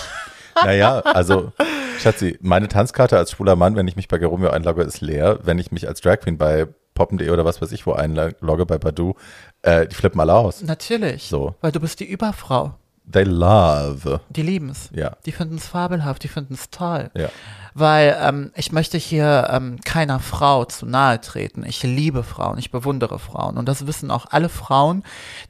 Naja, 0.64 1.00
also, 1.00 1.52
Schatzi, 2.00 2.38
meine 2.40 2.66
Tanzkarte 2.68 3.18
als 3.18 3.32
schwuler 3.32 3.56
Mann, 3.56 3.76
wenn 3.76 3.86
ich 3.88 3.94
mich 3.94 4.08
bei 4.08 4.16
Geromeo 4.16 4.48
einlogge, 4.48 4.82
ist 4.84 5.02
leer. 5.02 5.38
Wenn 5.42 5.58
ich 5.58 5.70
mich 5.70 5.86
als 5.86 6.00
Drag 6.00 6.16
Queen 6.20 6.38
bei 6.38 6.66
poppen.de 6.96 7.30
oder 7.30 7.44
was 7.44 7.62
weiß 7.62 7.70
ich 7.70 7.86
wo 7.86 7.92
einlogge, 7.92 8.66
bei 8.66 8.78
Badu, 8.78 9.14
äh, 9.62 9.86
die 9.86 9.94
flippen 9.94 10.20
alle 10.20 10.34
aus. 10.34 10.62
Natürlich. 10.62 11.28
So. 11.28 11.54
Weil 11.60 11.70
du 11.70 11.78
bist 11.78 12.00
die 12.00 12.10
Überfrau. 12.10 12.74
They 13.10 13.22
love. 13.22 14.20
Die 14.30 14.42
lieben 14.42 14.70
es. 14.70 14.90
Ja. 14.92 15.16
Die 15.26 15.32
finden 15.32 15.56
es 15.56 15.68
fabelhaft, 15.68 16.24
die 16.24 16.28
finden 16.28 16.54
es 16.54 16.70
toll. 16.70 17.10
Ja. 17.14 17.28
Weil 17.72 18.16
ähm, 18.20 18.50
ich 18.56 18.72
möchte 18.72 18.98
hier 18.98 19.48
ähm, 19.52 19.78
keiner 19.84 20.18
Frau 20.18 20.64
zu 20.64 20.86
nahe 20.86 21.20
treten. 21.20 21.64
Ich 21.64 21.82
liebe 21.84 22.24
Frauen, 22.24 22.58
ich 22.58 22.72
bewundere 22.72 23.20
Frauen. 23.20 23.58
Und 23.58 23.68
das 23.68 23.86
wissen 23.86 24.10
auch 24.10 24.26
alle 24.30 24.48
Frauen, 24.48 25.04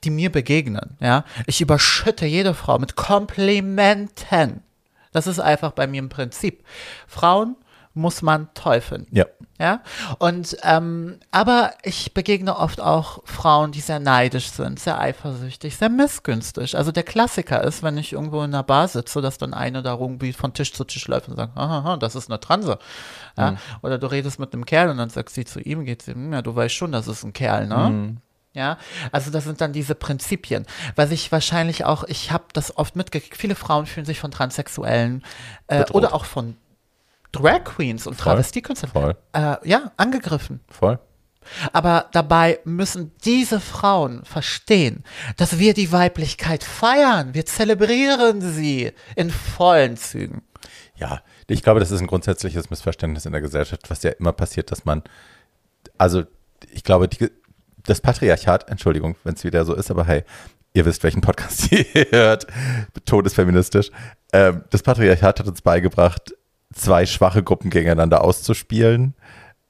die 0.04 0.10
mir 0.10 0.30
begegnen. 0.30 0.96
Ja? 1.00 1.24
Ich 1.46 1.62
überschütte 1.62 2.26
jede 2.26 2.52
Frau 2.52 2.78
mit 2.78 2.94
Komplimenten. 2.94 4.60
Das 5.12 5.26
ist 5.26 5.40
einfach 5.40 5.72
bei 5.72 5.86
mir 5.86 6.00
im 6.00 6.10
Prinzip. 6.10 6.62
Frauen 7.06 7.56
muss 7.96 8.22
man 8.22 8.48
toll 8.54 8.80
finden. 8.80 9.14
Ja. 9.14 9.26
Ja, 9.58 9.80
und 10.18 10.54
ähm, 10.64 11.18
aber 11.30 11.72
ich 11.82 12.12
begegne 12.12 12.58
oft 12.58 12.78
auch 12.78 13.22
Frauen, 13.24 13.72
die 13.72 13.80
sehr 13.80 14.00
neidisch 14.00 14.50
sind, 14.50 14.78
sehr 14.78 15.00
eifersüchtig, 15.00 15.78
sehr 15.78 15.88
missgünstig. 15.88 16.76
Also 16.76 16.92
der 16.92 17.04
Klassiker 17.04 17.64
ist, 17.64 17.82
wenn 17.82 17.96
ich 17.96 18.12
irgendwo 18.12 18.42
in 18.42 18.52
einer 18.52 18.62
Bar 18.62 18.86
sitze, 18.88 19.22
dass 19.22 19.38
dann 19.38 19.54
eine 19.54 19.82
da 19.82 19.96
irgendwie 19.98 20.34
von 20.34 20.52
Tisch 20.52 20.74
zu 20.74 20.84
Tisch 20.84 21.08
läuft 21.08 21.30
und 21.30 21.36
sagt, 21.36 21.56
aha, 21.56 21.96
das 21.96 22.14
ist 22.14 22.28
eine 22.28 22.38
Transe. 22.38 22.78
Ja? 23.38 23.56
Oder 23.80 23.96
du 23.96 24.08
redest 24.08 24.38
mit 24.38 24.52
einem 24.52 24.66
Kerl 24.66 24.90
und 24.90 24.98
dann 24.98 25.08
sagt 25.08 25.30
sie 25.30 25.46
zu 25.46 25.58
ihm, 25.58 25.86
geht 25.86 26.02
sie, 26.02 26.12
hm, 26.12 26.34
ja, 26.34 26.42
du 26.42 26.54
weißt 26.54 26.74
schon, 26.74 26.92
das 26.92 27.08
ist 27.08 27.24
ein 27.24 27.32
Kerl, 27.32 27.66
ne? 27.66 28.18
Ja, 28.56 28.78
also 29.12 29.30
das 29.30 29.44
sind 29.44 29.60
dann 29.60 29.74
diese 29.74 29.94
Prinzipien, 29.94 30.64
weil 30.94 31.12
ich 31.12 31.30
wahrscheinlich 31.30 31.84
auch, 31.84 32.04
ich 32.04 32.32
habe 32.32 32.44
das 32.54 32.74
oft 32.78 32.96
mitgekriegt, 32.96 33.36
viele 33.36 33.54
Frauen 33.54 33.84
fühlen 33.84 34.06
sich 34.06 34.18
von 34.18 34.30
Transsexuellen 34.30 35.22
äh, 35.66 35.84
oder 35.92 36.14
auch 36.14 36.24
von 36.24 36.56
Drag 37.32 37.64
Queens 37.64 38.06
und 38.06 38.16
Voll. 38.90 39.16
äh, 39.32 39.56
ja, 39.68 39.92
angegriffen. 39.96 40.60
Voll. 40.68 40.98
Aber 41.72 42.08
dabei 42.12 42.58
müssen 42.64 43.12
diese 43.24 43.60
Frauen 43.60 44.24
verstehen, 44.24 45.04
dass 45.36 45.58
wir 45.58 45.74
die 45.74 45.92
Weiblichkeit 45.92 46.64
feiern. 46.64 47.34
Wir 47.34 47.46
zelebrieren 47.46 48.40
sie 48.40 48.92
in 49.14 49.30
vollen 49.30 49.96
Zügen. 49.96 50.42
Ja, 50.96 51.20
ich 51.46 51.62
glaube, 51.62 51.80
das 51.80 51.90
ist 51.90 52.00
ein 52.00 52.06
grundsätzliches 52.06 52.70
Missverständnis 52.70 53.26
in 53.26 53.32
der 53.32 53.40
Gesellschaft, 53.40 53.88
was 53.90 54.02
ja 54.02 54.10
immer 54.12 54.32
passiert, 54.32 54.72
dass 54.72 54.84
man, 54.84 55.02
also 55.98 56.24
ich 56.72 56.82
glaube, 56.82 57.06
die, 57.08 57.30
das 57.84 58.00
Patriarchat, 58.00 58.68
Entschuldigung, 58.68 59.16
wenn 59.22 59.34
es 59.34 59.44
wieder 59.44 59.64
so 59.64 59.74
ist, 59.74 59.90
aber 59.90 60.04
hey, 60.04 60.24
ihr 60.72 60.84
wisst, 60.84 61.02
welchen 61.04 61.20
Podcast 61.20 61.70
ihr 61.94 62.06
hört, 62.10 62.46
todesfeministisch, 63.04 63.90
ähm, 64.32 64.64
das 64.70 64.82
Patriarchat 64.82 65.40
hat 65.40 65.46
uns 65.46 65.62
beigebracht, 65.62 66.34
zwei 66.76 67.06
schwache 67.06 67.42
Gruppen 67.42 67.70
gegeneinander 67.70 68.22
auszuspielen, 68.22 69.14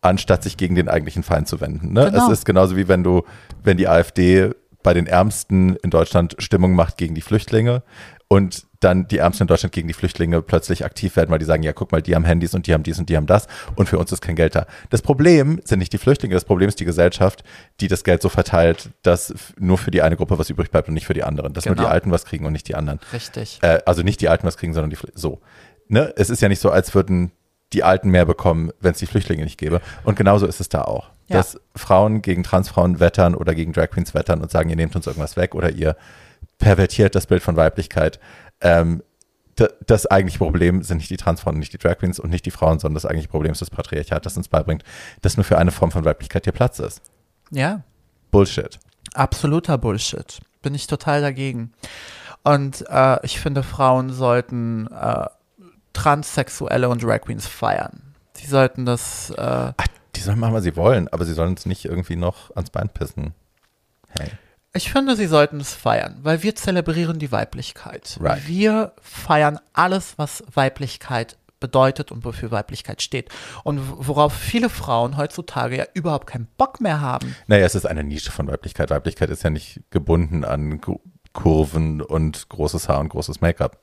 anstatt 0.00 0.42
sich 0.42 0.56
gegen 0.56 0.74
den 0.74 0.88
eigentlichen 0.88 1.22
Feind 1.22 1.48
zu 1.48 1.60
wenden. 1.60 1.92
Ne? 1.92 2.10
Genau. 2.10 2.26
Es 2.26 2.32
ist 2.40 2.44
genauso 2.44 2.76
wie 2.76 2.88
wenn 2.88 3.02
du, 3.04 3.22
wenn 3.62 3.76
die 3.76 3.88
AfD 3.88 4.50
bei 4.82 4.94
den 4.94 5.06
Ärmsten 5.06 5.76
in 5.76 5.90
Deutschland 5.90 6.36
Stimmung 6.38 6.74
macht 6.74 6.96
gegen 6.96 7.14
die 7.14 7.20
Flüchtlinge 7.22 7.82
und 8.28 8.66
dann 8.80 9.08
die 9.08 9.18
Ärmsten 9.18 9.44
in 9.44 9.48
Deutschland 9.48 9.72
gegen 9.72 9.88
die 9.88 9.94
Flüchtlinge 9.94 10.42
plötzlich 10.42 10.84
aktiv 10.84 11.16
werden, 11.16 11.30
weil 11.30 11.38
die 11.40 11.44
sagen, 11.44 11.62
ja, 11.62 11.72
guck 11.72 11.90
mal, 11.90 12.02
die 12.02 12.14
haben 12.14 12.24
Handys 12.24 12.54
und 12.54 12.66
die 12.66 12.74
haben 12.74 12.82
dies 12.82 12.98
und 12.98 13.08
die 13.08 13.16
haben 13.16 13.26
das 13.26 13.48
und 13.74 13.88
für 13.88 13.98
uns 13.98 14.12
ist 14.12 14.20
kein 14.20 14.36
Geld 14.36 14.54
da. 14.54 14.66
Das 14.90 15.02
Problem 15.02 15.60
sind 15.64 15.78
nicht 15.80 15.92
die 15.92 15.98
Flüchtlinge, 15.98 16.34
das 16.34 16.44
Problem 16.44 16.68
ist 16.68 16.78
die 16.78 16.84
Gesellschaft, 16.84 17.42
die 17.80 17.88
das 17.88 18.04
Geld 18.04 18.22
so 18.22 18.28
verteilt, 18.28 18.90
dass 19.02 19.34
nur 19.58 19.78
für 19.78 19.90
die 19.90 20.02
eine 20.02 20.16
Gruppe 20.16 20.38
was 20.38 20.50
übrig 20.50 20.70
bleibt 20.70 20.86
und 20.88 20.94
nicht 20.94 21.06
für 21.06 21.14
die 21.14 21.24
anderen. 21.24 21.52
Dass 21.52 21.64
nur 21.64 21.74
Genau. 21.74 21.88
die 21.88 21.92
Alten 21.92 22.10
was 22.12 22.24
kriegen 22.24 22.44
und 22.46 22.52
nicht 22.52 22.68
die 22.68 22.74
anderen. 22.76 23.00
Richtig. 23.12 23.58
Äh, 23.62 23.80
also 23.86 24.02
nicht 24.02 24.20
die 24.20 24.28
Alten 24.28 24.46
was 24.46 24.56
kriegen, 24.56 24.74
sondern 24.74 24.90
die 24.90 24.96
Flü- 24.96 25.10
so. 25.14 25.40
Ne? 25.88 26.12
Es 26.16 26.30
ist 26.30 26.42
ja 26.42 26.48
nicht 26.48 26.60
so, 26.60 26.70
als 26.70 26.94
würden 26.94 27.32
die 27.72 27.82
Alten 27.82 28.10
mehr 28.10 28.24
bekommen, 28.24 28.70
wenn 28.80 28.92
es 28.92 28.98
die 28.98 29.06
Flüchtlinge 29.06 29.44
nicht 29.44 29.58
gäbe. 29.58 29.80
Und 30.04 30.16
genauso 30.16 30.46
ist 30.46 30.60
es 30.60 30.68
da 30.68 30.82
auch. 30.82 31.10
Ja. 31.28 31.38
Dass 31.38 31.58
Frauen 31.74 32.22
gegen 32.22 32.44
Transfrauen 32.44 33.00
wettern 33.00 33.34
oder 33.34 33.54
gegen 33.54 33.72
Drag 33.72 33.90
Queens 33.90 34.14
wettern 34.14 34.40
und 34.40 34.50
sagen, 34.50 34.70
ihr 34.70 34.76
nehmt 34.76 34.94
uns 34.94 35.06
irgendwas 35.06 35.36
weg 35.36 35.54
oder 35.54 35.70
ihr 35.70 35.96
pervertiert 36.58 37.14
das 37.14 37.26
Bild 37.26 37.42
von 37.42 37.56
Weiblichkeit. 37.56 38.20
Ähm, 38.60 39.02
da- 39.56 39.68
das 39.86 40.06
eigentliche 40.06 40.38
Problem 40.38 40.82
sind 40.82 40.98
nicht 40.98 41.10
die 41.10 41.16
Transfrauen 41.16 41.56
und 41.56 41.60
nicht 41.60 41.72
die 41.72 41.78
Drag 41.78 41.98
Queens 41.98 42.20
und 42.20 42.30
nicht 42.30 42.46
die 42.46 42.50
Frauen, 42.52 42.78
sondern 42.78 42.94
das 42.94 43.04
eigentliche 43.06 43.28
Problem 43.28 43.50
ist 43.52 43.60
das 43.60 43.70
Patriarchat, 43.70 44.24
das 44.24 44.36
uns 44.36 44.48
beibringt, 44.48 44.84
dass 45.22 45.36
nur 45.36 45.44
für 45.44 45.58
eine 45.58 45.72
Form 45.72 45.90
von 45.90 46.04
Weiblichkeit 46.04 46.44
hier 46.44 46.52
Platz 46.52 46.78
ist. 46.78 47.00
Ja, 47.50 47.82
Bullshit. 48.30 48.78
absoluter 49.14 49.78
Bullshit. 49.78 50.40
Bin 50.62 50.74
ich 50.74 50.86
total 50.86 51.20
dagegen. 51.20 51.72
Und 52.44 52.84
äh, 52.88 53.18
ich 53.24 53.40
finde, 53.40 53.62
Frauen 53.64 54.10
sollten 54.12 54.86
äh, 54.88 55.26
Transsexuelle 55.96 56.88
und 56.90 57.02
Drag 57.02 57.22
Queens 57.22 57.46
feiern. 57.46 58.14
Sie 58.34 58.46
sollten 58.46 58.84
das 58.84 59.30
äh, 59.30 59.72
Ach, 59.74 59.86
die 60.14 60.20
sollen 60.20 60.38
machen, 60.38 60.52
was 60.52 60.62
sie 60.64 60.76
wollen, 60.76 61.08
aber 61.08 61.24
sie 61.24 61.32
sollen 61.32 61.50
uns 61.50 61.64
nicht 61.64 61.86
irgendwie 61.86 62.16
noch 62.16 62.54
ans 62.54 62.68
Bein 62.70 62.90
pissen. 62.90 63.32
Hey. 64.18 64.28
Ich 64.74 64.92
finde, 64.92 65.16
sie 65.16 65.26
sollten 65.26 65.58
es 65.58 65.72
feiern, 65.72 66.18
weil 66.22 66.42
wir 66.42 66.54
zelebrieren 66.54 67.18
die 67.18 67.32
Weiblichkeit. 67.32 68.18
Right. 68.20 68.46
Wir 68.46 68.92
feiern 69.00 69.58
alles, 69.72 70.18
was 70.18 70.44
Weiblichkeit 70.52 71.38
bedeutet 71.60 72.12
und 72.12 72.26
wofür 72.26 72.50
Weiblichkeit 72.50 73.00
steht. 73.00 73.30
Und 73.64 73.80
worauf 74.06 74.34
viele 74.34 74.68
Frauen 74.68 75.16
heutzutage 75.16 75.78
ja 75.78 75.84
überhaupt 75.94 76.26
keinen 76.26 76.46
Bock 76.58 76.82
mehr 76.82 77.00
haben. 77.00 77.34
Naja, 77.46 77.64
es 77.64 77.74
ist 77.74 77.86
eine 77.86 78.04
Nische 78.04 78.30
von 78.30 78.46
Weiblichkeit. 78.48 78.90
Weiblichkeit 78.90 79.30
ist 79.30 79.42
ja 79.44 79.48
nicht 79.48 79.80
gebunden 79.88 80.44
an 80.44 80.82
Ku- 80.82 81.00
Kurven 81.32 82.02
und 82.02 82.50
großes 82.50 82.90
Haar 82.90 83.00
und 83.00 83.08
großes 83.08 83.40
Make-up. 83.40 83.78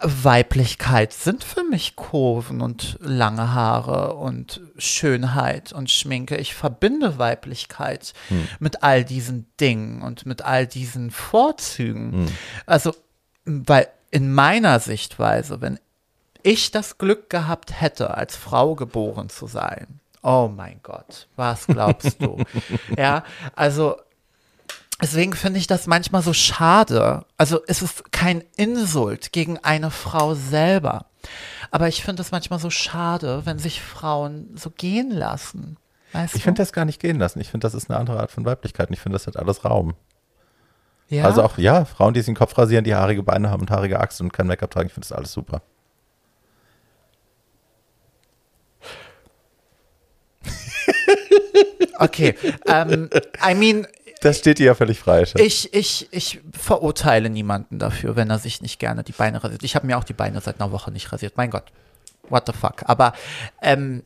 Weiblichkeit 0.00 1.12
sind 1.12 1.44
für 1.44 1.64
mich 1.64 1.96
Kurven 1.96 2.60
und 2.60 2.98
lange 3.00 3.52
Haare 3.52 4.14
und 4.14 4.60
Schönheit 4.78 5.72
und 5.72 5.90
Schminke. 5.90 6.36
Ich 6.36 6.54
verbinde 6.54 7.18
Weiblichkeit 7.18 8.14
mit 8.58 8.82
all 8.82 9.04
diesen 9.04 9.46
Dingen 9.60 10.02
und 10.02 10.24
mit 10.26 10.42
all 10.42 10.66
diesen 10.66 11.10
Vorzügen. 11.10 12.26
Also, 12.66 12.94
weil 13.44 13.88
in 14.10 14.32
meiner 14.32 14.80
Sichtweise, 14.80 15.60
wenn 15.60 15.78
ich 16.42 16.70
das 16.70 16.98
Glück 16.98 17.30
gehabt 17.30 17.80
hätte, 17.80 18.14
als 18.14 18.36
Frau 18.36 18.74
geboren 18.74 19.28
zu 19.28 19.46
sein, 19.46 20.00
oh 20.22 20.50
mein 20.54 20.80
Gott, 20.82 21.28
was 21.36 21.66
glaubst 21.66 22.20
du? 22.20 22.38
ja, 22.96 23.24
also 23.54 23.96
Deswegen 25.02 25.32
finde 25.32 25.58
ich 25.58 25.66
das 25.66 25.88
manchmal 25.88 26.22
so 26.22 26.32
schade. 26.32 27.26
Also 27.36 27.60
es 27.66 27.82
ist 27.82 28.12
kein 28.12 28.44
Insult 28.56 29.32
gegen 29.32 29.58
eine 29.58 29.90
Frau 29.90 30.34
selber. 30.34 31.06
Aber 31.72 31.88
ich 31.88 32.04
finde 32.04 32.22
es 32.22 32.30
manchmal 32.30 32.60
so 32.60 32.70
schade, 32.70 33.44
wenn 33.44 33.58
sich 33.58 33.82
Frauen 33.82 34.50
so 34.54 34.70
gehen 34.70 35.10
lassen. 35.10 35.76
Weißt 36.12 36.36
Ich 36.36 36.44
finde 36.44 36.62
das 36.62 36.72
gar 36.72 36.84
nicht 36.84 37.00
gehen 37.00 37.18
lassen. 37.18 37.40
Ich 37.40 37.50
finde, 37.50 37.64
das 37.64 37.74
ist 37.74 37.90
eine 37.90 37.98
andere 37.98 38.20
Art 38.20 38.30
von 38.30 38.44
Weiblichkeit 38.44 38.90
und 38.90 38.94
ich 38.94 39.00
finde, 39.00 39.16
das 39.16 39.26
hat 39.26 39.36
alles 39.36 39.64
Raum. 39.64 39.94
ja? 41.08 41.24
Also 41.24 41.42
auch, 41.42 41.58
ja, 41.58 41.84
Frauen, 41.84 42.14
die 42.14 42.20
sich 42.20 42.26
den 42.26 42.36
Kopf 42.36 42.56
rasieren, 42.56 42.84
die 42.84 42.94
haarige 42.94 43.24
Beine 43.24 43.50
haben 43.50 43.62
und 43.62 43.70
haarige 43.72 43.98
Achsen 43.98 44.26
und 44.26 44.32
kein 44.32 44.46
Make-up 44.46 44.70
tragen, 44.70 44.86
ich 44.86 44.92
finde 44.92 45.08
das 45.08 45.16
alles 45.16 45.32
super. 45.32 45.62
Okay, 51.98 52.34
ähm, 52.66 53.08
I 53.48 53.54
mean, 53.54 53.86
Das 54.22 54.38
steht 54.38 54.60
dir 54.60 54.66
ja 54.66 54.74
völlig 54.74 55.00
frei. 55.00 55.24
Ich, 55.34 55.74
ich, 55.74 56.08
ich 56.12 56.40
verurteile 56.52 57.28
niemanden 57.28 57.80
dafür, 57.80 58.14
wenn 58.14 58.30
er 58.30 58.38
sich 58.38 58.62
nicht 58.62 58.78
gerne 58.78 59.02
die 59.02 59.12
Beine 59.12 59.42
rasiert. 59.42 59.64
Ich 59.64 59.74
habe 59.74 59.86
mir 59.88 59.98
auch 59.98 60.04
die 60.04 60.12
Beine 60.12 60.40
seit 60.40 60.60
einer 60.60 60.70
Woche 60.70 60.92
nicht 60.92 61.12
rasiert. 61.12 61.36
Mein 61.36 61.50
Gott, 61.50 61.64
what 62.28 62.44
the 62.46 62.52
fuck. 62.52 62.84
Aber 62.86 63.14
ähm, 63.60 64.04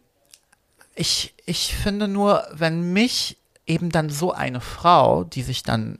ich, 0.95 1.35
ich 1.45 1.77
finde 1.77 2.09
nur, 2.09 2.45
wenn 2.51 2.95
mich 2.95 3.37
eben 3.67 3.91
dann 3.91 4.09
so 4.09 4.33
eine 4.33 4.63
Frau, 4.63 5.23
die 5.25 5.43
sich 5.43 5.63
dann 5.63 5.99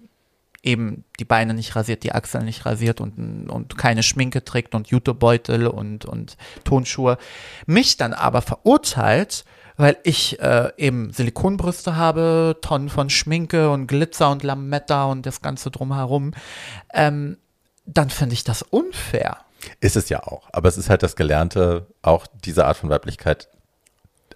eben 0.63 1.05
die 1.21 1.27
Beine 1.27 1.53
nicht 1.53 1.77
rasiert, 1.77 2.03
die 2.03 2.13
Achseln 2.13 2.47
nicht 2.47 2.65
rasiert 2.65 3.03
und, 3.03 3.51
und 3.51 3.77
keine 3.77 4.03
Schminke 4.03 4.45
trägt 4.45 4.75
und 4.75 4.89
Jutebeutel 4.89 5.67
und, 5.67 6.07
und 6.07 6.39
Tonschuhe, 6.65 7.19
mich 7.67 7.99
dann 7.99 8.15
aber 8.15 8.41
verurteilt, 8.41 9.45
weil 9.77 9.97
ich 10.03 10.41
äh, 10.41 10.71
eben 10.77 11.13
Silikonbrüste 11.13 11.97
habe, 11.97 12.57
Tonnen 12.61 12.89
von 12.89 13.11
Schminke 13.11 13.71
und 13.71 13.87
Glitzer 13.87 14.31
und 14.31 14.43
Lametta 14.43 15.05
und 15.07 15.27
das 15.27 15.43
Ganze 15.43 15.71
drumherum, 15.71 16.33
ähm, 16.95 17.37
dann 17.85 18.11
finde 18.11 18.35
ich 18.35 18.45
das 18.45 18.63
unfair. 18.63 19.39
Ist 19.81 19.97
es 19.97 20.09
ja 20.09 20.23
auch. 20.23 20.49
Aber 20.53 20.69
es 20.69 20.79
ist 20.79 20.91
halt 20.91 21.03
das 21.03 21.17
Gelernte, 21.17 21.87
auch 22.03 22.27
diese 22.45 22.67
Art 22.67 22.77
von 22.77 22.91
Weiblichkeit 22.91 23.49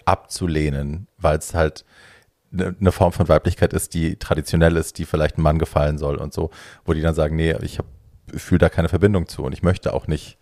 abzulehnen, 0.05 1.07
weil 1.19 1.39
es 1.39 1.55
halt 1.55 1.85
eine 2.53 2.75
ne 2.79 2.93
Form 2.93 3.13
von 3.13 3.29
Weiblichkeit 3.29 3.73
ist, 3.73 3.95
die 3.95 4.17
traditionell 4.17 4.77
ist, 4.77 4.99
die 4.99 5.05
vielleicht 5.05 5.37
einem 5.37 5.45
Mann 5.45 5.59
gefallen 5.59 5.99
soll 5.99 6.17
und 6.17 6.33
so, 6.33 6.51
wo 6.85 6.93
die 6.93 7.01
dann 7.01 7.15
sagen, 7.15 7.37
nee, 7.37 7.55
ich 7.63 7.79
fühle 8.35 8.59
da 8.59 8.69
keine 8.69 8.89
Verbindung 8.89 9.29
zu 9.29 9.45
und 9.45 9.53
ich 9.53 9.63
möchte 9.63 9.93
auch 9.93 10.07
nicht 10.07 10.37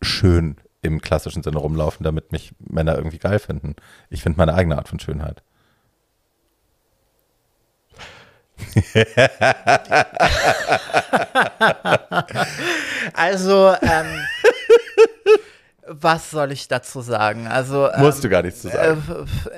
schön 0.00 0.56
im 0.82 1.00
klassischen 1.00 1.42
Sinne 1.42 1.58
rumlaufen, 1.58 2.04
damit 2.04 2.32
mich 2.32 2.52
Männer 2.58 2.96
irgendwie 2.96 3.18
geil 3.18 3.38
finden. 3.38 3.76
Ich 4.10 4.22
finde 4.22 4.38
meine 4.38 4.54
eigene 4.54 4.76
Art 4.76 4.88
von 4.88 5.00
Schönheit. 5.00 5.42
Also, 13.14 13.74
ähm, 13.82 14.26
was 16.02 16.30
soll 16.30 16.52
ich 16.52 16.68
dazu 16.68 17.00
sagen? 17.00 17.46
Also, 17.46 17.90
ähm, 17.90 18.00
Musst 18.00 18.22
du 18.24 18.28
gar 18.28 18.42
nichts 18.42 18.62
zu 18.62 18.68
sagen. 18.68 19.02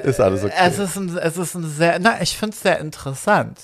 äh, 0.03 0.09
Ist 0.09 0.21
alles 0.21 0.45
okay. 0.45 0.53
Es 0.59 0.79
ist 0.79 0.97
ein, 0.97 1.17
es 1.17 1.37
ist 1.37 1.55
ein 1.55 1.69
sehr, 1.69 1.99
na, 1.99 2.21
ich 2.21 2.37
finde 2.37 2.55
es 2.55 2.63
sehr 2.63 2.79
interessant, 2.79 3.59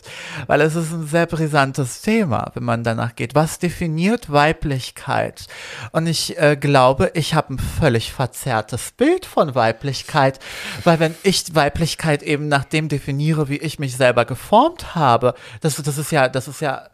weil 0.47 0.61
es 0.61 0.75
ist 0.75 0.93
ein 0.93 1.07
sehr 1.07 1.27
brisantes 1.27 2.01
Thema, 2.03 2.51
wenn 2.55 2.65
man 2.65 2.85
danach 2.85 3.15
geht. 3.15 3.35
Was 3.35 3.59
definiert 3.59 4.31
Weiblichkeit? 4.31 5.47
Und 5.93 6.07
ich 6.07 6.39
äh, 6.39 6.57
glaube, 6.57 7.11
ich 7.15 7.35
habe 7.35 7.55
ein 7.55 7.59
völlig 7.59 8.13
verzerrtes 8.13 8.93
Bild 8.93 9.27
von 9.27 9.55
Weiblichkeit, 9.55 10.39
weil 10.85 11.01
wenn 11.01 11.15
ich 11.23 11.55
Weiblichkeit 11.55 12.23
eben 12.23 12.49
nach 12.49 12.65
dem 12.65 12.89
definiere, 12.89 13.49
wie 13.49 13.57
ich 13.59 13.79
mich 13.79 13.97
selber 13.97 14.25
geformt 14.25 14.95
habe, 14.95 15.35
das, 15.61 15.77
das 15.77 15.99
ist 15.99 16.13
ja, 16.13 16.29
das 16.29 16.49
ist 16.49 16.61
ja, 16.61 16.89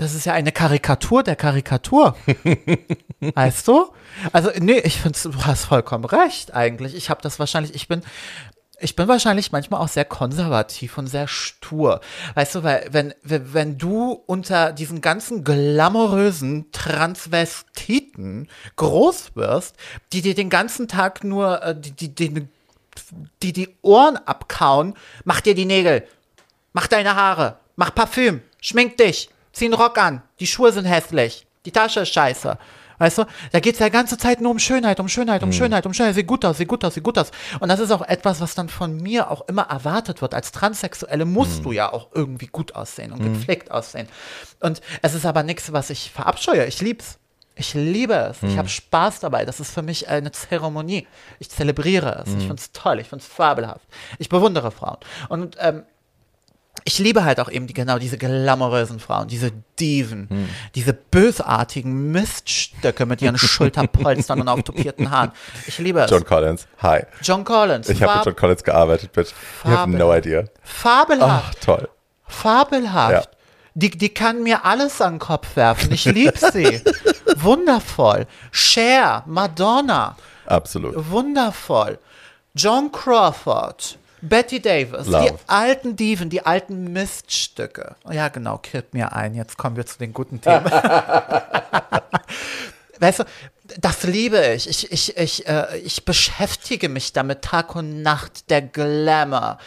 das 0.00 0.14
ist 0.14 0.24
ja 0.24 0.32
eine 0.32 0.50
Karikatur 0.50 1.22
der 1.22 1.36
Karikatur. 1.36 2.16
weißt 3.20 3.68
du? 3.68 3.92
Also, 4.32 4.50
nee, 4.58 4.78
ich 4.78 5.02
finde, 5.02 5.18
du 5.22 5.44
hast 5.44 5.66
vollkommen 5.66 6.06
recht 6.06 6.54
eigentlich. 6.54 6.94
Ich 6.94 7.10
habe 7.10 7.20
das 7.20 7.38
wahrscheinlich, 7.38 7.74
ich 7.74 7.86
bin, 7.86 8.00
ich 8.78 8.96
bin 8.96 9.08
wahrscheinlich 9.08 9.52
manchmal 9.52 9.82
auch 9.82 9.88
sehr 9.88 10.06
konservativ 10.06 10.96
und 10.96 11.06
sehr 11.06 11.28
stur. 11.28 12.00
Weißt 12.34 12.54
du, 12.54 12.62
weil 12.62 12.88
wenn, 12.90 13.12
wenn 13.22 13.76
du 13.76 14.12
unter 14.24 14.72
diesen 14.72 15.02
ganzen 15.02 15.44
glamourösen 15.44 16.72
Transvestiten 16.72 18.48
groß 18.76 19.36
wirst, 19.36 19.76
die 20.14 20.22
dir 20.22 20.34
den 20.34 20.48
ganzen 20.48 20.88
Tag 20.88 21.24
nur, 21.24 21.62
äh, 21.62 21.78
die, 21.78 21.92
die, 21.92 22.14
die, 22.14 22.48
die 23.42 23.52
die 23.52 23.76
Ohren 23.82 24.16
abkauen, 24.16 24.94
mach 25.24 25.42
dir 25.42 25.54
die 25.54 25.66
Nägel, 25.66 26.06
mach 26.72 26.86
deine 26.86 27.16
Haare, 27.16 27.58
mach 27.76 27.94
Parfüm, 27.94 28.40
schmink 28.62 28.96
dich, 28.96 29.28
zieh 29.52 29.66
einen 29.66 29.74
Rock 29.74 29.98
an, 29.98 30.22
die 30.38 30.46
Schuhe 30.46 30.72
sind 30.72 30.84
hässlich, 30.84 31.46
die 31.64 31.72
Tasche 31.72 32.00
ist 32.00 32.12
scheiße. 32.12 32.58
Weißt 33.00 33.16
du, 33.16 33.24
da 33.50 33.60
geht 33.60 33.74
es 33.74 33.80
ja 33.80 33.86
die 33.86 33.92
ganze 33.92 34.18
Zeit 34.18 34.42
nur 34.42 34.50
um 34.50 34.58
Schönheit, 34.58 35.00
um 35.00 35.08
Schönheit, 35.08 35.42
um 35.42 35.52
Schönheit, 35.52 35.86
um 35.86 35.94
Schönheit. 35.94 36.14
Sieht 36.14 36.26
gut 36.26 36.44
aus, 36.44 36.58
sieht 36.58 36.68
gut 36.68 36.84
aus, 36.84 36.92
sieht 36.92 37.02
gut 37.02 37.16
aus. 37.16 37.30
Und 37.58 37.70
das 37.70 37.80
ist 37.80 37.90
auch 37.92 38.02
etwas, 38.02 38.42
was 38.42 38.54
dann 38.54 38.68
von 38.68 38.94
mir 38.94 39.30
auch 39.30 39.48
immer 39.48 39.62
erwartet 39.62 40.20
wird. 40.20 40.34
Als 40.34 40.52
Transsexuelle 40.52 41.24
musst 41.24 41.64
du 41.64 41.72
ja 41.72 41.90
auch 41.90 42.08
irgendwie 42.14 42.48
gut 42.48 42.74
aussehen 42.74 43.12
und 43.12 43.22
gepflegt 43.22 43.70
aussehen. 43.70 44.06
Und 44.60 44.82
es 45.00 45.14
ist 45.14 45.24
aber 45.24 45.42
nichts, 45.42 45.72
was 45.72 45.88
ich 45.88 46.10
verabscheue. 46.10 46.66
Ich 46.66 46.82
lieb's. 46.82 47.18
Ich 47.56 47.72
liebe 47.72 48.14
es. 48.14 48.42
Ich 48.42 48.58
habe 48.58 48.68
Spaß 48.68 49.20
dabei. 49.20 49.46
Das 49.46 49.60
ist 49.60 49.72
für 49.72 49.82
mich 49.82 50.08
eine 50.08 50.30
Zeremonie. 50.30 51.06
Ich 51.38 51.48
zelebriere 51.48 52.22
es. 52.22 52.34
Ich 52.34 52.40
finde 52.40 52.56
es 52.56 52.72
toll. 52.72 53.00
Ich 53.00 53.08
finde 53.08 53.22
es 53.22 53.30
fabelhaft. 53.30 53.86
Ich 54.18 54.28
bewundere 54.28 54.70
Frauen. 54.70 54.98
Und 55.30 55.56
ähm, 55.58 55.84
ich 56.84 56.98
liebe 56.98 57.24
halt 57.24 57.40
auch 57.40 57.50
eben 57.50 57.66
die, 57.66 57.74
genau 57.74 57.98
diese 57.98 58.18
glamourösen 58.18 59.00
Frauen, 59.00 59.28
diese 59.28 59.52
Diven, 59.78 60.48
diese 60.74 60.92
bösartigen 60.92 62.10
Miststöcke 62.12 63.06
mit 63.06 63.22
ihren 63.22 63.38
Schulterpolstern 63.38 64.40
und 64.40 64.48
auftopierten 64.48 65.10
Haaren. 65.10 65.32
Ich 65.66 65.78
liebe 65.78 66.00
es. 66.00 66.10
John 66.10 66.24
Collins, 66.24 66.66
hi. 66.82 67.00
John 67.22 67.44
Collins. 67.44 67.88
Ich 67.88 68.02
habe 68.02 68.16
mit 68.18 68.26
John 68.26 68.36
Collins 68.36 68.64
gearbeitet, 68.64 69.12
bitch. 69.12 69.32
You 69.64 69.70
have 69.70 69.90
no 69.90 70.14
idea. 70.14 70.44
fabelhaft. 70.62 71.56
Ach, 71.60 71.64
toll. 71.64 71.88
Fabelhaft. 72.26 73.30
Die, 73.74 73.90
die 73.90 74.08
kann 74.08 74.42
mir 74.42 74.64
alles 74.64 75.00
an 75.00 75.14
den 75.14 75.18
Kopf 75.20 75.54
werfen. 75.56 75.92
Ich 75.92 76.04
liebe 76.04 76.36
sie. 76.36 76.82
Wundervoll. 77.36 78.26
Cher, 78.50 79.22
Madonna. 79.26 80.16
Absolut. 80.46 80.94
Wundervoll. 81.10 81.98
John 82.54 82.90
Crawford. 82.90 83.96
Betty 84.22 84.60
Davis, 84.60 85.04
die 85.06 85.12
Love. 85.12 85.38
alten 85.46 85.96
Diven, 85.96 86.30
die 86.30 86.44
alten 86.44 86.92
Miststücke. 86.92 87.96
Ja, 88.10 88.28
genau, 88.28 88.58
killt 88.58 88.92
mir 88.94 89.12
ein. 89.12 89.34
Jetzt 89.34 89.56
kommen 89.56 89.76
wir 89.76 89.86
zu 89.86 89.98
den 89.98 90.12
guten 90.12 90.40
Themen. 90.40 90.64
weißt 93.00 93.20
du, 93.20 93.24
das 93.78 94.02
liebe 94.02 94.38
ich. 94.54 94.68
Ich, 94.68 94.92
ich, 94.92 95.16
ich, 95.16 95.46
äh, 95.48 95.78
ich 95.78 96.04
beschäftige 96.04 96.88
mich 96.88 97.12
damit 97.12 97.42
Tag 97.42 97.74
und 97.74 98.02
Nacht. 98.02 98.50
Der 98.50 98.62
Glamour. 98.62 99.58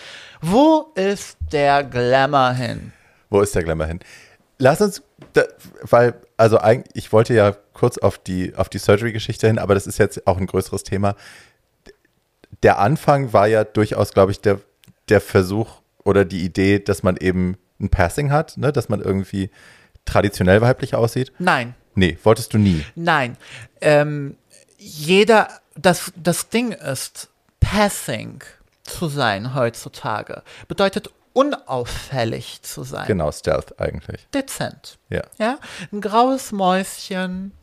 Wo 0.42 0.92
ist 0.96 1.38
der 1.52 1.84
Glamour 1.84 2.52
hin? 2.52 2.94
Wo 3.30 3.42
ist 3.42 3.56
der 3.56 3.64
Glamour 3.64 3.88
hin? 3.88 4.00
Lass 4.60 4.82
uns, 4.82 5.02
da, 5.34 5.44
weil, 5.82 6.14
also 6.38 6.60
eigentlich, 6.60 6.96
ich 6.96 7.12
wollte 7.12 7.34
ja 7.34 7.56
kurz 7.74 7.98
auf 7.98 8.18
die, 8.18 8.56
auf 8.56 8.70
die 8.70 8.78
Surgery-Geschichte 8.78 9.48
hin, 9.48 9.58
aber 9.58 9.74
das 9.74 9.88
ist 9.88 9.98
jetzt 9.98 10.28
auch 10.28 10.38
ein 10.38 10.46
größeres 10.46 10.84
Thema. 10.84 11.16
Der 12.64 12.80
Anfang 12.80 13.34
war 13.34 13.48
ja 13.48 13.64
durchaus, 13.64 14.14
glaube 14.14 14.32
ich, 14.32 14.40
der, 14.40 14.60
der 15.10 15.22
Versuch 15.22 15.82
oder 16.04 16.26
die 16.26 16.44
Idee, 16.44 16.80
dass 16.80 17.04
man 17.04 17.18
eben 17.18 17.58
ein 17.80 17.90
Passing 17.90 18.32
hat, 18.32 18.58
ne? 18.58 18.72
dass 18.72 18.90
man 18.90 19.02
irgendwie 19.02 19.50
traditionell 20.06 20.62
weiblich 20.62 20.96
aussieht. 20.96 21.32
Nein, 21.40 21.76
Nee, 21.96 22.18
wolltest 22.24 22.54
du 22.54 22.58
nie. 22.58 22.84
nein. 22.96 23.38
Ähm, 23.82 24.36
jeder, 24.78 25.50
das, 25.76 26.12
das 26.16 26.50
Ding 26.50 26.72
ist, 26.72 27.30
passing 27.60 28.44
zu 28.84 29.08
sein 29.08 29.54
heutzutage 29.56 30.44
bedeutet 30.68 31.10
unauffällig 31.34 32.62
zu 32.64 32.84
sein. 32.84 33.06
Genau, 33.08 33.32
Stealth 33.32 33.80
eigentlich. 33.80 34.28
Dezent. 34.34 34.98
Ja. 35.10 35.22
Ja, 35.38 35.60
ein 35.92 36.02
graues 36.02 36.52
Mäuschen 36.52 37.54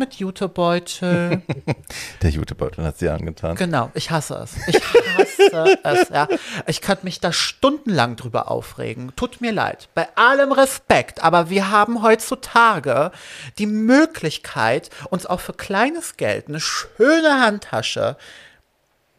mit 0.00 0.14
Jutebeutel. 0.14 1.42
Der 2.22 2.30
Jutebeutel 2.30 2.84
hat 2.84 2.98
sie 2.98 3.08
angetan. 3.08 3.54
genau, 3.54 3.90
ich 3.94 4.10
hasse 4.10 4.34
es. 4.42 4.56
Ich 4.66 4.82
hasse 5.16 5.78
es, 5.84 6.08
ja. 6.08 6.26
Ich 6.66 6.80
könnte 6.80 7.04
mich 7.04 7.20
da 7.20 7.32
stundenlang 7.32 8.16
drüber 8.16 8.50
aufregen. 8.50 9.12
Tut 9.14 9.40
mir 9.40 9.52
leid. 9.52 9.88
Bei 9.94 10.08
allem 10.16 10.50
Respekt, 10.50 11.22
aber 11.22 11.50
wir 11.50 11.70
haben 11.70 12.02
heutzutage 12.02 13.12
die 13.58 13.66
Möglichkeit, 13.66 14.90
uns 15.10 15.26
auch 15.26 15.40
für 15.40 15.52
kleines 15.52 16.16
Geld 16.16 16.48
eine 16.48 16.60
schöne 16.60 17.40
Handtasche 17.40 18.16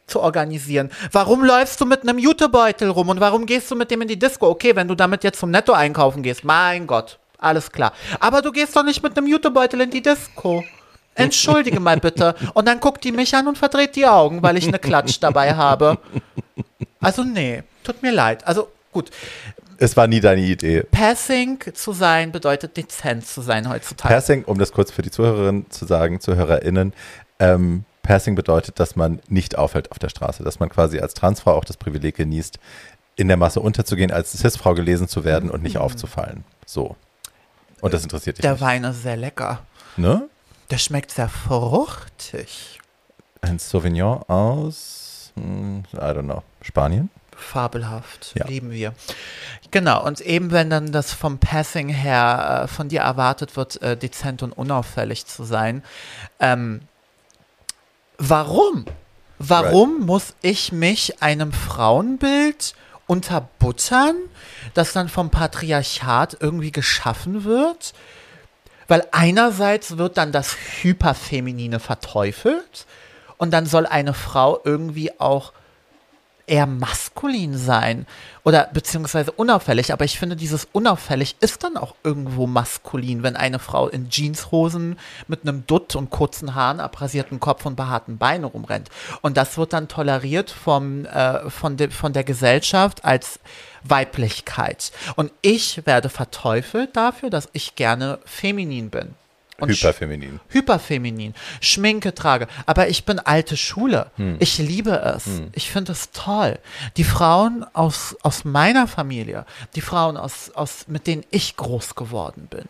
zu 0.07 0.19
organisieren. 0.19 0.91
Warum 1.11 1.45
läufst 1.45 1.79
du 1.79 1.85
mit 1.85 2.01
einem 2.01 2.17
Jutebeutel 2.19 2.89
rum 2.89 3.09
und 3.09 3.21
warum 3.21 3.45
gehst 3.45 3.71
du 3.71 3.75
mit 3.75 3.91
dem 3.91 4.01
in 4.01 4.09
die 4.09 4.19
Disco? 4.19 4.49
Okay, 4.49 4.75
wenn 4.75 4.87
du 4.89 4.95
damit 4.95 5.23
jetzt 5.23 5.39
zum 5.39 5.51
Netto 5.51 5.71
einkaufen 5.71 6.21
gehst, 6.23 6.43
mein 6.43 6.85
Gott, 6.85 7.19
alles 7.41 7.71
klar. 7.71 7.91
Aber 8.19 8.41
du 8.41 8.51
gehst 8.51 8.75
doch 8.75 8.83
nicht 8.83 9.03
mit 9.03 9.17
einem 9.17 9.27
Jutebeutel 9.27 9.81
in 9.81 9.91
die 9.91 10.01
Disco. 10.01 10.63
Entschuldige 11.15 11.79
mal 11.81 11.99
bitte. 11.99 12.35
Und 12.53 12.67
dann 12.67 12.79
guckt 12.79 13.03
die 13.03 13.11
mich 13.11 13.35
an 13.35 13.47
und 13.47 13.57
verdreht 13.57 13.95
die 13.97 14.05
Augen, 14.07 14.41
weil 14.41 14.55
ich 14.57 14.67
eine 14.67 14.79
Klatsch 14.79 15.17
dabei 15.19 15.53
habe. 15.55 15.97
Also 17.01 17.23
nee, 17.23 17.63
tut 17.83 18.01
mir 18.01 18.11
leid. 18.11 18.47
Also 18.47 18.69
gut, 18.93 19.09
Es 19.77 19.97
war 19.97 20.05
nie 20.07 20.19
deine 20.19 20.41
Idee. 20.41 20.83
Passing 20.91 21.59
zu 21.73 21.91
sein 21.91 22.31
bedeutet 22.31 22.77
dezent 22.77 23.25
zu 23.25 23.41
sein 23.41 23.67
heutzutage. 23.67 24.13
Passing, 24.13 24.43
um 24.45 24.59
das 24.59 24.71
kurz 24.71 24.91
für 24.91 25.01
die 25.01 25.09
Zuhörerinnen 25.09 25.69
zu 25.71 25.85
sagen, 25.85 26.19
ZuhörerInnen, 26.21 26.93
ähm, 27.39 27.83
Passing 28.03 28.35
bedeutet, 28.35 28.79
dass 28.79 28.95
man 28.95 29.19
nicht 29.27 29.57
auffällt 29.57 29.91
auf 29.91 29.97
der 29.99 30.09
Straße, 30.09 30.43
dass 30.43 30.59
man 30.59 30.69
quasi 30.69 30.99
als 30.99 31.15
Transfrau 31.15 31.53
auch 31.53 31.65
das 31.65 31.77
Privileg 31.77 32.15
genießt, 32.15 32.59
in 33.15 33.27
der 33.27 33.37
Masse 33.37 33.59
unterzugehen, 33.59 34.11
als 34.11 34.31
Cis-Frau 34.33 34.75
gelesen 34.75 35.07
zu 35.07 35.23
werden 35.23 35.49
und 35.49 35.63
nicht 35.63 35.77
aufzufallen. 35.77 36.43
So. 36.65 36.95
Und 37.81 37.93
das 37.93 38.03
interessiert 38.03 38.37
dich 38.37 38.41
Der 38.41 38.53
nicht. 38.53 38.61
Wein 38.61 38.83
ist 38.83 39.03
sehr 39.03 39.17
lecker. 39.17 39.59
Ne? 39.97 40.27
Der 40.69 40.77
schmeckt 40.77 41.11
sehr 41.11 41.27
fruchtig. 41.29 42.79
Ein 43.41 43.59
Sauvignon 43.59 44.21
aus, 44.29 45.31
hm, 45.35 45.83
I 45.93 45.97
don't 45.97 46.23
know, 46.23 46.43
Spanien? 46.61 47.09
Fabelhaft, 47.35 48.33
Ja. 48.35 48.45
lieben 48.45 48.69
wir. 48.69 48.93
Genau, 49.71 50.05
und 50.05 50.21
eben 50.21 50.51
wenn 50.51 50.69
dann 50.69 50.91
das 50.91 51.11
vom 51.11 51.39
Passing 51.39 51.89
her 51.89 52.61
äh, 52.63 52.67
von 52.67 52.87
dir 52.87 53.01
erwartet 53.01 53.57
wird, 53.57 53.81
äh, 53.81 53.97
dezent 53.97 54.43
und 54.43 54.51
unauffällig 54.51 55.25
zu 55.25 55.43
sein, 55.43 55.83
ähm, 56.39 56.81
warum? 58.19 58.85
Warum 59.39 60.05
muss 60.05 60.35
ich 60.43 60.71
mich 60.71 61.23
einem 61.23 61.51
Frauenbild 61.51 62.75
unterbuttern, 63.07 64.15
das 64.73 64.93
dann 64.93 65.09
vom 65.09 65.29
Patriarchat 65.29 66.37
irgendwie 66.39 66.71
geschaffen 66.71 67.43
wird? 67.43 67.93
Weil 68.87 69.05
einerseits 69.11 69.97
wird 69.97 70.17
dann 70.17 70.31
das 70.31 70.55
Hyperfeminine 70.81 71.79
verteufelt 71.79 72.85
und 73.37 73.51
dann 73.51 73.65
soll 73.65 73.85
eine 73.85 74.13
Frau 74.13 74.59
irgendwie 74.63 75.19
auch 75.19 75.53
eher 76.51 76.65
maskulin 76.65 77.57
sein 77.57 78.05
oder 78.43 78.69
beziehungsweise 78.73 79.31
unauffällig. 79.31 79.93
Aber 79.93 80.03
ich 80.03 80.19
finde, 80.19 80.35
dieses 80.35 80.67
unauffällig 80.73 81.37
ist 81.39 81.63
dann 81.63 81.77
auch 81.77 81.95
irgendwo 82.03 82.45
maskulin, 82.47 83.23
wenn 83.23 83.37
eine 83.37 83.59
Frau 83.59 83.87
in 83.87 84.09
Jeanshosen 84.09 84.99
mit 85.27 85.43
einem 85.43 85.65
Dutt 85.65 85.95
und 85.95 86.09
kurzen 86.09 86.53
Haaren, 86.53 86.81
abrasierten 86.81 87.39
Kopf 87.39 87.65
und 87.65 87.77
behaarten 87.77 88.17
Beinen 88.17 88.43
rumrennt. 88.43 88.89
Und 89.21 89.37
das 89.37 89.57
wird 89.57 89.71
dann 89.71 89.87
toleriert 89.87 90.51
vom, 90.51 91.05
äh, 91.05 91.49
von, 91.49 91.77
de, 91.77 91.89
von 91.89 92.11
der 92.11 92.25
Gesellschaft 92.25 93.05
als 93.05 93.39
Weiblichkeit. 93.83 94.91
Und 95.15 95.31
ich 95.41 95.85
werde 95.85 96.09
verteufelt 96.09 96.95
dafür, 96.95 97.29
dass 97.29 97.49
ich 97.53 97.75
gerne 97.75 98.19
feminin 98.25 98.89
bin. 98.89 99.15
Und 99.59 99.69
Hyperfeminin. 99.69 100.39
hyperfeminin, 100.49 101.35
Schminke 101.59 102.15
trage. 102.15 102.47
Aber 102.65 102.87
ich 102.87 103.05
bin 103.05 103.19
alte 103.19 103.55
Schule. 103.55 104.09
Ich 104.39 104.57
liebe 104.57 104.91
es. 105.15 105.43
Ich 105.53 105.69
finde 105.69 105.91
es 105.91 106.09
toll. 106.09 106.57
Die 106.97 107.03
Frauen 107.03 107.63
aus, 107.73 108.17
aus 108.23 108.43
meiner 108.43 108.87
Familie, 108.87 109.45
die 109.75 109.81
Frauen, 109.81 110.17
aus, 110.17 110.49
aus, 110.55 110.87
mit 110.87 111.05
denen 111.05 111.23
ich 111.29 111.57
groß 111.57 111.93
geworden 111.93 112.47
bin, 112.49 112.65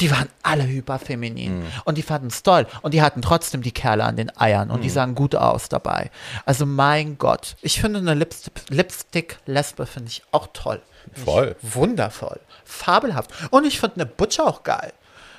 die 0.00 0.10
waren 0.10 0.28
alle 0.42 0.66
hyperfeminin. 0.66 1.64
Und 1.84 1.96
die 1.96 2.02
fanden 2.02 2.26
es 2.28 2.42
toll. 2.42 2.66
Und 2.82 2.92
die 2.94 3.00
hatten 3.02 3.22
trotzdem 3.22 3.62
die 3.62 3.72
Kerle 3.72 4.04
an 4.04 4.16
den 4.16 4.36
Eiern. 4.38 4.70
Und 4.70 4.82
die 4.84 4.90
sahen 4.90 5.14
gut 5.14 5.34
aus 5.34 5.68
dabei. 5.68 6.10
Also 6.44 6.66
mein 6.66 7.16
Gott. 7.18 7.56
Ich 7.62 7.80
finde 7.80 8.00
eine 8.00 8.14
Lipstick- 8.14 8.68
Lipstick-Lesbe 8.68 9.86
finde 9.86 10.10
ich 10.10 10.22
auch 10.32 10.48
toll. 10.52 10.82
Voll. 11.12 11.56
Wundervoll. 11.62 12.40
Fabelhaft. 12.64 13.30
Und 13.50 13.64
ich 13.66 13.80
finde 13.80 13.96
eine 13.96 14.06
Butcher 14.06 14.46
auch 14.46 14.62
geil. 14.64 14.92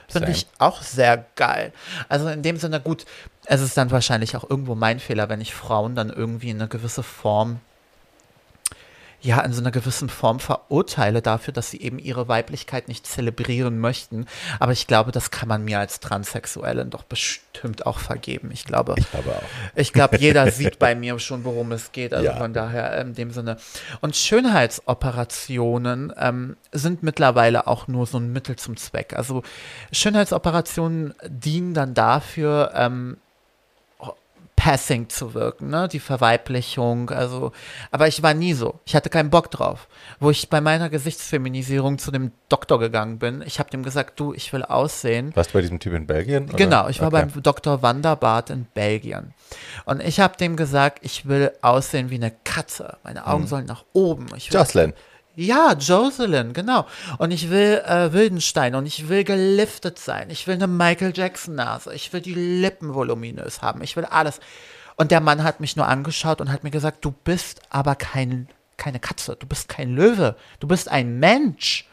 Finde 0.10 0.32
ich 0.32 0.48
auch 0.58 0.82
sehr 0.82 1.26
geil. 1.36 1.74
Also 2.08 2.30
in 2.30 2.42
dem 2.42 2.56
Sinne, 2.58 2.80
gut, 2.80 3.06
es 3.46 3.60
ist 3.60 3.76
dann 3.76 3.92
wahrscheinlich 3.92 4.38
auch 4.38 4.50
irgendwo 4.50 4.74
mein 4.74 5.02
Fehler, 5.02 5.28
wenn 5.28 5.42
ich 5.42 5.54
Frauen 5.54 5.96
dann 5.96 6.10
irgendwie 6.10 6.50
in 6.50 6.62
eine 6.62 6.70
gewisse 6.70 7.04
Form, 7.04 7.60
ja, 9.22 9.42
in 9.42 9.52
so 9.52 9.62
einer 9.62 9.72
gewissen 9.72 10.10
Form 10.10 10.40
verurteile 10.40 11.22
dafür, 11.24 11.52
dass 11.54 11.72
sie 11.72 11.82
eben 11.82 11.98
ihre 11.98 12.28
Weiblichkeit 12.28 12.88
nicht 12.88 13.08
zelebrieren 13.08 13.80
möchten. 13.80 14.26
Aber 14.60 14.72
ich 14.74 14.86
glaube, 14.88 15.12
das 15.12 15.32
kann 15.32 15.50
man 15.50 15.64
mir 15.66 15.80
als 15.80 16.00
Transsexuellen 16.00 16.92
doch 16.92 17.04
bestimmt 17.04 17.86
auch 17.88 17.98
vergeben. 18.00 18.52
Ich 18.54 18.64
glaube, 18.66 18.94
Ich 18.98 19.10
glaube 19.10 19.32
auch. 19.36 19.42
ich 19.76 19.92
glaube, 19.92 20.18
jeder 20.20 20.52
sieht 20.52 20.78
bei 20.78 20.94
mir 20.94 21.18
schon, 21.20 21.44
worum 21.46 21.72
es 21.72 21.92
geht. 21.92 22.14
Also 22.14 22.28
Ja. 22.28 22.36
von 22.38 22.54
daher 22.54 23.02
in 23.02 23.16
dem 23.16 23.32
Sinne. 23.32 23.58
Und 24.02 24.16
Schönheitsoperationen 24.16 26.14
ähm, 26.18 26.58
sind 26.72 27.04
mittlerweile 27.04 27.68
auch 27.68 27.88
nur 27.88 28.06
so 28.06 28.18
ein 28.20 28.32
Mittel 28.32 28.56
zum 28.56 28.78
Zweck. 28.78 29.14
Also 29.16 29.44
Schönheitsoperationen 29.92 31.14
dienen 31.28 31.74
dann 31.74 31.94
dafür, 31.94 32.72
ähm, 32.76 33.18
Passing 34.58 35.08
zu 35.08 35.34
wirken, 35.36 35.70
ne? 35.70 35.88
Die 35.88 36.00
Verweiblichung, 36.00 37.12
also, 37.12 37.52
aber 37.92 38.08
ich 38.08 38.24
war 38.24 38.34
nie 38.34 38.54
so. 38.54 38.80
Ich 38.86 38.96
hatte 38.96 39.10
keinen 39.10 39.30
Bock 39.30 39.52
drauf. 39.52 39.88
Wo 40.20 40.32
ich 40.32 40.50
bei 40.50 40.60
meiner 40.62 40.90
Gesichtsfeminisierung 40.90 42.00
zu 42.00 42.10
dem 42.12 42.32
Doktor 42.50 42.80
gegangen 42.80 43.20
bin, 43.20 43.44
ich 43.46 43.60
habe 43.60 43.70
dem 43.70 43.84
gesagt, 43.84 44.20
du, 44.20 44.34
ich 44.34 44.52
will 44.54 44.64
aussehen. 44.64 45.32
Warst 45.36 45.52
du 45.52 45.54
bei 45.54 45.62
diesem 45.62 45.80
Typ 45.80 45.94
in 45.94 46.08
Belgien? 46.08 46.46
oder? 46.46 46.58
Genau, 46.58 46.88
ich 46.90 47.00
war 47.00 47.08
Okay. 47.14 47.28
beim 47.32 47.44
Dr. 47.44 47.82
Wanderbart 47.84 48.50
in 48.50 48.66
Belgien. 48.74 49.34
Und 49.86 50.02
ich 50.02 50.20
habe 50.20 50.36
dem 50.38 50.56
gesagt, 50.58 51.00
ich 51.04 51.28
will 51.28 51.52
aussehen 51.62 52.10
wie 52.10 52.16
eine 52.16 52.32
Katze. 52.44 52.98
Meine 53.04 53.28
Augen 53.28 53.46
sollen 53.48 53.66
nach 53.68 53.86
oben. 53.94 54.26
Ich 54.36 54.52
will, 54.52 54.60
Jocelyn. 54.60 54.94
Ja, 55.40 55.74
Jocelyn, 55.74 56.54
genau. 56.54 56.88
Und 57.20 57.30
ich 57.30 57.52
will 57.52 57.84
äh, 57.86 58.12
Wildenstein 58.12 58.74
und 58.74 58.88
ich 58.88 59.08
will 59.08 59.24
geliftet 59.24 60.00
sein. 60.00 60.32
Ich 60.32 60.48
will 60.48 60.56
eine 60.56 60.66
Michael 60.66 61.14
Jackson 61.16 61.54
Nase. 61.54 61.94
Ich 61.94 62.12
will 62.12 62.22
die 62.22 62.34
Lippen 62.34 62.96
voluminös 62.96 63.62
haben. 63.62 63.84
Ich 63.84 63.96
will 63.96 64.06
alles. 64.06 64.40
Und 64.96 65.12
der 65.12 65.22
Mann 65.22 65.44
hat 65.44 65.60
mich 65.60 65.76
nur 65.76 65.88
angeschaut 65.88 66.42
und 66.42 66.52
hat 66.52 66.64
mir 66.64 66.72
gesagt, 66.72 67.06
du 67.06 67.12
bist 67.12 67.62
aber 67.70 67.94
kein, 67.94 68.48
keine 68.78 69.00
Katze. 69.00 69.36
Du 69.36 69.46
bist 69.46 69.70
kein 69.70 69.96
Löwe. 69.96 70.36
Du 70.60 70.68
bist 70.68 70.90
ein 70.90 71.20
Mensch. 71.20 71.88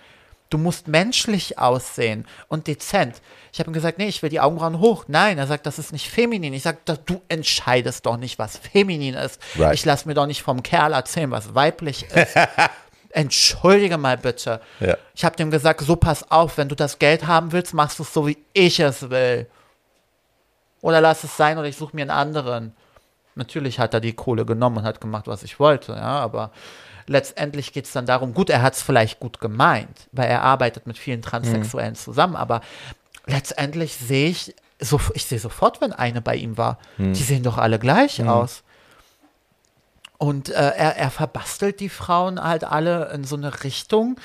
Du 0.49 0.57
musst 0.57 0.89
menschlich 0.89 1.59
aussehen 1.59 2.27
und 2.49 2.67
dezent. 2.67 3.21
Ich 3.53 3.59
habe 3.59 3.71
ihm 3.71 3.75
gesagt, 3.75 3.99
nee, 3.99 4.09
ich 4.09 4.23
will 4.23 4.31
die 4.31 4.41
Augenbrauen 4.41 4.79
hoch. 4.79 5.05
Nein, 5.07 5.37
er 5.37 5.47
sagt, 5.47 5.67
das 5.67 5.79
ist 5.79 5.93
nicht 5.93 6.09
feminin. 6.09 6.55
Ich 6.55 6.63
sage, 6.63 6.79
du 7.05 7.21
entscheidest 7.29 8.07
doch 8.07 8.17
nicht, 8.17 8.39
was 8.39 8.57
feminin 8.57 9.15
ist. 9.15 9.39
Right. 9.59 9.75
Ich 9.75 9.85
lasse 9.85 10.09
mir 10.09 10.15
doch 10.15 10.27
nicht 10.27 10.43
vom 10.43 10.63
Kerl 10.63 10.95
erzählen, 10.95 11.31
was 11.31 11.55
weiblich 11.55 12.05
ist. 12.05 12.35
Entschuldige 13.15 13.97
mal 13.97 14.19
bitte. 14.19 14.61
Ja. 14.81 14.97
Ich 15.15 15.25
habe 15.25 15.37
dem 15.37 15.53
gesagt, 15.53 15.81
so 15.83 15.95
pass 15.95 16.31
auf, 16.33 16.59
wenn 16.59 16.69
du 16.69 16.75
das 16.75 16.99
Geld 16.99 17.29
haben 17.29 17.53
willst, 17.53 17.73
machst 17.73 18.01
du 18.01 18.03
es 18.03 18.13
so, 18.13 18.27
wie 18.27 18.39
ich 18.53 18.81
es 18.81 19.09
will. 19.09 19.47
Oder 20.81 21.01
lass 21.01 21.23
es 21.23 21.37
sein 21.37 21.57
oder 21.57 21.69
ich 21.69 21.77
suche 21.77 21.95
mir 21.95 22.03
einen 22.03 22.11
anderen. 22.11 22.73
Natürlich 23.37 23.79
hat 23.79 23.95
er 23.95 24.01
die 24.01 24.15
Kohle 24.15 24.45
genommen 24.45 24.79
und 24.79 24.85
hat 24.85 25.01
gemacht, 25.01 25.29
was 25.29 25.45
ich 25.45 25.61
wollte, 25.61 25.93
ja, 25.93 26.19
aber 26.19 26.51
letztendlich 27.07 27.73
geht 27.73 27.85
es 27.85 27.93
dann 27.93 28.05
darum, 28.07 28.35
gut, 28.35 28.51
er 28.51 28.63
hat 28.63 28.75
es 28.75 28.83
vielleicht 28.83 29.21
gut 29.21 29.39
gemeint, 29.41 30.09
weil 30.11 30.29
er 30.29 30.43
arbeitet 30.43 30.89
mit 30.89 30.99
vielen 30.99 31.23
Transsexuellen 31.23 31.95
zusammen, 31.95 32.35
aber 32.35 32.63
letztendlich 33.27 33.97
sehe 33.97 34.29
ich, 34.29 34.55
so, 34.81 35.01
ich 35.15 35.25
sehe 35.25 35.39
sofort, 35.39 35.81
wenn 35.81 35.93
eine 35.93 36.21
bei 36.21 36.35
ihm 36.35 36.59
war. 36.59 36.79
Die 37.15 37.23
sehen 37.23 37.45
doch 37.45 37.59
alle 37.59 37.79
gleich 37.79 38.25
aus. 38.27 38.64
Und 40.19 40.49
äh, 40.49 40.53
er, 40.53 40.97
er 40.97 41.11
verbastelt 41.11 41.81
die 41.81 41.89
Frauen 41.89 42.43
halt 42.43 42.65
alle 42.65 43.11
in 43.13 43.25
so 43.25 43.37
eine 43.37 43.65
Richtung, 43.65 44.21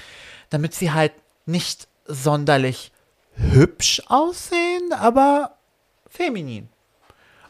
damit 0.49 0.73
sie 0.73 0.91
halt 0.91 1.13
nicht 1.45 1.87
sonderlich 2.05 2.91
hübsch 3.35 4.01
aussehen, 4.07 4.93
aber 4.93 5.55
feminin. 6.09 6.69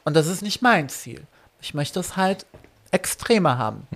Und 0.04 0.16
das 0.16 0.28
ist 0.28 0.42
nicht 0.42 0.62
mein 0.62 0.90
Ziel. 0.90 1.26
Ich 1.62 1.74
möchte 1.74 2.00
es 2.00 2.16
halt 2.16 2.46
extremer 2.92 3.58
haben. 3.58 3.88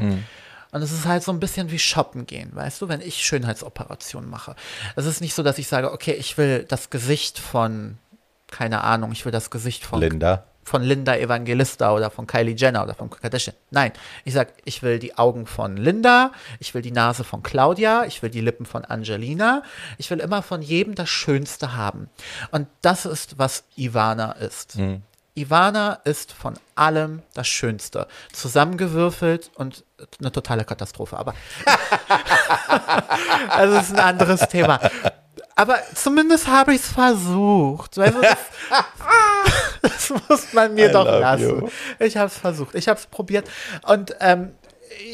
Und 0.71 0.81
es 0.81 0.91
ist 0.91 1.05
halt 1.05 1.23
so 1.23 1.31
ein 1.31 1.39
bisschen 1.39 1.69
wie 1.69 1.79
shoppen 1.79 2.25
gehen, 2.25 2.49
weißt 2.53 2.81
du, 2.81 2.89
wenn 2.89 2.99
ich 2.99 3.23
Schönheitsoperationen 3.23 4.29
mache. 4.29 4.55
Es 4.95 5.05
ist 5.05 5.21
nicht 5.21 5.35
so, 5.35 5.43
dass 5.43 5.59
ich 5.59 5.67
sage, 5.67 5.91
okay, 5.91 6.13
ich 6.13 6.37
will 6.37 6.65
das 6.67 6.89
Gesicht 6.89 7.37
von, 7.37 7.99
keine 8.47 8.81
Ahnung, 8.83 9.11
ich 9.11 9.23
will 9.23 9.31
das 9.31 9.51
Gesicht 9.51 9.85
von 9.85 9.99
Linda. 9.99 10.45
Von 10.63 10.83
Linda 10.83 11.15
Evangelista 11.15 11.93
oder 11.93 12.09
von 12.09 12.27
Kylie 12.27 12.55
Jenner 12.55 12.83
oder 12.83 12.93
von 12.93 13.09
Kardashian. 13.09 13.55
Nein, 13.71 13.91
ich 14.25 14.33
sag, 14.33 14.53
ich 14.65 14.83
will 14.83 14.99
die 14.99 15.17
Augen 15.17 15.45
von 15.45 15.77
Linda, 15.77 16.31
ich 16.59 16.73
will 16.73 16.81
die 16.81 16.91
Nase 16.91 17.23
von 17.23 17.43
Claudia, 17.43 18.05
ich 18.05 18.21
will 18.21 18.29
die 18.29 18.41
Lippen 18.41 18.65
von 18.65 18.85
Angelina. 18.85 19.63
Ich 19.97 20.09
will 20.09 20.19
immer 20.19 20.41
von 20.41 20.61
jedem 20.61 20.95
das 20.95 21.09
Schönste 21.09 21.75
haben. 21.75 22.09
Und 22.51 22.67
das 22.81 23.05
ist, 23.05 23.37
was 23.37 23.63
Ivana 23.77 24.33
ist. 24.33 24.77
Ivana 25.35 25.93
ist 26.03 26.31
von 26.31 26.53
allem 26.75 27.23
das 27.33 27.47
Schönste. 27.47 28.07
Zusammengewürfelt 28.31 29.49
und 29.55 29.83
eine 30.19 30.31
totale 30.31 30.63
Katastrophe. 30.63 31.17
Aber 31.17 31.33
also 33.49 33.75
es 33.77 33.89
ist 33.89 33.93
ein 33.93 33.99
anderes 33.99 34.47
Thema. 34.47 34.79
Aber 35.55 35.77
zumindest 35.95 36.47
habe 36.47 36.73
ich 36.73 36.81
es 36.81 36.87
versucht. 36.87 37.97
Weißt 37.97 38.15
du, 38.15 38.21
das, 39.89 40.13
muss 40.29 40.53
man 40.53 40.73
mir 40.73 40.89
I 40.89 40.91
doch 40.93 41.05
lassen. 41.05 41.61
you. 41.61 41.69
Ich 41.99 42.17
habe 42.17 42.27
es 42.27 42.37
versucht. 42.37 42.73
Ich 42.75 42.87
habe 42.87 42.99
es 42.99 43.05
probiert. 43.05 43.49
Und 43.85 44.15
ähm, 44.21 44.53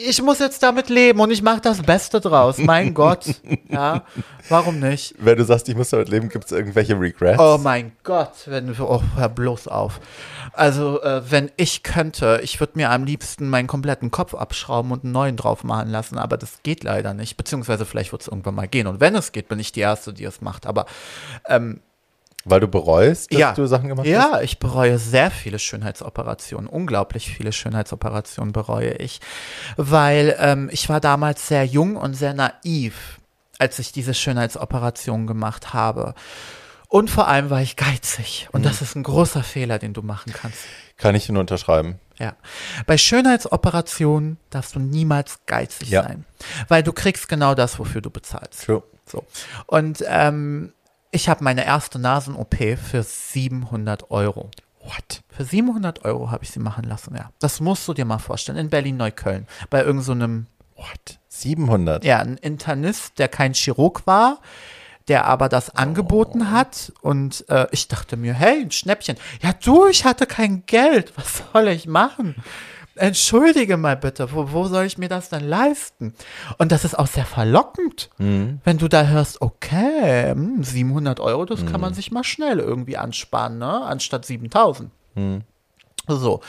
ich 0.08 0.22
muss 0.22 0.40
jetzt 0.40 0.62
damit 0.64 0.90
leben 0.90 1.20
und 1.20 1.32
ich 1.32 1.42
mache 1.42 1.62
das 1.62 1.82
Beste 1.82 2.20
draus. 2.20 2.58
Mein 2.58 2.94
Gott. 2.94 3.26
Ja, 3.70 4.04
warum 4.50 4.80
nicht? 4.80 5.16
Wenn 5.18 5.38
du 5.38 5.46
sagst, 5.46 5.70
ich 5.70 5.76
muss 5.76 5.90
damit 5.90 6.10
leben, 6.10 6.30
gibt 6.30 6.46
es 6.46 6.52
irgendwelche 6.52 7.00
Regrets? 7.00 7.40
Oh 7.40 7.58
mein 7.62 7.94
Gott, 8.04 8.34
wenn 8.46 8.70
oh, 8.80 9.02
hör 9.16 9.30
bloß 9.30 9.68
auf. 9.68 10.00
Also, 10.54 11.02
äh, 11.02 11.22
wenn 11.30 11.52
ich 11.58 11.84
könnte, 11.84 12.40
ich 12.44 12.60
würde 12.60 12.74
mir 12.76 12.92
am 12.92 13.06
liebsten 13.06 13.50
meinen 13.50 13.68
kompletten 13.68 14.12
Kopf 14.12 14.34
abschrauben 14.34 14.92
und 14.92 15.04
einen 15.04 15.14
neuen 15.14 15.38
drauf 15.38 15.64
machen 15.64 15.90
lassen, 15.90 16.18
aber 16.18 16.38
das 16.38 16.62
geht 16.64 16.84
leider 16.84 17.14
nicht. 17.14 17.38
Beziehungsweise 17.38 17.86
vielleicht 17.86 18.12
wird 18.12 18.22
es 18.22 18.28
irgendwann 18.28 18.56
mal 18.56 18.68
gehen. 18.68 18.88
Und 18.88 19.00
wenn 19.00 19.16
es 19.16 19.32
geht, 19.32 19.48
bin 19.48 19.60
ich 19.60 19.72
die 19.72 19.82
Erste, 19.82 20.14
die 20.14 20.26
es 20.26 20.42
macht. 20.42 20.66
Aber 20.66 20.86
Weil 22.50 22.60
du 22.60 22.68
bereust, 22.68 23.32
dass 23.32 23.40
ja, 23.40 23.54
du 23.54 23.66
Sachen 23.68 23.90
gemacht 23.90 24.06
hast? 24.08 24.12
ja, 24.12 24.42
ich 24.42 24.60
bereue 24.60 24.98
sehr 24.98 25.32
viele 25.32 25.60
Schönheitsoperationen. 25.60 26.68
Unglaublich 26.68 27.32
viele 27.32 27.52
Schönheitsoperationen 27.52 28.52
bereue 28.54 28.94
ich. 28.94 29.20
Weil 29.78 30.36
ähm, 30.40 30.70
ich 30.72 30.90
war 30.90 31.00
damals 31.00 31.48
sehr 31.48 31.66
jung 31.66 31.96
und 31.96 32.14
sehr 32.14 32.34
naiv, 32.34 33.20
als 33.60 33.80
ich 33.80 33.92
diese 33.92 34.14
Schönheitsoperation 34.14 35.28
gemacht 35.28 35.74
habe. 35.74 36.16
Und 36.88 37.12
vor 37.12 37.28
allem 37.28 37.52
war 37.52 37.62
ich 37.62 37.76
geizig. 37.76 38.48
Und 38.52 38.66
das 38.66 38.82
ist 38.82 38.96
ein 38.96 39.04
großer 39.04 39.44
Fehler, 39.44 39.78
den 39.78 39.94
du 39.94 40.02
machen 40.02 40.34
kannst. 40.34 40.60
Kann 40.98 41.14
ich 41.14 41.30
nur 41.30 41.42
unterschreiben. 41.42 42.00
Ja. 42.18 42.34
Bei 42.88 42.98
Schönheitsoperationen 42.98 44.38
darfst 44.50 44.76
du 44.76 44.80
niemals 44.80 45.40
geizig 45.46 45.90
Ja. 45.90 46.04
sein. 46.04 46.26
Weil 46.68 46.84
du 46.84 46.92
kriegst 46.92 47.30
genau 47.30 47.54
das, 47.56 47.78
wofür 47.80 48.02
du 48.02 48.10
bezahlst. 48.10 48.66
True. 48.66 48.84
So. 49.06 49.24
Und 49.68 50.04
ähm, 50.08 50.74
ich 51.12 51.30
habe 51.30 51.44
meine 51.44 51.66
erste 51.66 52.00
Nasen-OP 52.00 52.56
für 52.78 53.04
700 53.04 54.12
Euro. 54.12 54.52
What? 54.84 55.22
Für 55.30 55.44
700 55.44 56.06
Euro 56.06 56.32
habe 56.32 56.44
ich 56.44 56.52
sie 56.52 56.60
machen 56.60 56.86
lassen, 56.86 57.16
ja. 57.16 57.32
Das 57.40 57.60
musst 57.60 57.88
du 57.88 57.94
dir 57.94 58.06
mal 58.06 58.20
vorstellen. 58.20 58.58
In 58.58 58.70
Berlin-Neukölln. 58.70 59.48
Bei 59.70 59.84
irgendeinem, 59.84 60.48
so 60.76 60.82
What? 60.82 61.20
700? 61.28 62.04
ja, 62.06 62.20
ein 62.20 62.38
Internist, 62.38 63.20
der 63.20 63.28
kein 63.28 63.54
Chirurg 63.54 64.08
war, 64.08 64.40
der 65.08 65.26
aber 65.26 65.50
das 65.50 65.76
angeboten 65.76 66.52
hat. 66.52 66.94
Und 67.02 67.46
äh, 67.50 67.68
ich 67.72 67.88
dachte 67.88 68.16
mir, 68.16 68.34
hey, 68.34 68.62
ein 68.62 68.72
Schnäppchen. 68.72 69.18
Ja, 69.42 69.54
du, 69.54 69.88
ich 69.88 70.06
hatte 70.06 70.26
kein 70.26 70.66
Geld. 70.66 71.14
Was 71.18 71.44
soll 71.52 71.68
ich 71.70 71.86
machen? 71.88 72.36
Entschuldige 72.96 73.78
mal 73.78 73.96
bitte, 73.96 74.32
wo, 74.34 74.52
wo 74.52 74.66
soll 74.66 74.86
ich 74.86 74.98
mir 74.98 75.10
das 75.10 75.30
denn 75.30 75.48
leisten? 75.48 76.14
Und 76.58 76.72
das 76.72 76.84
ist 76.84 76.98
auch 76.98 77.08
sehr 77.08 77.26
verlockend, 77.26 78.10
wenn 78.64 78.78
du 78.78 78.88
da 78.88 79.06
hörst, 79.08 79.42
okay, 79.42 80.32
hm, 80.32 80.64
700 80.64 81.20
Euro, 81.20 81.46
das 81.46 81.66
kann 81.66 81.82
man 81.82 81.94
sich 81.94 82.12
mal 82.12 82.24
schnell 82.24 82.60
irgendwie 82.60 82.98
ansparen, 82.98 83.58
ne? 83.58 83.82
anstatt 83.84 84.26
7000. 84.26 84.92
So. 86.08 86.42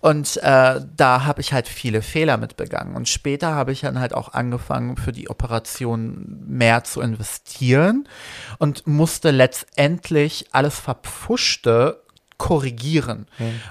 Und 0.00 0.38
äh, 0.38 0.80
da 0.96 1.24
habe 1.24 1.40
ich 1.40 1.52
halt 1.52 1.68
viele 1.68 2.02
Fehler 2.02 2.36
mit 2.36 2.56
begangen. 2.56 2.96
Und 2.96 3.08
später 3.08 3.54
habe 3.54 3.72
ich 3.72 3.82
dann 3.82 4.00
halt 4.00 4.14
auch 4.14 4.32
angefangen, 4.32 4.96
für 4.96 5.12
die 5.12 5.28
Operation 5.28 6.42
mehr 6.46 6.84
zu 6.84 7.00
investieren 7.00 8.08
und 8.58 8.86
musste 8.86 9.30
letztendlich 9.30 10.46
alles 10.52 10.80
Verpfuschte 10.80 12.02
korrigieren. 12.38 13.26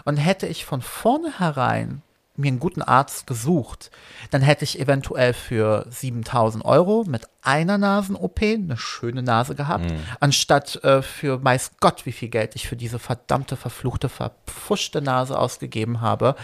Und 0.05 0.17
hätte 0.17 0.47
ich 0.47 0.65
von 0.65 0.81
vornherein 0.81 2.03
mir 2.41 2.49
einen 2.49 2.59
guten 2.59 2.81
Arzt 2.81 3.27
gesucht, 3.27 3.91
dann 4.31 4.41
hätte 4.41 4.65
ich 4.65 4.79
eventuell 4.79 5.33
für 5.33 5.85
7000 5.89 6.65
Euro 6.65 7.05
mit 7.07 7.27
einer 7.41 7.77
Nasen-OP 7.77 8.41
eine 8.41 8.77
schöne 8.77 9.23
Nase 9.23 9.55
gehabt, 9.55 9.91
anstatt 10.19 10.83
äh, 10.83 11.01
für 11.01 11.43
weiß 11.43 11.71
Gott, 11.79 12.05
wie 12.05 12.11
viel 12.11 12.29
Geld 12.29 12.55
ich 12.55 12.67
für 12.67 12.75
diese 12.75 12.99
verdammte, 12.99 13.55
verfluchte, 13.55 14.09
verpfuschte 14.09 15.01
Nase 15.01 15.37
ausgegeben 15.37 16.01
habe. 16.01 16.35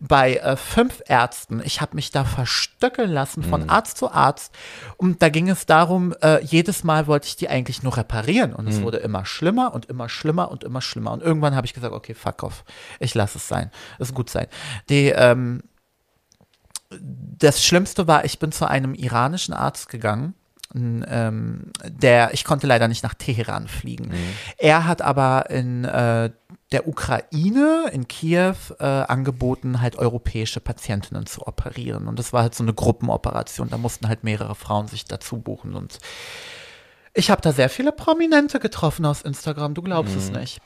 Bei 0.00 0.36
äh, 0.36 0.56
fünf 0.56 1.02
Ärzten, 1.06 1.62
ich 1.64 1.80
habe 1.80 1.94
mich 1.94 2.10
da 2.10 2.24
verstöckeln 2.24 3.10
lassen 3.10 3.42
von 3.42 3.70
Arzt 3.70 3.98
zu 3.98 4.10
Arzt. 4.10 4.54
Und 4.96 5.22
da 5.22 5.28
ging 5.28 5.48
es 5.48 5.66
darum, 5.66 6.14
äh, 6.22 6.42
jedes 6.44 6.84
Mal 6.84 7.06
wollte 7.06 7.26
ich 7.26 7.36
die 7.36 7.48
eigentlich 7.48 7.82
nur 7.82 7.96
reparieren. 7.96 8.52
Und 8.52 8.68
es 8.68 8.82
wurde 8.82 8.98
immer 8.98 9.24
schlimmer 9.24 9.74
und 9.74 9.86
immer 9.86 10.08
schlimmer 10.08 10.50
und 10.50 10.64
immer 10.64 10.80
schlimmer. 10.80 11.12
Und 11.12 11.22
irgendwann 11.22 11.54
habe 11.54 11.66
ich 11.66 11.74
gesagt, 11.74 11.94
okay, 11.94 12.14
fuck 12.14 12.42
off, 12.42 12.64
ich 13.00 13.14
lasse 13.14 13.38
es 13.38 13.48
sein, 13.48 13.70
es 13.98 14.08
ist 14.08 14.14
gut 14.14 14.30
sein. 14.30 14.46
Die, 14.88 15.08
ähm, 15.08 15.62
das 17.00 17.64
Schlimmste 17.64 18.06
war, 18.06 18.24
ich 18.24 18.38
bin 18.38 18.52
zu 18.52 18.68
einem 18.68 18.94
iranischen 18.94 19.54
Arzt 19.54 19.88
gegangen. 19.88 20.34
Ähm, 20.74 21.70
der, 21.84 22.34
ich 22.34 22.44
konnte 22.44 22.66
leider 22.66 22.88
nicht 22.88 23.04
nach 23.04 23.14
Teheran 23.14 23.68
fliegen. 23.68 24.12
Er 24.58 24.86
hat 24.86 25.02
aber 25.02 25.48
in 25.50 25.84
äh, 25.84 26.30
der 26.72 26.88
Ukraine, 26.88 27.88
in 27.92 28.08
Kiew, 28.08 28.56
äh, 28.80 28.84
angeboten, 28.84 29.80
halt 29.80 29.96
europäische 29.96 30.58
Patientinnen 30.58 31.26
zu 31.26 31.46
operieren. 31.46 32.08
Und 32.08 32.18
das 32.18 32.32
war 32.32 32.42
halt 32.42 32.56
so 32.56 32.64
eine 32.64 32.74
Gruppenoperation. 32.74 33.68
Da 33.68 33.78
mussten 33.78 34.08
halt 34.08 34.24
mehrere 34.24 34.56
Frauen 34.56 34.88
sich 34.88 35.04
dazu 35.04 35.38
buchen. 35.38 35.74
Und 35.74 35.98
ich 37.12 37.30
habe 37.30 37.40
da 37.40 37.52
sehr 37.52 37.68
viele 37.68 37.92
Prominente 37.92 38.58
getroffen 38.58 39.06
aus 39.06 39.22
Instagram, 39.22 39.74
du 39.74 39.82
glaubst 39.82 40.16
es 40.16 40.32
nicht. 40.32 40.60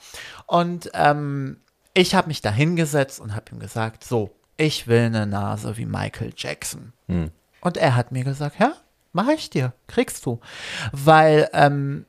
Und 0.46 0.90
ähm, 0.94 1.60
ich 1.92 2.14
habe 2.14 2.28
mich 2.28 2.40
da 2.40 2.50
hingesetzt 2.50 3.20
und 3.20 3.34
habe 3.34 3.52
ihm 3.52 3.58
gesagt, 3.58 4.02
so, 4.02 4.30
ich 4.58 4.86
will 4.86 5.06
eine 5.06 5.26
Nase 5.26 5.78
wie 5.78 5.86
Michael 5.86 6.32
Jackson. 6.36 6.92
Und 7.60 7.76
er 7.78 7.96
hat 7.96 8.12
mir 8.12 8.24
gesagt, 8.24 8.56
ja, 8.60 8.74
mache 9.12 9.32
ich 9.32 9.48
dir, 9.48 9.72
kriegst 9.86 10.26
du. 10.26 10.40
Weil 10.92 11.48
ähm, 11.54 12.04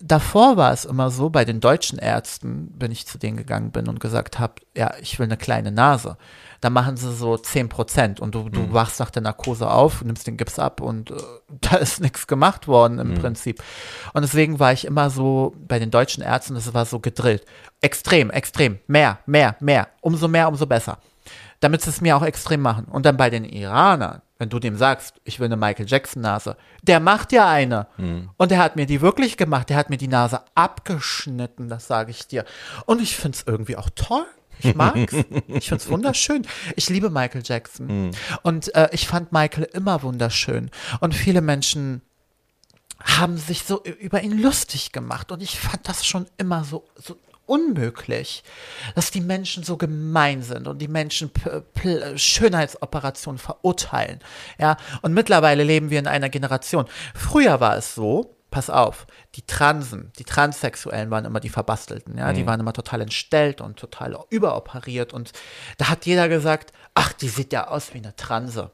davor 0.00 0.56
war 0.56 0.72
es 0.72 0.84
immer 0.84 1.10
so, 1.10 1.30
bei 1.30 1.44
den 1.44 1.60
deutschen 1.60 1.98
Ärzten, 1.98 2.72
wenn 2.78 2.92
ich 2.92 3.06
zu 3.06 3.18
denen 3.18 3.36
gegangen 3.36 3.70
bin 3.70 3.88
und 3.88 4.00
gesagt 4.00 4.38
habe, 4.38 4.54
ja, 4.76 4.92
ich 5.00 5.18
will 5.18 5.24
eine 5.24 5.36
kleine 5.36 5.72
Nase, 5.72 6.16
da 6.60 6.70
machen 6.70 6.96
sie 6.96 7.12
so 7.12 7.36
10 7.36 7.68
Prozent 7.68 8.20
und 8.20 8.34
du, 8.34 8.48
du 8.48 8.72
wachst 8.72 9.00
nach 9.00 9.10
der 9.10 9.22
Narkose 9.22 9.70
auf, 9.70 10.02
nimmst 10.02 10.26
den 10.26 10.36
Gips 10.36 10.58
ab 10.58 10.80
und 10.80 11.10
äh, 11.10 11.14
da 11.60 11.76
ist 11.76 12.00
nichts 12.00 12.26
gemacht 12.26 12.68
worden 12.68 12.98
im 12.98 13.14
Prinzip. 13.14 13.62
Und 14.12 14.22
deswegen 14.22 14.58
war 14.58 14.72
ich 14.72 14.84
immer 14.84 15.10
so 15.10 15.54
bei 15.66 15.78
den 15.78 15.90
deutschen 15.90 16.22
Ärzten, 16.22 16.54
das 16.54 16.72
war 16.74 16.84
so 16.86 17.00
gedrillt. 17.00 17.44
Extrem, 17.80 18.30
extrem, 18.30 18.78
mehr, 18.86 19.18
mehr, 19.26 19.56
mehr, 19.60 19.88
umso 20.00 20.28
mehr, 20.28 20.48
umso 20.48 20.66
besser. 20.66 20.98
Damit 21.64 21.80
sie 21.80 21.88
es 21.88 22.02
mir 22.02 22.14
auch 22.14 22.22
extrem 22.22 22.60
machen. 22.60 22.84
Und 22.84 23.06
dann 23.06 23.16
bei 23.16 23.30
den 23.30 23.46
Iranern, 23.46 24.20
wenn 24.36 24.50
du 24.50 24.58
dem 24.58 24.76
sagst, 24.76 25.14
ich 25.24 25.40
will 25.40 25.46
eine 25.46 25.56
Michael 25.56 25.86
Jackson 25.88 26.20
Nase, 26.20 26.58
der 26.82 27.00
macht 27.00 27.32
ja 27.32 27.48
eine. 27.48 27.86
Und 28.36 28.50
der 28.50 28.58
hat 28.58 28.76
mir 28.76 28.84
die 28.84 29.00
wirklich 29.00 29.38
gemacht. 29.38 29.70
Der 29.70 29.78
hat 29.78 29.88
mir 29.88 29.96
die 29.96 30.08
Nase 30.08 30.42
abgeschnitten, 30.54 31.70
das 31.70 31.86
sage 31.86 32.10
ich 32.10 32.26
dir. 32.26 32.44
Und 32.84 33.00
ich 33.00 33.16
finde 33.16 33.38
es 33.38 33.44
irgendwie 33.46 33.78
auch 33.78 33.88
toll. 33.94 34.26
Ich 34.58 34.74
mag's. 34.74 35.14
Ich 35.48 35.70
find's 35.70 35.88
wunderschön. 35.88 36.46
Ich 36.76 36.90
liebe 36.90 37.08
Michael 37.08 37.42
Jackson. 37.42 38.10
Und 38.42 38.74
äh, 38.74 38.90
ich 38.92 39.08
fand 39.08 39.32
Michael 39.32 39.64
immer 39.72 40.02
wunderschön. 40.02 40.70
Und 41.00 41.14
viele 41.14 41.40
Menschen 41.40 42.02
haben 43.00 43.38
sich 43.38 43.64
so 43.64 43.82
über 43.82 44.22
ihn 44.22 44.38
lustig 44.38 44.92
gemacht. 44.92 45.32
Und 45.32 45.42
ich 45.42 45.58
fand 45.58 45.88
das 45.88 46.04
schon 46.04 46.26
immer 46.36 46.64
so, 46.64 46.84
so 46.96 47.16
unmöglich, 47.46 48.42
dass 48.94 49.10
die 49.10 49.20
Menschen 49.20 49.64
so 49.64 49.76
gemein 49.76 50.42
sind 50.42 50.68
und 50.68 50.78
die 50.78 50.88
Menschen 50.88 51.30
Schönheitsoperationen 52.16 53.38
verurteilen. 53.38 54.20
Ja, 54.58 54.76
und 55.02 55.14
mittlerweile 55.14 55.64
leben 55.64 55.90
wir 55.90 55.98
in 55.98 56.06
einer 56.06 56.28
Generation. 56.28 56.86
Früher 57.14 57.60
war 57.60 57.76
es 57.76 57.94
so, 57.94 58.36
pass 58.54 58.70
auf, 58.70 59.06
die 59.34 59.42
Transen, 59.42 60.12
die 60.18 60.24
Transsexuellen 60.24 61.10
waren 61.10 61.24
immer 61.24 61.40
die 61.40 61.48
Verbastelten, 61.48 62.16
ja, 62.16 62.32
die 62.32 62.46
waren 62.46 62.60
immer 62.60 62.72
total 62.72 63.00
entstellt 63.00 63.60
und 63.60 63.76
total 63.78 64.16
überoperiert 64.30 65.12
und 65.12 65.32
da 65.76 65.88
hat 65.88 66.06
jeder 66.06 66.28
gesagt, 66.28 66.72
ach, 66.94 67.12
die 67.12 67.28
sieht 67.28 67.52
ja 67.52 67.66
aus 67.66 67.92
wie 67.94 67.98
eine 67.98 68.14
Transe. 68.14 68.70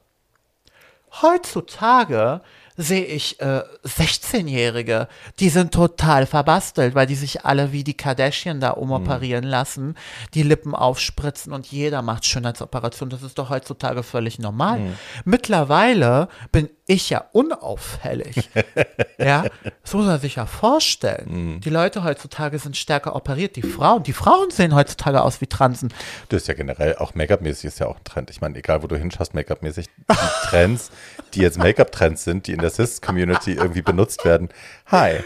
Heutzutage 1.23 2.41
sehe 2.81 3.05
ich 3.05 3.39
äh, 3.39 3.63
16-Jährige, 3.85 5.07
die 5.39 5.49
sind 5.49 5.73
total 5.73 6.25
verbastelt, 6.25 6.95
weil 6.95 7.07
die 7.07 7.15
sich 7.15 7.45
alle 7.45 7.71
wie 7.71 7.83
die 7.83 7.95
Kardashian 7.95 8.59
da 8.59 8.71
umoperieren 8.71 9.43
lassen, 9.43 9.95
die 10.33 10.43
Lippen 10.43 10.75
aufspritzen 10.75 11.53
und 11.53 11.67
jeder 11.67 12.01
macht 12.01 12.25
Schönheitsoperationen. 12.25 13.11
Das 13.11 13.23
ist 13.23 13.37
doch 13.37 13.49
heutzutage 13.49 14.03
völlig 14.03 14.39
normal. 14.39 14.79
Mittlerweile 15.25 16.27
bin 16.51 16.69
ich 16.91 17.09
ja 17.09 17.25
unauffällig. 17.31 18.49
ja, 19.17 19.45
das 19.83 19.93
muss 19.93 20.05
man 20.05 20.19
sich 20.19 20.35
ja 20.35 20.45
vorstellen. 20.45 21.61
Die 21.61 21.69
Leute 21.69 22.03
heutzutage 22.03 22.59
sind 22.59 22.75
stärker 22.75 23.15
operiert, 23.15 23.55
die 23.55 23.61
Frauen. 23.61 24.03
Die 24.03 24.13
Frauen 24.13 24.51
sehen 24.51 24.75
heutzutage 24.75 25.21
aus 25.21 25.39
wie 25.39 25.47
Transen. 25.47 25.93
Das 26.29 26.41
ist 26.41 26.47
ja 26.47 26.53
generell 26.53 26.95
auch 26.97 27.15
Make-up-mäßig 27.15 27.65
ist 27.65 27.79
ja 27.79 27.87
auch 27.87 27.97
ein 27.97 28.03
Trend. 28.03 28.29
Ich 28.29 28.41
meine, 28.41 28.57
egal 28.57 28.83
wo 28.83 28.87
du 28.87 28.97
hinschaust, 28.97 29.33
Make-up-mäßig, 29.33 29.87
die 29.87 30.15
Trends, 30.49 30.91
die 31.33 31.39
jetzt 31.39 31.57
Make-up-Trends 31.57 32.23
sind, 32.23 32.47
die 32.47 32.53
in 32.53 32.59
der 32.59 32.70
Cis-Community 32.71 33.53
irgendwie 33.53 33.81
benutzt 33.81 34.25
werden. 34.25 34.49
Hi, 34.91 35.19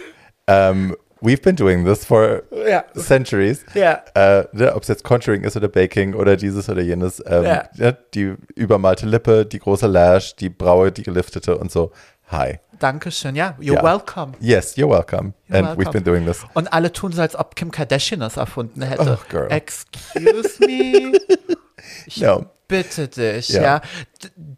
um, 0.47 0.95
we've 1.21 1.41
been 1.41 1.55
doing 1.55 1.85
this 1.85 2.05
for 2.05 2.43
Ja. 2.67 2.83
centuries. 2.97 3.65
Ja. 3.73 4.01
Äh, 4.13 4.45
ne, 4.51 4.75
Ob 4.75 4.83
es 4.83 4.89
jetzt 4.89 5.03
Contouring 5.03 5.43
ist 5.43 5.55
oder 5.57 5.67
Baking 5.69 6.13
oder 6.13 6.35
dieses 6.37 6.69
oder 6.69 6.81
jenes. 6.81 7.23
Ähm, 7.25 7.43
Ja. 7.43 7.69
ja, 7.75 7.91
die 8.13 8.35
übermalte 8.55 9.05
Lippe, 9.05 9.45
die 9.45 9.59
große 9.59 9.87
Lash, 9.87 10.35
die 10.35 10.49
Braue, 10.49 10.91
die 10.91 11.03
geliftete 11.03 11.57
und 11.57 11.71
so. 11.71 11.91
Hi. 12.27 12.59
Dankeschön, 12.79 13.35
ja. 13.35 13.55
You're 13.59 13.75
Ja. 13.75 13.83
welcome. 13.83 14.33
Yes, 14.39 14.75
you're 14.77 14.89
welcome. 14.89 15.33
You're 15.47 15.57
And 15.59 15.67
welcome. 15.67 15.77
we've 15.85 15.91
been 15.91 16.03
doing 16.03 16.25
this. 16.25 16.43
Und 16.55 16.73
alle 16.73 16.91
tun 16.91 17.11
so, 17.13 17.21
als 17.21 17.35
ob 17.35 17.55
Kim 17.55 17.71
Kardashian 17.71 18.19
das 18.19 18.37
erfunden 18.37 18.81
hätte. 18.81 19.17
Oh, 19.19 19.23
girl. 19.29 19.47
Excuse 19.51 20.59
me? 20.59 21.13
Ich 22.05 22.17
No. 22.21 22.45
bitte 22.67 23.07
dich, 23.07 23.49
Ja. 23.49 23.61
ja. 23.61 23.81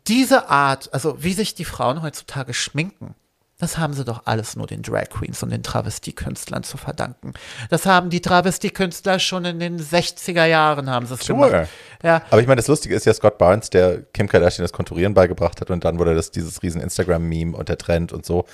Diese 0.08 0.50
Art, 0.50 0.90
also 0.94 1.22
wie 1.24 1.34
sich 1.34 1.56
die 1.56 1.66
Frauen 1.66 2.02
heutzutage 2.02 2.54
schminken, 2.54 3.16
das 3.60 3.80
haben 3.80 3.94
sie 3.94 4.06
doch 4.06 4.22
alles 4.26 4.56
nur 4.56 4.68
den 4.68 4.84
Drag 4.84 5.10
Queens 5.10 5.42
und 5.42 5.50
den 5.50 5.64
Travestiekünstlern 5.64 6.62
zu 6.64 6.78
verdanken. 6.78 7.34
Das 7.72 7.88
haben 7.88 8.12
die 8.12 8.22
Travestiekünstler 8.22 9.18
schon 9.18 9.46
in 9.46 9.58
den 9.60 9.80
60er 9.80 10.46
Jahren 10.46 10.92
haben 10.92 11.08
sie 11.08 11.16
es 11.16 11.22
Sure. 11.22 11.50
gemacht. 11.50 11.70
Ja, 12.04 12.22
Aber 12.30 12.40
ich 12.40 12.46
meine, 12.46 12.58
das 12.58 12.68
Lustige 12.68 12.94
ist 12.94 13.08
ja 13.08 13.14
Scott 13.16 13.40
Barnes, 13.40 13.72
der 13.72 14.04
Kim 14.14 14.30
Kardashian 14.30 14.64
das 14.64 14.72
Konturieren 14.74 15.16
beigebracht 15.16 15.60
hat 15.60 15.72
und 15.72 15.84
dann 15.86 15.98
wurde 15.98 16.14
das 16.14 16.30
dieses 16.30 16.62
riesen 16.62 16.82
Instagram-Meme 16.82 17.58
und 17.58 17.68
der 17.68 17.80
Trend 17.80 18.14
und 18.14 18.28
so. 18.28 18.46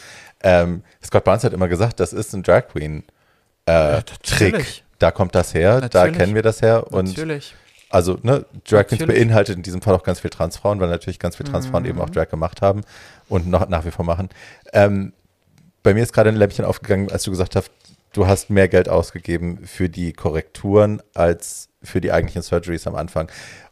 Ähm, 0.41 0.83
Scott 1.03 1.25
Barnes 1.25 1.43
hat 1.43 1.51
immer 1.51 1.67
gesagt, 1.67 1.99
das 1.99 2.13
ist 2.13 2.33
ein 2.33 2.41
Drag 2.43 2.69
Queen 2.69 3.03
äh, 3.65 3.95
natürlich. 3.97 4.85
Da 4.99 5.11
kommt 5.11 5.35
das 5.35 5.53
her, 5.53 5.81
da 5.81 5.87
Natürlich. 6.05 6.17
kennen 6.17 6.35
wir 6.35 6.43
das 6.43 6.61
her 6.61 6.87
und 6.93 7.09
natürlich. 7.09 7.55
Also 7.93 8.17
ne, 8.23 8.45
Drag 8.67 8.87
Queens 8.87 9.05
beinhaltet 9.05 9.55
in 9.55 9.61
diesem 9.63 9.81
Fall 9.81 9.93
auch 9.93 10.03
ganz 10.03 10.19
viel 10.19 10.31
Transfrauen, 10.31 10.79
weil 10.79 10.89
natürlich 10.89 11.19
ganz 11.19 11.35
viele 11.35 11.49
Transfrauen 11.49 11.85
eben 11.85 12.01
auch 12.01 12.09
Mhm. 12.09 12.13
Drag 12.13 12.29
gemacht 12.29 12.61
haben 12.61 12.81
und 13.29 13.47
noch 13.47 13.69
nach 13.69 13.85
wie 13.85 13.91
vor 13.91 14.03
machen. 14.03 14.29
Ähm, 14.73 15.13
bei 15.83 15.93
mir 15.93 16.01
ist 16.01 16.11
gerade 16.13 16.29
ein 16.29 16.35
Lämpchen 16.35 16.65
aufgegangen, 16.65 17.11
als 17.11 17.23
du 17.23 17.31
gesagt 17.31 17.55
hast, 17.55 17.69
du 18.13 18.25
hast 18.25 18.49
mehr 18.49 18.67
Geld 18.67 18.89
ausgegeben 18.89 19.59
für 19.65 19.89
die 19.89 20.11
Korrekturen 20.13 21.01
als 21.13 21.69
für 21.83 22.01
die 22.01 22.11
eigentlichen 22.11 22.41
Surgeries 22.41 22.87
am 22.87 22.95
Anfang. 22.95 23.29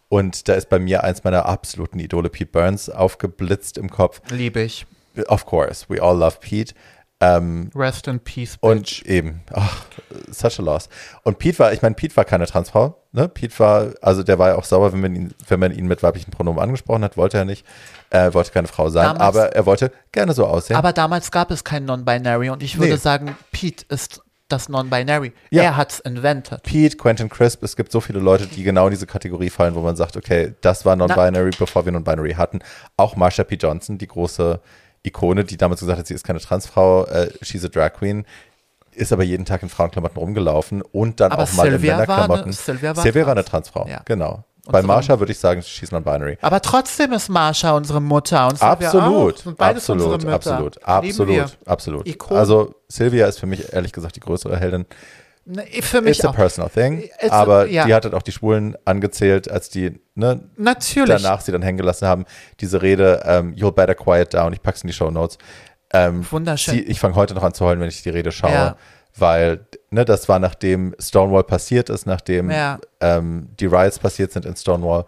Und 0.07 0.48
da 0.49 0.53
ist 0.53 0.69
bei 0.69 0.77
mir 0.77 1.03
eins 1.03 1.23
meiner 1.23 1.45
absoluten 1.45 1.98
Idole, 1.99 2.30
Pete 2.30 2.52
Burns, 2.52 2.89
aufgeblitzt 2.89 3.77
im 3.77 3.89
Kopf. 3.89 4.22
Liebe 4.30 4.61
ich. 4.61 4.85
Of 5.27 5.45
course, 5.45 5.85
we 5.88 6.02
all 6.02 6.18
love 6.18 6.38
Pete. 6.41 6.73
Ähm, 7.22 7.69
Rest 7.76 8.07
in 8.07 8.19
peace, 8.19 8.57
bitch. 8.57 8.64
und 8.64 9.06
eben, 9.06 9.41
ach, 9.53 9.85
such 10.31 10.60
a 10.60 10.64
loss. 10.64 10.89
Und 11.23 11.38
Pete 11.38 11.60
war, 11.60 11.72
ich 11.72 11.81
meine, 11.84 11.93
Pete 11.95 12.18
war 12.18 12.26
keine 12.26 12.48
Transfrau. 12.48 12.98
Ne? 13.11 13.27
Pete 13.30 13.57
war, 13.60 13.91
also 14.02 14.23
der 14.23 14.39
war 14.39 14.49
ja 14.49 14.56
auch 14.56 14.64
sauer, 14.64 14.91
wenn 14.91 15.02
man 15.02 15.15
ihn, 15.15 15.34
wenn 15.48 15.60
man 15.60 15.72
ihn 15.72 15.85
mit 15.88 16.02
weiblichen 16.02 16.31
Pronomen 16.31 16.60
angesprochen 16.61 17.03
hat, 17.03 17.18
wollte 17.18 17.38
er 17.38 17.45
nicht. 17.45 17.65
Er 18.10 18.34
wollte 18.34 18.52
keine 18.52 18.68
Frau 18.68 18.89
sein, 18.89 19.03
Damals- 19.06 19.22
aber 19.22 19.56
er 19.56 19.65
wollte 19.65 19.91
gerne 20.11 20.34
so 20.34 20.45
aussehen. 20.48 20.76
Aber 20.77 20.93
damals 20.93 21.30
gab 21.31 21.52
es 21.52 21.64
kein 21.64 21.85
Non-Binary 21.85 22.49
und 22.49 22.64
ich 22.64 22.77
würde 22.80 22.93
Nee. 22.93 22.98
sagen, 22.98 23.38
Pete 23.52 23.85
ist 23.89 24.22
das 24.48 24.68
Non-Binary. 24.68 25.31
Ja. 25.52 25.64
Er 25.64 25.77
hat's 25.77 25.99
invented. 25.99 26.64
Pete, 26.64 26.98
Quentin 26.98 27.30
Crisp, 27.30 27.64
es 27.64 27.76
gibt 27.76 27.91
so 27.91 28.02
viele 28.02 28.19
Leute, 28.19 28.48
die 28.48 28.64
genau 28.64 28.88
in 28.88 28.91
diese 28.91 29.06
Kategorie 29.07 29.49
fallen, 29.49 29.76
wo 29.76 29.81
man 29.81 29.95
sagt, 29.95 30.18
okay, 30.18 30.56
das 30.61 30.85
war 30.85 30.95
non-binary, 30.95 31.52
bevor 31.57 31.85
wir 31.85 31.91
non-binary 31.91 32.34
hatten. 32.34 32.60
Auch 32.98 33.15
Marsha 33.15 33.43
P. 33.45 33.56
Johnson, 33.56 33.98
die 33.98 34.07
große 34.07 34.60
Ikone, 35.03 35.44
die 35.44 35.57
damals 35.57 35.80
gesagt 35.82 35.99
hat, 35.99 36.07
sie 36.07 36.14
ist 36.14 36.23
keine 36.26 36.40
Transfrau, 36.40 37.06
äh, 37.06 37.30
she's 37.41 37.65
a 37.65 37.68
Drag 37.69 37.94
Queen, 37.94 38.26
ist 38.94 39.11
aber 39.14 39.23
jeden 39.23 39.45
Tag 39.45 39.64
in 39.64 39.69
Frauenklamotten 39.69 40.18
rumgelaufen 40.18 40.82
und 40.82 41.19
dann 41.19 41.32
Aber 41.32 41.44
auch 41.44 41.53
mal 41.53 41.69
Sylvia 41.69 41.94
in 41.94 41.98
war 41.99 42.06
Männerklamotten. 42.07 42.44
eine- 42.44 42.53
Sylvia 42.53 42.95
war 42.95 43.03
Sylvia 43.03 43.26
war 43.26 43.32
eine 43.32 43.45
trans. 43.45 43.68
Transfrau, 43.72 43.88
Ja. 43.90 44.02
genau. 44.06 44.44
Bei 44.68 44.78
Unsere- 44.80 44.88
Marsha 44.94 45.19
würde 45.19 45.32
ich 45.32 45.40
sagen, 45.40 45.64
she's 45.64 45.91
non-binary. 45.91 46.38
Aber 46.41 46.61
trotzdem 46.61 47.14
ist 47.14 47.30
Marsha 47.30 47.72
unsere 47.72 47.99
Mutter 47.99 48.44
und 48.48 48.60
Sylvia 48.60 48.72
Absolut, 48.90 49.36
auch. 49.36 49.44
Sind 49.44 49.57
beides 49.57 49.84
absolut, 49.90 50.03
unsere 50.14 50.32
Mütter. 50.32 50.36
absolut, 50.36 50.76
Lieben 51.03 51.28
wir. 51.30 51.44
absolut, 51.44 51.68
absolut. 51.68 52.07
Ikonen. 52.07 52.40
Also 52.40 52.76
Sylvia 52.88 53.26
ist 53.26 53.40
für 53.40 53.48
mich 53.48 53.73
ehrlich 53.73 53.91
gesagt 53.91 54.15
die 54.18 54.19
größere 54.19 54.56
Heldin. 54.60 54.86
Ne, 55.43 55.65
Für 55.81 56.01
mich 56.01 56.18
It's 56.19 56.26
a 56.26 56.30
auch. 56.30 56.35
personal 56.35 56.69
thing, 56.69 56.99
It's 57.19 57.31
a- 57.31 57.41
aber 57.41 57.65
ja. 57.65 57.85
die 57.85 57.93
hat 57.95 58.03
halt 58.05 58.13
auch 58.13 58.22
die 58.22 58.31
Schwulen 58.31 58.77
angezählt, 58.85 59.49
als 59.49 59.69
die 59.69 59.99
ne, 60.13 60.41
Natürlich. 60.55 61.09
danach 61.22 61.41
sie 61.41 61.51
dann 61.51 61.63
hängen 61.63 61.80
gelassen 61.80 62.07
haben. 62.07 62.26
Diese 62.59 62.81
Rede, 62.81 63.23
ähm, 63.26 63.55
you'll 63.55 63.72
better 63.72 63.95
quiet 63.95 64.34
down, 64.34 64.53
ich 64.53 64.61
pack's 64.61 64.84
in 64.84 64.88
die 64.88 64.93
Show 64.93 65.09
Notes. 65.09 65.38
Ähm, 65.93 66.26
Wunderschön. 66.30 66.76
Sie, 66.76 66.81
ich 66.81 66.99
fange 66.99 67.15
heute 67.15 67.34
noch 67.34 67.43
an 67.43 67.53
zu 67.55 67.65
heulen, 67.65 67.80
wenn 67.80 67.89
ich 67.89 68.03
die 68.03 68.09
Rede 68.11 68.31
schaue, 68.31 68.51
Ja. 68.51 68.76
weil 69.18 69.65
ne, 69.89 70.05
das 70.05 70.30
war 70.30 70.38
nachdem 70.39 70.95
Stonewall 70.99 71.43
passiert 71.43 71.89
ist, 71.89 72.05
nachdem 72.05 72.51
Ja. 72.51 72.80
ähm, 72.99 73.49
die 73.59 73.65
Riots 73.65 73.97
passiert 73.99 74.31
sind 74.31 74.45
in 74.45 74.55
Stonewall, 74.55 75.05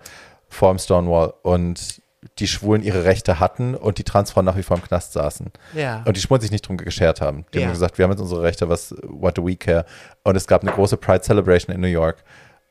vor 0.50 0.74
dem 0.74 0.80
Stonewall 0.80 1.34
und 1.44 2.02
die 2.40 2.48
Schwulen 2.48 2.82
ihre 2.84 3.04
Rechte 3.06 3.40
hatten 3.40 3.76
und 3.76 3.98
die 3.98 4.04
Transfrauen 4.04 4.46
nach 4.46 4.58
wie 4.58 4.64
vor 4.64 4.78
im 4.78 4.84
Knast 4.84 5.14
saßen. 5.14 5.52
Ja. 5.76 6.04
Und 6.06 6.18
die 6.18 6.22
Schwulen 6.22 6.42
sich 6.42 6.52
nicht 6.52 6.68
drum 6.68 6.78
geschert 6.78 7.22
haben. 7.22 7.46
Die 7.54 7.60
Ja. 7.60 7.66
haben 7.66 7.74
gesagt, 7.74 7.98
wir 7.98 8.04
haben 8.04 8.12
jetzt 8.12 8.22
unsere 8.22 8.42
Rechte, 8.44 8.70
was, 8.70 8.96
what 9.04 9.38
do 9.38 9.46
we 9.46 9.56
care? 9.56 9.86
Und 10.24 10.36
es 10.36 10.48
gab 10.48 10.62
eine 10.62 10.72
große 10.72 10.98
Pride 10.98 11.22
Celebration 11.22 11.74
in 11.76 11.82
New 11.82 11.88
York. 11.88 12.24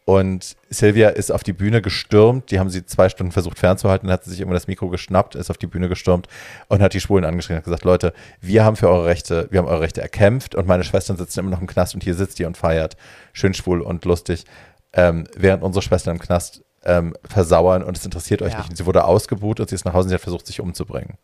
Und 0.04 0.56
Sylvia 0.68 1.10
ist 1.10 1.30
auf 1.30 1.44
die 1.44 1.52
Bühne 1.52 1.80
gestürmt. 1.80 2.50
Die 2.50 2.58
haben 2.58 2.70
sie 2.70 2.84
zwei 2.84 3.08
Stunden 3.08 3.30
versucht 3.30 3.58
fernzuhalten. 3.60 4.08
Dann 4.08 4.14
hat 4.14 4.24
sie 4.24 4.30
sich 4.30 4.40
immer 4.40 4.52
das 4.52 4.66
Mikro 4.66 4.88
geschnappt, 4.88 5.36
ist 5.36 5.48
auf 5.48 5.58
die 5.58 5.68
Bühne 5.68 5.88
gestürmt 5.88 6.26
und 6.66 6.82
hat 6.82 6.92
die 6.94 7.00
Schwulen 7.00 7.24
angeschrien 7.24 7.54
und 7.54 7.58
hat 7.58 7.64
gesagt, 7.66 7.84
Leute, 7.84 8.12
wir 8.40 8.64
haben 8.64 8.74
für 8.74 8.88
eure 8.88 9.06
Rechte, 9.06 9.46
wir 9.52 9.60
haben 9.60 9.68
eure 9.68 9.80
Rechte 9.80 10.02
erkämpft 10.02 10.56
und 10.56 10.66
meine 10.66 10.82
Schwestern 10.82 11.16
sitzen 11.16 11.38
immer 11.38 11.50
noch 11.50 11.60
im 11.60 11.68
Knast 11.68 11.94
und 11.94 12.02
hier 12.02 12.16
sitzt 12.16 12.40
ihr 12.40 12.48
und 12.48 12.56
feiert. 12.56 12.96
Schön 13.32 13.54
schwul 13.54 13.80
und 13.80 14.04
lustig. 14.04 14.44
Ähm, 14.92 15.24
während 15.36 15.62
unsere 15.62 15.82
Schwestern 15.82 16.16
im 16.16 16.20
Knast 16.20 16.64
ähm, 16.84 17.14
versauern 17.24 17.82
und 17.82 17.96
es 17.96 18.04
interessiert 18.04 18.42
euch 18.42 18.52
Ja. 18.52 18.58
nicht. 18.58 18.70
Und 18.70 18.76
sie 18.76 18.86
wurde 18.86 19.04
ausgebuht 19.04 19.60
und 19.60 19.68
sie 19.68 19.74
ist 19.74 19.84
nach 19.84 19.92
Hause 19.94 20.04
und 20.06 20.08
sie 20.10 20.14
hat 20.14 20.22
versucht, 20.22 20.46
sich 20.46 20.60
umzubringen. 20.60 21.16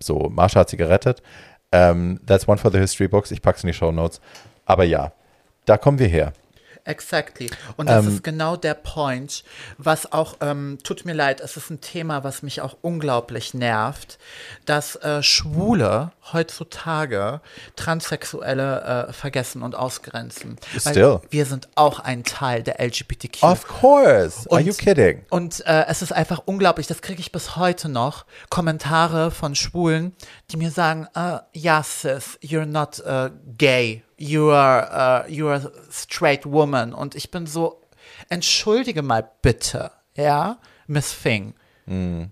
So, 0.00 0.28
Marsha 0.30 0.60
hat 0.60 0.70
sie 0.70 0.76
gerettet. 0.76 1.22
Ähm, 1.72 2.20
that's 2.26 2.48
one 2.48 2.58
for 2.58 2.70
the 2.70 2.78
history 2.78 3.08
books. 3.08 3.30
Ich 3.30 3.42
pack's 3.42 3.62
in 3.62 3.66
die 3.68 3.74
Show 3.74 3.92
Notes. 3.92 4.20
Aber 4.64 4.84
ja, 4.84 5.12
da 5.66 5.76
kommen 5.76 5.98
wir 5.98 6.08
her. 6.08 6.32
Exactly. 6.88 7.50
Und 7.76 7.88
das 7.88 8.06
Ähm, 8.06 8.14
ist 8.14 8.24
genau 8.24 8.56
der 8.56 8.74
Point, 8.74 9.44
was 9.76 10.10
auch, 10.12 10.36
ähm, 10.40 10.78
tut 10.82 11.04
mir 11.04 11.12
leid, 11.12 11.40
es 11.40 11.56
ist 11.58 11.68
ein 11.70 11.80
Thema, 11.82 12.24
was 12.24 12.42
mich 12.42 12.62
auch 12.62 12.76
unglaublich 12.80 13.52
nervt, 13.52 14.18
dass 14.64 14.96
äh, 14.96 15.22
Schwule 15.22 16.12
heutzutage 16.32 17.40
Transsexuelle 17.76 19.06
äh, 19.08 19.12
vergessen 19.12 19.62
und 19.62 19.74
ausgrenzen. 19.74 20.56
Still. 20.78 21.20
Wir 21.30 21.46
sind 21.46 21.68
auch 21.74 22.00
ein 22.00 22.24
Teil 22.24 22.62
der 22.62 22.80
LGBTQ. 22.80 23.42
Of 23.42 23.66
course. 23.68 24.46
Are 24.50 24.60
Und- 24.60 24.66
you 24.66 24.72
kidding? 24.74 25.24
Und 25.30 25.64
äh, 25.66 25.84
es 25.88 26.02
ist 26.02 26.12
einfach 26.12 26.42
unglaublich, 26.46 26.86
das 26.86 27.02
kriege 27.02 27.20
ich 27.20 27.32
bis 27.32 27.56
heute 27.56 27.88
noch, 27.88 28.24
Kommentare 28.50 29.30
von 29.30 29.54
Schwulen, 29.54 30.14
die 30.50 30.56
mir 30.56 30.70
sagen, 30.70 31.06
äh, 31.14 31.38
ja, 31.52 31.82
sis, 31.82 32.38
you're 32.42 32.66
not 32.66 33.00
äh, 33.00 33.30
gay, 33.56 34.02
you 34.16 34.50
are, 34.50 35.26
äh, 35.26 35.32
you 35.32 35.48
are 35.48 35.66
a 35.66 35.70
straight 35.90 36.46
woman. 36.46 36.92
Und 36.92 37.14
ich 37.14 37.30
bin 37.30 37.46
so, 37.46 37.82
entschuldige 38.28 39.02
mal 39.02 39.28
bitte, 39.42 39.90
ja, 40.14 40.58
Miss 40.86 41.14
Thing. 41.22 41.54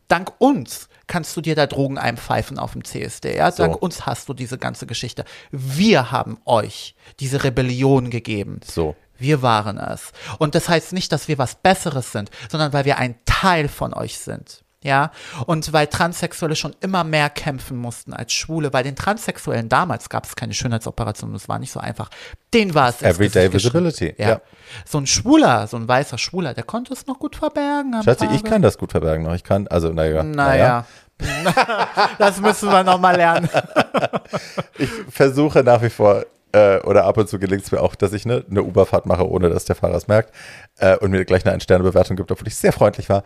Dank 0.08 0.32
uns 0.38 0.88
kannst 1.06 1.34
du 1.36 1.40
dir 1.40 1.54
da 1.54 1.66
Drogen 1.66 1.96
einpfeifen 1.96 2.58
auf 2.58 2.72
dem 2.72 2.84
CSD. 2.84 3.36
Ja? 3.36 3.50
Dank 3.50 3.80
uns 3.80 4.04
hast 4.04 4.28
du 4.28 4.34
diese 4.34 4.58
ganze 4.58 4.86
Geschichte. 4.86 5.24
Wir 5.50 6.10
haben 6.10 6.38
euch 6.44 6.94
diese 7.20 7.42
Rebellion 7.42 8.10
gegeben. 8.10 8.60
So. 8.64 8.96
Wir 9.18 9.40
waren 9.40 9.78
es. 9.78 10.12
Und 10.38 10.54
das 10.54 10.68
heißt 10.68 10.92
nicht, 10.92 11.10
dass 11.10 11.28
wir 11.28 11.38
was 11.38 11.54
Besseres 11.54 12.12
sind, 12.12 12.30
sondern 12.50 12.74
weil 12.74 12.84
wir 12.84 12.98
ein 12.98 13.18
Teil 13.24 13.68
von 13.68 13.94
euch 13.94 14.18
sind. 14.18 14.62
Ja, 14.86 15.10
und 15.46 15.72
weil 15.72 15.88
Transsexuelle 15.88 16.54
schon 16.54 16.76
immer 16.80 17.02
mehr 17.02 17.28
kämpfen 17.28 17.76
mussten 17.76 18.12
als 18.12 18.32
Schwule, 18.32 18.72
weil 18.72 18.84
den 18.84 18.94
Transsexuellen 18.94 19.68
damals 19.68 20.08
gab 20.08 20.26
es 20.26 20.36
keine 20.36 20.54
Schönheitsoperation, 20.54 21.32
das 21.32 21.48
war 21.48 21.58
nicht 21.58 21.72
so 21.72 21.80
einfach. 21.80 22.08
Den 22.54 22.72
war 22.72 22.90
es. 22.90 23.02
Everyday 23.02 23.52
visibility, 23.52 24.14
Ja. 24.16 24.28
ja. 24.28 24.40
So 24.84 24.98
ein 24.98 25.08
Schwuler, 25.08 25.66
so 25.66 25.76
ein 25.76 25.88
weißer 25.88 26.18
Schwuler, 26.18 26.54
der 26.54 26.62
konnte 26.62 26.92
es 26.92 27.04
noch 27.08 27.18
gut 27.18 27.34
verbergen. 27.34 28.00
Schatzi, 28.04 28.26
ich 28.32 28.44
kann 28.44 28.62
das 28.62 28.78
gut 28.78 28.92
verbergen 28.92 29.24
noch. 29.24 29.34
Ich 29.34 29.42
kann, 29.42 29.66
also, 29.66 29.88
naja. 29.92 30.22
Naja. 30.22 30.86
das 32.18 32.40
müssen 32.40 32.70
wir 32.70 32.84
nochmal 32.84 33.16
lernen. 33.16 33.48
Ich 34.78 34.90
versuche 35.10 35.64
nach 35.64 35.80
wie 35.82 35.88
vor, 35.88 36.26
äh, 36.52 36.78
oder 36.82 37.04
ab 37.06 37.16
und 37.16 37.28
zu 37.28 37.38
gelingt 37.38 37.64
es 37.64 37.72
mir 37.72 37.80
auch, 37.80 37.94
dass 37.94 38.12
ich 38.12 38.24
ne, 38.26 38.44
eine 38.48 38.62
Uberfahrt 38.62 39.06
mache, 39.06 39.28
ohne 39.28 39.48
dass 39.48 39.64
der 39.64 39.74
Fahrer 39.74 39.96
es 39.96 40.06
merkt 40.06 40.32
äh, 40.78 40.96
und 40.98 41.10
mir 41.10 41.24
gleich 41.24 41.44
eine 41.44 41.54
Ein-Sterne-Bewertung 41.54 42.16
gibt, 42.16 42.30
obwohl 42.30 42.46
ich 42.46 42.56
sehr 42.56 42.72
freundlich 42.72 43.08
war. 43.08 43.24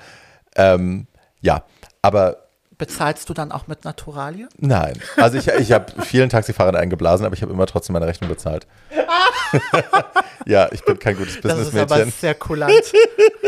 Ähm, 0.57 1.07
ja, 1.41 1.65
aber 2.03 2.45
Bezahlst 2.79 3.29
du 3.29 3.35
dann 3.35 3.53
auch 3.53 3.67
mit 3.67 3.85
Naturalie? 3.85 4.49
nein. 4.57 4.99
Also 5.17 5.37
ich, 5.37 5.49
ich 5.49 5.73
habe 5.73 6.03
vielen 6.03 6.31
Taxifahrern 6.31 6.75
eingeblasen, 6.77 7.27
aber 7.27 7.35
ich 7.35 7.43
habe 7.43 7.53
immer 7.53 7.67
trotzdem 7.67 7.93
meine 7.93 8.07
Rechnung 8.07 8.31
bezahlt. 8.31 8.67
ja, 10.47 10.67
ich 10.73 10.83
bin 10.85 10.99
kein 10.99 11.17
gutes 11.17 11.41
Das 11.43 11.59
ist 11.59 11.75
aber 11.75 11.87
Businessmädchen. 11.87 12.13
sehr 12.19 12.35
kulant. 12.35 12.93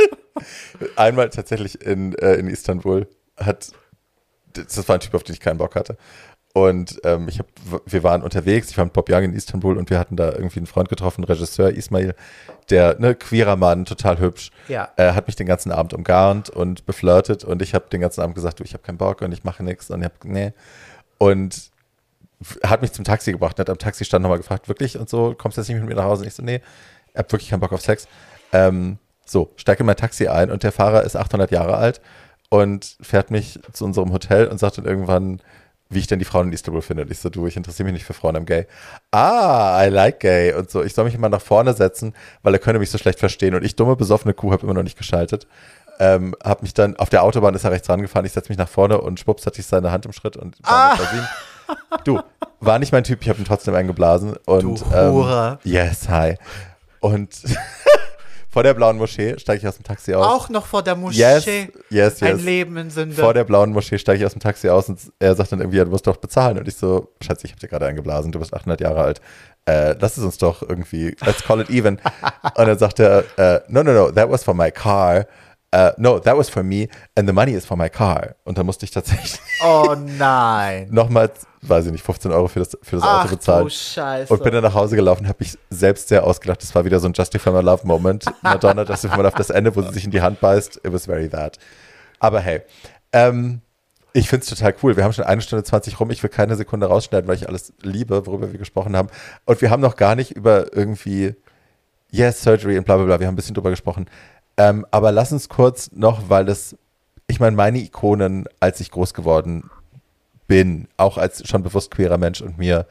Einmal 0.96 1.30
tatsächlich 1.30 1.80
in, 1.80 2.14
äh, 2.16 2.34
in 2.34 2.46
Istanbul 2.46 3.08
hat, 3.38 3.72
das 4.52 4.86
war 4.86 4.96
ein 4.96 5.00
Typ, 5.00 5.14
auf 5.14 5.22
den 5.22 5.32
ich 5.32 5.40
keinen 5.40 5.58
Bock 5.58 5.76
hatte. 5.76 5.96
Und 6.54 7.00
ähm, 7.04 7.28
ich 7.28 7.38
hab, 7.38 7.46
wir 7.86 8.02
waren 8.02 8.22
unterwegs, 8.22 8.68
ich 8.70 8.76
war 8.76 8.84
mit 8.84 8.92
Bob 8.92 9.08
Young 9.10 9.22
in 9.22 9.32
Istanbul 9.32 9.78
und 9.78 9.88
wir 9.88 9.98
hatten 9.98 10.16
da 10.16 10.32
irgendwie 10.32 10.58
einen 10.58 10.66
Freund 10.66 10.90
getroffen, 10.90 11.24
Regisseur 11.24 11.70
Ismail, 11.70 12.14
der, 12.68 12.98
ne, 12.98 13.14
queerer 13.14 13.56
Mann, 13.56 13.86
total 13.86 14.18
hübsch, 14.18 14.50
Ja. 14.68 14.90
äh, 14.96 15.12
hat 15.12 15.28
mich 15.28 15.36
den 15.36 15.46
ganzen 15.46 15.72
Abend 15.72 15.94
umgarnt 15.94 16.50
und 16.50 16.84
beflirtet 16.84 17.42
und 17.42 17.62
ich 17.62 17.74
habe 17.74 17.86
den 17.90 18.02
ganzen 18.02 18.20
Abend 18.20 18.34
gesagt, 18.34 18.60
du, 18.60 18.64
ich 18.64 18.74
habe 18.74 18.82
keinen 18.82 18.98
Bock 18.98 19.22
und 19.22 19.32
ich 19.32 19.44
mache 19.44 19.64
nichts 19.64 19.90
und 19.90 20.00
ich 20.00 20.04
hab, 20.04 20.24
nee. 20.24 20.52
Und 21.16 21.70
hat 22.64 22.82
mich 22.82 22.92
zum 22.92 23.04
Taxi 23.04 23.32
gebracht 23.32 23.56
und 23.56 23.60
hat 23.60 23.70
am 23.70 23.78
Taxistand 23.78 24.22
nochmal 24.22 24.38
gefragt, 24.38 24.68
wirklich 24.68 24.98
und 24.98 25.08
so, 25.08 25.34
kommst 25.38 25.56
du 25.56 25.62
jetzt 25.62 25.68
nicht 25.68 25.78
mit 25.80 25.88
mir 25.88 25.94
nach 25.94 26.04
Hause? 26.04 26.22
Und 26.22 26.28
ich 26.28 26.34
so, 26.34 26.42
nee, 26.42 26.60
ich 27.12 27.18
hab 27.18 27.32
wirklich 27.32 27.48
keinen 27.48 27.60
Bock 27.60 27.72
auf 27.72 27.80
Sex. 27.80 28.06
Ähm, 28.52 28.98
so, 29.24 29.50
steige 29.56 29.80
in 29.80 29.86
mein 29.86 29.96
Taxi 29.96 30.28
ein 30.28 30.50
und 30.50 30.64
der 30.64 30.72
Fahrer 30.72 31.04
ist 31.04 31.16
800 31.16 31.50
Jahre 31.50 31.76
alt 31.78 32.02
und 32.50 32.96
fährt 33.00 33.30
mich 33.30 33.58
zu 33.72 33.84
unserem 33.86 34.12
Hotel 34.12 34.48
und 34.48 34.58
sagt 34.58 34.76
dann 34.76 34.84
irgendwann, 34.84 35.40
wie 35.94 35.98
ich 35.98 36.06
denn 36.06 36.18
die 36.18 36.24
Frauen 36.24 36.48
in 36.48 36.52
Istanbul 36.52 36.82
finde. 36.82 37.02
Und 37.04 37.10
ich 37.10 37.18
so, 37.18 37.28
du, 37.28 37.46
ich 37.46 37.56
interessiere 37.56 37.84
mich 37.84 37.94
nicht 37.94 38.04
für 38.04 38.14
Frauen, 38.14 38.36
I'm 38.36 38.44
gay. 38.44 38.66
Ah, 39.10 39.84
I 39.84 39.88
like 39.88 40.20
gay. 40.20 40.52
Und 40.54 40.70
so, 40.70 40.82
ich 40.82 40.94
soll 40.94 41.04
mich 41.04 41.14
immer 41.14 41.28
nach 41.28 41.40
vorne 41.40 41.74
setzen, 41.74 42.14
weil 42.42 42.54
er 42.54 42.58
könne 42.58 42.78
mich 42.78 42.90
so 42.90 42.98
schlecht 42.98 43.18
verstehen. 43.18 43.54
Und 43.54 43.64
ich, 43.64 43.76
dumme, 43.76 43.96
besoffene 43.96 44.34
Kuh, 44.34 44.52
habe 44.52 44.62
immer 44.62 44.74
noch 44.74 44.82
nicht 44.82 44.98
geschaltet. 44.98 45.46
Ähm, 45.98 46.34
hab 46.42 46.62
mich 46.62 46.74
dann, 46.74 46.96
auf 46.96 47.10
der 47.10 47.22
Autobahn 47.22 47.54
ist 47.54 47.64
er 47.64 47.70
rechts 47.70 47.88
rangefahren, 47.88 48.24
ich 48.26 48.32
setze 48.32 48.48
mich 48.48 48.58
nach 48.58 48.68
vorne 48.68 48.98
und 48.98 49.20
schwupps 49.20 49.46
hatte 49.46 49.60
ich 49.60 49.66
seine 49.66 49.92
Hand 49.92 50.06
im 50.06 50.12
Schritt 50.12 50.36
und 50.36 50.56
Berlin. 50.62 51.28
Du, 52.04 52.20
war 52.60 52.78
nicht 52.78 52.92
mein 52.92 53.04
Typ, 53.04 53.20
ich 53.22 53.28
habe 53.28 53.38
ihn 53.38 53.44
trotzdem 53.44 53.74
eingeblasen. 53.74 54.36
Und, 54.46 54.80
Du 54.80 54.90
Hure. 54.90 55.58
Ähm, 55.64 55.70
yes, 55.72 56.08
hi. 56.08 56.36
Und 57.00 57.30
vor 58.52 58.62
der 58.62 58.74
blauen 58.74 58.98
Moschee 58.98 59.38
steige 59.38 59.60
ich 59.62 59.66
aus 59.66 59.76
dem 59.76 59.84
Taxi 59.84 60.12
aus. 60.12 60.26
Auch 60.26 60.50
noch 60.50 60.66
vor 60.66 60.82
der 60.82 60.94
Moschee. 60.94 61.18
Yes, 61.18 61.46
yes, 61.46 61.70
yes. 61.88 62.22
Ein 62.22 62.38
Leben 62.44 62.76
in 62.76 62.90
Sünde. 62.90 63.16
Vor 63.16 63.32
der 63.32 63.44
blauen 63.44 63.72
Moschee 63.72 63.96
steige 63.96 64.20
ich 64.20 64.26
aus 64.26 64.32
dem 64.32 64.40
Taxi 64.40 64.68
aus 64.68 64.90
und 64.90 65.00
er 65.18 65.34
sagt 65.34 65.52
dann 65.52 65.60
irgendwie, 65.60 65.78
ja, 65.78 65.84
du 65.86 65.90
musst 65.90 66.06
doch 66.06 66.18
bezahlen. 66.18 66.58
Und 66.58 66.68
ich 66.68 66.76
so, 66.76 67.08
Schatz, 67.22 67.42
ich 67.44 67.50
habe 67.52 67.60
dir 67.60 67.68
gerade 67.68 67.86
eingeblasen, 67.86 68.30
du 68.30 68.38
bist 68.38 68.52
800 68.52 68.82
Jahre 68.82 69.00
alt. 69.00 69.22
Äh, 69.64 69.94
lass 69.98 70.18
es 70.18 70.24
uns 70.24 70.36
doch 70.36 70.60
irgendwie, 70.60 71.16
let's 71.24 71.42
call 71.42 71.62
it 71.62 71.70
even. 71.70 71.98
und 72.56 72.68
dann 72.68 72.78
sagt 72.78 73.00
er, 73.00 73.24
äh, 73.38 73.60
no, 73.68 73.82
no, 73.82 73.94
no, 73.94 74.10
that 74.10 74.30
was 74.30 74.44
for 74.44 74.52
my 74.52 74.70
car. 74.70 75.24
Uh, 75.74 75.90
no, 75.96 76.18
that 76.18 76.36
was 76.36 76.48
for 76.48 76.62
me 76.62 76.88
and 77.16 77.28
the 77.28 77.32
money 77.32 77.52
is 77.52 77.64
for 77.64 77.76
my 77.76 77.88
car. 77.88 78.36
Und 78.44 78.58
dann 78.58 78.66
musste 78.66 78.84
ich 78.84 78.90
tatsächlich 78.90 79.40
Oh 79.64 79.94
nein. 79.96 80.88
nochmal, 80.90 81.30
weiß 81.62 81.86
ich 81.86 81.92
nicht, 81.92 82.04
15 82.04 82.32
Euro 82.32 82.48
für 82.48 82.60
das, 82.60 82.76
für 82.82 82.96
das 82.96 83.04
Ach 83.04 83.20
Auto 83.20 83.28
du 83.28 83.36
bezahlen. 83.36 83.70
Scheiße. 83.70 84.32
Und 84.32 84.42
bin 84.42 84.52
dann 84.52 84.62
nach 84.62 84.74
Hause 84.74 84.96
gelaufen, 84.96 85.28
habe 85.28 85.38
mich 85.40 85.58
selbst 85.70 86.08
sehr 86.08 86.24
ausgelacht. 86.24 86.62
Das 86.62 86.74
war 86.74 86.84
wieder 86.84 87.00
so 87.00 87.08
ein 87.08 87.12
Justify 87.12 87.50
My 87.50 87.60
Love 87.60 87.86
Moment. 87.86 88.24
Madonna, 88.42 88.82
Justify 88.82 89.16
My 89.16 89.22
Love, 89.22 89.36
das 89.36 89.50
Ende, 89.50 89.74
wo 89.74 89.82
sie 89.82 89.92
sich 89.92 90.04
in 90.04 90.10
die 90.10 90.22
Hand 90.22 90.40
beißt. 90.40 90.76
It 90.84 90.92
was 90.92 91.06
very 91.06 91.28
that. 91.28 91.58
Aber 92.18 92.40
hey, 92.40 92.62
ähm, 93.12 93.60
ich 94.12 94.28
finde 94.28 94.44
es 94.44 94.50
total 94.50 94.74
cool. 94.82 94.96
Wir 94.96 95.04
haben 95.04 95.12
schon 95.12 95.24
eine 95.24 95.40
Stunde 95.40 95.64
20 95.64 95.98
rum. 95.98 96.10
Ich 96.10 96.22
will 96.22 96.30
keine 96.30 96.56
Sekunde 96.56 96.86
rausschneiden, 96.86 97.26
weil 97.28 97.36
ich 97.36 97.48
alles 97.48 97.72
liebe, 97.82 98.26
worüber 98.26 98.52
wir 98.52 98.58
gesprochen 98.58 98.96
haben. 98.96 99.08
Und 99.46 99.60
wir 99.62 99.70
haben 99.70 99.80
noch 99.80 99.96
gar 99.96 100.14
nicht 100.14 100.32
über 100.32 100.76
irgendwie 100.76 101.34
Yes, 102.10 102.42
Surgery 102.42 102.76
und 102.76 102.84
bla 102.84 102.96
bla 102.96 103.06
bla. 103.06 103.20
Wir 103.20 103.26
haben 103.26 103.32
ein 103.32 103.36
bisschen 103.36 103.54
drüber 103.54 103.70
gesprochen. 103.70 104.06
Ähm, 104.56 104.86
aber 104.90 105.12
lass 105.12 105.32
uns 105.32 105.48
kurz 105.48 105.90
noch, 105.92 106.28
weil 106.28 106.44
das, 106.44 106.76
ich 107.26 107.40
meine, 107.40 107.56
meine 107.56 107.78
Ikonen, 107.78 108.46
als 108.60 108.80
ich 108.80 108.90
groß 108.90 109.14
geworden 109.14 109.70
bin, 110.46 110.88
auch 110.96 111.18
als 111.18 111.46
schon 111.48 111.62
bewusst 111.62 111.90
queerer 111.90 112.18
Mensch 112.18 112.40
und 112.40 112.58
mir 112.58 112.86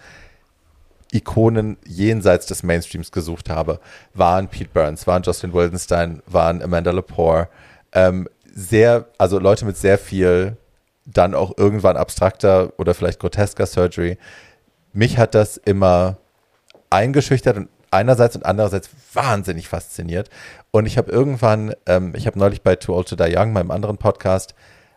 Ikonen 1.11 1.77
jenseits 1.85 2.45
des 2.45 2.63
Mainstreams 2.63 3.11
gesucht 3.11 3.49
habe, 3.49 3.79
waren 4.13 4.47
Pete 4.47 4.69
Burns, 4.73 5.05
waren 5.07 5.23
Jocelyn 5.23 5.53
Wildenstein, 5.53 6.23
waren 6.25 6.61
Amanda 6.61 6.91
Lepore, 6.91 7.49
ähm, 7.91 8.27
sehr, 8.53 9.05
also 9.17 9.39
Leute 9.39 9.65
mit 9.65 9.77
sehr 9.77 9.97
viel 9.97 10.57
dann 11.05 11.33
auch 11.33 11.57
irgendwann 11.57 11.97
abstrakter 11.97 12.71
oder 12.77 12.93
vielleicht 12.93 13.19
grotesker 13.19 13.65
Surgery. 13.65 14.17
Mich 14.93 15.17
hat 15.17 15.35
das 15.35 15.57
immer 15.57 16.17
eingeschüchtert 16.89 17.57
und 17.57 17.69
einerseits 17.91 18.35
und 18.35 18.45
andererseits 18.45 18.89
wahnsinnig 19.13 19.67
fasziniert. 19.67 20.29
Und 20.71 20.85
ich 20.85 20.97
habe 20.97 21.11
irgendwann, 21.11 21.73
ähm, 21.85 22.13
ich 22.15 22.25
habe 22.25 22.39
neulich 22.39 22.61
bei 22.61 22.75
Too 22.75 22.95
Old 22.95 23.09
to 23.09 23.15
Die 23.15 23.35
Young, 23.35 23.53
meinem 23.53 23.71
anderen 23.71 23.97
Podcast, 23.97 24.55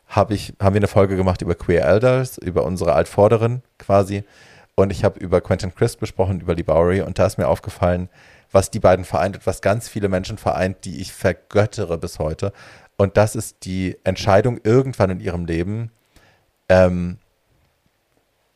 hab 0.09 0.31
ich, 0.31 0.55
haben 0.61 0.75
wir 0.75 0.81
eine 0.81 0.87
Folge 0.87 1.17
gemacht 1.17 1.43
über 1.43 1.55
Queer 1.55 1.85
Elders, 1.85 2.39
über 2.39 2.65
unsere 2.65 2.95
Altvorderen 2.95 3.63
quasi. 3.79 4.25
Und 4.77 4.91
ich 4.91 5.05
habe 5.05 5.19
über 5.19 5.41
Quentin 5.41 5.75
Crisp 5.75 6.01
gesprochen, 6.01 6.41
über 6.41 6.55
Lee 6.55 6.63
Bowery. 6.63 7.03
Und 7.03 7.19
da 7.19 7.27
ist 7.27 7.39
mir 7.39 7.49
aufgefallen, 7.49 8.09
was 8.51 8.71
die 8.71 8.81
beiden 8.81 9.05
vereint 9.05 9.37
und 9.37 9.47
was 9.47 9.61
ganz 9.61 9.89
viele 9.89 10.09
Menschen 10.09 10.39
vereint, 10.39 10.85
die 10.85 11.01
ich 11.01 11.13
vergöttere 11.13 11.99
bis 11.99 12.19
heute. 12.19 12.53
Und 12.97 13.17
das 13.17 13.35
ist 13.35 13.65
die 13.65 13.97
Entscheidung 14.05 14.61
irgendwann 14.63 15.11
in 15.11 15.21
ihrem 15.21 15.47
Leben, 15.47 15.91
ähm, 16.69 17.19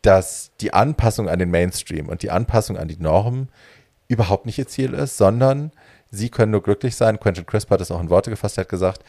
dass 0.03 0.53
die 0.61 0.73
Anpassung 0.73 1.29
an 1.29 1.41
den 1.41 1.51
Mainstream 1.51 2.09
und 2.09 2.23
die 2.23 2.31
Anpassung 2.31 2.77
an 2.77 2.89
die 2.89 2.99
Norm 2.99 3.49
überhaupt 4.09 4.47
nicht 4.47 4.59
ihr 4.59 4.67
Ziel 4.67 4.95
ist, 4.95 5.17
sondern 5.17 5.71
sie 6.11 6.31
können 6.31 6.53
nur 6.53 6.63
glücklich 6.63 6.97
sein. 6.97 7.21
Quentin 7.21 7.47
Crisp 7.47 7.71
hat 7.71 7.81
es 7.81 7.91
auch 7.91 8.01
in 8.01 8.11
Worte 8.11 8.31
gefasst, 8.31 8.59
er 8.59 8.63
hat 8.63 8.69
gesagt, 8.69 9.05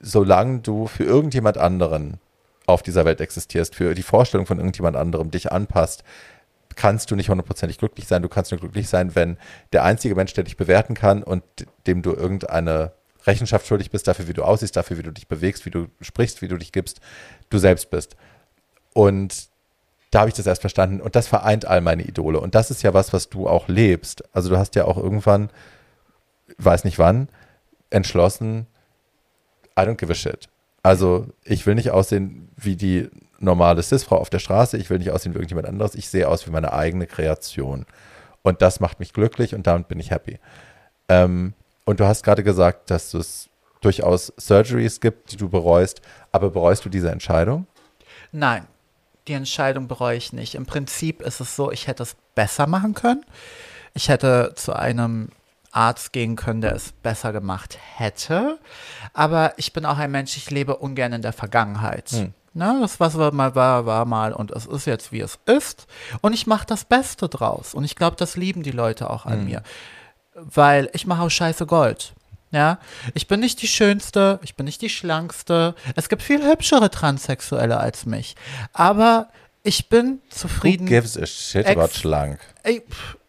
solange 0.00 0.60
du 0.60 0.86
für 0.86 1.04
irgendjemand 1.04 1.58
anderen 1.58 2.18
auf 2.66 2.82
dieser 2.82 3.04
Welt 3.04 3.20
existierst, 3.20 3.74
für 3.74 3.94
die 3.94 4.02
Vorstellung 4.02 4.46
von 4.46 4.58
irgendjemand 4.58 4.96
anderem 4.96 5.30
dich 5.30 5.52
anpasst, 5.52 6.02
kannst 6.76 7.10
du 7.10 7.16
nicht 7.16 7.28
hundertprozentig 7.28 7.78
glücklich 7.78 8.06
sein. 8.06 8.22
Du 8.22 8.28
kannst 8.28 8.50
nur 8.50 8.60
glücklich 8.60 8.88
sein, 8.88 9.14
wenn 9.14 9.36
der 9.72 9.84
einzige 9.84 10.14
Mensch, 10.14 10.32
der 10.32 10.44
dich 10.44 10.56
bewerten 10.56 10.94
kann 10.94 11.22
und 11.22 11.42
dem 11.86 12.02
du 12.02 12.12
irgendeine 12.12 12.92
Rechenschaft 13.26 13.66
schuldig 13.66 13.90
bist 13.90 14.08
dafür, 14.08 14.28
wie 14.28 14.34
du 14.34 14.42
aussiehst, 14.42 14.76
dafür, 14.76 14.98
wie 14.98 15.02
du 15.02 15.12
dich 15.12 15.28
bewegst, 15.28 15.66
wie 15.66 15.70
du 15.70 15.86
sprichst, 16.00 16.42
wie 16.42 16.48
du 16.48 16.56
dich 16.56 16.72
gibst, 16.72 17.00
du 17.50 17.58
selbst 17.58 17.90
bist. 17.90 18.16
Und 18.92 19.48
da 20.14 20.20
habe 20.20 20.28
ich 20.28 20.36
das 20.36 20.46
erst 20.46 20.60
verstanden. 20.60 21.00
Und 21.00 21.16
das 21.16 21.26
vereint 21.26 21.66
all 21.66 21.80
meine 21.80 22.04
Idole. 22.04 22.38
Und 22.38 22.54
das 22.54 22.70
ist 22.70 22.82
ja 22.82 22.94
was, 22.94 23.12
was 23.12 23.30
du 23.30 23.48
auch 23.48 23.66
lebst. 23.66 24.22
Also 24.32 24.48
du 24.48 24.56
hast 24.56 24.76
ja 24.76 24.84
auch 24.84 24.96
irgendwann, 24.96 25.50
weiß 26.58 26.84
nicht 26.84 27.00
wann, 27.00 27.28
entschlossen, 27.90 28.66
I 29.76 29.82
don't 29.82 29.96
give 29.96 30.12
a 30.12 30.14
shit. 30.14 30.48
Also 30.84 31.26
ich 31.42 31.66
will 31.66 31.74
nicht 31.74 31.90
aussehen 31.90 32.48
wie 32.56 32.76
die 32.76 33.10
normale 33.40 33.82
Cis-Frau 33.82 34.16
auf 34.16 34.30
der 34.30 34.38
Straße. 34.38 34.76
Ich 34.76 34.88
will 34.88 34.98
nicht 34.98 35.10
aussehen 35.10 35.34
wie 35.34 35.38
irgendjemand 35.38 35.66
anderes. 35.66 35.96
Ich 35.96 36.08
sehe 36.08 36.28
aus 36.28 36.46
wie 36.46 36.52
meine 36.52 36.72
eigene 36.72 37.08
Kreation. 37.08 37.84
Und 38.42 38.62
das 38.62 38.78
macht 38.78 39.00
mich 39.00 39.12
glücklich 39.14 39.52
und 39.52 39.66
damit 39.66 39.88
bin 39.88 39.98
ich 39.98 40.12
happy. 40.12 40.38
Ähm, 41.08 41.54
und 41.84 41.98
du 41.98 42.06
hast 42.06 42.22
gerade 42.22 42.44
gesagt, 42.44 42.90
dass 42.90 43.14
es 43.14 43.48
durchaus 43.80 44.32
Surgeries 44.36 45.00
gibt, 45.00 45.32
die 45.32 45.36
du 45.36 45.48
bereust. 45.48 46.02
Aber 46.30 46.50
bereust 46.50 46.84
du 46.84 46.88
diese 46.88 47.10
Entscheidung? 47.10 47.66
Nein, 48.30 48.66
die 49.28 49.32
Entscheidung 49.32 49.88
bereue 49.88 50.16
ich 50.16 50.32
nicht. 50.32 50.54
Im 50.54 50.66
Prinzip 50.66 51.22
ist 51.22 51.40
es 51.40 51.56
so, 51.56 51.70
ich 51.70 51.86
hätte 51.86 52.02
es 52.02 52.16
besser 52.34 52.66
machen 52.66 52.94
können. 52.94 53.24
Ich 53.94 54.08
hätte 54.08 54.52
zu 54.56 54.74
einem 54.74 55.28
Arzt 55.70 56.12
gehen 56.12 56.36
können, 56.36 56.60
der 56.60 56.74
es 56.74 56.92
besser 56.92 57.32
gemacht 57.32 57.78
hätte. 57.96 58.58
Aber 59.12 59.54
ich 59.56 59.72
bin 59.72 59.86
auch 59.86 59.98
ein 59.98 60.10
Mensch, 60.10 60.36
ich 60.36 60.50
lebe 60.50 60.76
ungern 60.76 61.12
in 61.12 61.22
der 61.22 61.32
Vergangenheit. 61.32 62.10
Hm. 62.10 62.34
Na, 62.52 62.80
das, 62.80 63.00
was 63.00 63.14
mal 63.14 63.56
war, 63.56 63.84
war 63.84 64.04
mal 64.04 64.32
und 64.32 64.52
es 64.52 64.66
ist 64.66 64.86
jetzt, 64.86 65.10
wie 65.10 65.20
es 65.20 65.40
ist. 65.46 65.88
Und 66.20 66.32
ich 66.32 66.46
mache 66.46 66.66
das 66.66 66.84
Beste 66.84 67.28
draus. 67.28 67.74
Und 67.74 67.82
ich 67.82 67.96
glaube, 67.96 68.16
das 68.16 68.36
lieben 68.36 68.62
die 68.62 68.70
Leute 68.70 69.10
auch 69.10 69.26
an 69.26 69.40
hm. 69.40 69.44
mir. 69.44 69.62
Weil 70.34 70.88
ich 70.92 71.06
mache 71.06 71.22
auch 71.22 71.30
scheiße 71.30 71.66
Gold. 71.66 72.14
Ja, 72.54 72.78
ich 73.14 73.26
bin 73.26 73.40
nicht 73.40 73.60
die 73.62 73.66
schönste, 73.66 74.38
ich 74.44 74.54
bin 74.54 74.66
nicht 74.66 74.80
die 74.80 74.88
schlankste. 74.88 75.74
Es 75.96 76.08
gibt 76.08 76.22
viel 76.22 76.40
hübschere 76.48 76.88
Transsexuelle 76.88 77.78
als 77.78 78.06
mich. 78.06 78.36
Aber 78.72 79.28
ich 79.64 79.88
bin 79.88 80.20
zufrieden. 80.30 80.86
Who 80.86 80.90
gives 80.90 81.18
a 81.18 81.26
shit 81.26 81.66
about 81.66 81.88
schlank? 81.94 82.38
Ey, 82.62 82.82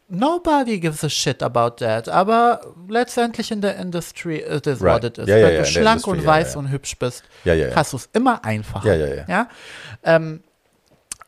nobody 0.10 0.80
gives 0.80 1.04
a 1.04 1.10
shit 1.10 1.42
about 1.42 1.78
that. 1.78 2.08
Aber 2.08 2.76
letztendlich 2.88 3.50
in 3.50 3.62
der 3.62 3.78
Industry 3.78 4.42
it 4.42 4.68
is 4.68 4.80
right. 4.80 5.02
what 5.02 5.04
it 5.04 5.18
is. 5.18 5.28
Ja, 5.28 5.38
ja, 5.38 5.48
Wenn 5.48 5.56
ja, 5.56 5.60
du 5.62 5.66
schlank 5.66 5.88
Industry, 6.06 6.12
und 6.12 6.26
weiß 6.26 6.56
und 6.58 6.70
hübsch 6.70 6.96
bist, 7.00 7.24
hast 7.74 7.94
du 7.94 7.98
es 7.98 8.08
immer 8.14 8.46
einfacher. 8.46 8.94
Ja, 8.94 9.08
ja, 9.08 9.16
ja. 9.16 9.26
ja? 9.28 9.50
Ähm, 10.04 10.44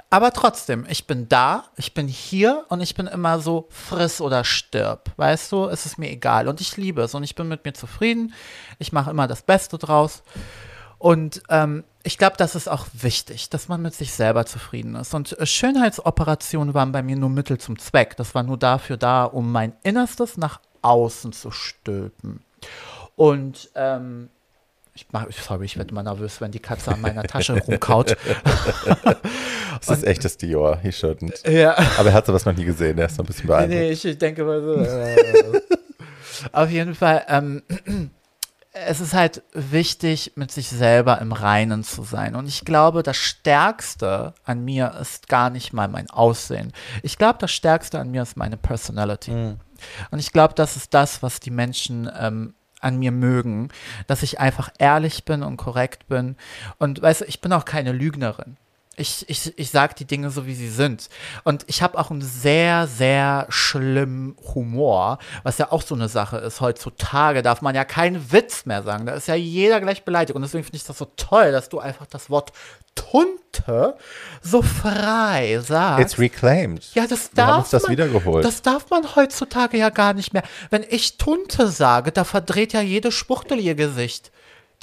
aber 0.10 0.32
trotzdem, 0.32 0.86
ich 0.90 1.06
bin 1.06 1.28
da, 1.28 1.66
ich 1.76 1.94
bin 1.94 2.08
hier 2.08 2.66
und 2.70 2.80
ich 2.80 2.96
bin 2.96 3.08
immer 3.08 3.40
so 3.40 3.68
friss 3.70 4.22
oder 4.22 4.46
stirb. 4.46 5.12
Weißt 5.18 5.52
du, 5.52 5.66
es 5.66 5.86
ist 5.86 5.98
mir 5.98 6.10
egal 6.10 6.48
und 6.48 6.62
ich 6.62 6.78
liebe 6.78 7.02
es 7.02 7.14
und 7.14 7.24
ich 7.24 7.36
bin 7.36 7.50
mit 7.50 7.66
mir 7.66 7.74
zufrieden. 7.74 8.34
Ich 8.80 8.94
mache 8.94 9.12
immer 9.12 9.28
das 9.28 9.42
Beste 9.42 9.78
draus. 9.78 10.24
Und 10.98 11.44
ähm, 11.50 11.84
ich 12.04 12.18
glaube, 12.18 12.38
das 12.38 12.56
ist 12.56 12.70
auch 12.70 12.88
wichtig, 12.94 13.50
dass 13.50 13.68
man 13.68 13.82
mit 13.82 13.94
sich 13.94 14.14
selber 14.14 14.46
zufrieden 14.46 14.96
ist. 14.96 15.14
Und 15.14 15.38
äh, 15.38 15.46
Schönheitsoperationen 15.46 16.74
waren 16.74 16.94
bei 16.94 17.04
mir 17.04 17.18
nur 17.18 17.30
Mittel 17.30 17.58
zum 17.58 17.78
Zweck. 17.78 18.16
Das 18.16 18.34
war 18.34 18.44
nur 18.44 18.58
dafür 18.58 18.98
da, 18.98 19.26
um 19.26 19.52
mein 19.52 19.74
Innerstes 19.84 20.38
nach 20.38 20.62
außen 20.82 21.34
zu 21.34 21.52
stülpen. 21.52 22.44
Und 23.16 23.70
ähm, 23.76 24.30
ich 24.98 25.06
mach, 25.12 25.28
sorry, 25.32 25.66
ich 25.66 25.78
werde 25.78 25.92
immer 25.92 26.02
nervös, 26.02 26.42
wenn 26.42 26.52
die 26.52 26.60
Katze 26.60 26.92
an 26.92 27.02
meiner 27.02 27.22
Tasche 27.24 27.54
rumkaut. 27.54 28.18
das 29.80 29.98
ist 29.98 30.04
echtes 30.04 30.38
Dior, 30.38 30.80
he 30.82 30.90
shouldn't. 30.90 31.48
Ja. 31.48 31.78
Aber 32.00 32.10
er 32.10 32.14
hat 32.14 32.26
sowas 32.26 32.46
noch 32.46 32.56
nie 32.56 32.66
gesehen, 32.66 32.98
er 32.98 33.06
ist 33.06 33.18
noch 33.18 33.26
ein 33.26 33.28
bisschen 33.28 33.46
beeindruckt. 33.46 33.80
Nee, 33.80 33.90
nee 33.90 33.92
ich 33.92 34.18
denke 34.18 34.44
mal 34.44 34.62
so. 34.62 34.78
Äh, 34.88 36.52
auf 36.52 36.70
jeden 36.70 36.94
Fall, 36.94 37.26
ähm, 37.30 37.64
es 38.72 39.00
ist 39.00 39.14
halt 39.14 39.42
wichtig, 39.54 40.34
mit 40.36 40.52
sich 40.52 40.70
selber 40.70 41.20
im 41.20 41.32
Reinen 41.32 41.84
zu 41.84 42.04
sein. 42.04 42.36
Und 42.36 42.48
ich 42.48 42.64
glaube, 42.64 43.02
das 43.02 43.18
Stärkste 43.18 44.34
an 44.44 44.64
mir 44.64 44.94
ist 45.02 45.28
gar 45.28 45.50
nicht 45.50 45.74
mal 45.74 45.88
mein 45.88 46.10
Aussehen. 46.10 46.74
Ich 47.02 47.18
glaube, 47.18 47.40
das 47.40 47.52
Stärkste 47.52 48.00
an 48.00 48.12
mir 48.12 48.22
ist 48.22 48.38
meine 48.38 48.58
Personality. 48.58 49.32
Mhm. 49.32 49.60
Und 50.12 50.20
ich 50.20 50.32
glaube, 50.32 50.54
das 50.54 50.76
ist 50.76 50.94
das, 50.94 51.24
was 51.24 51.40
die 51.40 51.52
Menschen 51.52 52.10
ähm, 52.20 52.54
an 52.82 52.98
mir 53.00 53.12
mögen, 53.12 53.70
dass 54.08 54.24
ich 54.24 54.40
einfach 54.40 54.70
ehrlich 54.78 55.26
bin 55.26 55.44
und 55.44 55.58
korrekt 55.58 56.08
bin. 56.08 56.36
Und 56.78 57.02
weißt 57.02 57.22
du, 57.22 57.26
ich 57.26 57.42
bin 57.42 57.54
auch 57.54 57.66
keine 57.66 57.92
Lügnerin. 57.92 58.58
Ich, 59.00 59.30
ich, 59.30 59.58
ich 59.60 59.70
sage 59.70 59.94
die 59.96 60.06
Dinge 60.06 60.32
so, 60.32 60.48
wie 60.48 60.56
sie 60.56 60.70
sind. 60.70 61.10
Und 61.44 61.66
ich 61.68 61.84
habe 61.84 62.00
auch 62.00 62.10
einen 62.10 62.24
sehr, 62.24 62.88
sehr 62.88 63.46
schlimmen 63.50 64.36
Humor, 64.56 65.20
was 65.44 65.60
ja 65.60 65.72
auch 65.72 65.84
so 65.84 65.94
eine 65.94 66.10
Sache 66.10 66.38
ist. 66.38 66.62
Heutzutage 66.62 67.44
darf 67.44 67.62
man 67.62 67.76
ja 67.76 67.86
keinen 67.86 68.32
Witz 68.32 68.66
mehr 68.66 68.82
sagen. 68.82 69.06
Da 69.06 69.14
ist 69.14 69.28
ja 69.28 69.36
jeder 69.36 69.82
gleich 69.82 70.04
beleidigt. 70.04 70.36
Und 70.36 70.42
deswegen 70.42 70.64
finde 70.64 70.78
ich 70.78 70.84
das 70.84 70.98
so 70.98 71.06
toll, 71.16 71.52
dass 71.52 71.70
du 71.70 71.80
einfach 71.80 72.08
das 72.08 72.32
Wort 72.32 72.54
Tunte 72.98 73.96
so 74.42 74.62
frei 74.62 75.60
sagst. 75.62 76.02
It's 76.02 76.20
reclaimed. 76.20 76.84
Ja, 76.94 77.08
das 77.08 77.32
darf 77.32 77.36
Wir 77.36 77.54
haben 77.54 77.60
uns 77.62 77.70
das 77.70 77.84
man, 77.84 77.92
wiedergeholt. 77.92 78.46
Das 78.46 78.62
darf 78.62 78.90
man 78.90 79.16
heutzutage 79.16 79.78
ja 79.78 79.90
gar 79.90 80.14
nicht 80.14 80.34
mehr. 80.34 80.44
Wenn 80.70 80.86
ich 80.90 81.18
Tunte 81.18 81.68
sage, 81.68 82.12
da 82.12 82.24
verdreht 82.24 82.74
ja 82.74 82.82
jede 82.82 83.12
Spuchtel 83.12 83.60
ihr 83.60 83.76
Gesicht. 83.76 84.32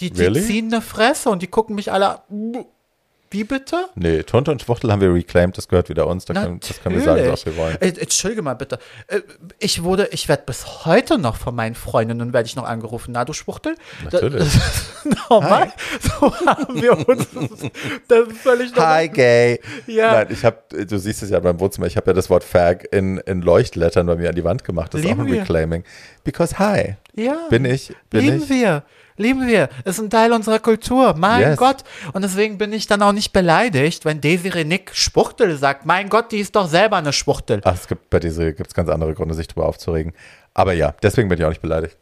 Die, 0.01 0.11
die 0.11 0.21
Really? 0.23 0.43
ziehen 0.43 0.73
eine 0.73 0.83
Fresse 0.83 1.31
und 1.31 1.43
die 1.43 1.47
gucken 1.47 1.77
mich 1.77 1.93
alle. 1.93 2.21
Wie 3.31 3.43
bitte? 3.43 3.87
Nee, 3.97 4.23
Tonte 4.23 4.53
und 4.53 4.63
Schwuchtel 4.63 4.93
haben 4.93 5.01
wir 5.01 5.13
reclaimed, 5.13 5.59
das 5.59 5.67
gehört 5.67 5.89
wieder 5.89 6.07
uns, 6.07 6.25
da 6.25 6.35
können, 6.35 6.61
das 6.61 6.81
können 6.83 6.95
wir 6.95 7.03
sagen, 7.03 7.31
was 7.33 7.45
wir 7.45 7.57
wollen. 7.57 7.77
Äh, 7.81 7.89
Entschuldige 7.99 8.43
mal 8.43 8.55
bitte. 8.55 8.79
Äh, 9.09 9.23
Ich 9.59 9.83
wurde, 9.83 10.09
ich 10.13 10.29
werde 10.29 10.45
bis 10.47 10.85
heute 10.85 11.19
noch 11.19 11.37
von 11.37 11.55
meinen 11.55 11.75
Freundinnen, 11.75 12.33
werde 12.33 12.47
ich 12.47 12.55
noch 12.55 12.65
angerufen. 12.65 13.11
Na, 13.13 13.25
du 13.25 13.33
Schwuchtel? 13.33 13.75
Natürlich. 14.05 14.41
Ist 14.45 14.61
normal. 15.31 15.73
So 16.01 16.33
haben 16.47 16.81
wir 16.81 17.09
uns. 17.09 17.27
Das 18.09 18.29
ist 18.29 18.39
völlig 18.39 18.71
normal. 18.75 18.95
Hi, 18.95 19.09
gay. 19.09 19.61
Ja. 19.87 20.13
Nein, 20.13 20.27
ich 20.31 20.45
habe, 20.45 20.59
du 20.87 20.99
siehst 20.99 21.23
es 21.23 21.31
ja 21.31 21.41
beim 21.41 21.59
Wohnzimmer, 21.59 21.87
ich 21.87 21.97
habe 21.97 22.09
ja 22.11 22.13
das 22.13 22.31
Wort 22.31 22.45
Fag 22.45 22.87
in, 22.93 23.19
in 23.19 23.43
Leuchtlettern 23.43 24.07
bei 24.07 24.15
mir 24.17 24.29
an 24.29 24.35
die 24.37 24.45
Wand 24.45 24.63
gemacht. 24.65 24.95
Das 24.95 25.01
ist 25.01 25.07
Lieben 25.09 25.21
auch 25.21 25.25
ein 25.25 25.33
wir. 25.33 25.41
Reclaiming. 25.41 25.83
Because 26.23 26.59
hi. 26.59 26.97
Ja. 27.17 27.37
Bin 27.51 27.65
ich, 27.65 27.93
bin 28.11 28.21
Lieben 28.21 28.43
ich. 28.45 28.49
wir. 28.51 28.85
Lieben 29.17 29.47
wir. 29.47 29.69
Ist 29.85 30.01
ein 30.01 30.11
Teil 30.11 30.33
unserer 30.33 30.59
Kultur. 30.59 31.15
Mein 31.17 31.41
Yes. 31.41 31.57
Gott. 31.57 31.85
Und 32.13 32.23
deswegen 32.23 32.59
bin 32.59 32.73
ich 32.73 32.87
dann 32.87 33.01
auch 33.03 33.13
nicht 33.13 33.33
beleidigt, 33.33 34.05
wenn 34.05 34.21
Desiree 34.21 34.65
Nick 34.65 34.91
Schwuchtel 34.95 35.57
sagt. 35.57 35.87
Mein 35.87 36.09
Gott, 36.09 36.33
die 36.33 36.39
ist 36.39 36.57
doch 36.57 36.67
selber 36.69 36.97
eine 36.97 37.13
Schwuchtel. 37.13 37.61
Ach, 37.65 37.75
es 37.75 37.87
gibt 37.87 38.11
bei 38.11 38.19
dieser 38.19 38.53
gibt 38.53 38.69
es 38.69 38.75
ganz 38.75 38.89
andere 38.89 39.15
Gründe, 39.15 39.35
sich 39.35 39.47
darüber 39.47 39.67
aufzuregen. 39.67 40.13
Aber 40.53 40.73
ja, 40.73 40.95
deswegen 41.03 41.29
bin 41.29 41.39
ich 41.39 41.45
auch 41.45 41.51
nicht 41.51 41.63
beleidigt. 41.63 41.97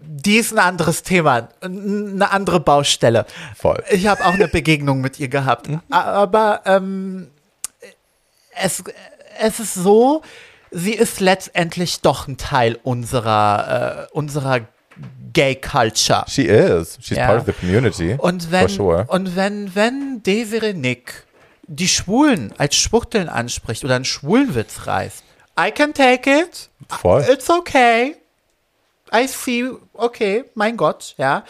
Die 0.00 0.36
ist 0.36 0.52
ein 0.52 0.58
anderes 0.58 1.02
Thema. 1.02 1.48
Eine 1.60 2.30
andere 2.30 2.60
Baustelle. 2.60 3.26
Voll. 3.56 3.82
Ich 3.90 4.06
habe 4.06 4.24
auch 4.24 4.32
eine 4.34 4.48
Begegnung 4.48 5.00
mit 5.00 5.18
ihr 5.18 5.28
gehabt. 5.28 5.68
Aber 5.90 6.62
ähm, 6.66 7.30
es, 8.60 8.82
es 9.40 9.60
ist 9.60 9.74
so, 9.74 10.22
sie 10.72 10.94
ist 10.94 11.20
letztendlich 11.20 12.00
doch 12.00 12.26
ein 12.28 12.36
Teil 12.36 12.78
unserer, 12.82 14.08
äh, 14.10 14.16
unserer 14.16 14.60
Gay 15.32 15.54
Culture. 15.56 16.24
She 16.28 16.42
is. 16.42 16.98
She's 17.00 17.16
Ja. 17.16 17.26
part 17.26 17.40
of 17.40 17.46
the 17.46 17.52
community. 17.52 18.14
Und 18.18 18.50
wenn, 18.50 18.68
For 18.68 18.68
sure. 18.68 19.04
und 19.08 19.36
wenn, 19.36 19.74
wenn 19.74 20.22
Desiree 20.22 20.74
Nick 20.74 21.24
die 21.66 21.88
Schwulen 21.88 22.52
als 22.58 22.74
Schwuchteln 22.76 23.28
anspricht 23.28 23.84
oder 23.84 23.96
einen 23.96 24.04
Schwulenwitz 24.04 24.86
reißt, 24.86 25.22
I 25.58 25.70
can 25.70 25.94
take 25.94 26.28
it. 26.30 26.68
Voll. 26.88 27.24
It's 27.30 27.48
okay. 27.48 28.16
I 29.14 29.26
see, 29.28 29.70
okay, 29.94 30.44
mein 30.54 30.76
Gott, 30.76 31.14
ja. 31.18 31.44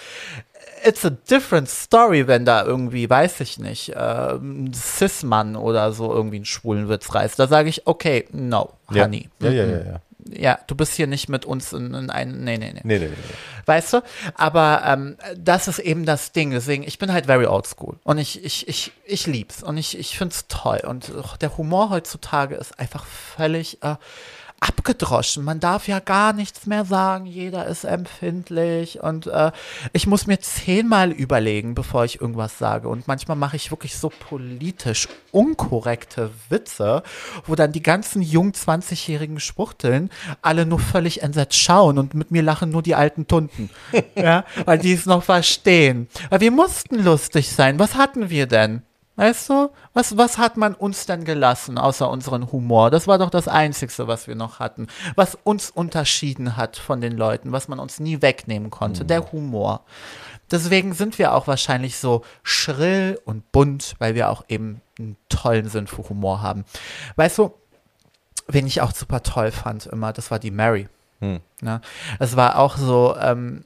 It's 0.84 1.04
a 1.04 1.10
different 1.10 1.68
story, 1.68 2.26
wenn 2.26 2.44
da 2.44 2.64
irgendwie, 2.64 3.08
weiß 3.08 3.40
ich 3.40 3.58
nicht, 3.58 3.92
ähm, 3.96 4.64
ein 4.64 4.74
Cis-Mann 4.74 5.56
oder 5.56 5.92
so 5.92 6.12
irgendwie 6.12 6.36
einen 6.36 6.44
schwulen 6.44 6.88
Witz 6.88 7.14
reißt. 7.14 7.38
Da 7.38 7.46
sage 7.46 7.68
ich, 7.68 7.86
okay, 7.86 8.26
no, 8.32 8.70
Ja. 8.90 9.04
honey. 9.04 9.28
Ja, 9.40 9.50
ja, 9.50 9.64
ja, 9.64 9.78
ja. 9.84 10.00
Ja, 10.30 10.58
du 10.68 10.76
bist 10.76 10.94
hier 10.94 11.08
nicht 11.08 11.28
mit 11.28 11.44
uns 11.44 11.72
in, 11.72 11.94
in 11.94 12.08
einem, 12.08 12.44
nee, 12.44 12.56
nee, 12.56 12.72
nee 12.72 12.80
Nee, 12.84 12.98
nee, 13.00 13.06
nee. 13.08 13.14
weißt 13.66 13.94
du? 13.94 14.02
Aber 14.36 14.82
ähm, 14.86 15.16
das 15.36 15.66
ist 15.66 15.80
eben 15.80 16.06
das 16.06 16.30
Ding. 16.30 16.52
Deswegen, 16.52 16.84
ich 16.84 16.98
bin 16.98 17.12
halt 17.12 17.26
very 17.26 17.46
old 17.46 17.66
school. 17.66 17.96
Und 18.04 18.18
ich, 18.18 18.44
ich, 18.44 18.68
ich, 18.68 18.92
ich 19.04 19.26
lieb's. 19.26 19.64
Und 19.64 19.78
ich, 19.78 19.98
ich 19.98 20.16
find's 20.16 20.46
toll. 20.46 20.80
Und 20.86 21.12
auch 21.16 21.36
der 21.36 21.56
Humor 21.58 21.90
heutzutage 21.90 22.54
ist 22.54 22.78
einfach 22.78 23.04
völlig 23.04 23.82
äh, 23.82 23.96
abgedroschen. 24.62 25.44
Man 25.44 25.58
darf 25.58 25.88
ja 25.88 25.98
gar 25.98 26.32
nichts 26.32 26.66
mehr 26.66 26.84
sagen. 26.84 27.26
Jeder 27.26 27.66
ist 27.66 27.84
empfindlich. 27.84 29.02
Und 29.02 29.26
äh, 29.26 29.50
ich 29.92 30.06
muss 30.06 30.26
mir 30.26 30.38
zehnmal 30.38 31.10
überlegen, 31.10 31.74
bevor 31.74 32.04
ich 32.04 32.20
irgendwas 32.20 32.58
sage. 32.58 32.88
Und 32.88 33.08
manchmal 33.08 33.36
mache 33.36 33.56
ich 33.56 33.72
wirklich 33.72 33.96
so 33.96 34.08
politisch 34.10 35.08
unkorrekte 35.32 36.30
Witze, 36.48 37.02
wo 37.46 37.56
dann 37.56 37.72
die 37.72 37.82
ganzen 37.82 38.22
jungen 38.22 38.52
20-jährigen 38.52 39.40
Spuchteln 39.40 40.10
alle 40.42 40.64
nur 40.64 40.78
völlig 40.78 41.22
entsetzt 41.22 41.58
schauen 41.58 41.98
und 41.98 42.14
mit 42.14 42.30
mir 42.30 42.42
lachen 42.42 42.70
nur 42.70 42.82
die 42.82 42.94
alten 42.94 43.26
Tunden. 43.26 43.68
ja, 44.14 44.44
weil 44.64 44.78
die 44.78 44.92
es 44.92 45.06
noch 45.06 45.24
verstehen. 45.24 46.08
Weil 46.30 46.40
wir 46.40 46.52
mussten 46.52 47.02
lustig 47.02 47.50
sein. 47.50 47.78
Was 47.80 47.96
hatten 47.96 48.30
wir 48.30 48.46
denn? 48.46 48.82
Weißt 49.16 49.50
du, 49.50 49.70
was, 49.92 50.16
was 50.16 50.38
hat 50.38 50.56
man 50.56 50.74
uns 50.74 51.04
denn 51.04 51.24
gelassen, 51.24 51.76
außer 51.76 52.08
unseren 52.08 52.50
Humor? 52.50 52.90
Das 52.90 53.06
war 53.06 53.18
doch 53.18 53.28
das 53.28 53.46
Einzige, 53.46 54.08
was 54.08 54.26
wir 54.26 54.34
noch 54.34 54.58
hatten. 54.58 54.86
Was 55.16 55.36
uns 55.44 55.70
unterschieden 55.70 56.56
hat 56.56 56.76
von 56.76 57.00
den 57.00 57.12
Leuten, 57.12 57.52
was 57.52 57.68
man 57.68 57.78
uns 57.78 58.00
nie 58.00 58.22
wegnehmen 58.22 58.70
konnte, 58.70 59.04
der 59.04 59.30
Humor. 59.32 59.84
Deswegen 60.50 60.94
sind 60.94 61.18
wir 61.18 61.34
auch 61.34 61.46
wahrscheinlich 61.46 61.98
so 61.98 62.22
schrill 62.42 63.20
und 63.24 63.52
bunt, 63.52 63.94
weil 63.98 64.14
wir 64.14 64.30
auch 64.30 64.44
eben 64.48 64.80
einen 64.98 65.16
tollen 65.28 65.68
Sinn 65.68 65.86
für 65.86 66.08
Humor 66.08 66.40
haben. 66.40 66.64
Weißt 67.16 67.38
du, 67.38 67.54
wen 68.48 68.66
ich 68.66 68.80
auch 68.80 68.92
super 68.92 69.22
toll 69.22 69.50
fand 69.50 69.86
immer, 69.86 70.12
das 70.12 70.30
war 70.30 70.38
die 70.38 70.50
Mary. 70.50 70.88
Ne? 71.60 71.80
Es 72.18 72.36
war 72.36 72.58
auch 72.58 72.76
so 72.76 73.16
ähm, 73.16 73.64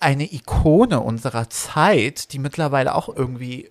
eine 0.00 0.32
Ikone 0.32 1.00
unserer 1.00 1.48
Zeit, 1.48 2.32
die 2.32 2.38
mittlerweile 2.38 2.94
auch 2.94 3.08
irgendwie, 3.08 3.70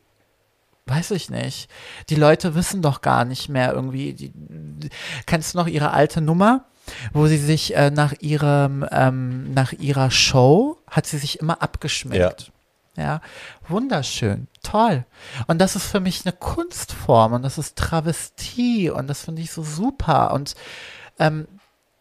weiß 0.91 1.11
ich 1.11 1.29
nicht, 1.29 1.69
die 2.09 2.15
Leute 2.15 2.55
wissen 2.55 2.81
doch 2.81 3.01
gar 3.01 3.25
nicht 3.25 3.49
mehr 3.49 3.73
irgendwie, 3.73 4.13
die, 4.13 4.31
die, 4.35 4.89
kennst 5.25 5.53
du 5.53 5.57
noch 5.57 5.67
ihre 5.67 5.91
alte 5.91 6.21
Nummer? 6.21 6.65
Wo 7.13 7.27
sie 7.27 7.37
sich 7.37 7.75
äh, 7.75 7.91
nach 7.91 8.13
ihrem, 8.19 8.85
ähm, 8.91 9.53
nach 9.53 9.71
ihrer 9.71 10.11
Show 10.11 10.77
hat 10.89 11.05
sie 11.05 11.19
sich 11.19 11.39
immer 11.39 11.61
abgeschminkt. 11.61 12.51
Ja, 12.97 13.21
wunderschön, 13.69 14.47
toll. 14.63 15.05
Und 15.47 15.59
das 15.59 15.75
ist 15.75 15.85
für 15.85 16.01
mich 16.01 16.25
eine 16.25 16.33
Kunstform 16.33 17.33
und 17.33 17.43
das 17.43 17.57
ist 17.57 17.77
Travestie 17.77 18.89
und 18.89 19.07
das 19.07 19.23
finde 19.23 19.41
ich 19.41 19.51
so 19.51 19.63
super. 19.63 20.33
Und 20.33 20.55
ähm, 21.19 21.47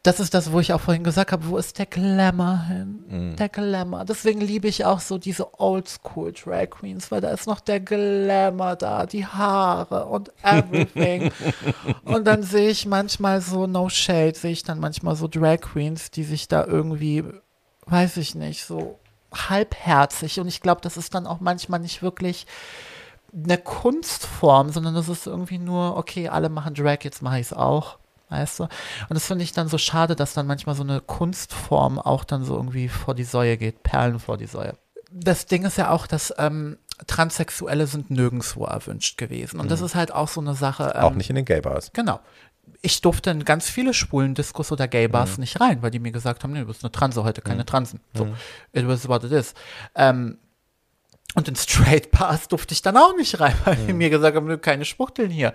das 0.03 0.19
ist 0.19 0.33
das, 0.33 0.51
wo 0.51 0.61
ich 0.61 0.73
auch 0.73 0.81
vorhin 0.81 1.05
gesagt 1.05 1.31
habe, 1.31 1.47
wo 1.47 1.59
ist 1.59 1.79
der 1.79 1.85
Glamour 1.85 2.65
hin? 2.69 3.05
Der 3.37 3.51
Glamour. 3.51 4.07
Deswegen 4.07 4.41
liebe 4.41 4.67
ich 4.67 4.87
auch 4.87 5.01
so 5.01 5.19
diese 5.19 5.61
Oldschool 5.61 6.33
Drag 6.33 6.71
Queens, 6.71 7.11
weil 7.11 7.21
da 7.21 7.31
ist 7.31 7.47
noch 7.47 7.61
der 7.61 7.81
Glamour 7.81 8.77
da, 8.77 9.05
die 9.05 9.27
Haare 9.27 10.07
und 10.07 10.33
everything. 10.43 11.31
und 12.05 12.27
dann 12.27 12.43
sehe 12.43 12.71
ich 12.71 12.87
manchmal 12.87 13.43
so, 13.43 13.67
no 13.67 13.91
shade, 13.91 14.35
sehe 14.35 14.53
ich 14.53 14.63
dann 14.63 14.81
manchmal 14.81 15.17
so 15.17 15.29
Drag 15.29 15.61
Queens, 15.61 16.11
die 16.11 16.25
sich 16.25 16.49
da 16.49 16.65
irgendwie, 16.65 17.23
weiß 17.85 18.17
ich 18.17 18.35
nicht, 18.35 18.65
so 18.65 18.99
halbherzig 19.35 20.41
und 20.41 20.49
ich 20.49 20.63
glaube, 20.63 20.81
das 20.81 20.97
ist 20.97 21.15
dann 21.15 21.27
auch 21.27 21.41
manchmal 21.41 21.79
nicht 21.79 22.03
wirklich 22.03 22.47
eine 23.33 23.59
Kunstform, 23.59 24.71
sondern 24.71 24.95
das 24.95 25.09
ist 25.11 25.27
irgendwie 25.27 25.59
nur, 25.59 25.97
okay, 25.99 26.29
alle 26.29 26.49
machen 26.49 26.75
Drag, 26.75 26.99
jetzt 27.03 27.21
mache 27.21 27.39
ich 27.39 27.47
es 27.47 27.53
auch. 27.53 28.00
Weißt 28.31 28.61
du? 28.61 28.63
Und 28.65 28.71
das 29.11 29.27
finde 29.27 29.45
ich 29.45 29.53
dann 29.53 29.69
so 29.69 29.77
schade, 29.77 30.17
dass 30.17 30.33
dann 30.35 30.47
manchmal 30.47 30.75
so 30.75 30.83
eine 30.85 31.01
Kunstform 31.01 31.99
auch 31.99 32.25
dann 32.25 32.45
so 32.45 32.57
irgendwie 32.57 32.89
vor 32.89 33.15
die 33.15 33.25
Säue 33.25 33.57
geht, 33.59 33.83
Perlen 33.83 34.19
vor 34.21 34.39
die 34.39 34.47
Säue. 34.47 34.75
Das 35.11 35.47
Ding 35.47 35.65
ist 35.65 35.77
ja 35.77 35.91
auch, 35.91 36.07
dass 36.07 36.33
ähm, 36.39 36.79
Transsexuelle 37.09 37.87
sind 37.89 38.11
nirgendwo 38.11 38.65
erwünscht 38.65 39.19
gewesen. 39.19 39.59
Und 39.59 39.71
das 39.71 39.81
ist 39.81 39.95
halt 39.97 40.13
auch 40.13 40.29
so 40.29 40.41
eine 40.41 40.55
Sache. 40.55 40.93
Ähm, 40.95 41.03
Auch 41.03 41.15
nicht 41.15 41.29
in 41.29 41.37
den 41.37 41.45
Gay 41.45 41.61
Bars. 41.61 41.91
Genau. 41.93 42.21
Ich 42.83 43.01
durfte 43.01 43.31
in 43.31 43.45
ganz 43.45 43.69
viele 43.69 43.93
schwulen 43.93 44.35
Diskos 44.35 44.71
oder 44.71 44.87
Gay-Bars 44.87 45.37
Mhm. 45.37 45.41
nicht 45.41 45.61
rein, 45.61 45.83
weil 45.83 45.91
die 45.91 45.99
mir 45.99 46.13
gesagt 46.13 46.45
haben, 46.45 46.53
nee, 46.53 46.61
du 46.61 46.67
bist 46.67 46.85
eine 46.85 46.93
Transe 46.93 47.25
heute, 47.25 47.43
keine 47.43 47.67
Transen. 47.67 48.01
So, 48.15 48.29
it 48.73 48.87
was 48.87 49.09
what 49.09 49.25
it 49.25 49.33
is. 49.33 49.55
Ähm, 49.97 50.39
und 51.35 51.49
in 51.49 51.57
Straight 51.57 52.11
Bars 52.13 52.49
durfte 52.49 52.73
ich 52.75 52.83
dann 52.83 52.97
auch 52.97 53.17
nicht 53.17 53.41
rein, 53.41 53.55
weil 53.65 53.77
Mhm. 53.77 53.87
die 53.89 53.93
mir 53.95 54.11
gesagt 54.11 54.37
haben, 54.37 54.61
keine 54.61 54.85
Spuchteln 54.85 55.31
hier. 55.31 55.53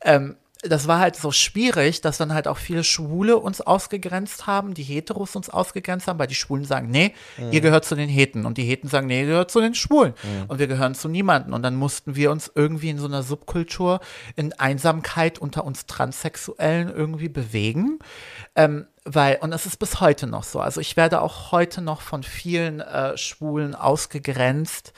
Ähm, 0.00 0.36
das 0.68 0.88
war 0.88 0.98
halt 0.98 1.16
so 1.16 1.30
schwierig, 1.30 2.00
dass 2.00 2.18
dann 2.18 2.32
halt 2.32 2.48
auch 2.48 2.56
viele 2.56 2.84
Schwule 2.84 3.36
uns 3.36 3.60
ausgegrenzt 3.60 4.46
haben, 4.46 4.74
die 4.74 4.82
Heteros 4.82 5.36
uns 5.36 5.50
ausgegrenzt 5.50 6.06
haben, 6.06 6.18
weil 6.18 6.26
die 6.26 6.34
Schwulen 6.34 6.64
sagen, 6.64 6.90
nee, 6.90 7.14
ihr 7.50 7.60
gehört 7.60 7.84
zu 7.84 7.94
den 7.94 8.08
Heten. 8.08 8.46
Und 8.46 8.58
die 8.58 8.64
Heten 8.64 8.88
sagen, 8.88 9.06
nee, 9.06 9.20
ihr 9.20 9.26
gehört 9.26 9.50
zu 9.50 9.60
den 9.60 9.74
Schwulen. 9.74 10.14
Und 10.48 10.58
wir 10.58 10.66
gehören 10.66 10.94
zu 10.94 11.08
niemanden. 11.08 11.52
Und 11.52 11.62
dann 11.62 11.76
mussten 11.76 12.16
wir 12.16 12.30
uns 12.30 12.50
irgendwie 12.54 12.90
in 12.90 12.98
so 12.98 13.06
einer 13.06 13.22
Subkultur 13.22 14.00
in 14.36 14.52
Einsamkeit 14.54 15.38
unter 15.38 15.64
uns 15.64 15.86
Transsexuellen 15.86 16.88
irgendwie 16.88 17.28
bewegen, 17.28 17.98
ähm, 18.56 18.86
weil, 19.04 19.36
und 19.42 19.52
es 19.52 19.66
ist 19.66 19.78
bis 19.78 20.00
heute 20.00 20.26
noch 20.26 20.44
so, 20.44 20.60
also 20.60 20.80
ich 20.80 20.96
werde 20.96 21.20
auch 21.20 21.52
heute 21.52 21.82
noch 21.82 22.00
von 22.00 22.22
vielen 22.22 22.80
äh, 22.80 23.16
Schwulen 23.18 23.74
ausgegrenzt, 23.74 24.94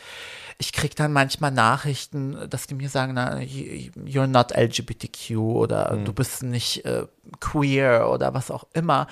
ich 0.58 0.72
kriege 0.72 0.94
dann 0.94 1.12
manchmal 1.12 1.50
Nachrichten, 1.50 2.48
dass 2.48 2.66
die 2.66 2.74
mir 2.74 2.88
sagen, 2.88 3.14
na, 3.14 3.38
you're 3.38 4.26
not 4.26 4.52
LGBTQ 4.56 5.36
oder 5.36 5.98
du 6.04 6.12
bist 6.12 6.42
nicht 6.42 6.84
äh, 6.84 7.06
queer 7.40 8.08
oder 8.10 8.32
was 8.34 8.50
auch 8.50 8.64
immer. 8.72 9.06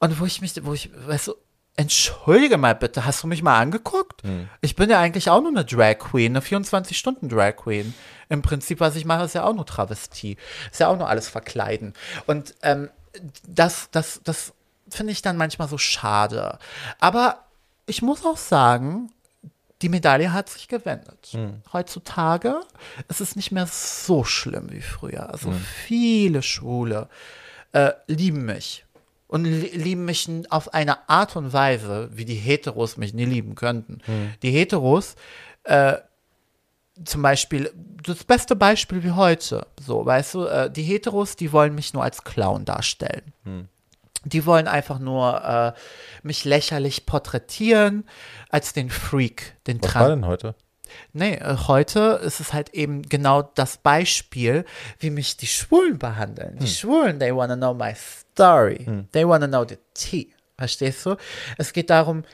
Und 0.00 0.18
wo 0.18 0.24
ich 0.24 0.40
mich, 0.40 0.54
wo 0.64 0.72
ich, 0.72 0.90
weißt 1.06 1.28
du, 1.28 1.34
entschuldige 1.76 2.58
mal 2.58 2.74
bitte, 2.74 3.04
hast 3.04 3.22
du 3.22 3.26
mich 3.26 3.42
mal 3.42 3.58
angeguckt? 3.58 4.22
Ich 4.60 4.74
bin 4.76 4.90
ja 4.90 4.98
eigentlich 4.98 5.30
auch 5.30 5.40
nur 5.40 5.50
eine 5.50 5.64
Drag 5.64 5.98
Queen, 5.98 6.36
eine 6.36 6.44
24-Stunden-Drag 6.44 7.56
Queen. 7.56 7.94
Im 8.28 8.42
Prinzip, 8.42 8.80
was 8.80 8.96
ich 8.96 9.04
mache, 9.04 9.24
ist 9.24 9.34
ja 9.34 9.44
auch 9.44 9.54
nur 9.54 9.66
Travestie. 9.66 10.36
Ist 10.70 10.80
ja 10.80 10.88
auch 10.88 10.98
nur 10.98 11.08
alles 11.08 11.28
verkleiden. 11.28 11.94
Und 12.26 12.54
ähm, 12.62 12.90
das, 13.46 13.88
das, 13.92 14.20
das 14.24 14.52
finde 14.88 15.12
ich 15.12 15.22
dann 15.22 15.36
manchmal 15.36 15.68
so 15.68 15.78
schade. 15.78 16.58
Aber 16.98 17.44
ich 17.86 18.02
muss 18.02 18.24
auch 18.24 18.36
sagen, 18.36 19.10
die 19.82 19.88
Medaille 19.88 20.32
hat 20.32 20.48
sich 20.48 20.68
gewendet. 20.68 21.30
Heutzutage 21.72 22.60
ist 23.08 23.20
es 23.20 23.36
nicht 23.36 23.50
mehr 23.52 23.66
so 23.66 24.24
schlimm 24.24 24.70
wie 24.70 24.82
früher. 24.82 25.30
Also 25.30 25.50
viele 25.86 26.42
Schwule 26.42 27.08
äh, 27.72 27.92
lieben 28.06 28.44
mich. 28.44 28.84
Und 29.26 29.44
li 29.44 29.70
lieben 29.74 30.04
mich 30.04 30.28
auf 30.50 30.74
eine 30.74 31.08
Art 31.08 31.36
und 31.36 31.52
Weise, 31.52 32.10
wie 32.12 32.24
die 32.24 32.34
Heteros 32.34 32.96
mich 32.96 33.14
nie 33.14 33.24
lieben 33.26 33.54
könnten. 33.54 34.00
Die 34.42 34.50
Heteros, 34.50 35.14
äh, 35.64 35.94
zum 37.04 37.22
Beispiel, 37.22 37.72
das 38.02 38.24
beste 38.24 38.56
Beispiel 38.56 39.02
wie 39.04 39.12
heute, 39.12 39.66
so, 39.80 40.04
weißt 40.04 40.34
du, 40.34 40.44
äh, 40.46 40.70
die 40.70 40.82
Heteros, 40.82 41.36
die 41.36 41.52
wollen 41.52 41.74
mich 41.74 41.94
nur 41.94 42.02
als 42.02 42.24
Clown 42.24 42.64
darstellen. 42.64 43.32
Die 44.24 44.44
wollen 44.46 44.68
einfach 44.68 44.98
nur 44.98 45.74
äh, 45.76 45.80
mich 46.22 46.44
lächerlich 46.44 47.06
porträtieren 47.06 48.04
als 48.50 48.72
den 48.72 48.90
Freak, 48.90 49.56
den 49.66 49.82
Was 49.82 49.90
Tran- 49.92 50.00
war 50.02 50.08
denn 50.10 50.26
heute? 50.26 50.54
Nee, 51.12 51.34
äh, 51.34 51.56
heute 51.68 52.20
ist 52.22 52.40
es 52.40 52.52
halt 52.52 52.70
eben 52.74 53.02
genau 53.02 53.42
das 53.42 53.76
Beispiel, 53.78 54.64
wie 54.98 55.10
mich 55.10 55.36
die 55.36 55.46
Schwulen 55.46 55.98
behandeln. 55.98 56.58
Die 56.58 56.66
Schwulen, 56.66 57.18
they 57.20 57.34
wanna 57.34 57.56
know 57.56 57.72
my 57.72 57.94
story. 57.94 59.06
They 59.12 59.26
wanna 59.26 59.46
know 59.46 59.64
the 59.66 59.78
tea. 59.94 60.32
Verstehst 60.58 61.06
du? 61.06 61.16
Es 61.56 61.72
geht 61.72 61.88
darum, 61.90 62.24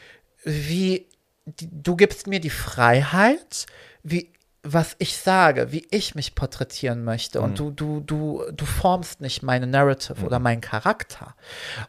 wie 0.42 1.06
die, 1.44 1.68
du 1.70 1.94
gibst 1.96 2.26
mir 2.26 2.40
die 2.40 2.50
Freiheit, 2.50 3.66
wie 4.02 4.32
was 4.72 4.97
ich 4.98 5.16
sage, 5.16 5.72
wie 5.72 5.86
ich 5.90 6.14
mich 6.14 6.34
porträtieren 6.34 7.05
möchte. 7.05 7.40
Und 7.40 7.59
du, 7.59 7.70
du, 7.70 8.01
du, 8.01 8.43
du 8.52 8.64
formst 8.64 9.20
nicht 9.20 9.43
meine 9.43 9.66
Narrative 9.66 10.24
oder 10.24 10.38
meinen 10.38 10.60
Charakter. 10.60 11.34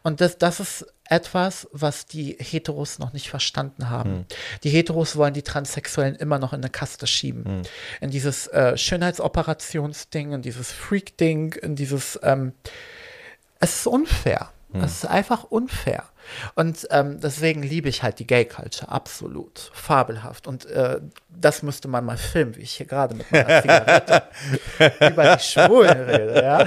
Und 0.02 0.20
das, 0.20 0.38
das 0.38 0.60
ist 0.60 0.86
etwas, 1.04 1.68
was 1.72 2.06
die 2.06 2.36
Heteros 2.38 2.98
noch 2.98 3.12
nicht 3.12 3.30
verstanden 3.30 3.90
haben. 3.90 4.26
Die 4.62 4.70
Heteros 4.70 5.16
wollen 5.16 5.34
die 5.34 5.42
Transsexuellen 5.42 6.16
immer 6.16 6.38
noch 6.38 6.52
in 6.52 6.60
eine 6.60 6.70
Kaste 6.70 7.06
schieben. 7.06 7.62
In 8.00 8.10
dieses 8.10 8.46
äh, 8.48 8.76
Schönheitsoperationsding, 8.76 10.32
in 10.32 10.42
dieses 10.42 10.70
Freak-Ding, 10.72 11.54
in 11.54 11.76
dieses 11.76 12.18
ähm, 12.22 12.52
es 13.60 13.80
ist 13.80 13.86
unfair. 13.86 14.50
Es 14.74 14.98
ist 14.98 15.06
einfach 15.06 15.44
unfair. 15.44 16.04
Und 16.54 16.86
ähm, 16.90 17.20
deswegen 17.20 17.62
liebe 17.62 17.88
ich 17.88 18.02
halt 18.02 18.18
die 18.18 18.26
Gay 18.26 18.44
Culture, 18.44 18.90
absolut. 18.90 19.70
Fabelhaft. 19.72 20.46
Und 20.46 20.66
äh, 20.66 21.00
das 21.28 21.62
müsste 21.62 21.88
man 21.88 22.04
mal 22.04 22.16
filmen, 22.16 22.56
wie 22.56 22.62
ich 22.62 22.72
hier 22.72 22.86
gerade 22.86 23.14
mit 23.14 23.30
meiner 23.30 23.62
Zigarette 23.62 24.22
über 25.12 25.36
die 25.36 25.42
Schwulen 25.42 26.00
rede, 26.00 26.42
ja. 26.42 26.66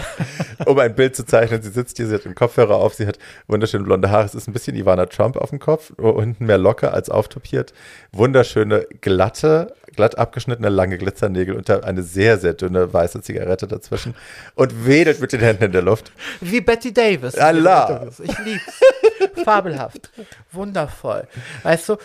um 0.66 0.78
ein 0.80 0.96
Bild 0.96 1.16
zu 1.16 1.26
zeichnen. 1.26 1.62
Sie 1.62 1.72
sitzt 1.72 1.98
hier, 1.98 2.08
sie 2.08 2.16
hat 2.16 2.26
den 2.26 2.36
Kopfhörer 2.36 2.76
auf, 2.76 2.94
sie 2.94 3.08
hat 3.08 3.18
wunderschöne 3.48 3.84
blonde 3.84 4.10
Haare. 4.10 4.26
Es 4.26 4.36
ist 4.36 4.48
ein 4.48 4.54
bisschen 4.54 4.76
Ivana 4.76 5.06
Trump 5.08 5.38
auf 5.38 5.50
dem 5.50 5.60
Kopf, 5.60 5.92
unten 5.98 6.46
mehr 6.46 6.58
locker 6.58 6.94
als 6.94 7.10
auftopiert. 7.10 7.74
Wunderschöne, 8.12 8.86
glatte, 9.02 9.74
glatt 9.96 10.18
abgeschnittene, 10.18 10.70
lange 10.70 10.98
Glitzernägel 10.98 11.56
und 11.56 11.70
eine 11.70 12.04
sehr, 12.04 12.38
sehr 12.38 12.54
dünne 12.54 12.94
weiße 12.94 13.22
Zigarette 13.22 13.68
dazwischen 13.68 14.16
und 14.56 14.86
wedelt 14.86 15.20
mit 15.20 15.34
den 15.34 15.42
Händen 15.42 15.66
in 15.66 15.72
der 15.72 15.82
Luft. 15.82 16.12
Wie 16.40 16.62
Betty 16.62 16.94
Davis. 16.94 17.36
Allah. 17.36 18.08
Ich 18.24 18.40
lieb's. 18.40 18.80
Fabelhaft. 19.44 20.12
Wundervoll. 20.52 21.28
Weißt 21.64 21.90
du, 21.90 21.98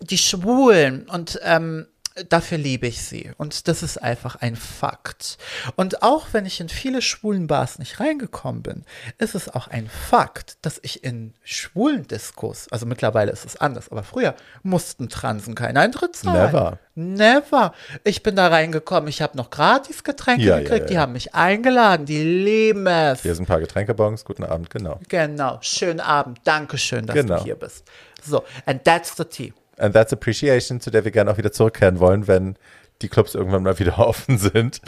die 0.00 0.18
Schwulen 0.18 1.08
und 1.08 1.40
ähm, 1.42 1.86
dafür 2.28 2.58
liebe 2.58 2.86
ich 2.86 3.02
sie. 3.02 3.30
Und 3.36 3.68
das 3.68 3.82
ist 3.82 4.02
einfach 4.02 4.36
ein 4.36 4.56
Fakt. 4.56 5.38
Und 5.76 6.02
auch 6.02 6.28
wenn 6.32 6.46
ich 6.46 6.60
in 6.60 6.68
viele 6.68 7.02
schwulen 7.02 7.46
Bars 7.46 7.78
nicht 7.78 8.00
reingekommen 8.00 8.62
bin, 8.62 8.84
ist 9.18 9.34
es 9.34 9.48
auch 9.48 9.68
ein 9.68 9.88
Fakt, 9.88 10.56
dass 10.62 10.80
ich 10.82 11.04
in 11.04 11.34
schwulen 11.44 12.06
Diskos, 12.06 12.66
also 12.70 12.86
mittlerweile 12.86 13.30
ist 13.32 13.44
es 13.44 13.56
anders, 13.56 13.90
aber 13.90 14.02
früher 14.02 14.34
mussten 14.62 15.08
Transen 15.08 15.54
keinen 15.54 15.76
Eintritt 15.76 16.16
zahlen. 16.16 16.52
Never. 16.52 16.78
Never. 16.94 17.74
Ich 18.04 18.22
bin 18.22 18.36
da 18.36 18.48
reingekommen, 18.48 19.08
ich 19.08 19.20
habe 19.20 19.36
noch 19.36 19.50
gratis 19.50 20.02
Getränke 20.02 20.44
Ja, 20.44 20.56
ja, 20.56 20.62
gekriegt, 20.62 20.80
ja. 20.82 20.86
die 20.86 20.98
haben 20.98 21.12
mich 21.12 21.34
eingeladen, 21.34 22.06
die 22.06 22.22
lieben 22.22 22.86
es. 22.86 23.22
Hier 23.22 23.34
sind 23.34 23.44
ein 23.44 23.46
paar 23.46 23.60
Getränkebons. 23.60 24.24
Guten 24.24 24.44
Abend, 24.44 24.70
genau. 24.70 24.98
Genau, 25.08 25.58
schönen 25.60 26.00
Abend, 26.00 26.40
Dankeschön, 26.44 27.04
dass 27.06 27.14
Genau. 27.14 27.36
du 27.38 27.44
hier 27.44 27.56
bist. 27.56 27.84
So, 28.24 28.44
and 28.64 28.82
that's 28.84 29.14
the 29.16 29.24
tea. 29.24 29.52
And 29.78 29.94
that's 29.94 30.12
appreciation, 30.12 30.80
zu 30.80 30.90
der 30.90 31.04
wir 31.04 31.10
gerne 31.10 31.30
auch 31.30 31.38
wieder 31.38 31.52
zurückkehren 31.52 31.98
wollen, 31.98 32.26
wenn 32.26 32.56
die 33.02 33.08
Clubs 33.08 33.34
irgendwann 33.34 33.62
mal 33.62 33.78
wieder 33.78 33.98
offen 34.06 34.38
sind. 34.38 34.80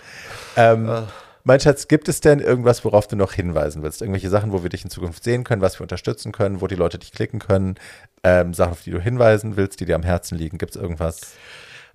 Ähm, 0.57 1.07
Mein 1.45 1.61
Schatz, 1.61 1.89
gibt 1.89 2.09
es 2.09 2.21
denn 2.21 2.41
irgendwas, 2.41 2.85
worauf 2.85 3.07
du 3.07 3.17
noch 3.17 3.33
hinweisen 3.33 3.83
willst? 3.83 4.03
Irgendwelche 4.03 4.29
Sachen, 4.29 4.53
wo 4.53 4.63
wir 4.63 4.71
dich 4.71 4.85
in 4.85 4.91
Zukunft 4.91 5.25
sehen 5.25 5.45
können, 5.45 5.63
was 5.63 5.79
wir 5.79 5.83
unterstützen 5.83 6.33
können, 6.33 6.61
wo 6.61 6.67
die 6.67 6.75
Leute 6.75 6.99
dich 6.99 7.13
klicken 7.13 7.39
können? 7.39 7.77
Ähm, 8.23 8.53
Sachen, 8.53 8.73
auf 8.73 8.83
die 8.83 8.91
du 8.91 9.01
hinweisen 9.01 9.57
willst, 9.57 9.81
die 9.81 9.87
dir 9.87 9.95
am 9.95 10.03
Herzen 10.03 10.37
liegen? 10.37 10.59
Gibt 10.59 10.77
es 10.77 10.81
irgendwas? 10.81 11.21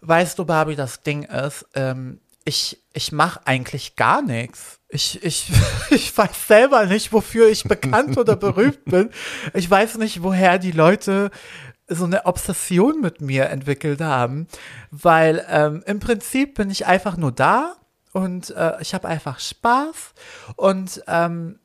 Weißt 0.02 0.40
du, 0.40 0.45
Barbie, 0.45 0.76
das 0.76 1.02
Ding 1.02 1.24
ist, 1.24 1.65
ähm, 1.76 2.20
ich, 2.45 2.80
ich 2.94 3.11
mache 3.11 3.41
eigentlich 3.45 3.95
gar 3.95 4.22
nichts. 4.22 4.80
Ich, 4.90 5.24
ich, 5.24 5.52
ich 5.91 6.18
weiß 6.18 6.48
selber 6.48 6.86
nicht, 6.86 7.14
wofür 7.14 7.48
ich 7.48 7.64
bekannt 7.64 8.18
oder 8.18 8.36
berühmt 8.36 8.84
bin. 8.86 9.11
Ich 9.53 9.70
weiß 9.70 9.98
nicht, 9.98 10.24
woher 10.24 10.60
die 10.60 10.72
Leute 10.72 11.32
so 11.88 12.05
eine 12.05 12.26
Obsession 12.26 13.01
mit 13.01 13.22
mir 13.22 13.49
entwickelt 13.49 14.01
haben, 14.01 14.47
weil 14.91 15.45
ähm, 15.49 15.84
im 15.85 15.99
Prinzip 15.99 16.55
bin 16.55 16.69
ich 16.69 16.85
einfach 16.85 17.18
nur 17.18 17.31
da 17.31 17.76
und 18.14 18.51
äh, 18.51 18.81
ich 18.81 18.93
habe 18.93 19.07
einfach 19.07 19.39
Spaß 19.39 20.14
und 20.55 21.03
ähm, 21.07 21.60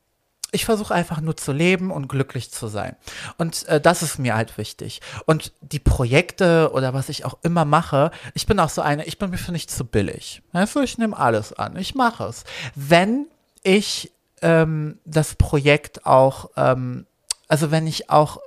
ich 0.51 0.65
versuche 0.65 0.95
einfach 0.95 1.21
nur 1.21 1.37
zu 1.37 1.53
leben 1.53 1.91
und 1.91 2.09
glücklich 2.09 2.51
zu 2.51 2.69
sein. 2.69 2.97
Und 3.37 3.69
äh, 3.69 3.81
das 3.81 4.03
ist 4.03 4.19
mir 4.19 4.35
halt 4.35 4.57
wichtig. 4.57 5.01
Und 5.27 5.53
die 5.61 5.79
Projekte 5.79 6.71
oder 6.73 6.95
was 6.95 7.11
ich 7.11 7.25
auch 7.27 7.37
immer 7.43 7.67
mache, 7.67 8.11
ich 8.35 8.47
bin 8.47 8.59
auch 8.59 8.71
so 8.71 8.81
eine, 8.81 9.05
ich 9.05 9.19
bin 9.19 9.31
mir 9.31 9.37
für 9.37 9.53
nicht 9.53 9.71
zu 9.71 9.85
billig. 9.85 10.43
Weißt 10.53 10.77
ich 10.77 10.97
nehme 10.97 11.17
alles 11.17 11.53
an. 11.53 11.77
Ich 11.77 11.95
mache 11.95 12.25
es. 12.25 12.45
Wenn 12.75 13.27
ich 13.63 14.11
ähm, 14.41 14.99
das 15.05 15.35
Projekt 15.35 16.07
auch, 16.07 16.51
ähm, 16.57 17.07
also 17.49 17.71
wenn 17.71 17.87
ich 17.87 18.09
auch 18.09 18.39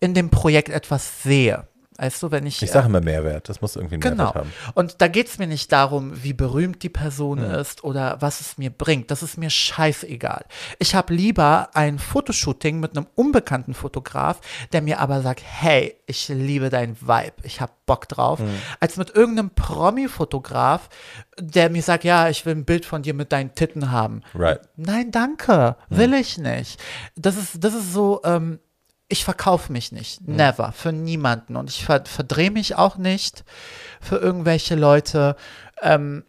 in 0.00 0.14
dem 0.14 0.30
Projekt 0.30 0.68
etwas 0.68 1.22
sehe, 1.22 1.66
weißt 1.98 2.22
du, 2.22 2.30
wenn 2.30 2.46
ich. 2.46 2.62
Ich 2.62 2.70
sage 2.70 2.86
immer 2.86 3.00
Mehrwert. 3.00 3.48
Das 3.48 3.60
muss 3.60 3.74
irgendwie 3.74 3.94
einen 3.96 4.02
Genau. 4.02 4.24
Mehrwert 4.26 4.34
haben. 4.36 4.52
Und 4.74 5.00
da 5.00 5.08
geht 5.08 5.26
es 5.28 5.38
mir 5.38 5.48
nicht 5.48 5.72
darum, 5.72 6.22
wie 6.22 6.32
berühmt 6.32 6.82
die 6.84 6.88
Person 6.88 7.38
ist 7.38 7.82
oder 7.82 8.16
was 8.20 8.40
es 8.40 8.56
mir 8.56 8.70
bringt. 8.70 9.10
Das 9.10 9.24
ist 9.24 9.36
mir 9.36 9.50
scheißegal. 9.50 10.44
Ich 10.78 10.94
habe 10.94 11.12
lieber 11.12 11.70
ein 11.74 11.98
Fotoshooting 11.98 12.78
mit 12.78 12.96
einem 12.96 13.06
unbekannten 13.16 13.74
Fotograf, 13.74 14.40
der 14.72 14.80
mir 14.82 15.00
aber 15.00 15.22
sagt, 15.22 15.42
hey, 15.44 15.96
ich 16.06 16.28
liebe 16.28 16.70
dein 16.70 16.96
Vibe, 17.00 17.32
ich 17.42 17.60
habe 17.60 17.72
Bock 17.84 18.06
drauf, 18.08 18.40
als 18.80 18.96
mit 18.96 19.14
irgendeinem 19.16 19.50
Promi-Fotograf, 19.50 20.88
der 21.40 21.70
mir 21.70 21.82
sagt, 21.82 22.04
ja, 22.04 22.28
ich 22.28 22.46
will 22.46 22.54
ein 22.54 22.64
Bild 22.64 22.84
von 22.86 23.02
dir 23.02 23.14
mit 23.14 23.32
deinen 23.32 23.54
Titten 23.54 23.90
haben. 23.90 24.22
Right. 24.34 24.60
Nein, 24.76 25.10
danke, 25.10 25.76
will 25.88 26.14
ich 26.14 26.38
nicht. 26.38 26.80
Das 27.16 27.36
ist, 27.36 27.62
das 27.64 27.74
ist 27.74 27.92
so, 27.92 28.20
ähm, 28.24 28.58
ich 29.08 29.24
verkaufe 29.24 29.72
mich 29.72 29.90
nicht. 29.90 30.26
Never. 30.26 30.72
Für 30.72 30.92
niemanden. 30.92 31.56
Und 31.56 31.70
ich 31.70 31.84
ver 31.84 32.04
verdrehe 32.04 32.50
mich 32.50 32.76
auch 32.76 32.96
nicht 32.96 33.44
für 34.00 34.16
irgendwelche 34.16 34.74
Leute, 34.74 35.36
ähm, 35.82 36.24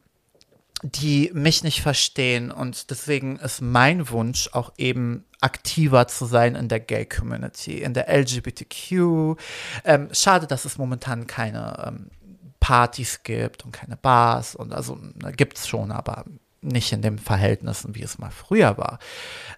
die 0.81 1.30
mich 1.34 1.64
nicht 1.64 1.81
verstehen. 1.81 2.51
Und 2.51 2.89
deswegen 2.89 3.38
ist 3.38 3.61
mein 3.61 4.10
Wunsch 4.10 4.49
auch 4.53 4.72
eben 4.77 5.26
aktiver 5.41 6.07
zu 6.07 6.26
sein 6.26 6.56
in 6.56 6.69
der 6.69 6.80
Gay 6.80 7.06
Community, 7.06 7.81
in 7.81 7.93
der 7.93 8.07
LGBTQ. 8.07 9.38
Ähm, 9.84 10.10
schade, 10.14 10.47
dass 10.47 10.65
es 10.65 10.77
momentan 10.77 11.27
keine 11.27 11.85
ähm, 11.88 12.11
Partys 12.60 13.23
gibt 13.23 13.65
und 13.65 13.72
keine 13.72 13.97
Bars 13.97 14.56
und 14.56 14.73
also 14.73 14.97
gibt 15.35 15.57
es 15.57 15.68
schon, 15.68 15.91
aber 15.91 16.26
nicht 16.61 16.91
in 16.91 17.01
den 17.01 17.18
Verhältnissen, 17.18 17.95
wie 17.95 18.03
es 18.03 18.18
mal 18.18 18.31
früher 18.31 18.77
war. 18.77 18.99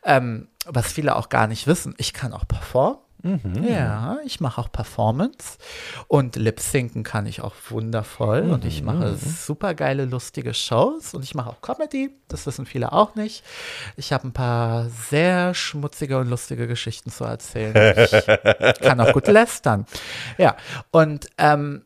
Ähm, 0.04 0.48
was 0.66 0.92
viele 0.92 1.16
auch 1.16 1.30
gar 1.30 1.48
nicht 1.48 1.68
wissen, 1.68 1.96
ich 1.98 2.14
kann 2.14 2.34
auch 2.34 2.48
performen. 2.48 3.00
Ja, 3.68 4.18
ich 4.26 4.40
mache 4.40 4.60
auch 4.60 4.72
Performance 4.72 5.58
und 6.08 6.36
Lip-Synken 6.36 7.04
kann 7.04 7.26
ich 7.26 7.42
auch 7.42 7.54
wundervoll 7.70 8.50
und 8.50 8.66
ich 8.66 8.82
mache 8.82 9.16
super 9.16 9.74
geile, 9.74 10.06
lustige 10.06 10.54
Shows 10.54 11.14
und 11.14 11.24
ich 11.24 11.36
mache 11.36 11.50
auch 11.50 11.62
Comedy, 11.62 12.10
das 12.28 12.46
wissen 12.46 12.66
viele 12.66 12.92
auch 12.92 13.16
nicht. 13.16 13.44
Ich 13.96 14.12
habe 14.12 14.28
ein 14.28 14.34
paar 14.34 14.90
sehr 14.90 15.54
schmutzige 15.54 16.18
und 16.18 16.30
lustige 16.30 16.68
Geschichten 16.68 17.12
zu 17.12 17.24
erzählen. 17.24 17.96
Ich 17.98 18.80
kann 18.82 19.00
auch 19.00 19.14
gut 19.14 19.28
lästern. 19.28 19.86
Ja, 20.38 20.56
und 20.92 21.28
ähm, 21.38 21.84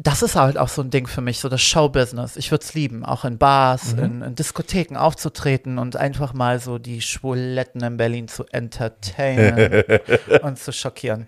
das 0.00 0.22
ist 0.22 0.36
halt 0.36 0.56
auch 0.58 0.68
so 0.68 0.82
ein 0.82 0.90
Ding 0.90 1.08
für 1.08 1.20
mich, 1.20 1.40
so 1.40 1.48
das 1.48 1.60
Showbusiness. 1.60 2.36
Ich 2.36 2.52
würde 2.52 2.64
es 2.64 2.74
lieben, 2.74 3.04
auch 3.04 3.24
in 3.24 3.36
Bars, 3.36 3.94
in, 3.94 4.22
in 4.22 4.34
Diskotheken 4.36 4.96
aufzutreten 4.96 5.78
und 5.78 5.96
einfach 5.96 6.34
mal 6.34 6.60
so 6.60 6.78
die 6.78 7.00
Schwuletten 7.00 7.82
in 7.82 7.96
Berlin 7.96 8.28
zu 8.28 8.44
entertainen 8.52 9.82
und 10.42 10.58
zu 10.58 10.72
schockieren. 10.72 11.26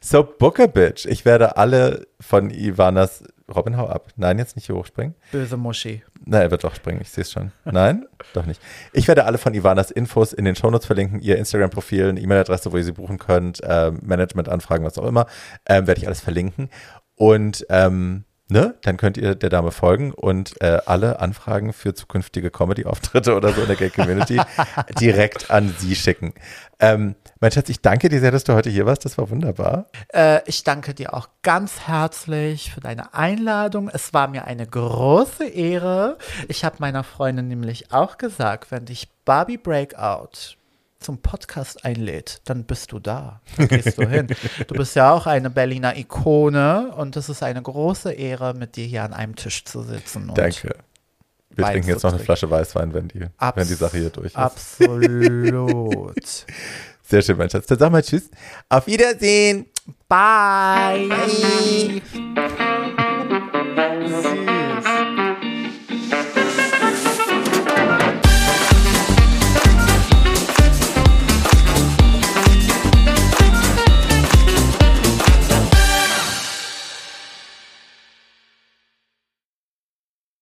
So, 0.00 0.22
Booker 0.22 0.68
Bitch. 0.68 1.06
Ich 1.06 1.24
werde 1.24 1.56
alle 1.56 2.06
von 2.20 2.50
Ivanas. 2.50 3.24
Robin, 3.54 3.76
hau 3.76 3.88
ab. 3.88 4.08
Nein, 4.16 4.38
jetzt 4.38 4.54
nicht 4.54 4.66
hier 4.66 4.76
hochspringen. 4.76 5.14
Böse 5.32 5.56
Muschi. 5.56 6.02
Nein, 6.26 6.42
er 6.42 6.50
wird 6.50 6.64
doch 6.64 6.74
springen, 6.74 7.00
ich 7.02 7.10
sehe 7.10 7.22
es 7.22 7.32
schon. 7.32 7.52
Nein, 7.64 8.06
doch 8.32 8.46
nicht. 8.46 8.60
Ich 8.92 9.08
werde 9.08 9.24
alle 9.24 9.36
von 9.36 9.52
Ivanas 9.52 9.90
Infos 9.90 10.32
in 10.32 10.44
den 10.44 10.56
Shownotes 10.56 10.86
verlinken, 10.86 11.20
ihr 11.20 11.36
Instagram-Profil, 11.36 12.08
eine 12.08 12.20
E-Mail-Adresse, 12.20 12.72
wo 12.72 12.76
ihr 12.78 12.84
sie 12.84 12.92
buchen 12.92 13.18
könnt, 13.18 13.60
ähm, 13.62 13.98
Management-Anfragen, 14.02 14.84
was 14.84 14.96
auch 14.98 15.06
immer, 15.06 15.26
ähm, 15.66 15.86
werde 15.86 16.00
ich 16.00 16.06
alles 16.06 16.20
verlinken. 16.20 16.70
Und 17.16 17.66
ähm, 17.68 18.24
ne, 18.48 18.74
dann 18.82 18.96
könnt 18.96 19.16
ihr 19.16 19.34
der 19.34 19.50
Dame 19.50 19.70
folgen 19.70 20.12
und 20.12 20.60
äh, 20.60 20.78
alle 20.86 21.20
Anfragen 21.20 21.72
für 21.72 21.94
zukünftige 21.94 22.50
Comedy-Auftritte 22.50 23.34
oder 23.34 23.52
so 23.52 23.62
in 23.62 23.68
der 23.68 23.76
Gay-Community 23.76 24.40
direkt 25.00 25.50
an 25.50 25.74
sie 25.78 25.96
schicken. 25.96 26.34
Ähm, 26.78 27.14
mein 27.40 27.52
Schatz, 27.52 27.68
ich 27.68 27.80
danke 27.80 28.08
dir 28.08 28.20
sehr, 28.20 28.30
dass 28.30 28.44
du 28.44 28.54
heute 28.54 28.70
hier 28.70 28.86
warst. 28.86 29.04
Das 29.04 29.16
war 29.18 29.30
wunderbar. 29.30 29.86
Äh, 30.12 30.40
ich 30.46 30.64
danke 30.64 30.94
dir 30.94 31.14
auch 31.14 31.28
ganz 31.42 31.80
herzlich 31.86 32.72
für 32.72 32.80
deine 32.80 33.14
Einladung. 33.14 33.88
Es 33.88 34.12
war 34.12 34.28
mir 34.28 34.44
eine 34.44 34.66
große 34.66 35.46
Ehre. 35.46 36.18
Ich 36.48 36.64
habe 36.64 36.76
meiner 36.80 37.04
Freundin 37.04 37.48
nämlich 37.48 37.92
auch 37.92 38.18
gesagt, 38.18 38.70
wenn 38.70 38.84
dich 38.84 39.08
Barbie 39.24 39.58
Breakout 39.58 40.56
zum 41.04 41.18
Podcast 41.18 41.84
einlädt, 41.84 42.40
dann 42.46 42.64
bist 42.64 42.92
du 42.92 42.98
da. 42.98 43.40
Dann 43.56 43.68
gehst 43.68 43.98
du 43.98 44.08
hin. 44.08 44.26
Du 44.66 44.74
bist 44.74 44.96
ja 44.96 45.12
auch 45.12 45.26
eine 45.26 45.50
Berliner 45.50 45.96
Ikone 45.96 46.92
und 46.96 47.16
es 47.16 47.28
ist 47.28 47.42
eine 47.42 47.62
große 47.62 48.12
Ehre, 48.12 48.54
mit 48.54 48.76
dir 48.76 48.86
hier 48.86 49.04
an 49.04 49.12
einem 49.12 49.36
Tisch 49.36 49.64
zu 49.64 49.82
sitzen. 49.82 50.30
Und 50.30 50.38
Danke. 50.38 50.76
Wir 51.50 51.64
Wein 51.64 51.72
trinken 51.72 51.88
jetzt 51.90 52.02
noch 52.02 52.10
eine 52.10 52.18
trinken. 52.18 52.24
Flasche 52.24 52.50
Weißwein, 52.50 52.94
wenn 52.94 53.08
die, 53.08 53.26
wenn 53.54 53.68
die 53.68 53.74
Sache 53.74 53.98
hier 53.98 54.10
durch 54.10 54.26
ist. 54.26 54.36
Absolut. 54.36 56.14
Sehr 57.02 57.22
schön, 57.22 57.36
mein 57.36 57.50
Schatz. 57.50 57.66
Dann 57.66 57.78
sag 57.78 57.92
mal 57.92 58.02
Tschüss. 58.02 58.30
Auf 58.68 58.86
Wiedersehen. 58.86 59.66
Bye. 60.08 61.08
Bye. 61.08 63.03